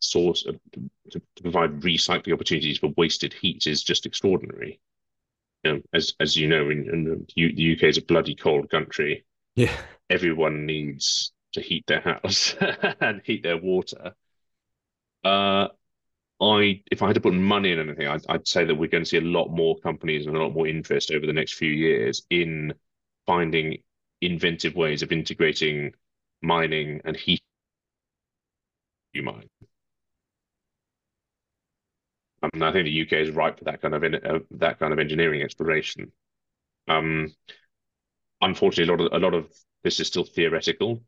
source 0.00 0.44
of, 0.46 0.58
to, 0.72 1.20
to 1.36 1.42
provide 1.42 1.80
recycling 1.80 2.32
opportunities 2.32 2.78
for 2.78 2.92
wasted 2.96 3.32
heat 3.32 3.68
is 3.68 3.84
just 3.84 4.04
extraordinary. 4.04 4.80
You 5.62 5.72
know, 5.72 5.82
as 5.94 6.14
as 6.18 6.36
you 6.36 6.48
know, 6.48 6.70
in, 6.70 6.90
in 6.92 7.04
the, 7.04 7.52
the 7.52 7.72
UK 7.76 7.84
is 7.84 7.98
a 7.98 8.02
bloody 8.02 8.34
cold 8.34 8.68
country. 8.68 9.24
Yeah, 9.54 9.76
everyone 10.10 10.66
needs 10.66 11.32
to 11.52 11.60
heat 11.60 11.84
their 11.86 12.00
house 12.00 12.56
and 13.00 13.22
heat 13.24 13.44
their 13.44 13.56
water. 13.56 14.12
Uh, 15.24 15.68
I, 16.40 16.82
if 16.90 17.02
I 17.02 17.06
had 17.06 17.14
to 17.14 17.20
put 17.20 17.34
money 17.34 17.72
in 17.72 17.78
anything, 17.78 18.08
I'd, 18.08 18.24
I'd 18.28 18.46
say 18.48 18.64
that 18.64 18.74
we're 18.74 18.88
going 18.88 19.04
to 19.04 19.08
see 19.08 19.16
a 19.18 19.20
lot 19.20 19.48
more 19.48 19.78
companies 19.78 20.26
and 20.26 20.36
a 20.36 20.40
lot 20.40 20.52
more 20.52 20.66
interest 20.66 21.10
over 21.12 21.26
the 21.26 21.32
next 21.32 21.54
few 21.54 21.70
years 21.70 22.22
in 22.30 22.74
finding 23.26 23.78
inventive 24.20 24.74
ways 24.74 25.02
of 25.02 25.12
integrating 25.12 25.92
mining 26.42 27.00
and 27.04 27.16
heat 27.16 27.42
you 29.12 29.22
mine. 29.22 29.48
Um, 32.42 32.62
I 32.62 32.72
think 32.72 32.84
the 32.84 32.90
UK 32.90 33.20
is 33.20 33.30
ripe 33.30 33.58
for 33.58 33.64
that 33.64 33.82
kind 33.82 33.94
of 33.94 34.02
uh, 34.04 34.38
that 34.52 34.78
kind 34.78 34.92
of 34.92 34.98
engineering 34.98 35.42
exploration. 35.42 36.12
Um, 36.88 37.34
unfortunately, 38.40 38.92
a 38.92 38.96
lot 38.96 39.06
of 39.06 39.22
a 39.22 39.24
lot 39.24 39.34
of 39.34 39.52
this 39.84 40.00
is 40.00 40.06
still 40.06 40.24
theoretical. 40.24 41.02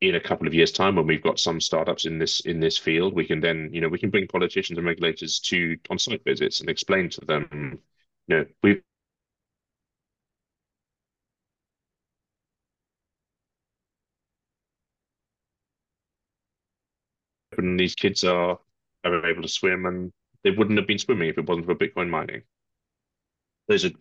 In 0.00 0.16
a 0.16 0.20
couple 0.20 0.46
of 0.46 0.52
years' 0.54 0.72
time, 0.72 0.96
when 0.96 1.06
we've 1.06 1.22
got 1.22 1.38
some 1.38 1.60
startups 1.60 2.04
in 2.04 2.18
this 2.18 2.40
in 2.40 2.60
this 2.60 2.76
field, 2.76 3.14
we 3.14 3.24
can 3.26 3.40
then 3.40 3.70
you 3.72 3.80
know 3.80 3.88
we 3.88 3.98
can 3.98 4.10
bring 4.10 4.26
politicians 4.28 4.76
and 4.76 4.86
regulators 4.86 5.40
to 5.40 5.76
on 5.88 5.98
site 5.98 6.22
visits 6.24 6.60
and 6.60 6.68
explain 6.68 7.08
to 7.10 7.20
them, 7.22 7.78
you 8.28 8.36
know, 8.36 8.46
we've 8.62 8.82
and 17.64 17.78
these 17.78 17.94
kids 17.94 18.24
are 18.24 18.58
are 19.04 19.26
able 19.26 19.42
to 19.42 19.48
swim, 19.48 19.86
and 19.86 20.12
they 20.42 20.50
wouldn't 20.50 20.78
have 20.78 20.86
been 20.86 20.98
swimming 20.98 21.28
if 21.28 21.38
it 21.38 21.48
wasn't 21.48 21.66
for 21.66 21.74
Bitcoin 21.74 22.08
mining. 22.08 22.42
There's 23.68 23.84
a 23.84 23.92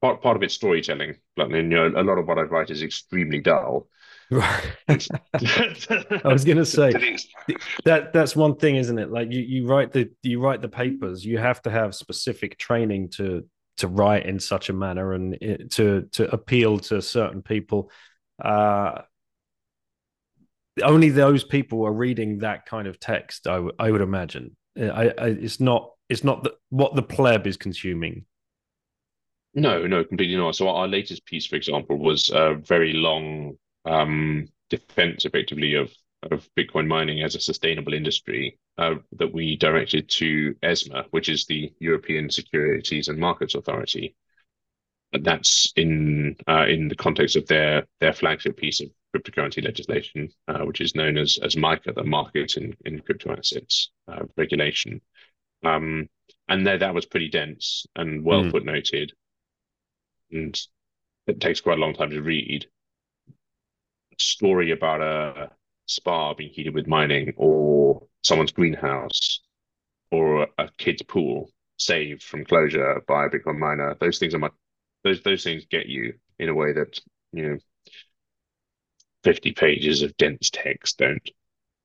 part 0.00 0.22
part 0.22 0.36
of 0.36 0.42
it's 0.42 0.54
storytelling, 0.54 1.16
but 1.36 1.50
you 1.50 1.62
know, 1.62 1.88
a 1.88 2.02
lot 2.02 2.18
of 2.18 2.26
what 2.26 2.38
I 2.38 2.42
write 2.42 2.70
is 2.70 2.82
extremely 2.82 3.40
dull. 3.40 3.88
Right. 4.30 4.72
I 4.88 6.32
was 6.32 6.44
going 6.44 6.56
to 6.56 6.66
say 6.66 6.92
that 7.84 8.12
that's 8.12 8.34
one 8.34 8.56
thing, 8.56 8.76
isn't 8.76 8.98
it? 8.98 9.10
Like 9.10 9.30
you, 9.30 9.40
you 9.40 9.66
write 9.66 9.92
the 9.92 10.10
you 10.22 10.40
write 10.40 10.62
the 10.62 10.68
papers, 10.68 11.24
you 11.24 11.38
have 11.38 11.62
to 11.62 11.70
have 11.70 11.94
specific 11.94 12.58
training 12.58 13.10
to 13.10 13.44
to 13.78 13.88
write 13.88 14.26
in 14.26 14.38
such 14.38 14.68
a 14.68 14.72
manner 14.72 15.14
and 15.14 15.34
it, 15.40 15.70
to 15.72 16.08
to 16.12 16.30
appeal 16.32 16.78
to 16.78 17.02
certain 17.02 17.42
people. 17.42 17.90
Uh, 18.42 19.02
only 20.82 21.08
those 21.08 21.44
people 21.44 21.86
are 21.86 21.92
reading 21.92 22.38
that 22.38 22.66
kind 22.66 22.86
of 22.86 22.98
text. 22.98 23.46
I, 23.46 23.56
w- 23.56 23.72
I 23.78 23.90
would 23.90 24.00
imagine. 24.00 24.56
I, 24.78 25.12
I, 25.18 25.26
it's 25.28 25.60
not. 25.60 25.90
It's 26.08 26.24
not 26.24 26.44
the, 26.44 26.54
what 26.68 26.94
the 26.94 27.02
pleb 27.02 27.46
is 27.46 27.56
consuming. 27.56 28.26
No, 29.54 29.86
no, 29.86 30.04
completely 30.04 30.36
not. 30.36 30.56
So 30.56 30.68
our 30.68 30.88
latest 30.88 31.24
piece, 31.24 31.46
for 31.46 31.56
example, 31.56 31.96
was 31.96 32.28
a 32.30 32.54
very 32.54 32.92
long 32.92 33.54
um, 33.84 34.48
defense, 34.68 35.24
effectively, 35.24 35.74
of 35.74 35.92
of 36.30 36.48
Bitcoin 36.56 36.86
mining 36.86 37.22
as 37.22 37.34
a 37.34 37.40
sustainable 37.40 37.92
industry 37.92 38.58
uh, 38.78 38.94
that 39.12 39.32
we 39.32 39.56
directed 39.56 40.08
to 40.08 40.54
ESMA, 40.62 41.04
which 41.10 41.28
is 41.28 41.44
the 41.46 41.72
European 41.78 42.30
Securities 42.30 43.08
and 43.08 43.18
Markets 43.18 43.54
Authority. 43.54 44.14
And 45.12 45.24
that's 45.24 45.72
in 45.76 46.36
uh, 46.48 46.66
in 46.66 46.88
the 46.88 46.96
context 46.96 47.36
of 47.36 47.46
their 47.46 47.86
their 48.00 48.12
flagship 48.12 48.56
piece 48.56 48.80
of 48.80 48.88
cryptocurrency 49.14 49.64
legislation, 49.64 50.28
uh, 50.48 50.60
which 50.60 50.80
is 50.80 50.94
known 50.94 51.16
as 51.16 51.38
as 51.42 51.56
MiCA, 51.56 51.94
the 51.94 52.04
Market 52.04 52.56
in, 52.56 52.76
in 52.84 53.00
Crypto 53.00 53.32
Assets 53.32 53.90
uh, 54.08 54.24
Regulation. 54.36 55.00
Um, 55.64 56.08
and 56.48 56.66
there, 56.66 56.78
that 56.78 56.94
was 56.94 57.06
pretty 57.06 57.28
dense 57.28 57.86
and 57.96 58.24
well 58.24 58.42
mm. 58.42 58.50
footnoted. 58.50 59.10
And 60.30 60.58
it 61.26 61.40
takes 61.40 61.60
quite 61.60 61.78
a 61.78 61.80
long 61.80 61.94
time 61.94 62.10
to 62.10 62.22
read. 62.22 62.66
A 63.28 64.16
story 64.18 64.72
about 64.72 65.00
a 65.00 65.50
spa 65.86 66.34
being 66.34 66.50
heated 66.50 66.74
with 66.74 66.86
mining, 66.86 67.32
or 67.36 68.06
someone's 68.22 68.52
greenhouse, 68.52 69.40
or 70.10 70.48
a 70.58 70.68
kid's 70.78 71.02
pool 71.02 71.50
saved 71.78 72.22
from 72.22 72.44
closure 72.44 73.02
by 73.06 73.26
a 73.26 73.28
Bitcoin 73.28 73.58
miner. 73.58 73.96
Those 74.00 74.18
things 74.18 74.34
are 74.34 74.38
much. 74.38 74.52
Those 75.02 75.22
those 75.22 75.44
things 75.44 75.66
get 75.70 75.86
you 75.86 76.14
in 76.38 76.48
a 76.48 76.54
way 76.54 76.72
that 76.72 77.00
you 77.32 77.48
know. 77.48 77.58
50 79.24 79.52
pages 79.52 80.02
of 80.02 80.16
dense 80.16 80.50
text 80.50 80.98
don't 80.98 81.30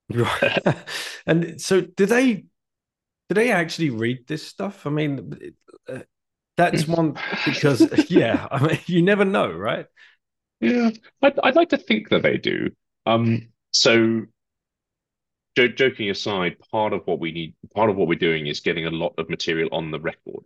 Right. 0.09 0.57
and 1.25 1.61
so, 1.61 1.81
do 1.81 2.05
they 2.05 2.33
do 2.33 3.35
they 3.35 3.51
actually 3.51 3.91
read 3.91 4.27
this 4.27 4.45
stuff? 4.45 4.85
I 4.85 4.89
mean, 4.89 5.53
uh, 5.87 5.99
that's 6.57 6.87
one 6.87 7.15
because 7.45 7.87
yeah, 8.09 8.47
I 8.51 8.65
mean, 8.65 8.79
you 8.87 9.01
never 9.01 9.25
know, 9.25 9.51
right? 9.51 9.85
Yeah, 10.59 10.89
I'd, 11.21 11.39
I'd 11.41 11.55
like 11.55 11.69
to 11.69 11.77
think 11.77 12.09
that 12.09 12.23
they 12.23 12.37
do. 12.37 12.71
Um, 13.05 13.49
so 13.71 14.25
joking 15.55 16.09
aside, 16.09 16.55
part 16.71 16.93
of 16.93 17.01
what 17.05 17.19
we 17.19 17.31
need, 17.31 17.53
part 17.75 17.89
of 17.89 17.97
what 17.97 18.07
we're 18.07 18.17
doing 18.17 18.47
is 18.47 18.61
getting 18.61 18.85
a 18.85 18.91
lot 18.91 19.13
of 19.17 19.29
material 19.29 19.67
on 19.73 19.91
the 19.91 19.99
record. 19.99 20.43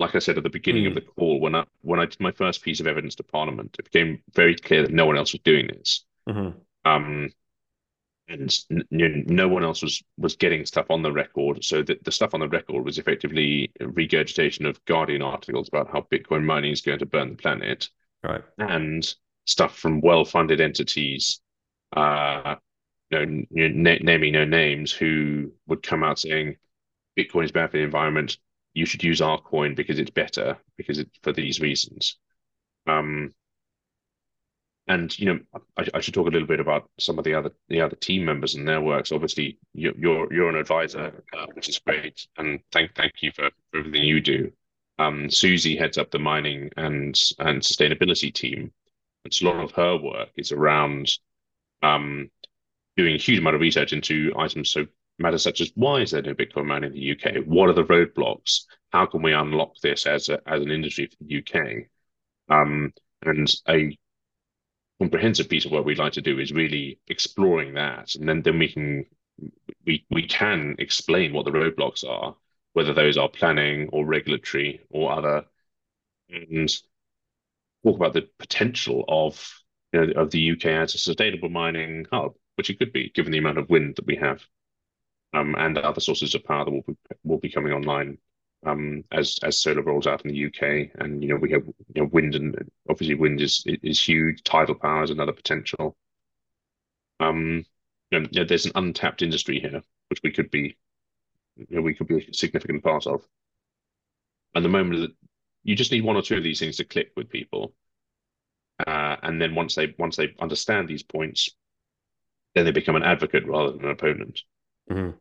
Like 0.00 0.14
I 0.14 0.18
said 0.18 0.38
at 0.38 0.42
the 0.42 0.50
beginning 0.50 0.84
mm. 0.84 0.88
of 0.88 0.94
the 0.94 1.02
call, 1.02 1.38
when 1.38 1.54
I 1.54 1.64
when 1.82 2.00
I 2.00 2.06
did 2.06 2.18
my 2.18 2.32
first 2.32 2.62
piece 2.62 2.80
of 2.80 2.86
evidence 2.86 3.14
to 3.16 3.22
Parliament, 3.22 3.76
it 3.78 3.90
became 3.90 4.22
very 4.34 4.56
clear 4.56 4.82
that 4.82 4.92
no 4.92 5.06
one 5.06 5.16
else 5.16 5.32
was 5.32 5.42
doing 5.42 5.68
this. 5.68 6.04
Mm-hmm. 6.28 6.58
Um, 6.90 7.30
and 8.28 8.54
no 8.90 9.48
one 9.48 9.64
else 9.64 9.82
was 9.82 10.02
was 10.16 10.36
getting 10.36 10.64
stuff 10.64 10.86
on 10.90 11.02
the 11.02 11.12
record. 11.12 11.62
So 11.62 11.82
the, 11.82 11.98
the 12.04 12.12
stuff 12.12 12.32
on 12.34 12.40
the 12.40 12.48
record 12.48 12.84
was 12.84 12.98
effectively 12.98 13.70
regurgitation 13.80 14.66
of 14.66 14.82
Guardian 14.86 15.22
articles 15.22 15.68
about 15.68 15.90
how 15.92 16.06
Bitcoin 16.10 16.42
mining 16.42 16.72
is 16.72 16.80
going 16.80 17.00
to 17.00 17.06
burn 17.06 17.30
the 17.30 17.36
planet, 17.36 17.88
right? 18.22 18.42
And 18.58 19.06
stuff 19.46 19.76
from 19.76 20.00
well-funded 20.00 20.60
entities, 20.60 21.40
uh, 21.94 22.56
you 23.10 23.26
know, 23.26 23.44
na- 23.50 23.98
naming 24.00 24.32
no 24.32 24.46
names, 24.46 24.90
who 24.90 25.52
would 25.66 25.82
come 25.82 26.02
out 26.02 26.18
saying 26.18 26.56
Bitcoin 27.18 27.44
is 27.44 27.52
bad 27.52 27.70
for 27.70 27.76
the 27.76 27.82
environment. 27.82 28.38
You 28.72 28.86
should 28.86 29.04
use 29.04 29.20
our 29.20 29.38
coin 29.38 29.74
because 29.74 29.98
it's 29.98 30.10
better 30.10 30.56
because 30.78 30.98
it's 30.98 31.18
for 31.22 31.32
these 31.32 31.60
reasons. 31.60 32.16
Um, 32.86 33.32
and 34.86 35.18
you 35.18 35.26
know, 35.26 35.38
I, 35.76 35.86
I, 35.94 36.00
should 36.00 36.14
talk 36.14 36.26
a 36.26 36.30
little 36.30 36.48
bit 36.48 36.60
about 36.60 36.90
some 36.98 37.18
of 37.18 37.24
the 37.24 37.34
other 37.34 37.50
the 37.68 37.80
other 37.80 37.96
team 37.96 38.24
members 38.24 38.54
and 38.54 38.68
their 38.68 38.80
works. 38.80 39.12
Obviously, 39.12 39.58
you're 39.72 39.94
you're, 40.30 40.48
an 40.48 40.56
advisor, 40.56 41.24
uh, 41.32 41.46
which 41.54 41.68
is 41.68 41.78
great, 41.78 42.26
and 42.36 42.60
thank 42.72 42.94
thank 42.94 43.14
you 43.22 43.30
for, 43.32 43.50
for 43.70 43.78
everything 43.78 44.02
you 44.02 44.20
do. 44.20 44.52
Um, 44.98 45.30
Susie 45.30 45.76
heads 45.76 45.98
up 45.98 46.10
the 46.10 46.18
mining 46.18 46.70
and 46.76 47.18
and 47.38 47.62
sustainability 47.62 48.32
team. 48.32 48.72
It's 49.24 49.40
a 49.40 49.46
lot 49.46 49.64
of 49.64 49.72
her 49.72 49.96
work 49.96 50.30
is 50.36 50.52
around 50.52 51.10
um, 51.82 52.30
doing 52.96 53.14
a 53.14 53.18
huge 53.18 53.38
amount 53.38 53.56
of 53.56 53.62
research 53.62 53.92
into 53.92 54.32
items 54.38 54.70
so 54.70 54.86
matters 55.18 55.42
such 55.42 55.60
as 55.60 55.72
why 55.74 56.00
is 56.00 56.10
there 56.10 56.22
no 56.22 56.34
Bitcoin 56.34 56.66
mining 56.66 56.92
in 56.92 56.96
the 56.96 57.12
UK? 57.12 57.44
What 57.46 57.70
are 57.70 57.74
the 57.74 57.84
roadblocks? 57.84 58.64
How 58.90 59.06
can 59.06 59.22
we 59.22 59.32
unlock 59.32 59.74
this 59.82 60.06
as 60.06 60.28
a, 60.28 60.40
as 60.46 60.60
an 60.60 60.70
industry 60.70 61.06
for 61.06 61.24
the 61.24 61.38
UK? 61.38 61.86
Um, 62.48 62.92
and 63.22 63.52
a 63.68 63.96
comprehensive 65.00 65.48
piece 65.48 65.64
of 65.64 65.72
work 65.72 65.84
we'd 65.84 65.98
like 65.98 66.12
to 66.14 66.22
do 66.22 66.38
is 66.38 66.52
really 66.52 66.98
exploring 67.08 67.74
that, 67.74 68.14
and 68.14 68.28
then 68.28 68.42
then 68.42 68.58
we 68.58 68.68
can 68.68 69.06
we 69.86 70.06
we 70.10 70.26
can 70.26 70.76
explain 70.78 71.32
what 71.32 71.44
the 71.44 71.50
roadblocks 71.50 72.08
are, 72.08 72.36
whether 72.72 72.94
those 72.94 73.16
are 73.16 73.28
planning 73.28 73.88
or 73.92 74.06
regulatory 74.06 74.80
or 74.90 75.12
other, 75.12 75.44
and 76.30 76.70
talk 77.84 77.96
about 77.96 78.14
the 78.14 78.28
potential 78.38 79.04
of 79.08 79.62
you 79.92 80.06
know, 80.06 80.22
of 80.22 80.30
the 80.30 80.52
UK 80.52 80.66
as 80.66 80.94
a 80.94 80.98
sustainable 80.98 81.48
mining 81.48 82.06
hub, 82.12 82.34
which 82.56 82.70
it 82.70 82.78
could 82.78 82.92
be 82.92 83.10
given 83.14 83.32
the 83.32 83.38
amount 83.38 83.58
of 83.58 83.70
wind 83.70 83.96
that 83.96 84.06
we 84.06 84.16
have, 84.16 84.42
um, 85.32 85.54
and 85.58 85.78
other 85.78 86.00
sources 86.00 86.34
of 86.34 86.44
power 86.44 86.64
that 86.64 86.70
will 86.70 86.82
be, 86.82 86.96
will 87.24 87.38
be 87.38 87.50
coming 87.50 87.72
online 87.72 88.18
um, 88.64 89.04
as 89.12 89.38
as 89.42 89.60
solar 89.60 89.82
rolls 89.82 90.06
out 90.06 90.24
in 90.24 90.30
the 90.30 90.46
UK, 90.46 90.90
and 91.00 91.22
you 91.22 91.28
know 91.28 91.36
we 91.36 91.50
have 91.52 91.66
you 91.66 92.02
know 92.02 92.08
wind 92.12 92.34
and 92.34 92.56
obviously 92.88 93.14
wind 93.14 93.40
is 93.40 93.64
is 93.66 94.00
huge. 94.00 94.42
Tidal 94.42 94.74
power 94.76 95.04
is 95.04 95.10
another 95.10 95.32
potential. 95.32 95.96
Um, 97.20 97.64
you 98.10 98.20
know, 98.20 98.44
there's 98.44 98.66
an 98.66 98.72
untapped 98.74 99.22
industry 99.22 99.60
here 99.60 99.82
which 100.08 100.20
we 100.22 100.30
could 100.30 100.50
be, 100.50 100.76
you 101.56 101.66
know, 101.76 101.82
we 101.82 101.94
could 101.94 102.06
be 102.06 102.18
a 102.18 102.34
significant 102.34 102.82
part 102.82 103.06
of. 103.06 103.26
And 104.54 104.64
the 104.64 104.68
moment 104.68 105.00
that 105.00 105.12
you 105.62 105.74
just 105.74 105.90
need 105.90 106.04
one 106.04 106.16
or 106.16 106.22
two 106.22 106.36
of 106.36 106.44
these 106.44 106.60
things 106.60 106.76
to 106.76 106.84
click 106.84 107.10
with 107.16 107.28
people, 107.28 107.74
uh, 108.86 109.16
and 109.22 109.40
then 109.40 109.54
once 109.54 109.74
they 109.74 109.94
once 109.98 110.16
they 110.16 110.34
understand 110.38 110.88
these 110.88 111.02
points, 111.02 111.50
then 112.54 112.64
they 112.64 112.70
become 112.70 112.96
an 112.96 113.02
advocate 113.02 113.46
rather 113.46 113.72
than 113.72 113.84
an 113.84 113.90
opponent. 113.90 114.42
Mm-hmm. 114.90 115.16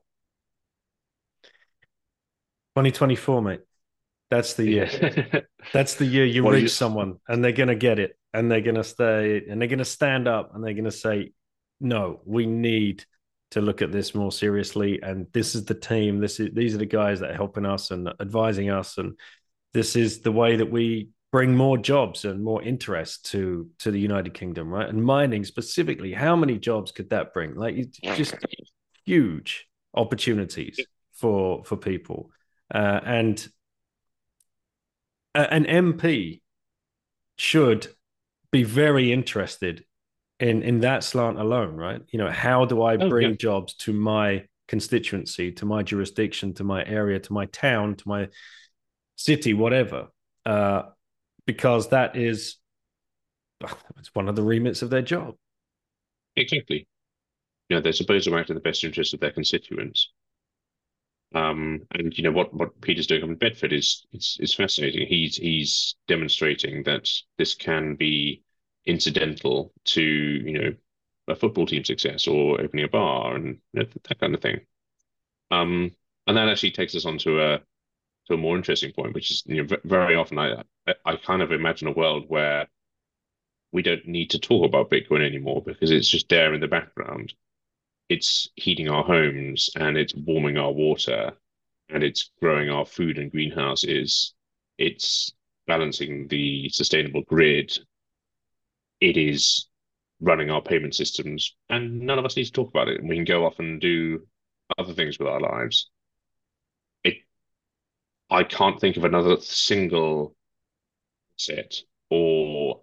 2024, 2.75 3.41
mate. 3.41 3.61
That's 4.29 4.55
the 4.55 4.65
year. 4.65 5.45
That's 5.73 5.95
the 5.95 6.05
year 6.05 6.25
you 6.25 6.49
reach 6.49 6.61
you... 6.63 6.67
someone 6.67 7.19
and 7.27 7.43
they're 7.43 7.51
going 7.51 7.69
to 7.69 7.75
get 7.75 7.99
it 7.99 8.17
and 8.33 8.51
they're 8.51 8.61
going 8.61 8.75
to 8.75 8.83
stay 8.83 9.43
and 9.47 9.61
they're 9.61 9.67
going 9.67 9.79
to 9.79 9.85
stand 9.85 10.27
up 10.27 10.55
and 10.55 10.63
they're 10.63 10.73
going 10.73 10.85
to 10.85 10.91
say, 10.91 11.33
no, 11.79 12.21
we 12.25 12.45
need 12.45 13.05
to 13.51 13.61
look 13.61 13.83
at 13.83 13.91
this 13.91 14.15
more 14.15 14.31
seriously. 14.31 14.99
And 15.03 15.27
this 15.33 15.53
is 15.53 15.65
the 15.65 15.75
team. 15.75 16.19
This 16.19 16.39
is 16.39 16.49
these 16.53 16.73
are 16.73 16.79
the 16.79 16.87
guys 16.87 17.19
that 17.19 17.31
are 17.31 17.35
helping 17.35 17.65
us 17.65 17.91
and 17.91 18.11
advising 18.19 18.71
us. 18.71 18.97
And 18.97 19.19
this 19.73 19.95
is 19.95 20.21
the 20.21 20.31
way 20.31 20.55
that 20.55 20.71
we 20.71 21.09
bring 21.31 21.55
more 21.55 21.77
jobs 21.77 22.25
and 22.25 22.43
more 22.43 22.63
interest 22.63 23.25
to 23.31 23.69
to 23.79 23.91
the 23.91 23.99
United 23.99 24.33
Kingdom, 24.33 24.69
right? 24.69 24.89
And 24.89 25.03
mining 25.03 25.43
specifically, 25.43 26.13
how 26.13 26.35
many 26.35 26.57
jobs 26.57 26.91
could 26.91 27.11
that 27.11 27.33
bring? 27.33 27.53
Like 27.53 27.91
just 28.15 28.35
huge 29.05 29.67
opportunities 29.93 30.79
for 31.13 31.63
for 31.63 31.77
people. 31.77 32.31
Uh, 32.73 32.99
and 33.05 33.47
an 35.35 35.65
MP 35.65 36.41
should 37.37 37.87
be 38.51 38.63
very 38.63 39.11
interested 39.11 39.83
in 40.39 40.61
in 40.63 40.79
that 40.81 41.03
slant 41.03 41.39
alone, 41.39 41.75
right? 41.75 42.01
You 42.11 42.19
know, 42.19 42.29
how 42.29 42.65
do 42.65 42.81
I 42.81 42.95
oh, 42.95 43.09
bring 43.09 43.31
yeah. 43.31 43.35
jobs 43.35 43.73
to 43.75 43.93
my 43.93 44.45
constituency, 44.67 45.51
to 45.53 45.65
my 45.65 45.83
jurisdiction, 45.83 46.53
to 46.55 46.63
my 46.63 46.83
area, 46.85 47.19
to 47.19 47.33
my 47.33 47.45
town, 47.47 47.95
to 47.95 48.07
my 48.07 48.29
city, 49.15 49.53
whatever? 49.53 50.07
Uh, 50.45 50.83
because 51.45 51.89
that 51.89 52.15
is 52.15 52.57
it's 53.97 54.13
one 54.13 54.27
of 54.27 54.35
the 54.35 54.43
remits 54.43 54.81
of 54.81 54.89
their 54.89 55.01
job. 55.01 55.35
Exactly. 56.35 56.87
You 57.69 57.77
know, 57.77 57.81
they're 57.81 57.93
supposed 57.93 58.25
to 58.25 58.37
act 58.37 58.49
in 58.49 58.55
the 58.55 58.61
best 58.61 58.83
interest 58.83 59.13
of 59.13 59.19
their 59.19 59.31
constituents. 59.31 60.11
Um, 61.33 61.81
and 61.91 62.15
you 62.15 62.23
know 62.23 62.31
what 62.31 62.53
what 62.53 62.79
Peter's 62.81 63.07
doing 63.07 63.23
up 63.23 63.29
in 63.29 63.35
Bedford 63.35 63.73
is 63.73 64.05
is, 64.11 64.37
is 64.39 64.53
fascinating. 64.53 65.07
He's 65.07 65.35
he's 65.37 65.95
demonstrating 66.07 66.83
that 66.83 67.09
this 67.37 67.55
can 67.55 67.95
be 67.95 68.43
incidental 68.85 69.73
to 69.85 70.01
you 70.01 70.59
know 70.59 70.73
a 71.27 71.35
football 71.35 71.65
team 71.65 71.83
success 71.83 72.27
or 72.27 72.61
opening 72.61 72.85
a 72.85 72.89
bar 72.89 73.35
and 73.35 73.59
you 73.73 73.81
know, 73.81 73.85
that 74.09 74.19
kind 74.19 74.35
of 74.35 74.41
thing. 74.41 74.61
Um, 75.51 75.91
and 76.27 76.37
that 76.37 76.49
actually 76.49 76.71
takes 76.71 76.95
us 76.95 77.05
on 77.05 77.17
to 77.19 77.41
a 77.41 77.59
to 78.27 78.33
a 78.35 78.37
more 78.37 78.57
interesting 78.57 78.93
point, 78.93 79.13
which 79.13 79.31
is 79.31 79.43
you 79.45 79.63
know 79.63 79.77
very 79.85 80.15
often 80.15 80.39
I 80.39 80.63
I 81.05 81.15
kind 81.17 81.41
of 81.41 81.51
imagine 81.51 81.87
a 81.87 81.91
world 81.91 82.25
where 82.27 82.67
we 83.71 83.81
don't 83.81 84.07
need 84.07 84.29
to 84.31 84.39
talk 84.39 84.65
about 84.65 84.89
Bitcoin 84.91 85.25
anymore 85.25 85.61
because 85.65 85.91
it's 85.91 86.07
just 86.07 86.29
there 86.29 86.53
in 86.53 86.61
the 86.61 86.67
background 86.67 87.33
it's 88.09 88.49
heating 88.55 88.89
our 88.89 89.03
homes 89.03 89.69
and 89.75 89.97
it's 89.97 90.13
warming 90.15 90.57
our 90.57 90.71
water 90.71 91.33
and 91.89 92.03
it's 92.03 92.31
growing 92.41 92.69
our 92.69 92.85
food 92.85 93.17
and 93.17 93.31
greenhouses. 93.31 94.33
It's 94.77 95.31
balancing 95.67 96.27
the 96.27 96.69
sustainable 96.69 97.21
grid. 97.23 97.77
It 98.99 99.17
is 99.17 99.67
running 100.19 100.49
our 100.49 100.61
payment 100.61 100.95
systems, 100.95 101.55
and 101.69 102.01
none 102.01 102.17
of 102.17 102.25
us 102.25 102.37
need 102.37 102.45
to 102.45 102.51
talk 102.51 102.69
about 102.69 102.87
it. 102.87 102.99
And 102.99 103.09
we 103.09 103.15
can 103.15 103.25
go 103.25 103.45
off 103.45 103.59
and 103.59 103.79
do 103.79 104.25
other 104.77 104.93
things 104.93 105.19
with 105.19 105.27
our 105.27 105.39
lives. 105.41 105.89
It, 107.03 107.17
I 108.29 108.43
can't 108.43 108.79
think 108.79 108.97
of 108.97 109.03
another 109.03 109.37
single 109.41 110.35
set 111.35 111.75
or 112.09 112.81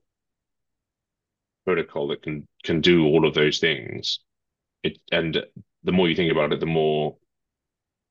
protocol 1.65 2.09
that 2.09 2.23
can 2.23 2.47
can 2.65 2.81
do 2.81 3.05
all 3.05 3.27
of 3.27 3.35
those 3.35 3.59
things 3.59 4.21
it 4.83 4.99
and 5.13 5.45
the 5.85 5.93
more 5.93 6.09
you 6.09 6.15
think 6.15 6.33
about 6.33 6.53
it, 6.53 6.61
the 6.61 6.67
more 6.67 7.17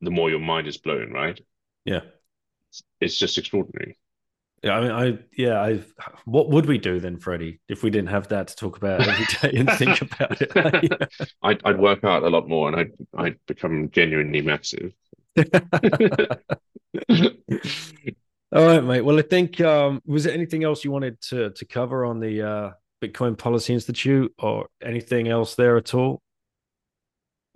the 0.02 0.12
more 0.12 0.30
your 0.30 0.40
mind 0.40 0.68
is 0.68 0.78
blown, 0.78 1.12
right? 1.12 1.40
Yeah. 1.86 2.02
It's, 2.70 2.84
it's 3.02 3.18
just 3.18 3.38
extraordinary. 3.38 3.98
Yeah, 4.64 4.74
I 4.74 4.82
mean, 4.82 4.91
I 4.91 5.20
yeah, 5.38 5.62
I. 5.62 5.82
What 6.26 6.50
would 6.50 6.66
we 6.66 6.78
do 6.78 7.00
then, 7.00 7.18
Freddie, 7.18 7.62
if 7.70 7.82
we 7.82 7.90
didn't 7.90 8.10
have 8.10 8.28
that 8.28 8.50
to 8.50 8.56
talk 8.58 8.76
about 8.76 9.02
every 9.02 9.26
day 9.41 9.58
and 9.58 9.70
think 9.72 10.02
about 10.14 10.41
it? 10.41 10.52
yeah. 10.56 11.26
I'd 11.41 11.62
I'd 11.64 11.80
work 11.80 12.04
out 12.04 12.24
a 12.24 12.30
lot 12.30 12.50
more, 12.50 12.68
and 12.68 12.76
I'd 12.76 12.91
I'd 13.16 13.38
become 13.48 13.90
genuinely 13.91 14.41
massive. 14.41 14.94
All 18.52 18.66
right, 18.66 18.84
mate. 18.84 19.02
Well, 19.02 19.18
I 19.18 19.22
think 19.22 19.62
um, 19.62 20.02
was 20.06 20.26
there 20.26 20.34
anything 20.34 20.66
else 20.66 20.84
you 20.84 20.91
wanted 20.91 21.22
to 21.30 21.52
to 21.52 21.66
cover 21.66 22.04
on 22.04 22.20
the 22.20 22.41
uh, 22.41 22.72
Bitcoin 23.02 23.38
Policy 23.38 23.74
Institute 23.74 24.34
or 24.40 24.68
anything 24.84 25.30
else 25.30 25.56
there 25.56 25.78
at 25.78 25.94
all? 25.94 26.22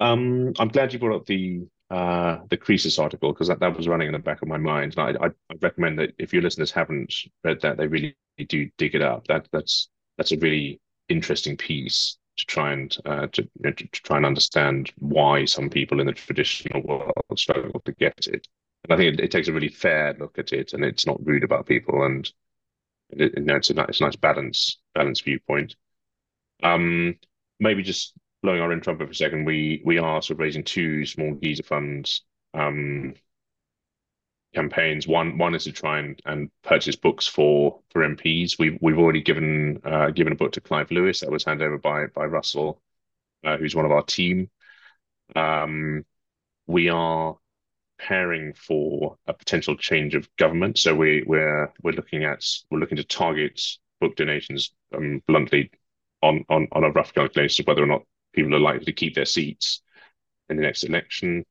Um, 0.04 0.52
I'm 0.60 0.68
glad 0.68 0.92
you 0.92 1.00
brought 1.00 1.16
up 1.16 1.26
the 1.26 1.66
uh, 1.90 2.40
the 2.50 2.58
Croesus 2.58 3.00
article 3.00 3.32
because 3.32 3.48
that, 3.48 3.60
that 3.62 3.78
was 3.78 3.88
running 3.88 4.08
in 4.08 4.14
the 4.14 4.20
back 4.20 4.42
of 4.42 4.50
my 4.50 4.58
mind. 4.58 4.96
And 4.98 5.18
I, 5.18 5.28
I, 5.28 5.30
recommend 5.62 6.00
that 6.00 6.14
if 6.18 6.34
your 6.34 6.42
listeners 6.42 6.72
haven't 6.72 7.14
read 7.44 7.62
that, 7.62 7.78
they 7.78 7.88
really 7.88 8.18
do 8.50 8.70
dig 8.78 8.96
it 8.96 9.02
up. 9.02 9.28
That 9.28 9.48
that's 9.54 9.88
that's 10.18 10.34
a 10.34 10.38
really 10.40 10.82
interesting 11.08 11.56
piece 11.56 12.18
to 12.38 12.46
try 12.48 12.74
and 12.74 12.98
uh, 13.06 13.28
to, 13.28 13.44
you 13.44 13.50
know, 13.60 13.72
to, 13.72 13.88
to 13.88 14.02
try 14.02 14.18
and 14.18 14.26
understand 14.26 14.92
why 14.98 15.46
some 15.46 15.70
people 15.70 16.02
in 16.02 16.08
the 16.08 16.14
traditional 16.14 16.82
world 16.82 17.14
struggle 17.38 17.80
to 17.86 17.92
get 17.94 18.28
it. 18.28 18.48
And 18.84 18.94
I 18.94 18.98
think 18.98 19.14
it, 19.14 19.26
it 19.26 19.32
takes 19.32 19.48
a 19.48 19.54
really 19.54 19.70
fair 19.70 20.16
look 20.20 20.38
at 20.38 20.52
it, 20.52 20.74
and 20.74 20.84
it's 20.84 21.06
not 21.06 21.26
rude 21.26 21.46
about 21.46 21.66
people, 21.66 22.04
and 22.04 22.30
it, 23.12 23.34
you 23.38 23.44
know, 23.44 23.56
it's 23.56 23.70
a 23.70 23.74
nice, 23.74 23.90
it's 23.90 24.02
a 24.02 24.06
nice 24.06 24.16
balance 24.18 24.82
balance 24.94 25.22
viewpoint. 25.22 25.78
Um, 26.62 27.16
maybe 27.60 27.84
just 27.84 28.14
blowing 28.44 28.62
our 28.62 28.72
own 28.72 28.82
trumpet 28.82 29.08
for 29.08 29.12
a 29.12 29.16
second, 29.16 29.46
we 29.46 29.82
we 29.86 29.98
are 29.98 30.22
sort 30.22 30.36
of 30.36 30.40
raising 30.40 30.64
two 30.64 31.06
small 31.06 31.34
Geyser 31.34 31.64
funds 31.64 32.24
um, 32.54 33.16
campaigns. 34.54 35.08
One 35.08 35.38
one 35.38 35.56
is 35.56 35.64
to 35.64 35.72
try 35.72 36.00
and, 36.00 36.20
and 36.26 36.52
purchase 36.64 36.96
books 36.96 37.26
for 37.26 37.80
for 37.92 38.04
MPs. 38.04 38.60
We've 38.60 38.78
we've 38.82 39.00
already 39.00 39.22
given 39.22 39.82
uh, 39.84 40.12
given 40.12 40.34
a 40.34 40.36
book 40.36 40.52
to 40.54 40.62
Clive 40.62 40.92
Lewis 40.92 41.22
that 41.22 41.32
was 41.32 41.46
handed 41.46 41.66
over 41.66 41.78
by 41.78 42.08
by 42.08 42.26
Russell, 42.26 42.82
uh, 43.44 43.58
who's 43.58 43.76
one 43.76 43.86
of 43.86 43.92
our 43.92 44.04
team. 44.04 44.50
Um, 45.36 46.06
we 46.68 46.90
are 46.90 47.36
preparing 47.98 48.54
for 48.54 49.18
a 49.28 49.34
potential 49.34 49.78
change 49.78 50.16
of 50.16 50.28
government. 50.38 50.78
So 50.78 50.94
we 50.96 51.24
we're 51.26 51.72
we're 51.82 51.94
looking 51.94 52.26
at 52.26 52.46
we're 52.70 52.80
looking 52.80 52.98
to 52.98 53.04
target 53.04 53.62
book 54.02 54.16
donations 54.16 54.74
um, 54.96 55.22
bluntly 55.28 55.72
on 56.22 56.44
on 56.50 56.68
on 56.74 56.84
a 56.84 56.92
rough 56.92 57.14
calculation 57.14 57.64
of 57.64 57.68
whether 57.68 57.84
or 57.84 57.88
not 57.88 58.04
people 58.34 58.56
are 58.56 58.60
likely 58.60 58.86
to 58.86 58.94
keep 58.94 59.16
their 59.16 59.26
seats 59.26 59.82
in 60.50 60.58
the 60.58 60.64
next 60.64 60.84
election. 60.84 61.46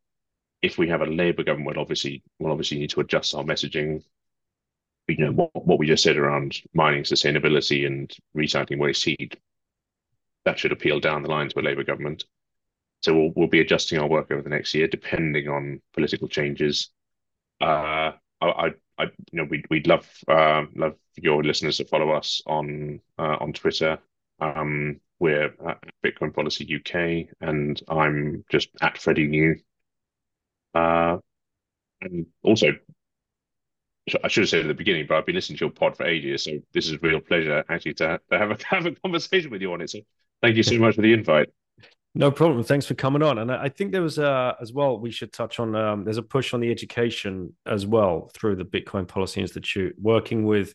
If 0.60 0.78
we 0.78 0.88
have 0.88 1.00
a 1.00 1.06
Labour 1.06 1.42
government, 1.42 1.78
obviously 1.78 2.22
we'll 2.38 2.52
obviously 2.52 2.78
need 2.78 2.90
to 2.90 3.00
adjust 3.00 3.34
our 3.34 3.44
messaging. 3.44 4.02
You 5.08 5.26
know 5.26 5.32
what, 5.32 5.50
what 5.66 5.78
we 5.78 5.86
just 5.86 6.04
said 6.04 6.16
around 6.16 6.56
mining 6.72 7.02
sustainability 7.02 7.86
and 7.86 8.12
recycling 8.36 8.78
waste 8.78 9.04
heat. 9.04 9.36
That 10.44 10.58
should 10.58 10.72
appeal 10.72 11.00
down 11.00 11.22
the 11.22 11.30
line 11.30 11.48
to 11.48 11.60
a 11.60 11.62
Labour 11.62 11.84
government. 11.84 12.24
So 13.02 13.14
we'll 13.14 13.32
we'll 13.34 13.48
be 13.48 13.60
adjusting 13.60 13.98
our 13.98 14.08
work 14.08 14.30
over 14.30 14.42
the 14.42 14.48
next 14.48 14.74
year, 14.74 14.86
depending 14.86 15.48
on 15.48 15.80
political 15.92 16.28
changes. 16.28 16.90
Uh, 17.60 18.12
I, 18.40 18.46
I, 18.46 18.70
I 18.98 19.04
you 19.04 19.42
know, 19.42 19.44
we'd 19.50 19.66
we'd 19.70 19.88
love 19.88 20.08
uh, 20.28 20.64
love 20.74 20.94
your 21.16 21.42
listeners 21.42 21.78
to 21.78 21.84
follow 21.84 22.10
us 22.10 22.42
on 22.46 23.00
uh, 23.18 23.36
on 23.40 23.52
Twitter. 23.52 23.98
Um, 24.42 25.00
we're 25.20 25.54
at 25.66 25.78
Bitcoin 26.04 26.34
Policy 26.34 26.66
UK, 26.76 27.32
and 27.40 27.80
I'm 27.88 28.44
just 28.50 28.70
at 28.80 28.98
Freddie 28.98 29.28
New. 29.28 29.56
Uh, 30.74 31.18
and 32.00 32.26
also, 32.42 32.72
I 34.24 34.28
should 34.28 34.42
have 34.42 34.48
said 34.48 34.62
at 34.62 34.68
the 34.68 34.74
beginning, 34.74 35.06
but 35.08 35.16
I've 35.16 35.26
been 35.26 35.36
listening 35.36 35.58
to 35.58 35.66
your 35.66 35.70
pod 35.70 35.96
for 35.96 36.06
ages, 36.06 36.44
so 36.44 36.58
this 36.72 36.86
is 36.86 36.94
a 36.94 36.98
real 36.98 37.20
pleasure 37.20 37.64
actually 37.68 37.94
to, 37.94 38.20
have 38.32 38.50
a 38.50 38.58
have 38.66 38.86
a 38.86 38.92
conversation 38.92 39.50
with 39.50 39.62
you 39.62 39.72
on 39.72 39.80
it. 39.80 39.90
So 39.90 40.00
thank 40.42 40.56
you 40.56 40.64
so 40.64 40.76
much 40.78 40.96
for 40.96 41.02
the 41.02 41.12
invite. 41.12 41.50
No 42.14 42.30
problem. 42.30 42.62
Thanks 42.62 42.84
for 42.84 42.94
coming 42.94 43.22
on. 43.22 43.38
And 43.38 43.50
I 43.50 43.70
think 43.70 43.92
there 43.92 44.02
was 44.02 44.18
uh, 44.18 44.54
as 44.60 44.72
well. 44.72 44.98
We 44.98 45.12
should 45.12 45.32
touch 45.32 45.60
on. 45.60 45.74
Um, 45.76 46.04
there's 46.04 46.18
a 46.18 46.22
push 46.22 46.52
on 46.52 46.60
the 46.60 46.70
education 46.70 47.54
as 47.64 47.86
well 47.86 48.28
through 48.34 48.56
the 48.56 48.64
Bitcoin 48.64 49.06
Policy 49.06 49.40
Institute, 49.40 49.94
working 49.98 50.44
with 50.44 50.74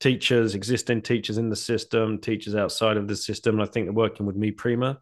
teachers, 0.00 0.54
existing 0.54 1.02
teachers 1.02 1.38
in 1.38 1.48
the 1.48 1.56
system, 1.56 2.18
teachers 2.18 2.54
outside 2.54 2.96
of 2.96 3.08
the 3.08 3.16
system. 3.16 3.56
And 3.56 3.68
I 3.68 3.70
think 3.70 3.86
they're 3.86 3.92
working 3.92 4.26
with 4.26 4.36
Mi 4.36 4.50
Primer 4.50 4.98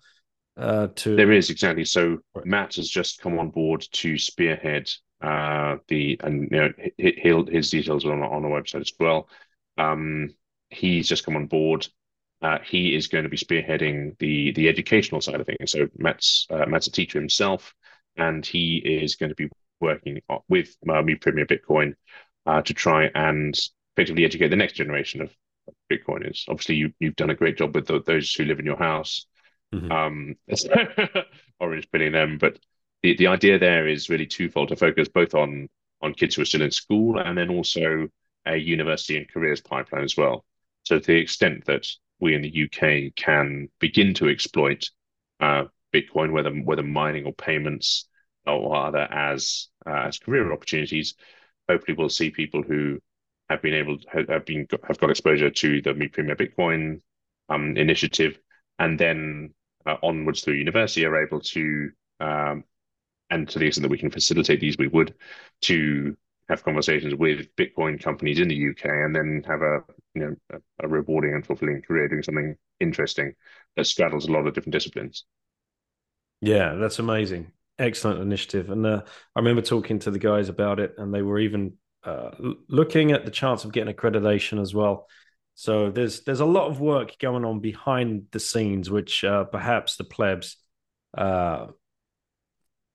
uh, 0.56 0.88
to. 0.96 1.16
There 1.16 1.32
is 1.32 1.50
exactly. 1.50 1.84
So 1.84 2.18
Matt 2.44 2.76
has 2.76 2.88
just 2.88 3.20
come 3.20 3.38
on 3.38 3.50
board 3.50 3.86
to 3.92 4.18
spearhead 4.18 4.90
uh, 5.22 5.76
the, 5.88 6.20
and 6.22 6.48
you 6.50 6.58
know, 6.58 6.72
he'll, 6.98 7.46
his 7.46 7.70
details 7.70 8.04
are 8.04 8.12
on, 8.12 8.22
on 8.22 8.42
the 8.42 8.48
website 8.48 8.82
as 8.82 8.92
well. 8.98 9.28
Um, 9.78 10.34
he's 10.70 11.08
just 11.08 11.24
come 11.24 11.36
on 11.36 11.46
board. 11.46 11.86
Uh, 12.42 12.58
he 12.64 12.94
is 12.94 13.06
going 13.06 13.24
to 13.24 13.30
be 13.30 13.36
spearheading 13.36 14.16
the 14.18 14.52
the 14.52 14.68
educational 14.68 15.22
side 15.22 15.40
of 15.40 15.46
things. 15.46 15.72
So 15.72 15.88
Matt's 15.96 16.46
uh, 16.50 16.66
Matt's 16.66 16.86
a 16.86 16.92
teacher 16.92 17.18
himself, 17.18 17.74
and 18.16 18.44
he 18.44 18.76
is 18.76 19.16
going 19.16 19.30
to 19.30 19.34
be 19.34 19.48
working 19.80 20.20
with 20.48 20.76
uh, 20.88 21.02
Mi 21.02 21.14
Primer 21.14 21.46
Bitcoin 21.46 21.94
uh, 22.44 22.60
to 22.62 22.74
try 22.74 23.10
and 23.14 23.58
effectively 23.96 24.24
educate 24.24 24.48
the 24.48 24.56
next 24.56 24.74
generation 24.74 25.22
of 25.22 25.30
Bitcoiners. 25.90 26.44
Obviously, 26.48 26.76
you 26.76 26.92
you've 27.00 27.16
done 27.16 27.30
a 27.30 27.34
great 27.34 27.56
job 27.56 27.74
with 27.74 27.86
the, 27.86 28.02
those 28.02 28.32
who 28.34 28.44
live 28.44 28.58
in 28.58 28.66
your 28.66 28.78
house. 28.78 29.26
Mm-hmm. 29.74 29.90
Um, 29.90 30.36
orange 31.60 31.90
pilling 31.90 32.12
them, 32.12 32.38
but 32.38 32.58
the, 33.02 33.16
the 33.16 33.26
idea 33.26 33.58
there 33.58 33.88
is 33.88 34.08
really 34.08 34.26
twofold 34.26 34.68
to 34.68 34.76
focus 34.76 35.08
both 35.08 35.34
on 35.34 35.68
on 36.02 36.14
kids 36.14 36.34
who 36.34 36.42
are 36.42 36.46
still 36.46 36.62
in 36.62 36.70
school 36.70 37.18
and 37.18 37.36
then 37.36 37.50
also 37.50 38.08
a 38.46 38.56
university 38.56 39.16
and 39.16 39.28
careers 39.28 39.60
pipeline 39.60 40.04
as 40.04 40.16
well. 40.16 40.44
So 40.84 40.98
to 40.98 41.06
the 41.06 41.18
extent 41.18 41.64
that 41.64 41.86
we 42.20 42.34
in 42.34 42.42
the 42.42 42.64
UK 42.64 43.14
can 43.16 43.68
begin 43.80 44.14
to 44.14 44.28
exploit 44.28 44.88
uh, 45.40 45.64
Bitcoin, 45.92 46.32
whether 46.32 46.50
whether 46.50 46.82
mining 46.82 47.24
or 47.24 47.32
payments 47.32 48.08
or 48.46 48.76
other 48.76 49.08
as 49.10 49.68
uh, 49.86 50.04
as 50.06 50.18
career 50.18 50.52
opportunities, 50.52 51.14
hopefully 51.68 51.96
we'll 51.96 52.08
see 52.08 52.30
people 52.30 52.62
who 52.62 53.00
have 53.48 53.62
been 53.62 53.74
able 53.74 53.98
have 54.12 54.44
been 54.44 54.66
have 54.86 54.98
got 54.98 55.10
exposure 55.10 55.50
to 55.50 55.82
the 55.82 55.94
Mi 55.94 56.08
Primer 56.08 56.34
Bitcoin 56.34 57.00
um, 57.48 57.76
initiative, 57.76 58.38
and 58.78 58.98
then 58.98 59.54
uh, 59.86 59.96
onwards 60.02 60.42
through 60.42 60.54
university 60.54 61.04
are 61.04 61.24
able 61.24 61.40
to, 61.40 61.90
um, 62.20 62.64
and 63.30 63.48
to 63.48 63.58
the 63.58 63.66
extent 63.66 63.82
that 63.82 63.90
we 63.90 63.98
can 63.98 64.10
facilitate 64.10 64.60
these, 64.60 64.78
we 64.78 64.88
would 64.88 65.14
to 65.62 66.16
have 66.48 66.64
conversations 66.64 67.14
with 67.14 67.54
Bitcoin 67.56 68.00
companies 68.02 68.40
in 68.40 68.48
the 68.48 68.70
UK, 68.70 68.84
and 68.86 69.14
then 69.14 69.42
have 69.46 69.62
a 69.62 69.84
you 70.14 70.22
know 70.22 70.36
a, 70.52 70.84
a 70.84 70.88
rewarding 70.88 71.34
and 71.34 71.46
fulfilling 71.46 71.82
career 71.82 72.08
doing 72.08 72.22
something 72.22 72.56
interesting 72.80 73.34
that 73.76 73.86
straddles 73.86 74.28
a 74.28 74.32
lot 74.32 74.46
of 74.46 74.54
different 74.54 74.72
disciplines. 74.72 75.24
Yeah, 76.40 76.74
that's 76.74 76.98
amazing. 76.98 77.52
Excellent 77.78 78.20
initiative. 78.20 78.70
And 78.70 78.86
uh, 78.86 79.02
I 79.34 79.38
remember 79.38 79.62
talking 79.62 79.98
to 80.00 80.10
the 80.10 80.18
guys 80.18 80.48
about 80.48 80.80
it, 80.80 80.94
and 80.98 81.12
they 81.12 81.22
were 81.22 81.38
even 81.38 81.74
uh, 82.06 82.30
looking 82.68 83.10
at 83.10 83.24
the 83.24 83.30
chance 83.30 83.64
of 83.64 83.72
getting 83.72 83.92
accreditation 83.92 84.60
as 84.60 84.72
well. 84.72 85.08
So 85.56 85.90
there's 85.90 86.22
there's 86.22 86.40
a 86.40 86.46
lot 86.46 86.68
of 86.70 86.80
work 86.80 87.18
going 87.18 87.44
on 87.44 87.60
behind 87.60 88.26
the 88.30 88.38
scenes, 88.38 88.90
which 88.90 89.24
uh, 89.24 89.44
perhaps 89.44 89.96
the 89.96 90.04
plebs, 90.04 90.56
uh, 91.16 91.66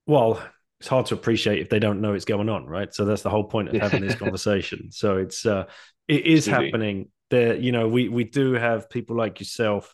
well, 0.07 0.41
it's 0.79 0.87
hard 0.87 1.07
to 1.07 1.15
appreciate 1.15 1.59
if 1.59 1.69
they 1.69 1.79
don't 1.79 2.01
know 2.01 2.13
it's 2.13 2.25
going 2.25 2.49
on, 2.49 2.65
right? 2.65 2.93
So 2.93 3.05
that's 3.05 3.21
the 3.21 3.29
whole 3.29 3.43
point 3.43 3.69
of 3.69 3.81
having 3.81 4.01
this 4.01 4.15
conversation. 4.23 4.91
So 4.91 5.17
it's 5.17 5.45
uh, 5.45 5.65
it 6.07 6.25
is 6.25 6.47
Absolutely. 6.47 6.65
happening. 6.67 7.09
There, 7.31 7.55
you 7.55 7.71
know, 7.71 7.87
we 7.89 8.09
we 8.09 8.23
do 8.23 8.53
have 8.53 8.89
people 8.89 9.17
like 9.17 9.39
yourself 9.39 9.93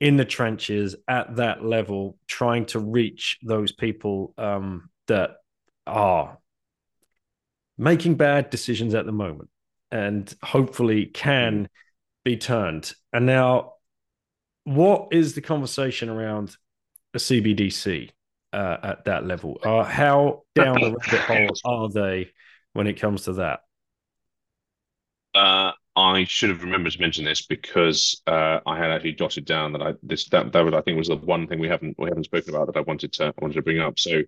in 0.00 0.16
the 0.16 0.24
trenches 0.24 0.96
at 1.08 1.36
that 1.36 1.64
level, 1.64 2.18
trying 2.26 2.66
to 2.66 2.78
reach 2.78 3.38
those 3.42 3.72
people 3.72 4.32
um, 4.38 4.90
that 5.08 5.30
are 5.86 6.38
making 7.78 8.14
bad 8.14 8.50
decisions 8.50 8.94
at 8.94 9.06
the 9.06 9.12
moment 9.12 9.50
and 9.90 10.34
hopefully 10.42 11.06
can 11.06 11.54
mm-hmm. 11.54 11.64
be 12.24 12.36
turned. 12.36 12.92
And 13.12 13.26
now, 13.26 13.74
what 14.64 15.08
is 15.12 15.34
the 15.34 15.40
conversation 15.40 16.08
around 16.08 16.56
a 17.14 17.18
CBDC 17.18 18.10
uh, 18.52 18.76
at 18.82 19.04
that 19.04 19.26
level? 19.26 19.58
Uh, 19.62 19.84
how 19.84 20.42
down 20.54 20.80
the 20.80 20.96
rabbit 20.96 21.20
hole 21.64 21.84
are 21.84 21.88
they 21.88 22.30
when 22.72 22.86
it 22.86 23.00
comes 23.00 23.22
to 23.24 23.34
that? 23.34 23.60
Uh, 25.34 25.72
I 25.94 26.24
should 26.24 26.50
have 26.50 26.62
remembered 26.62 26.92
to 26.92 27.00
mention 27.00 27.24
this 27.24 27.46
because 27.46 28.22
uh, 28.26 28.60
I 28.66 28.76
had 28.76 28.90
actually 28.90 29.12
jotted 29.12 29.44
down 29.44 29.72
that 29.72 29.82
I 29.82 29.94
this 30.02 30.28
that 30.30 30.52
that 30.52 30.60
was 30.64 30.74
I 30.74 30.82
think 30.82 30.98
was 30.98 31.08
the 31.08 31.16
one 31.16 31.46
thing 31.46 31.58
we 31.58 31.68
haven't 31.68 31.96
we 31.98 32.08
haven't 32.08 32.24
spoken 32.24 32.54
about 32.54 32.66
that 32.66 32.76
I 32.76 32.82
wanted 32.82 33.12
to 33.14 33.26
I 33.26 33.32
wanted 33.40 33.54
to 33.54 33.62
bring 33.62 33.80
up. 33.80 33.98
So 33.98 34.22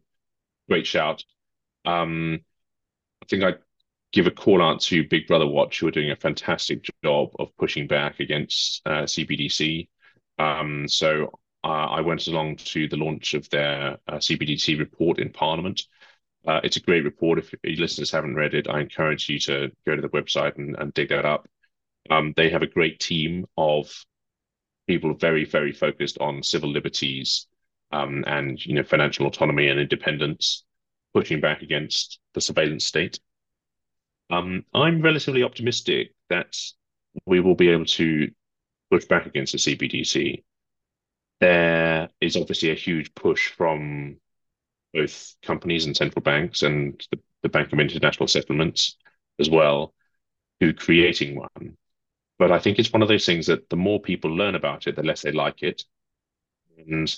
great 0.69 0.87
shout. 0.87 1.25
Um, 1.85 2.41
I 3.23 3.27
think 3.27 3.45
I 3.45 3.55
give 4.13 4.27
a 4.27 4.31
call 4.31 4.63
out 4.63 4.81
to 4.81 5.07
Big 5.09 5.27
Brother 5.27 5.47
Watch, 5.47 5.81
who 5.81 5.89
are 5.89 5.93
doing 5.93 6.11
a 6.11 6.17
fantastic 6.17 6.89
job 7.05 7.31
of 7.39 7.57
pushing 7.59 7.87
back 7.87 8.21
against 8.21 8.83
uh, 8.87 9.03
CBDC. 9.03 9.89
Um, 10.39 10.89
so 10.89 11.39
uh, 11.65 11.67
I 11.67 12.01
went 12.01 12.27
along 12.27 12.57
to 12.57 12.89
the 12.89 12.97
launch 12.97 13.35
of 13.35 13.49
their 13.51 13.99
uh, 14.07 14.17
CBDC 14.17 14.79
report 14.79 15.19
in 15.19 15.31
Parliament. 15.31 15.83
Uh, 16.47 16.61
it's 16.63 16.77
a 16.77 16.81
great 16.81 17.05
report. 17.05 17.39
If 17.39 17.53
listeners 17.65 18.11
haven't 18.11 18.37
read 18.37 18.55
it, 18.55 18.69
I 18.69 18.81
encourage 18.81 19.29
you 19.29 19.39
to 19.41 19.71
go 19.87 19.97
to 19.97 20.03
the 20.03 20.09
website 20.09 20.57
and, 20.57 20.77
and 20.79 20.95
dig 20.95 21.11
that 21.11 21.27
up. 21.27 21.47
Um, 22.11 22.33
they 22.37 22.49
have 22.51 22.63
a 22.63 22.67
great 22.67 23.01
team 23.01 23.47
of 23.57 23.93
people 24.87 25.13
very, 25.15 25.45
very 25.45 25.73
focused 25.73 26.19
on 26.21 26.43
civil 26.43 26.71
liberties 26.71 27.47
um, 27.93 28.25
and 28.27 28.65
you 28.65 28.75
know 28.75 28.83
financial 28.83 29.27
autonomy 29.27 29.69
and 29.69 29.81
independence 29.81 30.65
pushing 31.15 31.41
back 31.41 31.63
against 31.63 32.19
the 32.35 32.41
surveillance 32.41 32.85
state. 32.85 33.21
Um, 34.31 34.65
I'm 34.75 35.03
relatively 35.03 35.43
optimistic 35.43 36.13
that 36.29 36.57
we 37.27 37.41
will 37.41 37.55
be 37.55 37.71
able 37.71 37.87
to 37.87 38.31
push 38.91 39.07
back 39.07 39.27
against 39.27 39.53
the 39.53 39.59
CBDC. 39.59 40.45
There 41.41 42.09
is 42.21 42.37
obviously 42.37 42.71
a 42.71 42.75
huge 42.75 43.15
push 43.15 43.51
from 43.51 44.19
both 44.93 45.35
companies 45.43 45.87
and 45.87 45.97
central 45.97 46.23
banks 46.23 46.63
and 46.63 47.01
the, 47.11 47.19
the 47.43 47.49
Bank 47.49 47.73
of 47.73 47.81
International 47.81 48.27
Settlements 48.27 48.97
as 49.39 49.49
well 49.49 49.95
to 50.61 50.75
creating 50.75 51.37
one. 51.37 51.77
But 52.39 52.53
I 52.53 52.59
think 52.59 52.79
it's 52.79 52.93
one 52.93 53.03
of 53.03 53.09
those 53.09 53.27
things 53.27 53.47
that 53.47 53.69
the 53.69 53.77
more 53.77 54.01
people 54.01 54.31
learn 54.31 54.55
about 54.55 54.87
it, 54.87 54.97
the 54.97 55.03
less 55.03 55.23
they 55.23 55.33
like 55.33 55.63
it. 55.63 55.83
And 56.79 57.15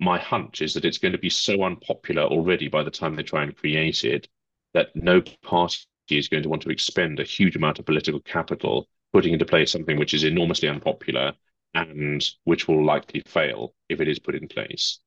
my 0.00 0.18
hunch 0.18 0.62
is 0.62 0.74
that 0.74 0.84
it's 0.84 0.98
going 0.98 1.12
to 1.12 1.18
be 1.18 1.30
so 1.30 1.62
unpopular 1.64 2.22
already 2.22 2.68
by 2.68 2.82
the 2.82 2.90
time 2.90 3.16
they 3.16 3.22
try 3.22 3.42
and 3.42 3.56
create 3.56 4.04
it 4.04 4.28
that 4.74 4.94
no 4.94 5.20
party 5.42 5.84
is 6.10 6.28
going 6.28 6.42
to 6.42 6.48
want 6.48 6.62
to 6.62 6.70
expend 6.70 7.18
a 7.18 7.24
huge 7.24 7.56
amount 7.56 7.78
of 7.78 7.86
political 7.86 8.20
capital 8.20 8.88
putting 9.12 9.32
into 9.32 9.44
place 9.44 9.72
something 9.72 9.98
which 9.98 10.14
is 10.14 10.24
enormously 10.24 10.68
unpopular 10.68 11.32
and 11.74 12.24
which 12.44 12.68
will 12.68 12.84
likely 12.84 13.22
fail 13.26 13.74
if 13.88 14.00
it 14.00 14.08
is 14.08 14.18
put 14.18 14.34
in 14.34 14.48
place. 14.48 15.00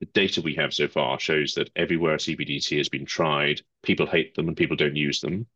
The 0.00 0.06
data 0.06 0.40
we 0.40 0.54
have 0.56 0.74
so 0.74 0.88
far 0.88 1.20
shows 1.20 1.54
that 1.54 1.70
everywhere 1.76 2.14
a 2.14 2.18
CBDC 2.18 2.76
has 2.78 2.88
been 2.88 3.06
tried, 3.06 3.60
people 3.82 4.06
hate 4.06 4.34
them 4.34 4.48
and 4.48 4.56
people 4.56 4.76
don't 4.76 4.96
use 4.96 5.20
them. 5.20 5.46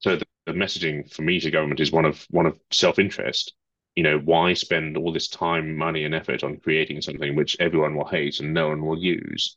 So 0.00 0.16
the, 0.16 0.26
the 0.46 0.52
messaging 0.52 1.12
for 1.12 1.22
me 1.22 1.40
to 1.40 1.50
government 1.50 1.80
is 1.80 1.92
one 1.92 2.04
of 2.04 2.24
one 2.30 2.46
of 2.46 2.58
self-interest. 2.70 3.54
You 3.98 4.04
know, 4.04 4.18
why 4.20 4.54
spend 4.54 4.96
all 4.96 5.12
this 5.12 5.28
time, 5.28 5.76
money, 5.76 6.04
and 6.04 6.14
effort 6.14 6.44
on 6.44 6.58
creating 6.64 7.02
something 7.02 7.34
which 7.34 7.56
everyone 7.60 7.94
will 7.96 8.06
hate 8.16 8.40
and 8.40 8.54
no 8.54 8.68
one 8.68 8.82
will 8.86 8.98
use? 8.98 9.56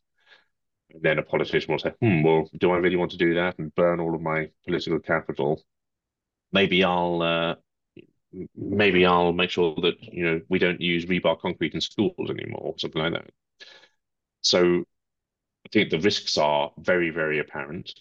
And 0.91 1.01
then 1.03 1.19
a 1.19 1.23
politician 1.23 1.71
will 1.71 1.79
say, 1.79 1.93
"Hmm, 2.01 2.23
well, 2.23 2.49
do 2.57 2.71
I 2.71 2.77
really 2.77 2.95
want 2.97 3.11
to 3.11 3.17
do 3.17 3.35
that 3.35 3.59
and 3.59 3.75
burn 3.75 3.99
all 3.99 4.15
of 4.15 4.21
my 4.21 4.49
political 4.65 4.99
capital? 4.99 5.63
Maybe 6.51 6.83
I'll 6.83 7.21
uh, 7.21 7.55
maybe 8.55 9.05
I'll 9.05 9.33
make 9.33 9.51
sure 9.51 9.75
that 9.81 9.95
you 10.01 10.23
know 10.25 10.41
we 10.49 10.59
don't 10.59 10.81
use 10.81 11.05
rebar 11.05 11.39
concrete 11.39 11.75
in 11.75 11.81
schools 11.81 12.29
anymore, 12.29 12.61
or 12.61 12.79
something 12.79 13.01
like 13.01 13.13
that." 13.13 13.31
So 14.41 14.81
I 15.65 15.69
think 15.71 15.89
the 15.91 15.99
risks 15.99 16.37
are 16.37 16.71
very, 16.77 17.11
very 17.11 17.39
apparent. 17.39 17.93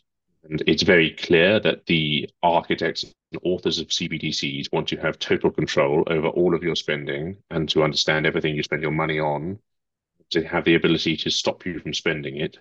And 0.43 0.63
it's 0.67 0.83
very 0.83 1.11
clear 1.11 1.61
that 1.61 1.87
the 1.87 2.29
architects 2.43 3.05
and 3.05 3.41
authors 3.45 3.79
of 3.79 3.89
CBDCs 3.89 4.73
want 4.73 4.89
to 4.89 4.97
have 4.97 5.19
total 5.19 5.51
control 5.51 6.05
over 6.07 6.29
all 6.29 6.55
of 6.55 6.63
your 6.63 6.77
spending 6.77 7.37
and 7.51 7.69
to 7.69 7.83
understand 7.83 8.27
everything 8.27 8.55
you 8.55 8.63
spend 8.63 8.83
your 8.83 8.91
money 8.91 9.21
on, 9.21 9.59
to 10.31 10.43
have 10.47 10.65
the 10.65 10.75
ability 10.77 11.17
to 11.19 11.31
stop 11.31 11.67
you 11.67 11.79
from 11.79 11.93
spending 11.93 12.37
it 12.37 12.57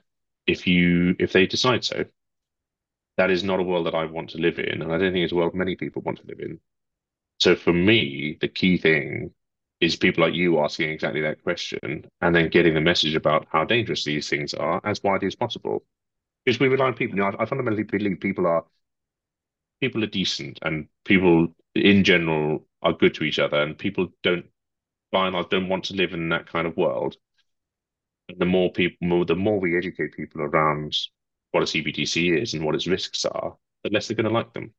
if 0.48 0.68
you 0.68 1.16
if 1.20 1.32
they 1.32 1.46
decide 1.46 1.84
so. 1.86 2.06
That 3.18 3.32
is 3.32 3.44
not 3.44 3.60
a 3.60 3.64
world 3.64 3.86
that 3.86 3.96
I 3.96 4.06
want 4.06 4.32
to 4.32 4.38
live 4.38 4.60
in, 4.60 4.82
and 4.82 4.92
I 4.92 4.98
don't 4.98 5.12
think 5.12 5.24
it's 5.24 5.34
a 5.34 5.36
world 5.36 5.54
many 5.54 5.76
people 5.76 6.02
want 6.02 6.20
to 6.20 6.28
live 6.28 6.40
in. 6.40 6.60
So 7.40 7.56
for 7.56 7.74
me, 7.74 8.38
the 8.42 8.48
key 8.48 8.78
thing 8.78 9.34
is 9.80 9.96
people 9.96 10.24
like 10.24 10.34
you 10.34 10.60
asking 10.60 10.90
exactly 10.90 11.22
that 11.22 11.44
question 11.44 12.10
and 12.22 12.36
then 12.36 12.50
getting 12.50 12.74
the 12.74 12.82
message 12.82 13.16
about 13.16 13.48
how 13.50 13.64
dangerous 13.64 14.04
these 14.04 14.30
things 14.30 14.54
are 14.54 14.82
as 14.84 15.02
widely 15.04 15.28
as 15.28 15.36
possible 15.36 15.84
because 16.50 16.60
we 16.60 16.68
rely 16.68 16.88
on 16.88 16.94
people. 16.96 17.16
You 17.18 17.24
know, 17.24 17.30
I, 17.38 17.44
I 17.44 17.46
fundamentally 17.46 17.84
believe 17.84 18.20
people 18.20 18.48
are 18.48 18.66
people 19.82 20.04
are 20.04 20.08
decent 20.08 20.60
and 20.62 20.88
people 21.06 21.48
in 21.76 22.04
general 22.04 22.66
are 22.82 22.94
good 22.94 23.14
to 23.16 23.24
each 23.24 23.40
other, 23.40 23.62
and 23.62 23.78
people 23.78 24.08
don't 24.24 24.46
by 25.12 25.28
and 25.28 25.36
large 25.36 25.50
don't 25.50 25.70
want 25.70 25.86
to 25.86 25.96
live 25.96 26.14
in 26.14 26.30
that 26.30 26.48
kind 26.48 26.68
of 26.68 26.78
world. 26.78 27.18
And 28.30 28.40
the 28.40 28.46
more 28.46 28.72
people, 28.72 28.98
more, 29.08 29.26
the 29.26 29.36
more 29.36 29.60
we 29.60 29.78
educate 29.78 30.14
people 30.16 30.42
around 30.42 30.96
what 31.52 31.64
a 31.64 31.66
CBDC 31.66 32.38
is 32.42 32.54
and 32.54 32.64
what 32.64 32.76
its 32.76 32.88
risks 32.88 33.26
are, 33.26 33.58
the 33.84 33.90
less 33.90 34.08
they're 34.08 34.16
going 34.16 34.26
to 34.28 34.32
like 34.32 34.54
them. 34.54 34.74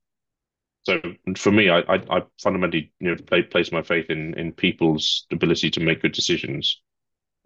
So 0.85 1.01
for 1.37 1.53
me, 1.53 1.71
I, 1.71 1.81
I, 1.81 2.19
I 2.19 2.23
fundamentally 2.43 2.93
you 3.01 3.11
know 3.11 3.17
play, 3.23 3.43
place 3.43 3.73
my 3.73 3.83
faith 3.83 4.11
in 4.11 4.35
in 4.39 4.53
people's 4.53 5.27
ability 5.33 5.71
to 5.73 5.81
make 5.81 6.03
good 6.03 6.13
decisions. 6.13 6.81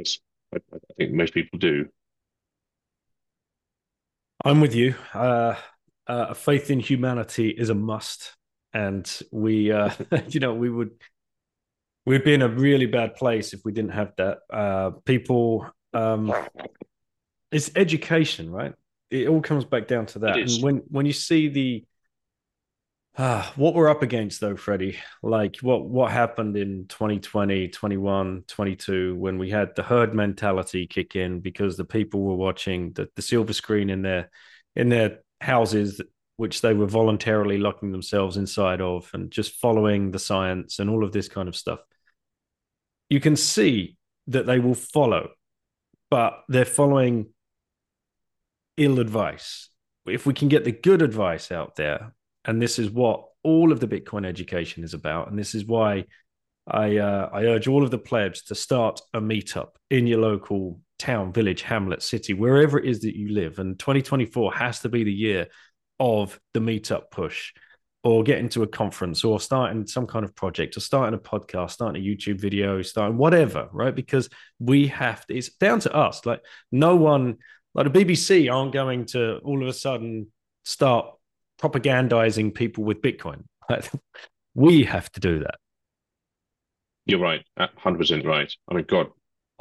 I, 0.01 0.59
I 0.73 0.79
think 0.99 1.13
most 1.13 1.35
people 1.35 1.59
do. 1.59 1.89
I'm 4.45 4.61
with 4.61 4.75
you. 4.75 4.95
Uh, 5.15 5.55
uh, 6.07 6.35
faith 6.35 6.71
in 6.71 6.79
humanity 6.79 7.49
is 7.49 7.71
a 7.71 7.75
must, 7.75 8.37
and 8.75 9.11
we, 9.33 9.73
uh, 9.73 9.91
you 10.29 10.41
know, 10.41 10.55
we 10.55 10.69
would 10.69 10.91
we'd 12.05 12.25
be 12.25 12.35
in 12.35 12.43
a 12.43 12.49
really 12.49 12.87
bad 12.87 13.15
place 13.15 13.55
if 13.55 13.65
we 13.65 13.73
didn't 13.73 13.93
have 13.93 14.13
that. 14.19 14.39
Uh, 14.53 14.91
people, 15.07 15.67
um, 15.95 16.35
it's 17.51 17.71
education, 17.75 18.51
right? 18.51 18.75
It 19.11 19.29
all 19.29 19.41
comes 19.41 19.65
back 19.65 19.89
down 19.89 20.07
to 20.07 20.19
that. 20.21 20.37
And 20.37 20.63
when 20.63 20.77
when 20.89 21.07
you 21.07 21.15
see 21.15 21.49
the 21.49 21.85
uh, 23.17 23.49
what 23.55 23.75
we're 23.75 23.89
up 23.89 24.03
against 24.03 24.41
though, 24.41 24.57
Freddie, 24.57 24.99
like 25.23 25.57
what 25.61 25.87
what 25.87 26.11
happened 26.11 26.57
in 26.57 26.87
2020, 26.89 27.69
21, 27.69 28.45
22, 28.49 29.15
when 29.15 29.39
we 29.39 29.51
had 29.51 29.75
the 29.77 29.85
herd 29.85 30.15
mentality 30.15 30.87
kick 30.87 31.15
in 31.15 31.39
because 31.39 31.77
the 31.77 31.85
people 31.85 32.23
were 32.23 32.35
watching 32.35 32.93
the, 32.93 33.09
the 33.15 33.23
silver 33.23 33.53
screen 33.53 33.89
in 33.89 34.03
their 34.03 34.31
in 34.75 34.89
their 34.89 35.21
houses, 35.41 36.01
which 36.39 36.61
they 36.61 36.75
were 36.75 36.87
voluntarily 36.87 37.57
locking 37.57 37.93
themselves 37.93 38.37
inside 38.37 38.81
of 38.81 39.09
and 39.15 39.31
just 39.31 39.61
following 39.61 40.11
the 40.11 40.19
science 40.19 40.81
and 40.81 40.91
all 40.91 41.05
of 41.05 41.13
this 41.13 41.29
kind 41.29 41.49
of 41.49 41.55
stuff. 41.55 41.79
You 43.09 43.21
can 43.21 43.37
see 43.37 43.97
that 44.27 44.47
they 44.47 44.59
will 44.59 44.75
follow, 44.75 45.31
but 46.11 46.43
they're 46.49 46.65
following 46.65 47.27
ill 48.77 48.99
advice. 48.99 49.69
If 50.05 50.27
we 50.27 50.35
can 50.35 50.49
get 50.49 50.65
the 50.65 50.73
good 50.73 51.01
advice 51.01 51.53
out 51.53 51.77
there, 51.77 52.13
and 52.45 52.61
this 52.61 52.79
is 52.79 52.91
what 52.91 53.25
all 53.43 53.73
of 53.73 53.81
the 53.81 53.89
Bitcoin 53.89 54.27
education 54.27 54.85
is 54.85 54.95
about. 54.95 55.29
And 55.29 55.39
this 55.39 55.55
is 55.55 55.65
why 55.65 56.07
I 56.67 56.97
uh, 56.97 57.29
I 57.33 57.45
urge 57.45 57.69
all 57.69 57.85
of 57.85 57.91
the 57.91 57.99
plebs 57.99 58.43
to 58.45 58.55
start 58.55 59.01
a 59.13 59.21
meetup 59.21 59.71
in 59.91 60.07
your 60.07 60.21
local 60.21 60.81
town, 60.99 61.33
village, 61.33 61.63
hamlet, 61.63 62.03
city, 62.03 62.33
wherever 62.33 62.79
it 62.79 62.87
is 62.87 63.01
that 63.01 63.17
you 63.17 63.29
live. 63.29 63.59
And 63.59 63.79
2024 63.79 64.55
has 64.55 64.81
to 64.81 64.89
be 64.89 65.05
the 65.05 65.13
year 65.13 65.49
of 66.01 66.41
the 66.55 66.61
meetup 66.61 67.11
push, 67.11 67.53
or 68.03 68.23
getting 68.23 68.49
to 68.51 68.63
a 68.63 68.67
conference, 68.67 69.25
or 69.25 69.41
starting 69.41 69.87
some 69.87 70.07
kind 70.07 70.25
of 70.25 70.35
project, 70.35 70.77
or 70.77 70.81
starting 70.81 71.19
a 71.19 71.23
podcast, 71.23 71.73
starting 71.73 72.03
a 72.03 72.07
YouTube 72.07 72.41
video, 72.41 72.81
starting 72.83 73.19
whatever, 73.19 73.69
right? 73.73 73.95
Because 73.95 74.29
we 74.59 74.87
have 74.89 75.27
to. 75.27 75.37
It's 75.37 75.51
down 75.51 75.81
to 75.81 75.95
us. 75.95 76.25
Like 76.25 76.41
no 76.73 76.97
one, 76.97 77.37
like 77.75 77.93
the 77.93 78.05
BBC, 78.05 78.53
aren't 78.53 78.73
going 78.73 79.07
to 79.07 79.39
all 79.39 79.63
of 79.63 79.69
a 79.69 79.73
sudden 79.73 80.29
start 80.65 81.15
propagandizing 81.61 82.55
people 82.55 82.85
with 82.85 83.01
Bitcoin. 83.03 83.45
we 84.55 84.85
have 84.85 85.11
to 85.13 85.21
do 85.21 85.41
that. 85.41 85.57
You're 87.07 87.21
right, 87.21 87.45
hundred 87.77 87.99
percent 87.99 88.25
right. 88.25 88.53
I 88.69 88.75
mean, 88.75 88.87
God, 88.89 89.09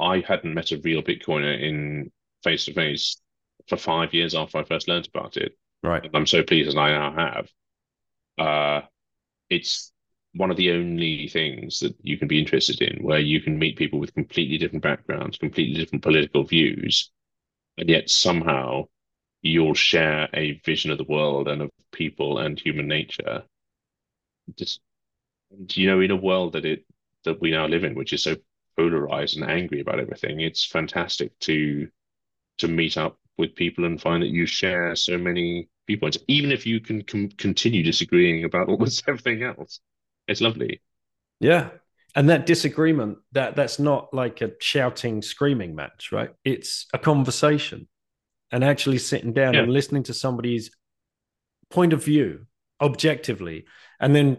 I 0.00 0.24
hadn't 0.26 0.54
met 0.54 0.72
a 0.72 0.78
real 0.78 1.02
Bitcoiner 1.02 1.60
in 1.60 2.10
face 2.42 2.64
to 2.66 2.72
face 2.72 3.20
for 3.68 3.76
five 3.76 4.14
years 4.14 4.34
after 4.34 4.58
I 4.58 4.64
first 4.64 4.88
learned 4.88 5.08
about 5.14 5.36
it. 5.36 5.56
Right. 5.82 6.04
And 6.04 6.14
I'm 6.16 6.26
so 6.26 6.42
pleased 6.42 6.68
as 6.68 6.76
I 6.76 6.90
now 6.90 7.14
have. 7.14 7.48
Uh, 8.38 8.86
it's 9.50 9.92
one 10.34 10.50
of 10.50 10.56
the 10.56 10.72
only 10.72 11.28
things 11.28 11.78
that 11.80 11.94
you 12.02 12.18
can 12.18 12.26
be 12.28 12.40
interested 12.40 12.80
in 12.82 13.02
where 13.02 13.20
you 13.20 13.40
can 13.40 13.58
meet 13.58 13.76
people 13.76 14.00
with 14.00 14.14
completely 14.14 14.58
different 14.58 14.82
backgrounds, 14.82 15.38
completely 15.38 15.78
different 15.78 16.02
political 16.02 16.44
views, 16.44 17.10
and 17.78 17.88
yet 17.88 18.10
somehow 18.10 18.84
you'll 19.42 19.74
share 19.74 20.28
a 20.34 20.60
vision 20.64 20.90
of 20.90 20.98
the 20.98 21.04
world 21.04 21.48
and 21.48 21.62
of 21.62 21.70
people 21.94 22.38
and 22.38 22.60
human 22.60 22.86
nature. 22.86 23.42
Just 24.58 24.80
you 25.68 25.86
know, 25.86 26.00
in 26.00 26.10
a 26.10 26.16
world 26.16 26.52
that 26.52 26.64
it 26.64 26.84
that 27.24 27.40
we 27.40 27.50
now 27.50 27.66
live 27.66 27.84
in, 27.84 27.94
which 27.94 28.12
is 28.12 28.22
so 28.22 28.36
polarized 28.76 29.36
and 29.36 29.50
angry 29.50 29.80
about 29.80 30.00
everything, 30.00 30.40
it's 30.40 30.66
fantastic 30.66 31.38
to 31.40 31.88
to 32.58 32.68
meet 32.68 32.96
up 32.96 33.18
with 33.38 33.54
people 33.54 33.84
and 33.84 34.00
find 34.00 34.22
that 34.22 34.28
you 34.28 34.46
share 34.46 34.94
so 34.94 35.18
many 35.18 35.68
viewpoints, 35.86 36.18
even 36.28 36.52
if 36.52 36.66
you 36.66 36.80
can 36.80 37.02
com- 37.02 37.30
continue 37.30 37.82
disagreeing 37.82 38.44
about 38.44 38.68
almost 38.68 39.04
everything 39.08 39.42
else. 39.42 39.80
It's 40.28 40.40
lovely. 40.40 40.80
Yeah, 41.40 41.70
and 42.14 42.28
that 42.30 42.46
disagreement 42.46 43.18
that 43.32 43.56
that's 43.56 43.78
not 43.78 44.12
like 44.14 44.40
a 44.40 44.52
shouting, 44.60 45.22
screaming 45.22 45.74
match, 45.74 46.10
right? 46.12 46.30
It's 46.44 46.86
a 46.92 46.98
conversation 46.98 47.88
and 48.52 48.62
actually 48.62 48.98
sitting 48.98 49.32
down 49.32 49.54
yeah. 49.54 49.62
and 49.62 49.72
listening 49.72 50.04
to 50.04 50.14
somebody's 50.14 50.70
point 51.74 51.92
of 51.92 52.04
view 52.04 52.46
objectively 52.80 53.64
and 53.98 54.14
then 54.14 54.36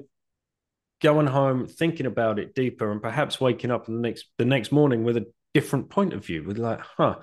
going 1.01 1.27
home 1.27 1.67
thinking 1.67 2.05
about 2.05 2.39
it 2.39 2.55
deeper 2.55 2.89
and 2.91 3.01
perhaps 3.01 3.41
waking 3.41 3.71
up 3.71 3.85
the 3.85 3.91
next 3.91 4.27
the 4.37 4.45
next 4.45 4.71
morning 4.71 5.03
with 5.03 5.17
a 5.17 5.25
different 5.53 5.89
point 5.89 6.13
of 6.13 6.25
view 6.25 6.43
with 6.43 6.57
like 6.57 6.79
huh 6.79 7.15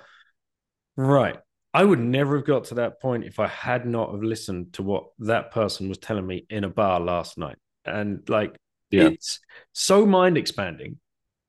right 0.96 1.38
i 1.72 1.82
would 1.82 1.98
never 1.98 2.36
have 2.36 2.46
got 2.46 2.64
to 2.64 2.74
that 2.74 3.00
point 3.00 3.24
if 3.24 3.40
i 3.40 3.46
had 3.46 3.86
not 3.86 4.12
have 4.12 4.22
listened 4.22 4.70
to 4.74 4.82
what 4.82 5.04
that 5.18 5.50
person 5.50 5.88
was 5.88 5.96
telling 5.96 6.26
me 6.26 6.44
in 6.50 6.64
a 6.64 6.68
bar 6.68 7.00
last 7.00 7.38
night 7.38 7.56
and 7.86 8.28
like 8.28 8.54
yeah. 8.90 9.04
it's 9.04 9.40
so 9.72 10.04
mind 10.04 10.36
expanding 10.36 10.98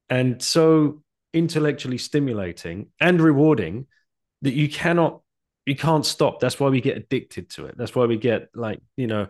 and 0.09 0.41
so 0.41 1.03
intellectually 1.33 1.97
stimulating 1.97 2.87
and 3.01 3.19
rewarding 3.19 3.87
that 4.41 4.53
you 4.53 4.69
cannot 4.69 5.22
you 5.65 5.75
can't 5.75 6.05
stop. 6.05 6.39
That's 6.39 6.59
why 6.59 6.69
we 6.69 6.81
get 6.81 6.97
addicted 6.97 7.49
to 7.51 7.65
it. 7.65 7.77
That's 7.77 7.95
why 7.95 8.05
we 8.05 8.17
get 8.17 8.49
like, 8.53 8.81
you 8.97 9.07
know, 9.07 9.27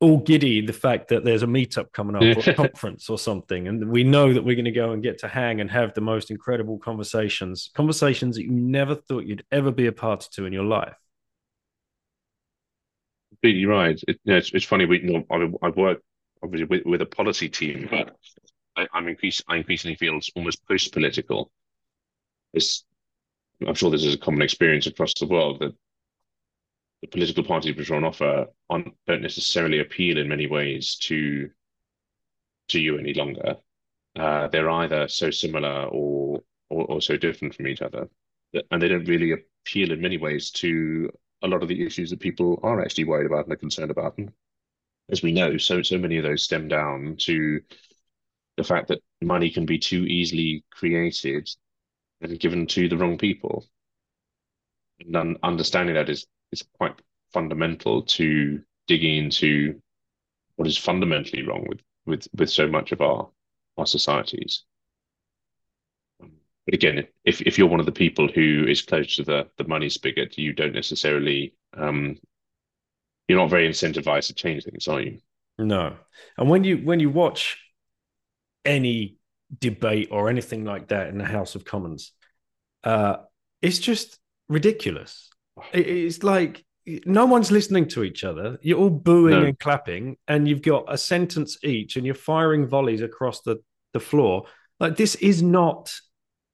all 0.00 0.16
giddy 0.16 0.62
the 0.62 0.72
fact 0.72 1.08
that 1.08 1.24
there's 1.24 1.42
a 1.42 1.46
meetup 1.46 1.92
coming 1.92 2.16
up 2.16 2.22
or 2.22 2.50
a 2.50 2.54
conference 2.54 3.10
or 3.10 3.18
something. 3.18 3.68
And 3.68 3.90
we 3.90 4.02
know 4.02 4.32
that 4.32 4.42
we're 4.42 4.54
going 4.54 4.64
to 4.64 4.70
go 4.70 4.92
and 4.92 5.02
get 5.02 5.18
to 5.18 5.28
hang 5.28 5.60
and 5.60 5.70
have 5.70 5.92
the 5.92 6.00
most 6.00 6.30
incredible 6.30 6.78
conversations, 6.78 7.70
conversations 7.74 8.36
that 8.36 8.44
you 8.44 8.50
never 8.50 8.94
thought 8.94 9.26
you'd 9.26 9.44
ever 9.52 9.70
be 9.70 9.86
a 9.86 9.92
part 9.92 10.26
to 10.32 10.46
in 10.46 10.54
your 10.54 10.64
life. 10.64 10.96
Completely 13.30 13.66
right. 13.66 14.00
It, 14.08 14.18
you 14.24 14.32
know, 14.32 14.38
it's, 14.38 14.52
it's 14.54 14.64
funny. 14.64 14.86
We, 14.86 15.02
you 15.02 15.12
know, 15.12 15.24
I, 15.30 15.66
I 15.66 15.70
work 15.70 16.00
obviously 16.42 16.66
with, 16.66 16.86
with 16.86 17.02
a 17.02 17.06
policy 17.06 17.50
team, 17.50 17.86
but 17.90 18.16
I, 18.76 18.86
I'm 18.94 19.06
increase, 19.06 19.42
I 19.48 19.56
increasingly 19.56 19.96
feel 19.96 20.16
it's 20.16 20.30
almost 20.34 20.66
post-political. 20.66 21.50
It's, 22.54 22.84
I'm 23.66 23.74
sure 23.74 23.90
this 23.90 24.04
is 24.04 24.14
a 24.14 24.18
common 24.18 24.42
experience 24.42 24.86
across 24.86 25.12
the 25.14 25.26
world 25.26 25.60
that 25.60 25.74
the 27.02 27.08
political 27.08 27.44
parties 27.44 27.76
which 27.76 27.90
are 27.90 27.96
on 27.96 28.04
offer 28.04 28.46
on, 28.68 28.92
don't 29.06 29.22
necessarily 29.22 29.80
appeal 29.80 30.18
in 30.18 30.28
many 30.28 30.46
ways 30.46 30.96
to 31.02 31.50
to 32.68 32.80
you 32.80 32.98
any 32.98 33.14
longer. 33.14 33.56
Uh, 34.16 34.48
they're 34.48 34.70
either 34.70 35.08
so 35.08 35.30
similar 35.30 35.84
or, 35.86 36.40
or, 36.68 36.84
or 36.86 37.00
so 37.00 37.16
different 37.16 37.54
from 37.54 37.66
each 37.66 37.82
other, 37.82 38.08
and 38.70 38.80
they 38.80 38.88
don't 38.88 39.08
really 39.08 39.32
appeal 39.32 39.90
in 39.90 40.00
many 40.00 40.18
ways 40.18 40.50
to 40.50 41.10
a 41.42 41.48
lot 41.48 41.62
of 41.62 41.68
the 41.68 41.84
issues 41.84 42.10
that 42.10 42.20
people 42.20 42.60
are 42.62 42.80
actually 42.80 43.04
worried 43.04 43.26
about 43.26 43.44
and 43.44 43.52
are 43.52 43.56
concerned 43.56 43.90
about. 43.90 44.16
And 44.18 44.30
as 45.10 45.22
we 45.22 45.32
know, 45.32 45.56
so 45.56 45.82
so 45.82 45.98
many 45.98 46.18
of 46.18 46.24
those 46.24 46.44
stem 46.44 46.68
down 46.68 47.16
to 47.20 47.60
the 48.56 48.64
fact 48.64 48.88
that 48.88 49.02
money 49.20 49.50
can 49.50 49.66
be 49.66 49.78
too 49.78 50.04
easily 50.04 50.64
created 50.70 51.48
and 52.20 52.38
given 52.40 52.66
to 52.66 52.88
the 52.88 52.96
wrong 52.96 53.18
people. 53.18 53.66
And 55.00 55.38
understanding 55.42 55.94
that 55.94 56.10
is 56.10 56.26
is 56.52 56.64
quite 56.76 56.94
fundamental 57.32 58.02
to 58.02 58.60
digging 58.86 59.16
into 59.16 59.80
what 60.56 60.68
is 60.68 60.76
fundamentally 60.76 61.42
wrong 61.42 61.64
with 61.68 61.80
with 62.06 62.28
with 62.36 62.50
so 62.50 62.66
much 62.66 62.92
of 62.92 63.00
our 63.00 63.30
our 63.78 63.86
societies. 63.86 64.64
But 66.18 66.74
again, 66.74 67.06
if 67.24 67.40
if 67.42 67.56
you're 67.56 67.68
one 67.68 67.80
of 67.80 67.86
the 67.86 67.92
people 67.92 68.28
who 68.28 68.66
is 68.68 68.82
close 68.82 69.16
to 69.16 69.24
the 69.24 69.48
the 69.56 69.64
money 69.64 69.88
spigot, 69.88 70.36
you 70.36 70.52
don't 70.52 70.74
necessarily 70.74 71.54
um, 71.76 72.16
you're 73.26 73.38
not 73.38 73.50
very 73.50 73.68
incentivized 73.68 74.26
to 74.26 74.34
change 74.34 74.64
things, 74.64 74.88
are 74.88 75.00
you? 75.00 75.18
No. 75.58 75.96
And 76.36 76.50
when 76.50 76.64
you 76.64 76.78
when 76.78 77.00
you 77.00 77.10
watch 77.10 77.58
any 78.64 79.16
debate 79.58 80.08
or 80.10 80.28
anything 80.28 80.64
like 80.64 80.88
that 80.88 81.08
in 81.08 81.18
the 81.18 81.24
House 81.24 81.54
of 81.54 81.64
Commons, 81.64 82.12
uh, 82.84 83.16
it's 83.62 83.78
just 83.78 84.18
ridiculous. 84.48 85.30
It's 85.72 86.22
like 86.22 86.64
no 87.04 87.26
one's 87.26 87.50
listening 87.50 87.88
to 87.88 88.02
each 88.02 88.24
other. 88.24 88.58
You're 88.62 88.78
all 88.78 88.90
booing 88.90 89.40
no. 89.40 89.46
and 89.46 89.58
clapping, 89.58 90.16
and 90.26 90.48
you've 90.48 90.62
got 90.62 90.84
a 90.92 90.98
sentence 90.98 91.58
each, 91.62 91.96
and 91.96 92.06
you're 92.06 92.14
firing 92.14 92.66
volleys 92.66 93.02
across 93.02 93.42
the, 93.42 93.56
the 93.92 94.00
floor. 94.00 94.46
Like 94.78 94.96
this 94.96 95.14
is 95.16 95.42
not 95.42 95.94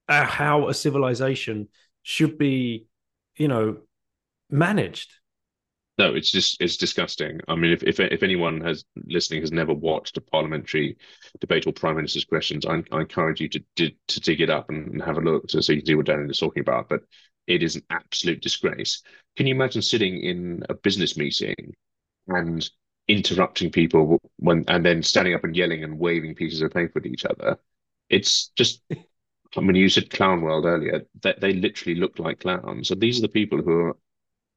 a, 0.09 0.24
how 0.24 0.68
a 0.68 0.74
civilization 0.74 1.68
should 2.02 2.39
be, 2.39 2.86
you 3.36 3.48
know, 3.48 3.78
managed. 4.51 5.12
No, 5.98 6.14
it's 6.14 6.31
just 6.31 6.60
it's 6.60 6.77
disgusting. 6.77 7.40
I 7.48 7.55
mean, 7.55 7.73
if 7.73 7.82
if 7.82 8.01
if 8.01 8.23
anyone 8.23 8.60
has 8.60 8.85
listening 9.06 9.40
has 9.40 9.51
never 9.52 9.73
watched 9.73 10.18
a 10.18 10.20
parliamentary 10.20 10.98
debate 11.40 11.66
or 11.66 11.73
prime 11.73 11.97
minister's 11.97 12.24
questions, 12.27 12.66
I, 12.66 12.82
I 12.93 13.01
encourage 13.01 13.40
you 13.40 13.48
to, 13.48 13.60
to 13.77 13.90
to 14.09 14.20
dig 14.20 14.43
it 14.43 14.51
up 14.51 14.68
and, 14.68 14.89
and 14.93 15.02
have 15.02 15.16
a 15.16 15.23
look 15.23 15.48
to 15.48 15.62
so 15.62 15.73
you 15.73 15.78
can 15.81 15.86
see 15.86 15.94
what 15.94 16.06
Daniel 16.06 16.31
is 16.31 16.39
talking 16.39 16.60
about. 16.60 16.90
But 16.90 17.01
it 17.47 17.62
is 17.62 17.77
an 17.77 17.82
absolute 17.89 18.43
disgrace. 18.43 19.02
Can 19.36 19.47
you 19.47 19.55
imagine 19.55 19.81
sitting 19.81 20.20
in 20.20 20.64
a 20.68 20.74
business 20.74 21.16
meeting 21.16 21.74
and 22.28 22.68
interrupting 23.09 23.70
people 23.73 24.20
when 24.39 24.64
and 24.68 24.85
then 24.85 25.02
standing 25.02 25.35
up 25.35 25.44
and 25.44 25.56
yelling 25.56 25.85
and 25.85 25.98
waving 25.98 26.35
pieces 26.35 26.62
of 26.62 26.73
paper 26.74 26.98
at 26.98 27.06
each 27.06 27.24
other? 27.24 27.59
It's 28.10 28.48
just 28.56 28.82
I 29.56 29.60
mean 29.60 29.77
you 29.77 29.89
said 29.89 30.10
clown 30.10 30.43
world 30.43 30.64
earlier, 30.66 31.06
that 31.23 31.40
they, 31.40 31.52
they 31.52 31.59
literally 31.60 31.98
look 31.98 32.18
like 32.18 32.40
clowns. 32.40 32.90
And 32.90 33.01
these 33.01 33.18
are 33.18 33.23
the 33.23 33.28
people 33.28 33.62
who 33.62 33.73
are 33.81 33.97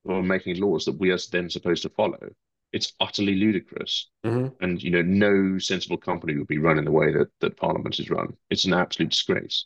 who 0.03 0.13
are 0.13 0.23
making 0.23 0.59
laws 0.59 0.85
that 0.85 0.99
we 0.99 1.11
are 1.11 1.19
then 1.31 1.49
supposed 1.49 1.83
to 1.83 1.89
follow. 1.89 2.29
It's 2.71 2.93
utterly 2.99 3.35
ludicrous. 3.35 4.09
Mm-hmm. 4.25 4.63
And 4.63 4.81
you 4.81 4.91
know, 4.91 5.01
no 5.01 5.57
sensible 5.57 5.97
company 5.97 6.37
would 6.37 6.47
be 6.47 6.59
run 6.59 6.77
in 6.77 6.85
the 6.85 6.91
way 6.91 7.11
that, 7.13 7.27
that 7.41 7.57
Parliament 7.57 7.99
is 7.99 8.09
run. 8.09 8.33
It's 8.49 8.65
an 8.65 8.73
absolute 8.73 9.09
disgrace. 9.09 9.65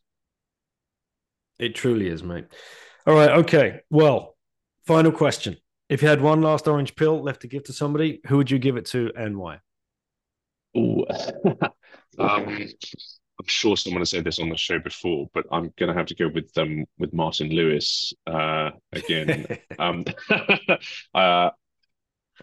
It 1.59 1.75
truly 1.75 2.07
is, 2.07 2.23
mate. 2.23 2.45
All 3.05 3.15
right. 3.15 3.31
Okay. 3.31 3.81
Well, 3.89 4.35
final 4.85 5.11
question. 5.11 5.57
If 5.89 6.01
you 6.01 6.07
had 6.07 6.21
one 6.21 6.41
last 6.41 6.67
orange 6.67 6.95
pill 6.95 7.21
left 7.21 7.41
to 7.41 7.47
give 7.47 7.65
to 7.65 7.73
somebody, 7.73 8.21
who 8.27 8.37
would 8.37 8.49
you 8.49 8.57
give 8.57 8.77
it 8.77 8.85
to 8.87 9.11
and 9.15 9.37
why? 9.37 9.59
Oh, 10.75 11.05
um, 12.19 12.67
I'm 13.43 13.47
sure 13.49 13.75
someone 13.75 13.99
has 13.99 14.11
said 14.11 14.23
this 14.23 14.39
on 14.39 14.47
the 14.47 14.55
show 14.55 14.79
before, 14.79 15.29
but 15.33 15.45
I'm 15.51 15.73
going 15.77 15.91
to 15.91 15.93
have 15.93 16.05
to 16.07 16.15
go 16.15 16.29
with 16.29 16.57
um 16.57 16.85
with 16.97 17.13
Martin 17.13 17.49
Lewis 17.49 18.13
uh, 18.25 18.69
again. 18.93 19.57
um, 19.79 20.05
uh, 21.13 21.49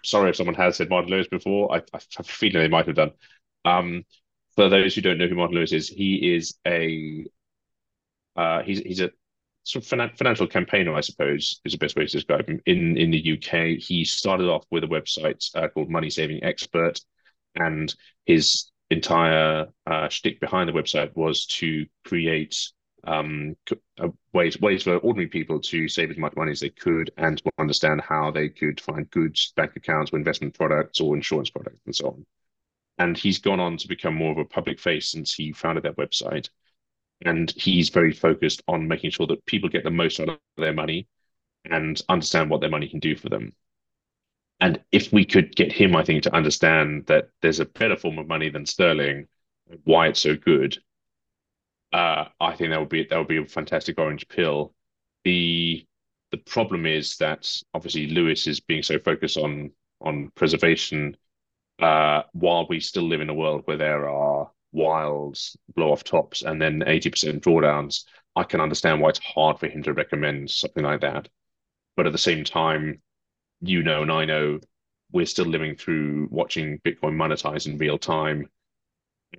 sorry 0.05 0.29
if 0.29 0.37
someone 0.37 0.57
has 0.57 0.77
said 0.77 0.91
Martin 0.91 1.11
Lewis 1.11 1.27
before. 1.27 1.73
I, 1.73 1.79
I 1.79 2.01
have 2.17 2.21
a 2.21 2.23
feeling 2.25 2.61
they 2.61 2.69
might 2.69 2.87
have 2.87 2.97
done. 2.97 3.13
Um, 3.65 4.05
for 4.57 4.69
those 4.69 4.95
who 4.95 5.01
don't 5.01 5.17
know 5.17 5.27
who 5.27 5.37
Martin 5.37 5.57
Lewis 5.57 5.73
is, 5.73 5.89
he 5.89 6.35
is 6.35 6.59
a 6.67 7.25
uh, 8.37 8.63
he's 8.63 8.81
he's 8.81 9.01
a 9.01 9.11
sort 9.63 9.91
of 9.91 10.17
financial 10.19 10.47
campaigner, 10.49 10.95
I 10.95 11.01
suppose, 11.01 11.63
is 11.65 11.73
the 11.73 11.79
best 11.79 11.97
way 11.97 12.05
to 12.05 12.13
describe 12.13 12.47
him. 12.47 12.61
In 12.67 12.99
in 12.99 13.11
the 13.11 13.39
UK, 13.39 13.83
he 13.83 14.05
started 14.05 14.51
off 14.51 14.67
with 14.71 14.85
a 14.85 14.89
website 14.89 15.49
uh, 15.55 15.69
called 15.69 15.89
Money 15.89 16.11
Saving 16.11 16.45
Expert, 16.45 17.01
and 17.55 17.95
his 18.27 18.71
entire 18.91 19.69
uh, 19.87 20.09
shtick 20.09 20.41
behind 20.41 20.69
the 20.69 20.73
website 20.73 21.15
was 21.17 21.47
to 21.47 21.87
create 22.05 22.57
um, 23.05 23.57
ways 24.33 24.61
ways 24.61 24.83
for 24.83 24.99
ordinary 24.99 25.29
people 25.29 25.59
to 25.61 25.89
save 25.89 26.11
as 26.11 26.19
much 26.19 26.35
money 26.37 26.53
as 26.53 26.61
they 26.61 26.69
could 26.69 27.11
and 27.17 27.39
to 27.39 27.51
understand 27.59 28.01
how 28.03 28.31
they 28.31 28.49
could 28.49 28.81
find 28.81 29.11
good 29.11 29.39
bank 29.57 29.73
accounts 29.77 30.13
or 30.13 30.19
investment 30.19 30.55
products 30.55 31.01
or 31.01 31.17
insurance 31.17 31.51
products 31.51 31.81
and 31.87 31.97
so 31.97 32.09
on. 32.09 32.27
And 32.99 33.17
he's 33.17 33.39
gone 33.39 33.61
on 33.61 33.79
to 33.79 33.89
become 33.89 34.15
more 34.15 34.33
of 34.33 34.39
a 34.39 34.45
public 34.45 34.79
face 34.79 35.09
since 35.11 35.35
he 35.35 35.53
founded 35.53 35.85
that 35.85 35.97
website 35.97 36.51
and 37.23 37.51
he's 37.51 37.91
very 37.91 38.13
focused 38.13 38.63
on 38.69 38.89
making 38.89 39.11
sure 39.11 39.27
that 39.27 39.45
people 39.47 39.69
get 39.69 39.85
the 39.85 39.91
most 39.91 40.21
out 40.21 40.29
of 40.29 40.39
their 40.57 40.73
money 40.73 41.07
and 41.65 42.01
understand 42.09 42.51
what 42.51 42.61
their 42.61 42.71
money 42.71 42.89
can 42.89 43.01
do 43.01 43.17
for 43.17 43.29
them. 43.29 43.55
And 44.61 44.83
if 44.93 45.13
we 45.13 45.25
could 45.25 45.57
get 45.57 45.73
him, 45.73 45.97
I 45.97 46.05
think, 46.05 46.23
to 46.25 46.35
understand 46.35 47.07
that 47.07 47.31
there's 47.43 47.61
a 47.61 47.65
better 47.65 47.97
form 47.97 48.19
of 48.19 48.27
money 48.29 48.51
than 48.51 48.67
sterling, 48.67 49.27
why 49.85 50.09
it's 50.09 50.21
so 50.21 50.37
good, 50.37 50.79
uh, 51.93 52.27
I 52.41 52.55
think 52.57 52.71
that 52.71 52.81
would 52.81 52.89
be 52.89 53.05
that 53.05 53.19
would 53.19 53.29
be 53.29 53.39
a 53.39 53.47
fantastic 53.47 53.99
orange 53.99 54.29
pill. 54.29 54.75
The 55.25 55.87
the 56.31 56.39
problem 56.39 56.87
is 56.87 57.17
that 57.19 57.51
obviously 57.75 58.07
Lewis 58.07 58.47
is 58.47 58.61
being 58.61 58.83
so 58.83 58.99
focused 58.99 59.37
on 59.37 59.73
on 60.01 60.31
preservation, 60.35 61.17
uh, 61.81 62.23
while 62.33 62.67
we 62.69 62.81
still 62.81 63.05
live 63.05 63.21
in 63.21 63.31
a 63.31 63.35
world 63.35 63.63
where 63.67 63.77
there 63.77 64.09
are 64.09 64.51
wilds, 64.73 65.57
blow 65.75 65.93
off 65.93 66.05
tops, 66.05 66.43
and 66.43 66.61
then 66.63 66.83
80% 66.87 67.41
drawdowns, 67.41 68.05
I 68.37 68.45
can 68.45 68.61
understand 68.61 69.01
why 69.01 69.11
it's 69.11 69.19
hard 69.21 69.59
for 69.59 69.69
him 69.69 69.83
to 69.85 69.93
recommend 69.95 70.51
something 70.51 70.85
like 70.85 71.01
that. 71.03 71.29
But 71.97 72.07
at 72.07 72.13
the 72.13 72.19
same 72.19 72.45
time, 72.45 73.03
you 73.61 73.83
know, 73.83 74.03
and 74.03 74.13
I 74.13 74.25
know 74.25 74.61
we're 75.13 75.27
still 75.27 75.47
living 75.47 75.77
through 75.77 76.29
watching 76.31 76.79
Bitcoin 76.81 77.17
monetize 77.17 77.67
in 77.67 77.79
real 77.79 77.99
time. 77.99 78.49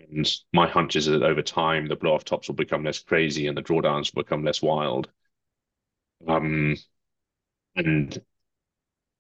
And 0.09 0.29
my 0.53 0.67
hunch 0.67 0.95
is 0.95 1.05
that 1.07 1.23
over 1.23 1.41
time, 1.41 1.87
the 1.87 1.95
blow 1.95 2.13
off 2.13 2.25
tops 2.25 2.47
will 2.47 2.55
become 2.55 2.83
less 2.83 2.99
crazy 2.99 3.47
and 3.47 3.57
the 3.57 3.61
drawdowns 3.61 4.13
will 4.13 4.23
become 4.23 4.43
less 4.43 4.61
wild. 4.61 5.09
Um, 6.27 6.77
and 7.75 8.21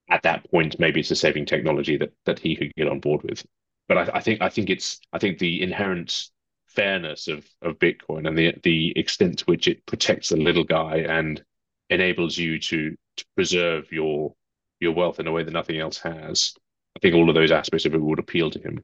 at 0.09 0.23
that 0.23 0.49
point, 0.51 0.79
maybe 0.79 0.99
it's 0.99 1.11
a 1.11 1.15
saving 1.15 1.45
technology 1.45 1.97
that 1.97 2.13
that 2.25 2.39
he 2.39 2.55
could 2.55 2.73
get 2.75 2.87
on 2.87 2.99
board 2.99 3.23
with 3.23 3.45
but 3.91 4.09
I, 4.09 4.17
I, 4.17 4.19
think 4.21 4.41
I 4.41 4.47
think 4.47 4.69
it's 4.69 5.01
I 5.11 5.19
think 5.19 5.37
the 5.37 5.61
inherent 5.61 6.29
fairness 6.67 7.27
of 7.27 7.45
of 7.61 7.77
Bitcoin 7.77 8.25
and 8.25 8.37
the 8.37 8.53
the 8.63 8.97
extent 8.97 9.39
to 9.39 9.45
which 9.45 9.67
it 9.67 9.85
protects 9.85 10.29
the 10.29 10.37
little 10.37 10.63
guy 10.63 10.99
and 10.99 11.43
enables 11.89 12.37
you 12.37 12.57
to 12.57 12.95
to 13.17 13.25
preserve 13.35 13.91
your 13.91 14.33
your 14.81 14.93
wealth 14.93 15.19
in 15.19 15.27
a 15.27 15.31
way 15.31 15.43
that 15.43 15.51
nothing 15.51 15.79
else 15.79 15.97
has. 15.99 16.53
I 16.95 16.99
think 16.99 17.15
all 17.15 17.29
of 17.29 17.35
those 17.35 17.51
aspects 17.51 17.85
of 17.85 17.93
it 17.93 18.01
would 18.01 18.19
appeal 18.19 18.49
to 18.51 18.59
him. 18.59 18.83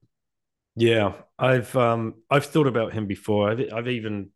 Yeah, 0.76 1.14
I've 1.38 1.76
um 1.76 2.16
I've 2.30 2.46
thought 2.46 2.68
about 2.68 2.94
him 2.94 3.08
before. 3.08 3.50
I've 3.50 3.74
I've 3.74 3.88
even 3.88 4.30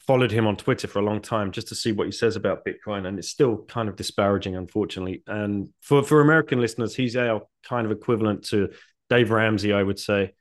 followed 0.00 0.30
him 0.30 0.46
on 0.46 0.56
Twitter 0.56 0.86
for 0.86 0.98
a 0.98 1.04
long 1.04 1.20
time 1.20 1.50
just 1.50 1.68
to 1.68 1.74
see 1.74 1.92
what 1.92 2.06
he 2.06 2.12
says 2.12 2.36
about 2.36 2.64
Bitcoin, 2.64 3.06
and 3.06 3.18
it's 3.18 3.28
still 3.28 3.64
kind 3.64 3.88
of 3.88 3.96
disparaging, 3.96 4.56
unfortunately. 4.56 5.22
And 5.26 5.70
for 5.80 6.02
for 6.02 6.20
American 6.20 6.60
listeners, 6.60 6.94
he's 6.94 7.16
our 7.16 7.42
kind 7.62 7.86
of 7.86 7.92
equivalent 7.92 8.44
to 8.46 8.70
Dave 9.08 9.30
Ramsey, 9.30 9.72
I 9.72 9.82
would 9.82 9.98
say, 9.98 10.34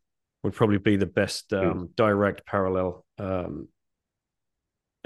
would 0.43 0.53
probably 0.53 0.79
be 0.79 0.97
the 0.97 1.05
best 1.05 1.53
um, 1.53 1.89
direct 1.95 2.45
parallel 2.45 3.05
um, 3.19 3.67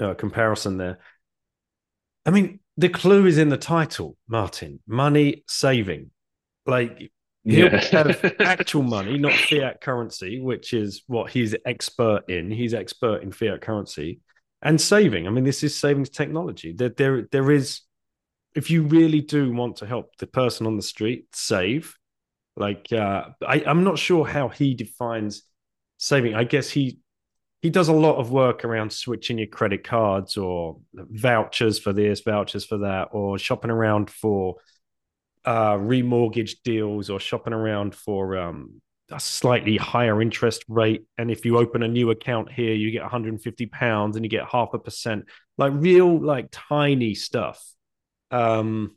uh, 0.00 0.14
comparison 0.14 0.78
there. 0.78 0.98
I 2.24 2.30
mean, 2.30 2.60
the 2.80 2.88
clue 2.88 3.26
is 3.26 3.38
in 3.38 3.48
the 3.50 3.56
title, 3.56 4.16
Martin. 4.28 4.80
Money 4.86 5.44
saving. 5.46 6.10
Like 6.66 6.98
he'll 7.44 7.72
Yeah. 7.72 7.80
have 7.92 8.34
actual 8.40 8.82
money, 8.82 9.18
not 9.18 9.32
fiat 9.32 9.80
currency, 9.80 10.40
which 10.40 10.72
is 10.72 11.02
what 11.06 11.30
he's 11.30 11.54
expert 11.64 12.22
in. 12.28 12.50
He's 12.50 12.74
expert 12.74 13.22
in 13.22 13.32
fiat 13.32 13.60
currency 13.60 14.20
and 14.62 14.80
saving. 14.80 15.26
I 15.26 15.30
mean, 15.30 15.44
this 15.44 15.62
is 15.62 15.76
savings 15.76 16.10
technology. 16.10 16.72
There, 16.72 16.90
there, 16.90 17.28
there 17.32 17.50
is. 17.50 17.80
If 18.54 18.68
you 18.70 18.82
really 18.82 19.20
do 19.20 19.52
want 19.52 19.76
to 19.76 19.86
help 19.86 20.16
the 20.18 20.26
person 20.26 20.66
on 20.66 20.76
the 20.76 20.82
street 20.82 21.26
save, 21.32 21.94
like 22.56 22.92
uh, 22.92 23.28
I, 23.46 23.62
I'm 23.64 23.84
not 23.84 23.98
sure 23.98 24.26
how 24.26 24.48
he 24.48 24.74
defines 24.74 25.42
saving. 25.98 26.34
I 26.34 26.44
guess 26.44 26.68
he 26.68 26.98
he 27.62 27.70
does 27.70 27.88
a 27.88 27.92
lot 27.92 28.16
of 28.16 28.30
work 28.30 28.64
around 28.64 28.92
switching 28.92 29.38
your 29.38 29.46
credit 29.46 29.84
cards 29.84 30.36
or 30.36 30.78
vouchers 30.94 31.78
for 31.78 31.92
this, 31.92 32.20
vouchers 32.20 32.64
for 32.64 32.78
that, 32.78 33.08
or 33.12 33.38
shopping 33.38 33.70
around 33.70 34.08
for 34.08 34.56
uh, 35.44 35.74
remortgage 35.74 36.62
deals 36.64 37.10
or 37.10 37.20
shopping 37.20 37.52
around 37.52 37.94
for 37.94 38.38
um, 38.38 38.80
a 39.10 39.20
slightly 39.20 39.76
higher 39.76 40.22
interest 40.22 40.64
rate. 40.68 41.04
And 41.18 41.30
if 41.30 41.44
you 41.44 41.58
open 41.58 41.82
a 41.82 41.88
new 41.88 42.10
account 42.10 42.50
here, 42.50 42.72
you 42.72 42.90
get 42.90 43.02
150 43.02 43.66
pounds 43.66 44.16
and 44.16 44.24
you 44.24 44.30
get 44.30 44.46
half 44.50 44.70
a 44.72 44.78
percent, 44.78 45.26
like 45.58 45.72
real, 45.74 46.18
like 46.18 46.48
tiny 46.50 47.14
stuff, 47.14 47.62
um, 48.30 48.96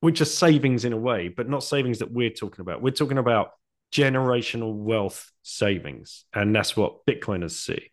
which 0.00 0.22
are 0.22 0.26
savings 0.26 0.86
in 0.86 0.94
a 0.94 0.98
way, 0.98 1.28
but 1.28 1.50
not 1.50 1.64
savings 1.64 1.98
that 1.98 2.10
we're 2.10 2.30
talking 2.30 2.62
about. 2.62 2.80
We're 2.80 2.92
talking 2.92 3.18
about 3.18 3.50
generational 3.92 4.74
wealth 4.74 5.30
savings, 5.42 6.24
and 6.32 6.54
that's 6.54 6.76
what 6.76 7.04
Bitcoiners 7.06 7.52
see. 7.52 7.90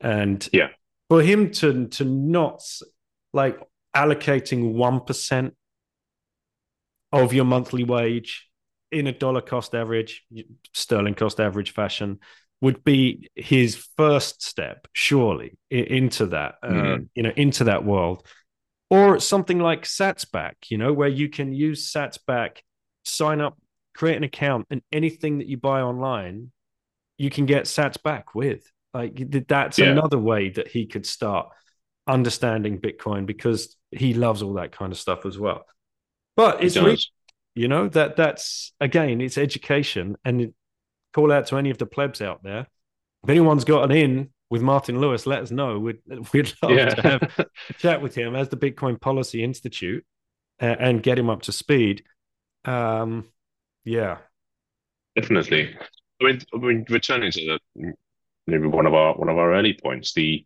And 0.00 0.46
Yeah. 0.52 0.68
for 1.08 1.22
him 1.22 1.50
to 1.52 1.88
to 1.88 2.04
not 2.04 2.62
like 3.32 3.58
allocating 3.94 4.72
one 4.74 5.00
percent 5.00 5.54
of 7.12 7.32
your 7.32 7.44
monthly 7.44 7.84
wage 7.84 8.48
in 8.92 9.06
a 9.06 9.12
dollar 9.12 9.40
cost 9.40 9.74
average, 9.74 10.24
sterling 10.74 11.14
cost 11.14 11.40
average 11.40 11.72
fashion 11.72 12.18
would 12.60 12.84
be 12.84 13.28
his 13.34 13.76
first 13.96 14.42
step, 14.42 14.86
surely, 14.92 15.58
into 15.70 16.26
that, 16.26 16.56
uh, 16.62 16.68
Mhm. 16.68 17.08
you 17.14 17.22
know, 17.22 17.32
into 17.36 17.64
that 17.64 17.84
world. 17.84 18.26
Or 18.90 19.20
something 19.20 19.60
like 19.60 19.84
Satsback, 19.84 20.54
you 20.68 20.76
know, 20.76 20.92
where 20.92 21.08
you 21.08 21.28
can 21.28 21.52
use 21.52 21.92
Satsback, 21.92 22.58
sign 23.04 23.40
up, 23.40 23.56
create 23.94 24.16
an 24.16 24.24
account, 24.24 24.66
and 24.70 24.82
anything 24.92 25.38
that 25.38 25.46
you 25.46 25.56
buy 25.56 25.80
online, 25.80 26.52
you 27.18 27.30
can 27.30 27.46
get 27.46 27.64
sats 27.64 28.02
back 28.02 28.34
with. 28.34 28.62
Like 28.92 29.46
that's 29.46 29.78
Yeah. 29.78 29.90
another 29.90 30.18
way 30.18 30.50
that 30.50 30.68
he 30.68 30.86
could 30.86 31.06
start 31.06 31.48
understanding 32.06 32.80
Bitcoin 32.80 33.26
because 33.26 33.76
he 33.92 34.14
loves 34.14 34.42
all 34.42 34.54
that 34.54 34.72
kind 34.72 34.90
of 34.92 34.98
stuff 34.98 35.26
as 35.26 35.38
well. 35.38 35.64
But 36.36 36.62
it's 36.64 36.76
you 37.54 37.68
know 37.68 37.88
that 37.88 38.16
that's 38.16 38.72
again 38.80 39.20
it's 39.20 39.36
education 39.38 40.16
and 40.24 40.40
it- 40.40 40.54
call 41.12 41.32
out 41.32 41.46
to 41.48 41.56
any 41.56 41.70
of 41.70 41.78
the 41.78 41.86
plebs 41.86 42.22
out 42.22 42.42
there 42.44 42.68
if 43.24 43.28
anyone's 43.28 43.64
got 43.64 43.82
an 43.82 43.90
in 43.90 44.30
with 44.48 44.62
martin 44.62 45.00
lewis 45.00 45.26
let 45.26 45.42
us 45.42 45.50
know 45.50 45.78
we'd, 45.80 45.98
we'd 46.32 46.52
love 46.62 46.70
yeah. 46.70 46.88
to 46.90 47.02
have 47.02 47.22
a 47.38 47.46
chat 47.78 48.00
with 48.00 48.14
him 48.14 48.36
as 48.36 48.48
the 48.48 48.56
bitcoin 48.56 49.00
policy 49.00 49.42
institute 49.42 50.04
uh, 50.62 50.76
and 50.78 51.02
get 51.02 51.18
him 51.18 51.28
up 51.28 51.42
to 51.42 51.50
speed 51.50 52.04
um 52.64 53.26
yeah 53.84 54.18
Definitely. 55.16 55.76
I 56.20 56.24
mean, 56.24 56.40
I 56.54 56.56
mean, 56.58 56.86
returning 56.88 57.32
to 57.32 57.58
the, 57.74 57.92
maybe 58.46 58.66
one 58.66 58.86
of 58.86 58.94
our 58.94 59.14
one 59.14 59.28
of 59.28 59.38
our 59.38 59.54
early 59.54 59.74
points, 59.74 60.12
the 60.12 60.44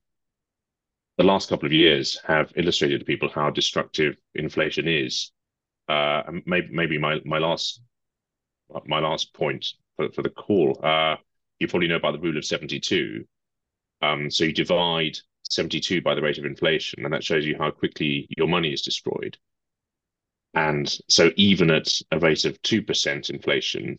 the 1.18 1.24
last 1.24 1.48
couple 1.48 1.66
of 1.66 1.72
years 1.72 2.18
have 2.26 2.52
illustrated 2.56 2.98
to 3.00 3.04
people 3.04 3.28
how 3.28 3.50
destructive 3.50 4.16
inflation 4.34 4.88
is. 4.88 5.32
Uh, 5.88 6.22
maybe 6.46 6.68
maybe 6.72 6.98
my 6.98 7.20
my 7.24 7.38
last 7.38 7.80
my 8.86 8.98
last 9.00 9.34
point 9.34 9.66
for, 9.96 10.10
for 10.12 10.22
the 10.22 10.30
call. 10.30 10.80
Uh, 10.82 11.16
you 11.58 11.68
probably 11.68 11.88
know 11.88 11.96
about 11.96 12.12
the 12.12 12.20
rule 12.20 12.36
of 12.36 12.44
seventy 12.44 12.80
two. 12.80 13.24
Um, 14.02 14.30
so 14.30 14.44
you 14.44 14.52
divide 14.52 15.18
seventy 15.42 15.80
two 15.80 16.00
by 16.02 16.14
the 16.14 16.22
rate 16.22 16.38
of 16.38 16.46
inflation, 16.46 17.04
and 17.04 17.12
that 17.12 17.24
shows 17.24 17.44
you 17.46 17.56
how 17.58 17.70
quickly 17.70 18.26
your 18.36 18.48
money 18.48 18.72
is 18.72 18.82
destroyed. 18.82 19.36
And 20.54 20.88
so 21.08 21.30
even 21.36 21.70
at 21.70 22.00
a 22.10 22.18
rate 22.18 22.44
of 22.44 22.60
two 22.62 22.82
percent 22.82 23.30
inflation, 23.30 23.98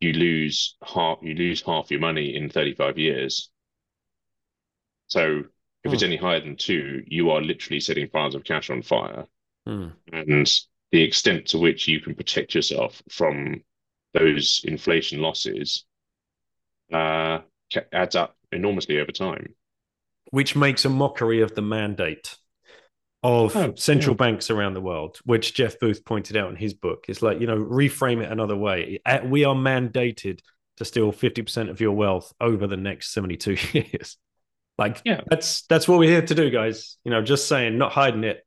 you 0.00 0.12
lose 0.14 0.76
half 0.84 1.18
you 1.22 1.34
lose 1.34 1.62
half 1.62 1.90
your 1.90 2.00
money 2.00 2.36
in 2.36 2.50
35 2.50 2.98
years 2.98 3.50
so 5.08 5.42
if 5.84 5.92
it's 5.92 6.02
Hmm. 6.02 6.02
any 6.02 6.16
higher 6.16 6.40
than 6.40 6.56
two 6.56 7.02
you 7.06 7.30
are 7.30 7.40
literally 7.40 7.80
setting 7.80 8.08
piles 8.08 8.34
of 8.34 8.44
cash 8.44 8.70
on 8.70 8.82
fire 8.82 9.26
Hmm. 9.66 9.88
and 10.12 10.50
the 10.92 11.02
extent 11.02 11.46
to 11.48 11.58
which 11.58 11.88
you 11.88 12.00
can 12.00 12.14
protect 12.14 12.54
yourself 12.54 13.02
from 13.10 13.62
those 14.14 14.62
inflation 14.64 15.20
losses 15.20 15.84
uh 16.92 17.40
adds 17.92 18.14
up 18.16 18.36
enormously 18.52 18.98
over 19.00 19.12
time 19.12 19.54
which 20.30 20.54
makes 20.56 20.84
a 20.84 20.88
mockery 20.88 21.40
of 21.40 21.54
the 21.54 21.62
mandate 21.62 22.36
of 23.26 23.56
Oh, 23.56 23.72
central 23.76 24.14
yeah. 24.14 24.18
banks 24.18 24.50
around 24.50 24.74
the 24.74 24.80
world, 24.80 25.18
which 25.24 25.54
Jeff 25.54 25.78
Booth 25.80 26.04
pointed 26.04 26.36
out 26.36 26.50
in 26.50 26.56
his 26.56 26.74
book. 26.74 27.06
It's 27.08 27.22
like, 27.22 27.40
you 27.40 27.46
know, 27.46 27.56
reframe 27.58 28.22
it 28.22 28.30
another 28.30 28.56
way. 28.56 29.00
We 29.24 29.44
are 29.44 29.54
mandated 29.54 30.40
to 30.76 30.84
steal 30.84 31.12
50% 31.12 31.70
of 31.70 31.80
your 31.80 31.92
wealth 31.92 32.32
over 32.40 32.66
the 32.66 32.76
next 32.76 33.12
72 33.12 33.56
years. 33.72 34.16
Like 34.78 35.00
Yeah. 35.04 35.22
that's 35.28 35.62
that's 35.68 35.88
what 35.88 35.98
we're 35.98 36.10
here 36.10 36.22
to 36.26 36.34
do, 36.34 36.50
guys. 36.50 36.98
You 37.04 37.10
know, 37.10 37.22
just 37.22 37.48
saying, 37.48 37.78
not 37.78 37.92
hiding 37.92 38.24
it. 38.24 38.44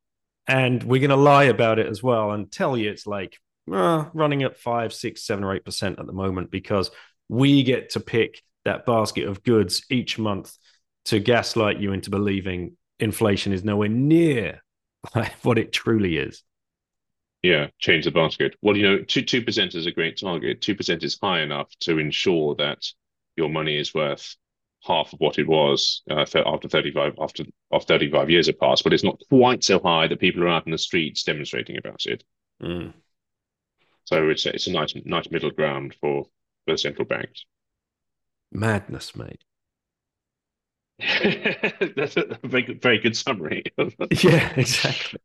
And 0.47 0.81
we're 0.83 1.01
gonna 1.01 1.15
lie 1.21 1.45
about 1.45 1.79
it 1.79 1.87
as 1.87 2.01
well 2.03 2.31
and 2.31 2.51
tell 2.51 2.77
you 2.77 2.89
it's 2.91 3.05
like 3.07 3.37
uh, 3.71 4.05
running 4.13 4.43
at 4.43 4.57
five, 4.57 4.93
six, 4.93 5.23
seven, 5.23 5.43
or 5.43 5.55
eight 5.55 5.65
percent 5.65 5.99
at 5.99 6.05
the 6.05 6.13
moment 6.13 6.49
because 6.51 6.89
we 7.29 7.63
get 7.63 7.91
to 7.91 7.99
pick 7.99 8.41
that 8.65 8.85
basket 8.85 9.27
of 9.27 9.43
goods 9.43 9.83
each 9.89 10.17
month 10.19 10.55
to 11.05 11.19
gaslight 11.19 11.79
you 11.79 11.93
into 11.93 12.09
believing 12.09 12.75
inflation 12.99 13.53
is 13.53 13.63
nowhere 13.63 13.89
near 13.89 14.61
what 15.43 15.57
it 15.57 15.71
truly 15.71 16.17
is. 16.17 16.43
yeah 17.41 17.67
change 17.79 18.05
the 18.05 18.11
basket 18.11 18.55
well 18.61 18.75
you 18.75 18.83
know 18.83 19.01
two 19.03 19.21
two 19.21 19.41
percent 19.41 19.73
is 19.75 19.85
a 19.85 19.91
great 19.91 20.19
target 20.19 20.61
two 20.61 20.75
percent 20.75 21.03
is 21.03 21.17
high 21.21 21.41
enough 21.41 21.69
to 21.79 21.97
ensure 21.97 22.55
that 22.55 22.85
your 23.37 23.49
money 23.49 23.77
is 23.77 23.93
worth 23.93 24.35
half 24.83 25.11
of 25.13 25.19
what 25.19 25.37
it 25.37 25.47
was 25.47 26.01
uh, 26.09 26.25
after 26.45 26.67
35 26.69 27.13
after 27.19 27.43
after 27.73 27.87
35 27.87 28.29
years 28.29 28.47
have 28.47 28.59
passed 28.59 28.83
but 28.83 28.93
it's 28.93 29.03
not 29.03 29.21
quite 29.29 29.63
so 29.63 29.79
high 29.79 30.07
that 30.07 30.19
people 30.19 30.43
are 30.43 30.47
out 30.49 30.65
in 30.65 30.71
the 30.71 30.77
streets 30.77 31.23
demonstrating 31.23 31.77
about 31.77 32.05
it 32.05 32.23
Mm. 32.61 32.91
so 34.03 34.27
it's 34.29 34.45
a, 34.45 34.53
it's 34.53 34.67
a 34.67 34.71
nice 34.73 34.93
nice 35.05 35.31
middle 35.31 35.51
ground 35.51 35.95
for 36.01 36.25
for 36.65 36.71
the 36.73 36.77
central 36.77 37.05
banks 37.07 37.45
Madness, 38.51 39.15
mate. 39.15 39.43
that's 41.95 42.17
a 42.17 42.37
very 42.43 42.63
good, 42.63 42.81
very 42.81 42.99
good 42.99 43.15
summary 43.15 43.63
Yeah, 44.21 44.51
exactly. 44.55 45.19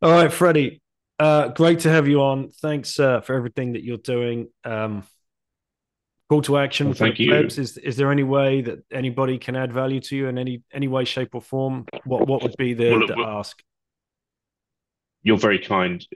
All 0.00 0.12
right, 0.12 0.32
Freddie. 0.32 0.80
Uh, 1.18 1.48
great 1.48 1.80
to 1.80 1.90
have 1.90 2.06
you 2.06 2.20
on. 2.22 2.50
Thanks 2.50 3.00
uh, 3.00 3.20
for 3.20 3.34
everything 3.34 3.72
that 3.72 3.82
you're 3.82 3.96
doing. 3.96 4.48
Um, 4.64 5.02
call 6.28 6.42
to 6.42 6.58
action 6.58 6.88
Well, 6.88 6.94
thank 6.94 7.18
you. 7.18 7.30
plebs. 7.30 7.58
Is 7.58 7.78
is 7.78 7.96
there 7.96 8.12
any 8.12 8.22
way 8.22 8.60
that 8.62 8.84
anybody 8.92 9.38
can 9.38 9.56
add 9.56 9.72
value 9.72 10.00
to 10.00 10.16
you 10.16 10.28
in 10.28 10.38
any 10.38 10.62
any 10.72 10.88
way, 10.88 11.04
shape, 11.04 11.34
or 11.34 11.40
form? 11.40 11.86
What 12.04 12.26
what 12.28 12.42
would 12.42 12.56
be 12.56 12.74
the, 12.74 12.90
Well, 12.90 13.06
the 13.06 13.14
well- 13.16 13.38
ask? 13.38 13.62
you're 15.22 15.38
very 15.38 15.58
kind. 15.58 16.06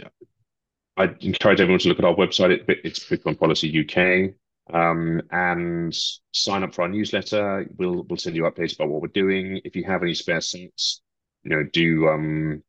I 0.97 1.13
encourage 1.21 1.61
everyone 1.61 1.81
to 1.81 1.89
look 1.89 1.99
at 1.99 2.05
our 2.05 2.15
website. 2.15 2.51
It, 2.51 2.81
it's 2.85 3.01
Bitcoin 3.01 3.37
Policy 3.39 3.69
UK, 3.81 4.35
um, 4.73 5.23
and 5.31 5.95
sign 6.33 6.63
up 6.63 6.75
for 6.75 6.83
our 6.83 6.89
newsletter. 6.89 7.67
We'll 7.77 8.05
we'll 8.05 8.19
send 8.19 8.37
you 8.37 8.45
updates 8.45 8.75
about 8.75 8.89
what 8.89 9.03
we're 9.03 9.09
doing. 9.09 9.61
If 9.65 9.77
you 9.77 9.85
have 9.85 10.03
any 10.03 10.15
spare 10.15 10.41
cents, 10.41 11.03
you 11.43 11.51
know, 11.51 11.65
do 11.73 12.09
um, 12.09 12.63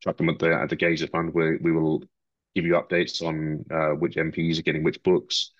chuck 0.00 0.16
them 0.16 0.28
at 0.28 0.38
the 0.38 0.54
at 0.54 0.70
the 0.70 0.76
Geyser 0.76 1.08
Fund. 1.08 1.34
We 1.34 1.58
we 1.58 1.72
will 1.72 2.02
give 2.54 2.64
you 2.64 2.74
updates 2.74 3.22
on 3.22 3.64
uh, 3.70 3.96
which 3.96 4.16
MPs 4.16 4.58
are 4.58 4.62
getting 4.62 4.84
which 4.84 5.02
books. 5.02 5.50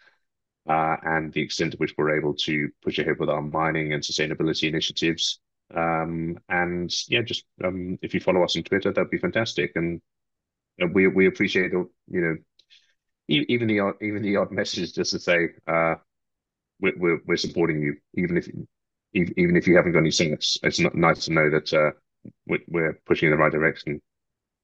Uh, 0.66 0.96
and 1.02 1.30
the 1.34 1.42
extent 1.42 1.72
to 1.72 1.76
which 1.76 1.94
we're 1.98 2.16
able 2.16 2.32
to 2.32 2.70
push 2.82 2.98
ahead 2.98 3.18
with 3.20 3.28
our 3.28 3.42
mining 3.42 3.92
and 3.92 4.02
sustainability 4.02 4.66
initiatives. 4.66 5.38
Um, 5.74 6.38
and 6.48 6.90
yeah, 7.08 7.20
just 7.20 7.44
um, 7.62 7.98
if 8.00 8.14
you 8.14 8.20
follow 8.20 8.42
us 8.42 8.56
on 8.56 8.62
Twitter, 8.62 8.90
that'd 8.90 9.10
be 9.10 9.18
fantastic. 9.18 9.72
And 9.74 10.00
uh, 10.82 10.86
we 10.92 11.06
we 11.06 11.26
appreciate 11.26 11.72
you 11.72 11.90
know 12.08 12.36
even 13.28 13.68
the 13.68 13.80
odd 13.80 13.94
even 14.02 14.22
the 14.22 14.36
odd 14.36 14.50
message 14.50 14.92
just 14.92 15.12
to 15.12 15.18
say 15.18 15.48
uh 15.66 15.94
we're 16.80 16.92
we're, 16.98 17.20
we're 17.26 17.36
supporting 17.36 17.80
you 17.80 17.96
even 18.14 18.36
if 18.36 18.48
even 19.14 19.56
if 19.56 19.66
you 19.66 19.76
haven't 19.76 19.92
got 19.92 20.00
any 20.00 20.10
sense 20.10 20.58
it's 20.62 20.80
not 20.80 20.94
nice 20.94 21.24
to 21.24 21.32
know 21.32 21.48
that 21.50 21.72
uh 21.72 21.90
we're, 22.46 22.98
pushing 23.06 23.26
in 23.26 23.32
the 23.32 23.36
right 23.36 23.52
direction. 23.52 24.00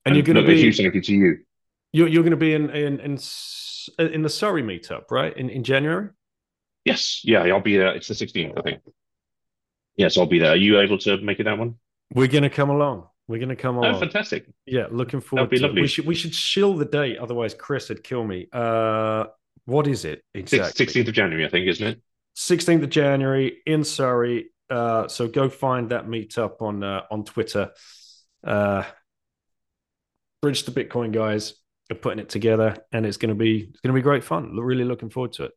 And 0.04 0.16
you're 0.16 0.24
going 0.24 0.36
to 0.36 0.42
be 0.42 0.60
huge 0.60 0.78
thank 0.78 0.94
you 0.94 1.02
to 1.02 1.14
you. 1.14 1.38
You're, 1.92 2.08
you're 2.08 2.22
going 2.22 2.30
to 2.30 2.36
be 2.36 2.54
in 2.54 2.70
in 2.70 3.00
in 3.00 3.18
in 3.98 4.22
the 4.22 4.28
Surrey 4.28 4.62
meetup, 4.62 5.10
right? 5.10 5.36
In 5.36 5.50
in 5.50 5.64
January. 5.64 6.10
yes. 6.84 7.20
Yeah 7.24 7.42
I'll 7.42 7.60
be 7.60 7.76
there. 7.76 7.94
It's 7.94 8.08
the 8.08 8.14
16th 8.14 8.58
I 8.58 8.62
think. 8.62 8.80
Yes 9.96 10.16
I'll 10.16 10.26
be 10.26 10.38
there. 10.38 10.52
Are 10.52 10.56
you 10.56 10.80
able 10.80 10.98
to 10.98 11.18
make 11.18 11.40
it 11.40 11.44
that 11.44 11.58
one? 11.58 11.74
We're 12.14 12.28
going 12.28 12.44
to 12.44 12.50
come 12.50 12.70
along. 12.70 13.08
We're 13.30 13.38
going 13.38 13.50
to 13.50 13.56
come 13.56 13.78
Oh, 13.78 13.82
along. 13.82 14.00
fantastic. 14.00 14.46
Yeah, 14.66 14.86
looking 14.90 15.20
forward 15.20 15.50
be 15.50 15.58
to 15.58 15.64
it. 15.64 15.66
lovely. 15.68 15.82
We 15.82 15.88
should 15.88 16.04
we 16.06 16.14
should 16.16 16.34
shill 16.34 16.74
the 16.74 16.84
date, 16.84 17.18
otherwise 17.18 17.54
Chris 17.54 17.88
would 17.88 18.02
kill 18.02 18.24
me. 18.24 18.48
Uh, 18.52 19.26
what 19.66 19.86
is 19.86 20.04
it 20.04 20.24
exactly? 20.34 20.84
16th 20.86 21.06
of 21.08 21.14
January, 21.14 21.46
I 21.46 21.48
think, 21.48 21.68
isn't 21.68 21.86
it? 21.86 22.00
16th 22.36 22.82
of 22.82 22.90
January 22.90 23.58
in 23.66 23.84
Surrey. 23.84 24.50
Uh, 24.68 25.06
so 25.06 25.28
go 25.28 25.48
find 25.48 25.90
that 25.90 26.06
meetup 26.08 26.60
on 26.60 26.82
uh, 26.82 27.02
on 27.10 27.24
Twitter. 27.24 27.70
Uh, 28.44 28.82
Bridge 30.42 30.64
to 30.64 30.72
Bitcoin 30.72 31.12
guys 31.12 31.54
are 31.90 31.94
putting 31.96 32.18
it 32.18 32.30
together, 32.30 32.76
and 32.92 33.06
it's 33.06 33.16
going 33.16 33.28
to 33.28 33.34
be 33.36 33.60
it's 33.70 33.80
going 33.80 33.94
to 33.94 33.98
be 33.98 34.02
great 34.02 34.24
fun. 34.24 34.56
Really 34.56 34.84
looking 34.84 35.10
forward 35.10 35.34
to 35.34 35.44
it. 35.44 35.52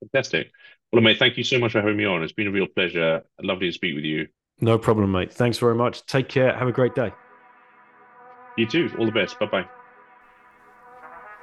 Fantastic. 0.00 0.50
Well, 0.92 1.00
mate, 1.00 1.18
thank 1.18 1.38
you 1.38 1.44
so 1.44 1.58
much 1.58 1.72
for 1.72 1.80
having 1.80 1.96
me 1.96 2.04
on. 2.04 2.22
It's 2.22 2.32
been 2.34 2.48
a 2.48 2.50
real 2.50 2.66
pleasure. 2.66 3.22
Lovely 3.40 3.68
to 3.68 3.72
speak 3.72 3.94
with 3.94 4.04
you. 4.04 4.28
No 4.62 4.78
problem, 4.78 5.10
mate. 5.10 5.32
Thanks 5.32 5.58
very 5.58 5.74
much. 5.74 6.06
Take 6.06 6.28
care. 6.28 6.56
Have 6.56 6.68
a 6.68 6.72
great 6.72 6.94
day. 6.94 7.12
You 8.56 8.66
too. 8.66 8.90
All 8.96 9.04
the 9.04 9.12
best. 9.12 9.38
Bye 9.40 9.46
bye. 9.46 9.68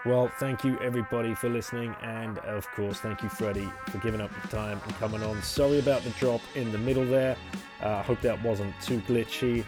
Well, 0.05 0.31
thank 0.39 0.63
you 0.63 0.79
everybody 0.79 1.35
for 1.35 1.49
listening, 1.49 1.93
and 2.01 2.37
of 2.39 2.65
course, 2.71 2.99
thank 2.99 3.21
you, 3.21 3.27
Freddie, 3.27 3.69
for 3.89 3.97
giving 3.97 4.21
up 4.21 4.31
the 4.41 4.47
time 4.47 4.79
and 4.81 4.95
coming 4.95 5.21
on. 5.21 5.41
Sorry 5.43 5.79
about 5.79 6.03
the 6.03 6.11
drop 6.11 6.39
in 6.55 6.71
the 6.71 6.77
middle 6.77 7.05
there. 7.05 7.35
Uh, 7.83 7.95
I 7.95 8.01
hope 8.03 8.21
that 8.21 8.41
wasn't 8.41 8.73
too 8.81 8.99
glitchy. 9.01 9.65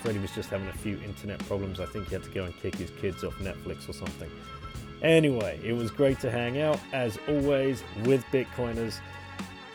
Freddie 0.00 0.20
was 0.20 0.30
just 0.30 0.48
having 0.48 0.68
a 0.68 0.72
few 0.72 0.98
internet 1.02 1.38
problems. 1.40 1.80
I 1.80 1.86
think 1.86 2.08
he 2.08 2.14
had 2.14 2.22
to 2.22 2.30
go 2.30 2.44
and 2.44 2.56
kick 2.56 2.76
his 2.76 2.90
kids 2.92 3.22
off 3.22 3.34
Netflix 3.34 3.86
or 3.86 3.92
something. 3.92 4.30
Anyway, 5.02 5.60
it 5.62 5.74
was 5.74 5.90
great 5.90 6.18
to 6.20 6.30
hang 6.30 6.58
out 6.62 6.80
as 6.94 7.18
always 7.28 7.84
with 8.04 8.24
Bitcoiners. 8.32 9.00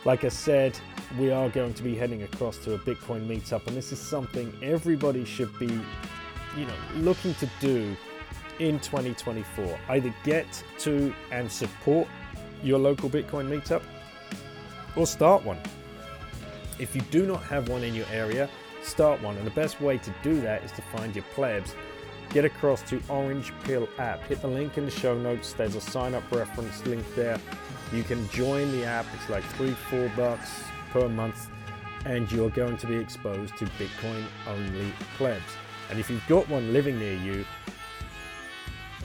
Like 0.06 0.24
I 0.24 0.30
said, 0.30 0.80
we 1.18 1.32
are 1.32 1.50
going 1.50 1.74
to 1.74 1.84
be 1.84 1.94
heading 1.94 2.24
across 2.24 2.58
to 2.60 2.74
a 2.76 2.80
Bitcoin 2.80 3.28
meetup, 3.28 3.68
and 3.68 3.76
this 3.76 3.92
is 3.92 4.00
something 4.00 4.54
everybody 4.62 5.26
should 5.26 5.58
be, 5.60 5.68
you 6.58 6.66
know, 6.66 6.74
looking 6.96 7.34
to 7.36 7.50
do 7.60 7.96
in 8.60 8.80
2024. 8.80 9.80
Either 9.90 10.14
get 10.24 10.64
to 10.80 11.14
and 11.32 11.52
support 11.52 12.08
your 12.64 12.80
local 12.80 13.10
Bitcoin 13.10 13.50
meetup 13.50 13.82
or 14.96 15.06
start 15.06 15.44
one. 15.44 15.60
If 16.78 16.96
you 16.96 17.02
do 17.12 17.26
not 17.26 17.44
have 17.44 17.68
one 17.68 17.84
in 17.84 17.94
your 17.94 18.08
area, 18.12 18.50
start 18.82 19.22
one. 19.22 19.36
And 19.36 19.46
the 19.46 19.52
best 19.52 19.82
way 19.82 19.98
to 19.98 20.14
do 20.24 20.40
that 20.42 20.64
is 20.64 20.72
to 20.74 20.82
find 20.82 21.14
your 21.14 21.26
plebs. 21.36 21.76
Get 22.30 22.46
across 22.46 22.82
to 22.84 23.02
Orange 23.10 23.52
Pill 23.64 23.90
app. 23.98 24.24
Hit 24.24 24.42
the 24.42 24.48
link 24.48 24.78
in 24.78 24.86
the 24.86 24.92
show 24.92 25.18
notes. 25.18 25.54
There's 25.54 25.76
a 25.76 25.82
sign 25.82 26.14
up 26.14 26.24
reference 26.32 26.86
link 26.86 27.04
there. 27.16 27.38
You 27.92 28.04
can 28.04 28.30
join 28.30 28.72
the 28.72 28.86
app. 28.86 29.06
It's 29.16 29.30
like 29.30 29.44
three, 29.56 29.76
four 29.90 30.12
bucks 30.16 30.64
per 30.92 31.10
month, 31.10 31.50
and 32.06 32.32
you're 32.32 32.52
going 32.52 32.78
to 32.78 32.88
be 32.88 32.96
exposed 32.96 33.58
to 33.58 33.66
Bitcoin 33.66 34.24
only 34.48 34.94
plebs. 35.18 35.58
And 35.90 36.00
if 36.00 36.10
you've 36.10 36.28
got 36.28 36.48
one 36.50 36.72
living 36.72 37.00
near 37.00 37.16
you, 37.16 37.46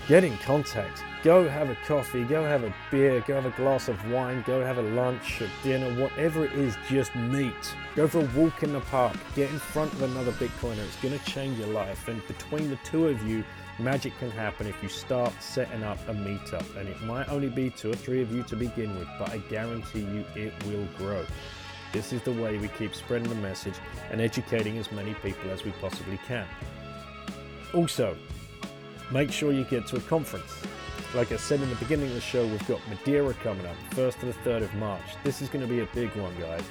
get 0.07 0.23
in 0.23 0.37
contact. 0.39 1.03
Go 1.23 1.49
have 1.49 1.71
a 1.71 1.77
coffee, 1.87 2.25
go 2.25 2.45
have 2.45 2.63
a 2.63 2.75
beer, 2.91 3.25
go 3.27 3.35
have 3.41 3.47
a 3.47 3.57
glass 3.57 3.89
of 3.89 4.11
wine, 4.11 4.45
go 4.47 4.63
have 4.63 4.77
a 4.77 4.83
lunch, 4.83 5.41
a 5.41 5.49
dinner, 5.63 5.99
whatever 5.99 6.45
it 6.45 6.53
is, 6.53 6.77
just 6.87 7.15
meet. 7.15 7.55
Go 7.97 8.07
for 8.07 8.21
a 8.21 8.29
walk 8.37 8.63
in 8.63 8.75
the 8.75 8.81
park, 8.81 9.17
get 9.35 9.49
in 9.49 9.59
front 9.59 9.91
of 9.95 10.03
another 10.03 10.33
Bitcoiner. 10.33 10.85
It's 10.85 10.97
going 10.97 11.19
to 11.19 11.25
change 11.25 11.59
your 11.59 11.69
life. 11.69 12.09
And 12.09 12.27
between 12.29 12.69
the 12.69 12.77
two 12.85 13.09
of 13.09 13.27
you, 13.27 13.43
magic 13.79 14.17
can 14.19 14.31
happen 14.31 14.67
if 14.67 14.83
you 14.83 14.89
start 14.89 15.33
setting 15.41 15.83
up 15.83 15.99
a 16.09 16.13
meetup. 16.13 16.77
And 16.77 16.89
it 16.89 17.01
might 17.03 17.29
only 17.29 17.49
be 17.49 17.71
two 17.71 17.91
or 17.91 17.95
three 17.95 18.23
of 18.23 18.33
you 18.33 18.43
to 18.45 18.57
begin 18.57 18.99
with, 18.99 19.09
but 19.19 19.31
I 19.31 19.39
guarantee 19.39 20.01
you 20.01 20.25
it 20.35 20.53
will 20.67 20.87
grow. 20.97 21.25
This 21.93 22.13
is 22.13 22.23
the 22.23 22.33
way 22.33 22.59
we 22.59 22.69
keep 22.69 22.95
spreading 22.95 23.29
the 23.29 23.37
message 23.37 23.75
and 24.11 24.21
educating 24.21 24.79
as 24.79 24.91
many 24.91 25.15
people 25.15 25.51
as 25.51 25.65
we 25.65 25.71
possibly 25.81 26.19
can. 26.27 26.47
Also, 27.73 28.17
make 29.13 29.31
sure 29.31 29.53
you 29.53 29.65
get 29.65 29.87
to 29.89 29.97
a 29.97 30.01
conference. 30.01 30.53
Like 31.15 31.31
I 31.31 31.37
said 31.37 31.61
in 31.61 31.71
the 31.71 31.77
beginning 31.77 32.09
of 32.09 32.15
the 32.15 32.21
show, 32.21 32.45
we've 32.45 32.67
got 32.67 32.81
Madeira 32.89 33.35
coming 33.35 33.65
up, 33.67 33.77
1st 33.91 34.21
to 34.21 34.27
the 34.27 34.33
3rd 34.33 34.63
of 34.63 34.75
March. 34.75 35.03
This 35.23 35.41
is 35.41 35.49
going 35.49 35.67
to 35.67 35.73
be 35.73 35.81
a 35.81 35.89
big 35.95 36.11
one, 36.17 36.35
guys. 36.41 36.65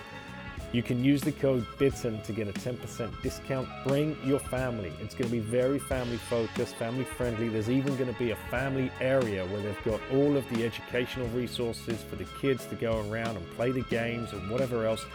You 0.74 0.82
can 0.82 1.04
use 1.04 1.22
the 1.22 1.32
code 1.32 1.68
BITTEN 1.78 2.24
to 2.24 2.34
get 2.34 2.48
a 2.48 2.52
10% 2.52 3.22
discount. 3.22 3.70
Bring 3.86 4.18
your 4.26 4.40
family. 4.40 4.91
It's 5.00 5.14
going 5.14 5.30
to 5.30 5.32
be 5.32 5.40
very 5.40 5.78
family 5.78 6.18
focused, 6.18 6.74
family 6.78 7.04
friendly. 7.04 7.48
There's 7.48 7.70
even 7.70 7.95
going 7.95 8.12
to 8.12 8.18
be 8.18 8.32
a 8.32 8.36
family 8.50 8.91
area 9.00 9.45
where 9.45 9.62
they've 9.62 9.84
got 9.84 10.02
all 10.12 10.36
of 10.36 10.50
the 10.50 10.66
educational 10.66 11.28
resources 11.28 12.02
for 12.02 12.16
the 12.16 12.26
kids 12.41 12.66
to 12.66 12.76
go 12.76 13.08
around 13.08 13.38
and 13.38 13.48
play 13.52 13.70
the 13.70 13.84
games 13.84 14.34
and 14.34 14.50
whatever 14.50 14.88
else. 14.88 15.06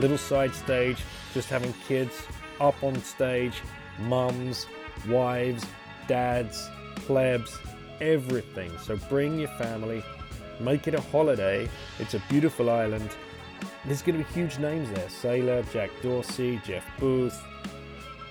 Little 0.00 0.18
side 0.18 0.52
stage, 0.52 0.98
just 1.32 1.48
having 1.48 1.72
kids 1.86 2.26
up 2.60 2.74
on 2.82 3.00
stage, 3.00 3.62
mums, 4.00 4.66
wives, 5.08 5.64
dads, 6.08 6.68
plebs, 6.96 7.56
everything. 8.00 8.72
So 8.78 8.96
bring 9.08 9.38
your 9.38 9.48
family, 9.58 10.02
make 10.58 10.88
it 10.88 10.94
a 10.94 11.00
holiday. 11.00 11.68
It's 12.00 12.14
a 12.14 12.22
beautiful 12.28 12.68
island. 12.68 13.10
There's 13.86 14.02
going 14.02 14.18
to 14.18 14.24
be 14.24 14.32
huge 14.32 14.58
names 14.58 14.90
there 14.90 15.08
Saylor, 15.08 15.70
Jack 15.72 15.90
Dorsey, 16.02 16.60
Jeff 16.64 16.84
Booth. 16.98 17.38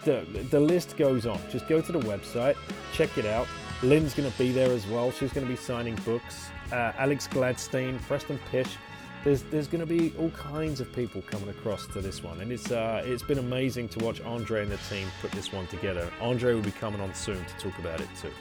The, 0.04 0.26
the 0.50 0.60
list 0.60 0.98
goes 0.98 1.26
on. 1.26 1.40
Just 1.52 1.68
go 1.68 1.80
to 1.80 1.92
the 1.92 2.00
website, 2.00 2.58
check 2.94 3.18
it 3.18 3.26
out. 3.26 3.48
Lyn's 3.84 4.14
going 4.14 4.30
to 4.30 4.38
be 4.38 4.52
there 4.52 4.72
as 4.72 4.88
well. 4.88 5.12
She's 5.12 5.32
going 5.32 5.46
to 5.46 5.52
be 5.52 5.58
signing 5.58 5.96
books. 6.06 6.50
Uh, 6.72 6.92
Alex 6.98 7.28
Gladstein, 7.28 8.02
Preston 8.02 8.40
Pysh. 8.50 8.78
There's, 9.24 9.44
there's 9.44 9.68
going 9.68 9.80
to 9.80 9.86
be 9.86 10.14
all 10.18 10.32
kinds 10.32 10.82
of 10.82 10.92
people 10.92 11.22
coming 11.22 11.50
across 11.50 11.88
to 11.88 12.02
this 12.02 12.22
one, 12.24 12.42
and 12.42 12.52
it's 12.52 12.72
uh, 12.72 13.02
it's 13.06 13.24
been 13.24 13.38
amazing 13.38 13.88
to 13.90 14.04
watch 14.04 14.20
Andre 14.22 14.64
and 14.64 14.72
the 14.72 14.78
team 14.90 15.08
put 15.22 15.32
this 15.32 15.54
one 15.54 15.66
together. 15.68 16.12
Andre 16.20 16.54
will 16.54 16.62
be 16.62 16.72
coming 16.72 17.00
on 17.00 17.14
soon 17.14 17.44
to 17.46 17.54
talk 17.58 17.78
about 17.80 18.02
it 18.02 18.10
too. 18.22 18.32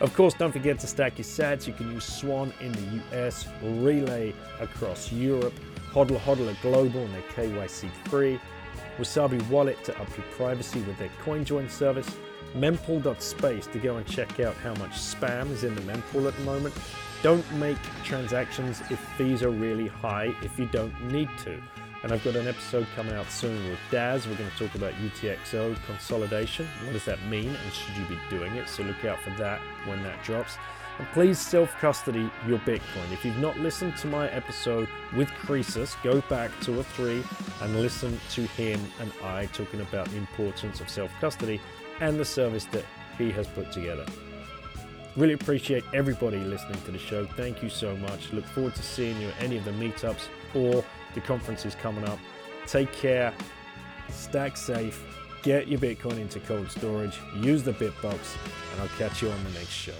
Of 0.00 0.14
course, 0.14 0.34
don't 0.34 0.52
forget 0.52 0.78
to 0.80 0.86
stack 0.86 1.18
your 1.18 1.24
sats. 1.24 1.66
You 1.66 1.72
can 1.72 1.90
use 1.90 2.04
Swan 2.04 2.52
in 2.60 2.70
the 2.70 3.02
US, 3.12 3.48
Relai 3.64 4.32
across 4.60 5.10
Europe, 5.10 5.54
Hodl 5.92 6.18
Hodler 6.20 6.60
Global 6.62 7.00
and 7.00 7.14
their 7.14 7.22
KYC 7.22 7.90
free, 8.08 8.40
Wasabi 8.98 9.46
Wallet 9.48 9.82
to 9.84 10.00
up 10.00 10.08
your 10.16 10.26
privacy 10.32 10.80
with 10.82 10.98
their 10.98 11.10
CoinJoin 11.24 11.70
service, 11.70 12.08
mempool.space 12.54 13.66
to 13.68 13.78
go 13.78 13.96
and 13.96 14.06
check 14.06 14.40
out 14.40 14.54
how 14.56 14.74
much 14.74 14.92
spam 14.92 15.50
is 15.50 15.64
in 15.64 15.74
the 15.74 15.80
mempool 15.82 16.26
at 16.26 16.36
the 16.36 16.42
moment. 16.42 16.74
Don't 17.22 17.50
make 17.54 17.78
transactions 18.04 18.80
if 18.90 18.98
fees 19.16 19.42
are 19.42 19.50
really 19.50 19.88
high 19.88 20.34
if 20.42 20.58
you 20.58 20.66
don't 20.66 21.12
need 21.12 21.28
to. 21.44 21.60
And 22.04 22.12
I've 22.12 22.22
got 22.22 22.36
an 22.36 22.46
episode 22.46 22.86
coming 22.94 23.14
out 23.14 23.28
soon 23.28 23.68
with 23.68 23.78
Daz. 23.90 24.28
We're 24.28 24.36
going 24.36 24.50
to 24.50 24.56
talk 24.56 24.74
about 24.76 24.92
UTXO 24.94 25.76
consolidation. 25.84 26.68
What 26.84 26.92
does 26.92 27.04
that 27.06 27.20
mean? 27.26 27.48
And 27.48 27.72
should 27.72 27.96
you 27.96 28.04
be 28.06 28.18
doing 28.30 28.52
it? 28.54 28.68
So 28.68 28.84
look 28.84 29.04
out 29.04 29.20
for 29.20 29.30
that 29.30 29.60
when 29.86 30.04
that 30.04 30.22
drops. 30.22 30.58
And 30.98 31.06
please 31.12 31.38
self 31.38 31.72
custody 31.78 32.28
your 32.46 32.58
Bitcoin. 32.60 33.12
If 33.12 33.24
you've 33.24 33.38
not 33.38 33.58
listened 33.58 33.96
to 33.98 34.08
my 34.08 34.28
episode 34.30 34.88
with 35.16 35.28
Croesus, 35.30 35.96
go 36.02 36.20
back 36.22 36.50
two 36.60 36.78
or 36.78 36.82
three 36.82 37.22
and 37.62 37.80
listen 37.80 38.18
to 38.32 38.42
him 38.42 38.80
and 39.00 39.12
I 39.22 39.46
talking 39.46 39.80
about 39.80 40.08
the 40.08 40.16
importance 40.16 40.80
of 40.80 40.88
self 40.88 41.12
custody 41.20 41.60
and 42.00 42.18
the 42.18 42.24
service 42.24 42.64
that 42.66 42.84
he 43.16 43.30
has 43.30 43.46
put 43.46 43.70
together. 43.70 44.06
Really 45.16 45.34
appreciate 45.34 45.84
everybody 45.94 46.38
listening 46.38 46.80
to 46.82 46.90
the 46.90 46.98
show. 46.98 47.26
Thank 47.26 47.62
you 47.62 47.68
so 47.68 47.96
much. 47.96 48.32
Look 48.32 48.44
forward 48.46 48.74
to 48.74 48.82
seeing 48.82 49.20
you 49.20 49.28
at 49.28 49.42
any 49.42 49.56
of 49.56 49.64
the 49.64 49.72
meetups 49.72 50.28
or 50.54 50.84
the 51.14 51.20
conferences 51.20 51.74
coming 51.76 52.04
up. 52.04 52.18
Take 52.66 52.92
care, 52.92 53.32
stack 54.10 54.56
safe, 54.56 55.02
get 55.42 55.68
your 55.68 55.78
Bitcoin 55.78 56.18
into 56.18 56.40
cold 56.40 56.70
storage, 56.70 57.18
use 57.36 57.62
the 57.62 57.72
Bitbox, 57.72 58.36
and 58.72 58.80
I'll 58.80 58.98
catch 58.98 59.22
you 59.22 59.30
on 59.30 59.44
the 59.44 59.50
next 59.50 59.70
show. 59.70 59.94